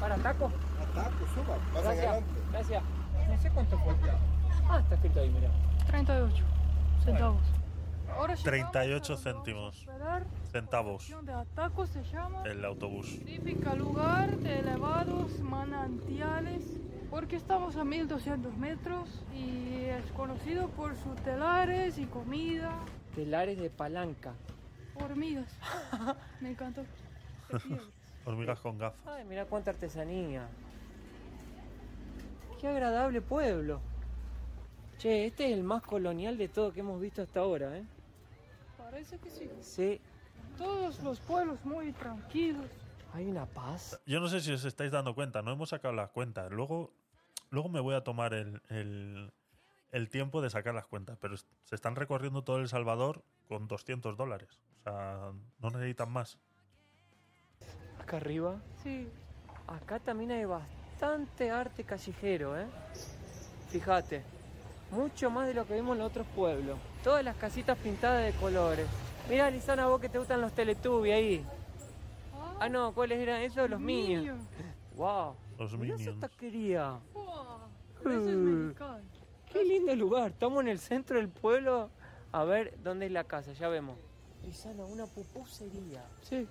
[0.00, 0.52] Para Taco.
[0.94, 2.06] Taco, suba, más Gracias.
[2.06, 2.40] adelante.
[2.52, 2.82] Gracias.
[3.28, 4.18] No sé cuánto cuesta.
[4.68, 5.50] Ah, está escrito ahí, mira.
[5.86, 6.44] 38
[7.04, 7.42] centavos.
[8.16, 9.86] Ahora 38 llegamos, vamos a céntimos.
[10.50, 11.14] Centavos.
[11.22, 12.42] De Ataco se llama.
[12.44, 13.18] El autobús.
[13.24, 16.62] Típica lugar de elevados manantiales
[17.10, 22.72] porque estamos a 1200 metros y es conocido por sus telares y comida,
[23.14, 24.32] Telares de palanca.
[24.94, 25.52] hormigas.
[26.40, 26.84] Me encantó.
[28.24, 29.00] Hormigas con gafas.
[29.06, 30.46] Ay, mira cuánta artesanía.
[32.60, 33.80] Qué agradable pueblo.
[34.98, 37.84] Che, este es el más colonial de todo que hemos visto hasta ahora, ¿eh?
[38.76, 39.50] Parece que sí.
[39.62, 40.00] Sí,
[40.58, 42.66] Todos los pueblos muy tranquilos.
[43.12, 44.00] Hay una paz.
[44.06, 46.50] Yo no sé si os estáis dando cuenta, no hemos sacado las cuentas.
[46.50, 46.92] Luego,
[47.50, 49.32] luego me voy a tomar el, el,
[49.92, 54.16] el tiempo de sacar las cuentas, pero se están recorriendo todo El Salvador con 200
[54.16, 54.60] dólares.
[54.80, 56.38] O sea, no necesitan más.
[58.00, 58.60] Acá arriba.
[58.82, 59.08] Sí.
[59.66, 62.66] Acá también hay bastante arte callejero, ¿eh?
[63.68, 64.22] Fíjate,
[64.90, 66.78] mucho más de lo que vimos en los otros pueblos.
[67.04, 68.86] Todas las casitas pintadas de colores.
[69.28, 71.46] Mira, Lisana, vos que te gustan los Teletubbies ahí.
[72.60, 73.68] Ah, no, ¿cuáles eran esos?
[73.70, 74.46] Los Minions.
[74.96, 75.34] Wow.
[75.58, 76.20] Los Mirá esa Minions.
[76.20, 76.98] taquería.
[77.14, 77.24] Wow.
[78.00, 78.38] Eso es Uh.
[78.38, 79.00] mexicano.
[79.52, 80.30] Qué lindo lugar.
[80.32, 81.90] Estamos en el centro del pueblo.
[82.32, 83.52] A ver, ¿dónde es la casa?
[83.54, 83.96] Ya vemos.
[84.44, 86.04] Lisana, una pupusería.
[86.22, 86.46] Sí.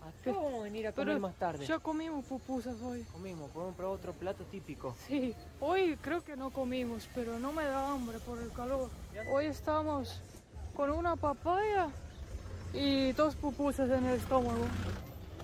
[0.00, 1.66] Acá vamos a venir a comer Pero más tarde.
[1.66, 3.02] ya comimos pupusas hoy.
[3.12, 4.94] Comimos, podemos probar otro plato típico.
[5.06, 8.88] Sí, hoy creo que no comimos, pero no me da hambre por el calor.
[9.30, 10.22] Hoy estamos
[10.74, 11.90] con una papaya
[12.72, 14.64] y dos pupusas en el estómago.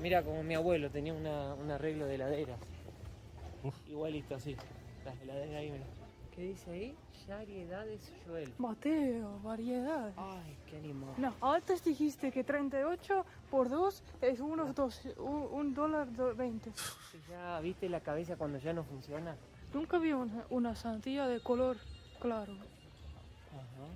[0.00, 2.58] Mira, como mi abuelo tenía una, un arreglo de heladeras.
[3.62, 3.74] Uf.
[3.88, 4.56] Igualito así.
[5.04, 5.84] Las heladeras ahí, mira.
[6.34, 6.96] ¿Qué dice ahí?
[7.28, 8.52] Variedades Joel.
[8.58, 10.12] Mateo, variedad.
[10.16, 11.14] Ay, qué animal.
[11.16, 16.70] No, antes dijiste que 38 por 2 es unos dos, un, un dólar do- 20.
[17.28, 19.34] Ya viste la cabeza cuando ya no funciona.
[19.72, 21.78] Nunca vi una, una sandía de color
[22.20, 22.52] claro.
[23.52, 23.88] Ajá.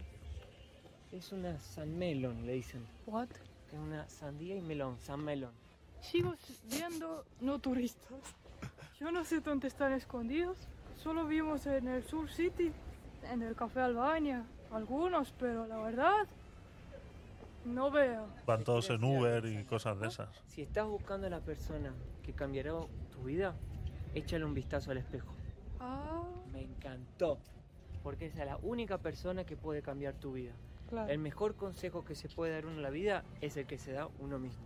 [1.12, 2.85] Es una San Melon, le dicen.
[3.07, 3.29] What?
[3.69, 5.53] Es una sandía y melón, San Melon.
[6.01, 6.35] Sigo
[6.70, 8.12] viendo no turistas.
[8.99, 10.57] Yo no sé dónde están escondidos.
[10.97, 12.73] Solo vimos en el Sur City,
[13.31, 16.27] en el Café Albania, algunos, pero la verdad,
[17.65, 18.27] no veo.
[18.47, 20.29] Van todos en Uber y cosas de esas.
[20.49, 22.73] Si estás buscando a la persona que cambiará
[23.12, 23.55] tu vida,
[24.15, 25.33] échale un vistazo al espejo.
[25.79, 26.23] Ah,
[26.53, 27.39] Me encantó.
[28.03, 30.53] Porque esa es la única persona que puede cambiar tu vida.
[30.89, 31.11] claro.
[31.11, 33.93] El mejor consejo que se puede dar uno en la vida es el que se
[33.93, 34.65] da uno mismo.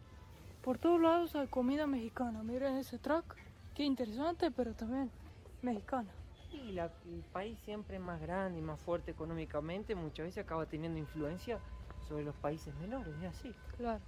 [0.64, 2.42] Por todos lados hay comida mexicana.
[2.42, 3.36] Miren ese track.
[3.74, 5.10] Qué interesante, pero también
[5.60, 6.10] mexicana.
[6.50, 10.98] Y la- el país siempre más grande y más fuerte económicamente muchas veces acaba teniendo
[10.98, 11.60] influencia
[12.08, 13.54] sobre los países menores, es así.
[13.76, 14.00] Claro.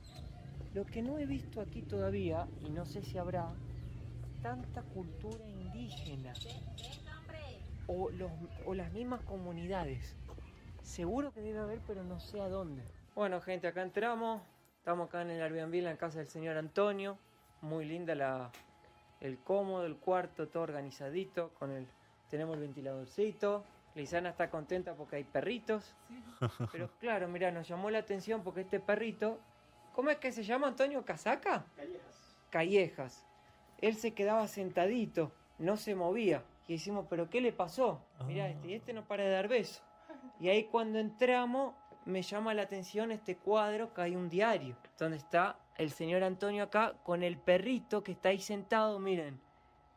[0.73, 3.55] Lo que no he visto aquí todavía, y no sé si habrá,
[4.41, 6.33] tanta cultura indígena.
[7.87, 8.31] O, los,
[8.65, 10.17] o las mismas comunidades.
[10.83, 12.83] Seguro que debe haber, pero no sé a dónde.
[13.15, 14.41] Bueno, gente, acá entramos.
[14.87, 17.19] Estamos acá en el Airbnb, en la casa del señor Antonio.
[17.61, 18.53] Muy linda la,
[19.21, 21.51] el cómodo, el cuarto, todo organizadito.
[21.59, 21.89] Con el,
[22.31, 23.65] tenemos el ventiladorcito.
[23.97, 25.93] Lisana está contenta porque hay perritos.
[26.71, 29.41] Pero claro, mira, nos llamó la atención porque este perrito,
[29.93, 31.65] ¿cómo es que se llama Antonio Casaca?
[31.75, 32.37] Callejas.
[32.51, 33.27] Callejas.
[33.79, 36.45] Él se quedaba sentadito, no se movía.
[36.69, 38.01] Y decimos, ¿pero qué le pasó?
[38.25, 38.51] Mira, Ah.
[38.51, 39.83] este, y este no para de dar besos.
[40.39, 41.75] Y ahí cuando entramos,
[42.07, 46.63] me llama la atención este cuadro que hay un diario, donde está el señor Antonio
[46.63, 49.45] acá con el perrito que está ahí sentado, miren.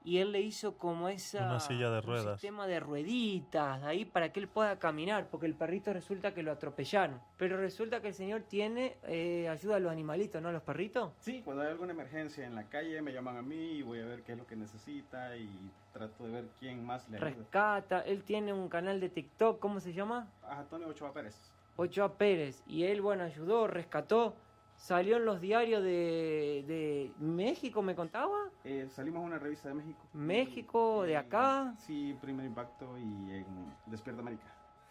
[0.01, 1.45] Y él le hizo como esa...
[1.45, 2.39] Una silla de un ruedas.
[2.39, 6.51] sistema de rueditas ahí para que él pueda caminar, porque el perrito resulta que lo
[6.51, 7.21] atropellaron.
[7.38, 10.49] Pero resulta que el señor tiene eh, ayuda a los animalitos, ¿no?
[10.49, 11.11] A los perritos.
[11.19, 14.05] Sí, cuando hay alguna emergencia en la calle me llaman a mí y voy a
[14.05, 15.49] ver qué es lo que necesita y
[15.91, 17.29] trato de ver quién más le ayuda.
[17.29, 20.31] Rescata, él tiene un canal de TikTok, ¿cómo se llama?
[20.49, 21.58] Antonio Ochoa Pérez.
[21.80, 22.61] Ochoa Pérez.
[22.67, 24.35] Y él, bueno, ayudó, rescató.
[24.75, 28.49] Salió en los diarios de, de México, me contaba.
[28.64, 29.99] Eh, salimos a una revista de México.
[30.14, 31.75] México, de Eh, acá.
[31.80, 33.45] Sí, Primer Impacto y en
[33.88, 34.45] Despierta América.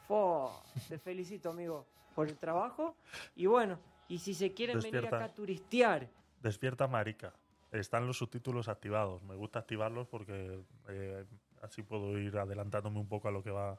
[0.06, 2.96] Fo, te felicito, amigo, por el trabajo.
[3.34, 6.08] Y bueno, y si se quieren venir acá a turistear,
[6.42, 7.32] Despierta Marica.
[7.72, 9.22] Están los subtítulos activados.
[9.24, 11.24] Me gusta activarlos porque eh,
[11.62, 13.78] así puedo ir adelantándome un poco a lo que va.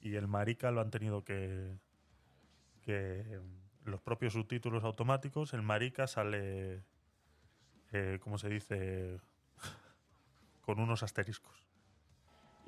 [0.00, 1.76] Y el Marica lo han tenido que.
[2.86, 3.40] Que
[3.84, 6.84] los propios subtítulos automáticos, el Marica sale.
[7.92, 9.20] Eh, ¿Cómo se dice?
[10.62, 11.64] con unos asteriscos.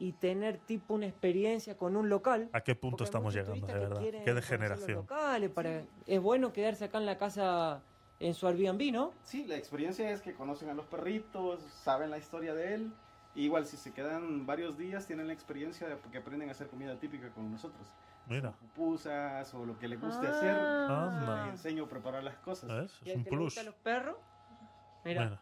[0.00, 2.48] y tener tipo una experiencia con un local.
[2.52, 4.00] ¿A qué punto estamos llegando, de verdad?
[4.24, 4.98] Qué degeneración.
[4.98, 7.82] locales para- Es bueno quedarse acá en la casa,
[8.20, 9.12] en su Airbnb, ¿no?
[9.24, 12.92] Sí, la experiencia es que conocen a los perritos, saben la historia de él.
[13.34, 16.68] y igual, si se quedan varios días, tienen la experiencia de que aprenden a hacer
[16.68, 17.86] comida típica con nosotros.
[18.28, 20.30] Mira, Pupusas o lo que les guste Ah.
[20.30, 20.50] hacer.
[20.50, 21.44] Anda.
[21.46, 22.68] Les enseño a preparar las cosas.
[22.70, 23.00] ¿ves?
[23.04, 23.44] Y Es al un que le plus.
[23.46, 24.16] gustan los perros,
[25.04, 25.40] mira, Mira,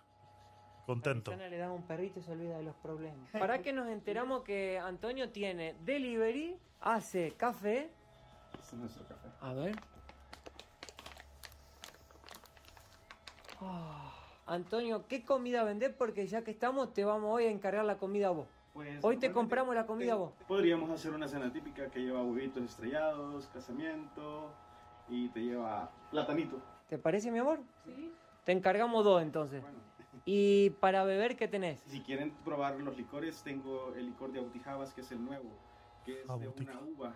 [0.87, 1.33] contento.
[1.33, 3.29] a le da un perrito y se olvida de los problemas.
[3.33, 7.91] ¿Para que nos enteramos que Antonio tiene delivery, hace café?
[8.61, 9.29] Este es nuestro café.
[9.41, 9.75] A ver.
[13.61, 14.13] Ah,
[14.47, 15.93] Antonio, ¿qué comida vendés?
[15.93, 18.47] Porque ya que estamos, te vamos hoy a encargar la comida a vos.
[18.77, 20.35] Pues, Hoy te compramos la comida vos.
[20.47, 24.53] Podríamos hacer una cena típica que lleva huevitos estrellados, casamiento
[25.09, 26.61] y te lleva platanito.
[26.87, 27.59] ¿Te parece, mi amor?
[27.87, 28.13] Sí.
[28.45, 29.63] Te encargamos dos entonces.
[29.63, 29.79] Bueno,
[30.27, 31.81] ¿Y para beber qué tenés?
[31.87, 35.49] si quieren probar los licores, tengo el licor de Autijabas, que es el nuevo,
[36.05, 37.15] que es de una uva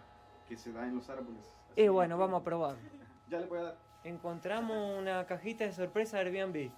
[0.49, 1.55] que se da en los árboles.
[1.77, 2.77] Y bueno, vamos a probar.
[3.29, 3.79] Ya le voy a dar.
[4.03, 6.73] Encontramos una cajita de sorpresa de Airbnb.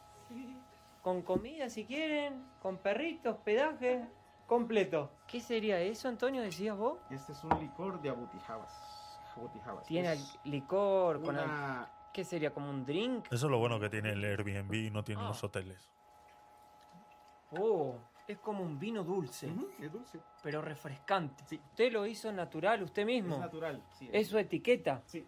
[1.03, 4.07] Con comida si quieren, con perritos, hospedaje,
[4.47, 5.11] completo.
[5.27, 6.43] ¿Qué sería eso, Antonio?
[6.43, 6.99] ¿Decías vos?
[7.11, 8.73] Este es un licor de abutijabas.
[9.37, 9.87] Abutijabas.
[9.87, 11.89] Tiene Es licor, con al-.
[12.13, 12.53] ¿Qué sería?
[12.53, 13.27] ¿Como un drink?
[13.33, 15.29] Eso es lo bueno que tiene el Airbnb y no tienen Ah.
[15.29, 15.91] los hoteles.
[17.59, 17.97] Oh,
[18.27, 20.21] es como un vino dulce, Ujú, es dulce.
[20.43, 21.43] pero refrescante.
[21.47, 21.61] Sí.
[21.71, 23.35] ¿Usted lo hizo natural usted mismo?
[23.35, 23.83] Es natural.
[23.99, 25.03] Sí, ¿Es su etiqueta?
[25.07, 25.27] Sí.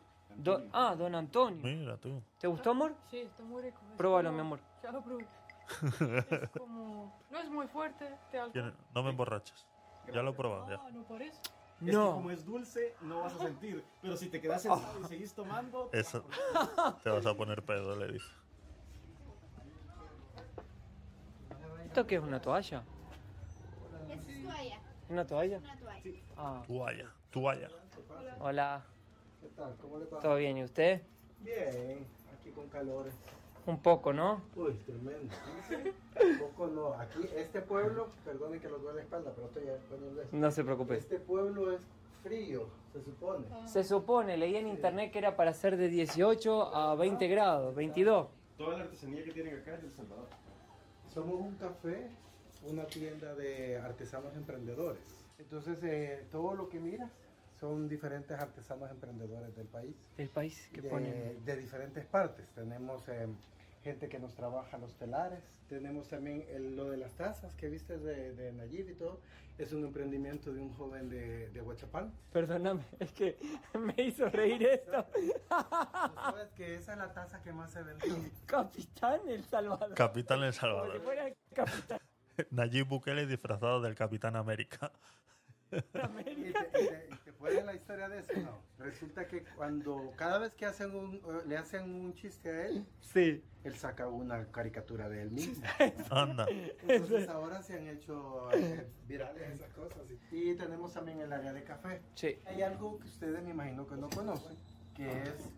[0.72, 1.62] Ah, don Antonio.
[1.62, 2.20] Mira tú.
[2.38, 2.94] ¿Te gustó, amor?
[3.10, 3.80] Sí, está muy rico.
[3.96, 4.60] Pruébalo, como- mi amor.
[4.82, 5.26] Ya lo probé.
[5.70, 7.18] Es como...
[7.30, 8.52] No es muy fuerte alcohol.
[8.52, 9.66] Tiene- No me emborrachas.
[10.12, 10.90] Ya lo he probado, ya.
[10.92, 11.38] No parece.
[11.80, 12.12] Es que No.
[12.14, 13.84] como es dulce, no vas a sentir.
[14.02, 16.24] Pero si te quedas sentado y seguís tomando, te Eso.
[16.28, 18.26] vas a poner- Te vas a poner pedo, le dice.
[21.84, 22.82] ¿Esto qué es una toalla?
[24.10, 25.58] Es toalla, ¿Una toalla?
[25.58, 26.10] una toalla.
[26.36, 27.68] Ah, Toalla, toalla.
[28.40, 28.82] hola.
[29.40, 29.76] ¿Qué tal?
[29.80, 30.20] ¿Cómo le va?
[30.20, 30.58] ¿Todo bien?
[30.58, 31.02] ¿Y usted?
[31.40, 32.06] Bien,
[32.38, 33.14] aquí con calores.
[33.66, 34.42] Un poco, ¿no?
[34.56, 35.34] Uy, tremendo.
[36.22, 36.92] Un poco no.
[36.94, 39.96] Aquí, este pueblo, perdonen que lo duele la espalda, pero estoy esto.
[40.32, 40.96] No se preocupe.
[40.98, 41.80] Este pueblo es
[42.22, 43.46] frío, se supone.
[43.66, 48.28] Se supone, leí en internet que era para hacer de 18 a 20 grados, 22.
[48.56, 50.28] Toda la artesanía que tienen acá es de El Salvador.
[51.12, 52.08] Somos un café,
[52.66, 55.24] una tienda de artesanos emprendedores.
[55.38, 57.10] Entonces, eh, todo lo que miras
[57.60, 59.94] son diferentes artesanos emprendedores del país.
[60.16, 61.44] Del país que de, ponen.
[61.44, 62.46] de diferentes partes.
[62.54, 63.26] Tenemos eh,
[63.82, 67.98] gente que nos trabaja los telares, tenemos también el- lo de las tazas que viste
[67.98, 69.20] de, de Nayib y todo.
[69.56, 72.12] Es un emprendimiento de un joven de, de Huachapán.
[72.32, 73.38] Perdóname, es que
[73.78, 75.06] me hizo reír esto.
[75.48, 78.04] Sabes que esa es la taza que más se vende.
[78.46, 79.94] Capitán El Salvador.
[79.94, 81.00] Capitán El Como si Salvador.
[81.02, 82.00] fuera el Capitán
[82.50, 84.90] Nayib Bukele disfrazado del Capitán América.
[85.70, 88.32] ¿Y te, y te- te puede la historia de eso?
[88.42, 88.58] No.
[88.78, 92.86] Resulta que cuando cada vez que hacen un, eh, le hacen un chiste a él,
[93.00, 93.42] Sí.
[93.64, 95.64] él saca una caricatura de él mismo.
[96.10, 96.46] Anda.
[96.88, 100.02] Entonces ahora se han hecho eh, virales esas cosas.
[100.30, 102.02] Y tenemos también el área de café.
[102.14, 102.38] Sí.
[102.46, 104.56] Hay algo que ustedes me imagino que no conocen,
[104.94, 105.50] que es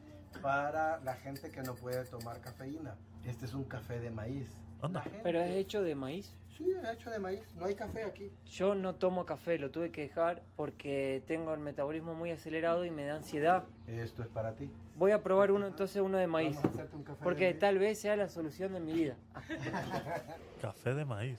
[0.42, 2.96] para la gente que no puede tomar cafeína.
[3.24, 4.48] Este es un café de maíz.
[4.82, 6.32] Gente- Pero es hecho de maíz.
[6.56, 7.42] Sí, hecho de maíz.
[7.56, 8.32] No hay café aquí.
[8.46, 12.90] Yo no tomo café, lo tuve que dejar porque tengo el metabolismo muy acelerado y
[12.90, 13.64] me da ansiedad.
[13.86, 14.70] Esto es para ti.
[14.96, 16.56] Voy a probar uno entonces uno de maíz.
[16.56, 17.58] Vamos a hacerte un café de Porque maíz.
[17.58, 19.16] tal vez sea la solución de mi vida.
[20.62, 21.38] Café de maíz.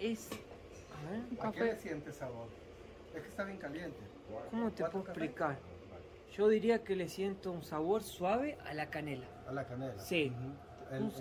[0.00, 0.28] Es.
[0.32, 1.80] A ver, un ¿A qué le café.
[1.82, 2.48] siente sabor?
[3.14, 3.98] Es que está bien caliente.
[4.50, 5.24] ¿Cómo te ¿Cuánto puedo café?
[5.24, 5.58] explicar?
[6.36, 9.26] Yo diría que le siento un sabor suave a la canela.
[9.48, 9.98] A la canela.
[9.98, 10.32] Sí.
[10.90, 11.12] El, el-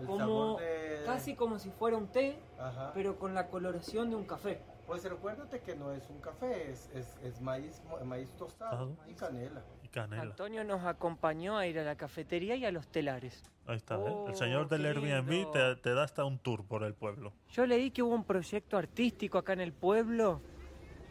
[0.00, 1.02] el como de...
[1.06, 2.92] casi como si fuera un té, Ajá.
[2.94, 4.60] pero con la coloración de un café.
[4.86, 9.10] Pues recuérdate que no es un café, es, es, es maíz, maíz tostado Ajá.
[9.10, 9.62] y canela.
[9.82, 10.22] Y canela.
[10.22, 13.42] Antonio nos acompañó a ir a la cafetería y a los telares.
[13.66, 13.98] Ahí está, ¿eh?
[14.04, 17.32] Oh, El señor del Airbnb te, te da hasta un tour por el pueblo.
[17.50, 20.42] Yo leí que hubo un proyecto artístico acá en el pueblo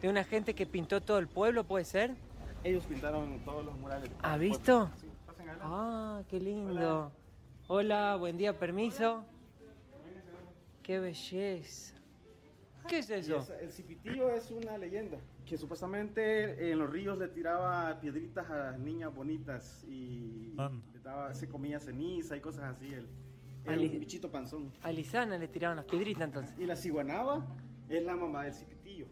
[0.00, 2.14] de una gente que pintó todo el pueblo, ¿puede ser?
[2.62, 4.08] Ellos pintaron todos los murales.
[4.22, 4.88] ¿Ha visto?
[5.00, 5.74] Sí, pasen adelante.
[5.76, 6.72] Ah, qué lindo.
[6.72, 7.10] Hola,
[7.68, 9.24] buen día, permiso.
[10.82, 11.94] Qué belleza.
[12.88, 13.46] ¿Qué es eso?
[13.60, 18.78] el cipitillo es una leyenda que supuestamente en los ríos le tiraba piedritas a las
[18.78, 20.54] niñas bonitas y
[20.92, 22.92] le daba- se comía ceniza y cosas así.
[22.92, 23.08] El,
[23.66, 24.70] un bichito panzón.
[24.82, 26.54] A Lisana le tiraron las piedritas entonces.
[26.58, 27.46] Y la ciguanaba
[27.88, 29.06] es la mamá del cipitillo.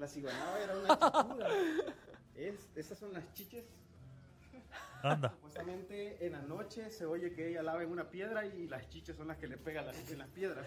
[0.00, 1.48] La ciguanaba era una chichuda.
[2.34, 3.64] Es, esas son las chiches.
[5.02, 5.30] Anda.
[5.30, 9.16] Supuestamente en la noche se oye que ella lava en una piedra y las chiches
[9.16, 10.66] son las que le pegan las- en las piedras.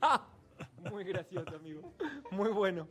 [0.90, 1.92] Muy gracioso, amigo.
[2.30, 2.88] Muy bueno.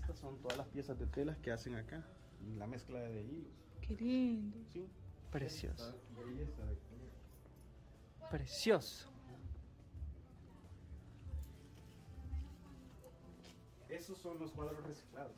[0.00, 2.04] Estas son todas las piezas de telas que hacen acá.
[2.58, 3.52] La mezcla de hilos.
[3.80, 4.58] Qué lindo.
[4.72, 4.88] Sí.
[5.30, 5.94] Precioso.
[8.30, 9.10] Precioso.
[13.88, 15.36] Esos son los cuadros reciclados.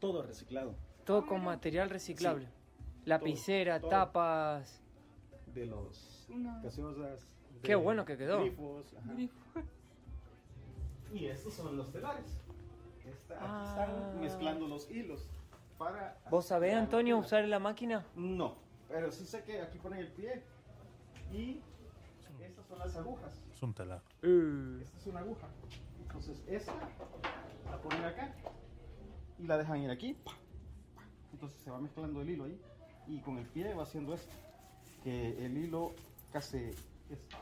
[0.00, 0.74] Todo reciclado.
[1.04, 2.48] Todo con material reciclable.
[3.04, 3.90] Lapicera, todo.
[3.90, 4.80] tapas.
[5.54, 6.26] De los
[6.62, 7.20] gaseosas.
[7.54, 8.40] de Qué bueno que quedó.
[8.40, 8.94] Grifos.
[8.94, 9.12] ajá.
[11.12, 12.38] Y estos son los telares.
[13.00, 13.66] Aquí Ah.
[13.68, 15.28] están mezclando los hilos.
[15.76, 18.06] Para ¿Vos sabés, Antonio, usar la máquina?
[18.14, 18.54] No,
[18.88, 20.42] pero sí sé que aquí ponen el pie.
[21.32, 21.60] Y
[22.40, 23.42] estas son las agujas.
[23.52, 24.00] Es un telar.
[24.22, 25.48] Uh, Esta es una aguja.
[26.02, 26.72] Entonces esta
[27.70, 28.32] la ponen acá
[29.38, 30.16] y la dejan ir aquí.
[31.32, 32.60] Entonces se va mezclando el hilo ahí
[33.08, 34.32] y con el pie va haciendo esto.
[35.02, 35.92] Que el hilo
[36.32, 36.70] casi
[37.10, 37.36] esto.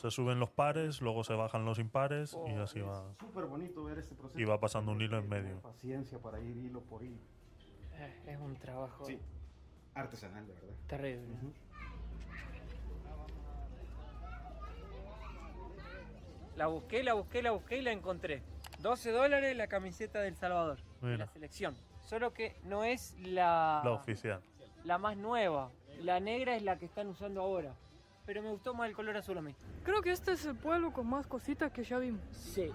[0.00, 3.04] Se suben los pares, luego se bajan los impares y así Es va.
[3.20, 4.40] súper bonito ver este proceso.
[4.40, 5.60] Y va pasando un hilo en medio.
[5.60, 7.18] Paciencia para ir hilo por hilo.
[7.94, 9.18] Eh, Es un trabajo Sí,
[9.94, 10.74] artesanal, de verdad.
[10.86, 11.36] terrible.
[16.56, 18.42] La busqué, la busqué, la busqué y la encontré.
[18.80, 20.78] 12 dólares la camiseta del Salvador.
[21.00, 21.26] de Mira.
[21.26, 21.76] La selección.
[22.04, 24.40] Solo que no es la, La oficial.
[24.84, 25.70] la más nueva.
[26.00, 27.74] La negra es la que están usando ahora.
[28.26, 29.54] Pero me gustó más el color azul a mí.
[29.84, 32.20] Creo que este es el pueblo con más cositas que ya vimos.
[32.32, 32.70] Sí.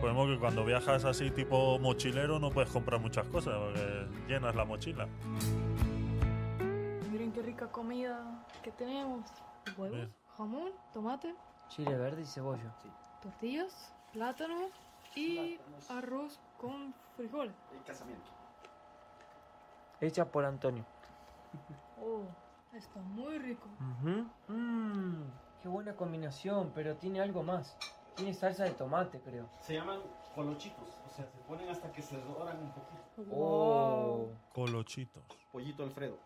[0.00, 4.64] Podemos que cuando viajas así tipo mochilero no puedes comprar muchas cosas porque llenas la
[4.64, 5.08] mochila.
[7.10, 9.24] Miren qué rica comida que tenemos.
[9.78, 10.12] Huevos, Bien.
[10.36, 11.34] jamón, tomate,
[11.68, 12.74] Chile verde y cebolla.
[13.22, 14.68] tortillas, plátano
[15.16, 17.54] y arroz con frijoles.
[17.72, 18.30] El casamiento.
[20.00, 20.84] Hecha por Antonio.
[22.00, 22.24] Oh,
[22.72, 23.68] está muy rico.
[24.48, 25.22] Mmm,
[25.62, 27.76] qué buena combinación, pero tiene algo más.
[28.16, 29.48] Tiene salsa de tomate, creo.
[29.60, 30.00] Se llaman
[30.34, 33.36] colochitos, o sea, se ponen hasta que se doran un poquito.
[33.36, 34.28] Oh.
[34.52, 35.24] Colochitos.
[35.50, 36.18] Pollito Alfredo.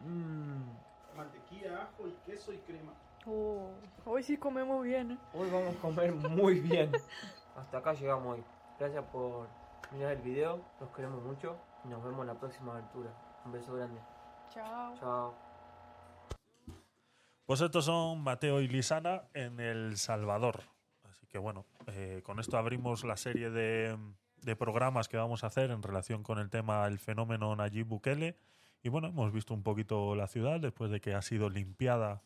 [0.00, 0.62] Mmm.
[1.16, 2.92] Mantequilla, ajo y queso y crema.
[3.28, 3.72] Oh,
[4.04, 5.18] hoy sí comemos bien, ¿eh?
[5.34, 6.92] Hoy vamos a comer muy bien.
[7.56, 8.44] Hasta acá llegamos hoy.
[8.78, 9.48] Gracias por
[9.90, 10.64] mirar el video.
[10.78, 11.56] Los queremos mucho.
[11.84, 13.10] Y nos vemos en la próxima aventura.
[13.44, 14.00] Un beso grande.
[14.54, 14.94] Chao.
[15.00, 15.34] Chao.
[17.46, 20.60] Pues estos son Mateo y Lisana en El Salvador.
[21.02, 23.98] Así que bueno, eh, con esto abrimos la serie de,
[24.42, 28.36] de programas que vamos a hacer en relación con el tema el fenómeno Nayib Bukele.
[28.84, 32.22] Y bueno, hemos visto un poquito la ciudad después de que ha sido limpiada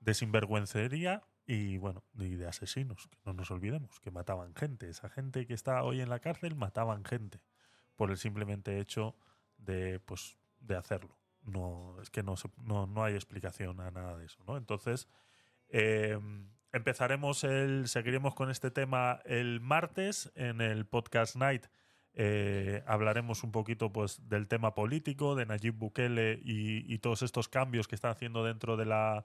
[0.00, 4.88] de sinvergüencería y bueno, y de asesinos, que no nos olvidemos, que mataban gente.
[4.88, 7.40] Esa gente que está hoy en la cárcel mataban gente
[7.96, 9.16] por el simplemente hecho
[9.56, 11.16] de pues de hacerlo.
[11.42, 14.56] No, es que no, se- no, no hay explicación a nada de eso, ¿no?
[14.56, 15.08] Entonces,
[15.70, 16.18] eh,
[16.72, 17.88] empezaremos el.
[17.88, 21.66] Seguiremos con este tema el martes en el podcast night.
[22.12, 27.48] Eh, hablaremos un poquito pues del tema político, de Nayib Bukele y, y todos estos
[27.48, 29.24] cambios que están haciendo dentro de la,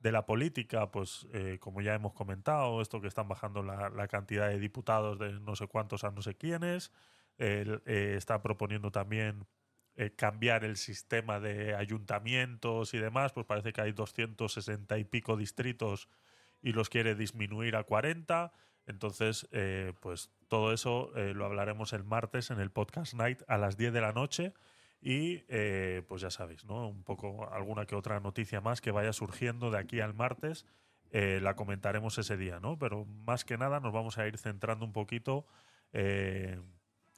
[0.00, 4.08] de la política, pues eh, como ya hemos comentado, esto que están bajando la, la
[4.08, 6.92] cantidad de diputados de no sé cuántos a no sé quiénes,
[7.38, 9.46] eh, está proponiendo también
[9.94, 15.36] eh, cambiar el sistema de ayuntamientos y demás, pues parece que hay 260 y pico
[15.36, 16.08] distritos
[16.62, 18.52] y los quiere disminuir a 40.
[18.86, 23.76] Entonces, eh, pues todo eso lo hablaremos el martes en el podcast night a las
[23.76, 24.54] 10 de la noche.
[25.00, 26.88] Y eh, pues ya sabéis, ¿no?
[26.88, 30.66] Un poco alguna que otra noticia más que vaya surgiendo de aquí al martes,
[31.10, 32.78] eh, la comentaremos ese día, ¿no?
[32.78, 35.46] Pero más que nada nos vamos a ir centrando un poquito
[35.92, 36.60] eh,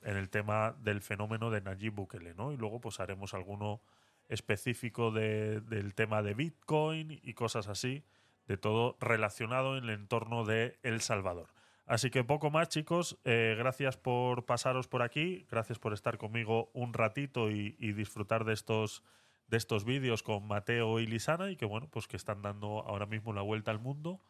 [0.02, 2.52] en el tema del fenómeno de Nayib Bukele, ¿no?
[2.52, 3.80] Y luego pues haremos alguno
[4.28, 8.04] específico de- del tema de Bitcoin y cosas así,
[8.46, 11.48] de todo relacionado en el entorno de El Salvador.
[11.90, 13.18] Así que poco más, chicos.
[13.24, 15.44] Eh, gracias por pasaros por aquí.
[15.50, 19.02] Gracias por estar conmigo un ratito y, disfrutar de estos,
[19.48, 23.06] de estos vídeos con Mateo y Lisana y que, bueno, pues que están dando ahora
[23.06, 24.20] mismo la vuelta al mundo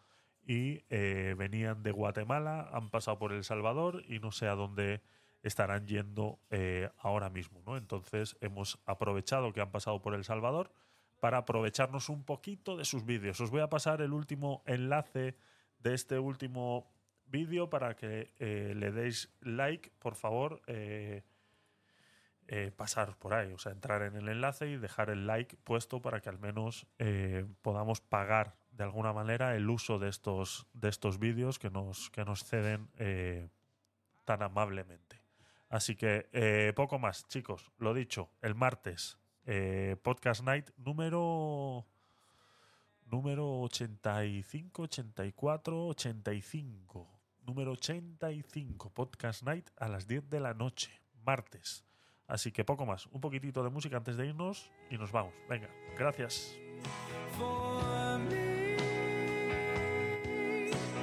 [0.46, 5.02] y eh, venían de Guatemala, han pasado por El Salvador y no sé a dónde
[5.42, 7.76] estarán yendo eh, ahora mismo, ¿no?
[7.76, 10.72] Entonces hemos aprovechado que han pasado por El Salvador
[11.20, 13.38] para aprovecharnos un poquito de sus vídeos.
[13.38, 15.36] Os voy a pasar el último enlace
[15.80, 16.90] de este último
[17.30, 20.60] vídeo para que eh, le deis like, por favor.
[20.66, 21.22] eh,
[22.52, 26.02] eh, pasaros por ahí, o sea, entrar en el enlace y dejar el like puesto
[26.02, 30.88] para que al menos eh, podamos pagar de alguna manera el uso de estos, de
[30.88, 32.88] estos vídeos que nos, que nos ceden
[34.24, 35.22] tan amablemente.
[35.68, 37.70] Así que poco más, chicos.
[37.78, 39.16] Lo dicho, el martes,
[40.02, 41.86] Podcast Night número
[43.06, 47.19] número 85, 84, 85.
[47.50, 51.84] Número 85, Podcast Night a las 10 de la noche, martes.
[52.28, 55.34] Así que poco más, un poquitito de música antes de irnos y nos vamos.
[55.48, 56.56] Venga, gracias.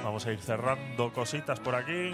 [0.02, 2.12] Vamos a ir cerrando cositas por aquí.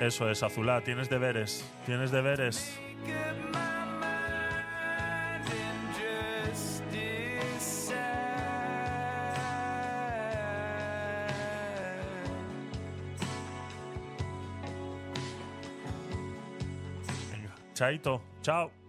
[0.00, 2.74] Eso es, Azulá, tienes deberes, tienes deberes.
[17.74, 18.79] Chaito, chao.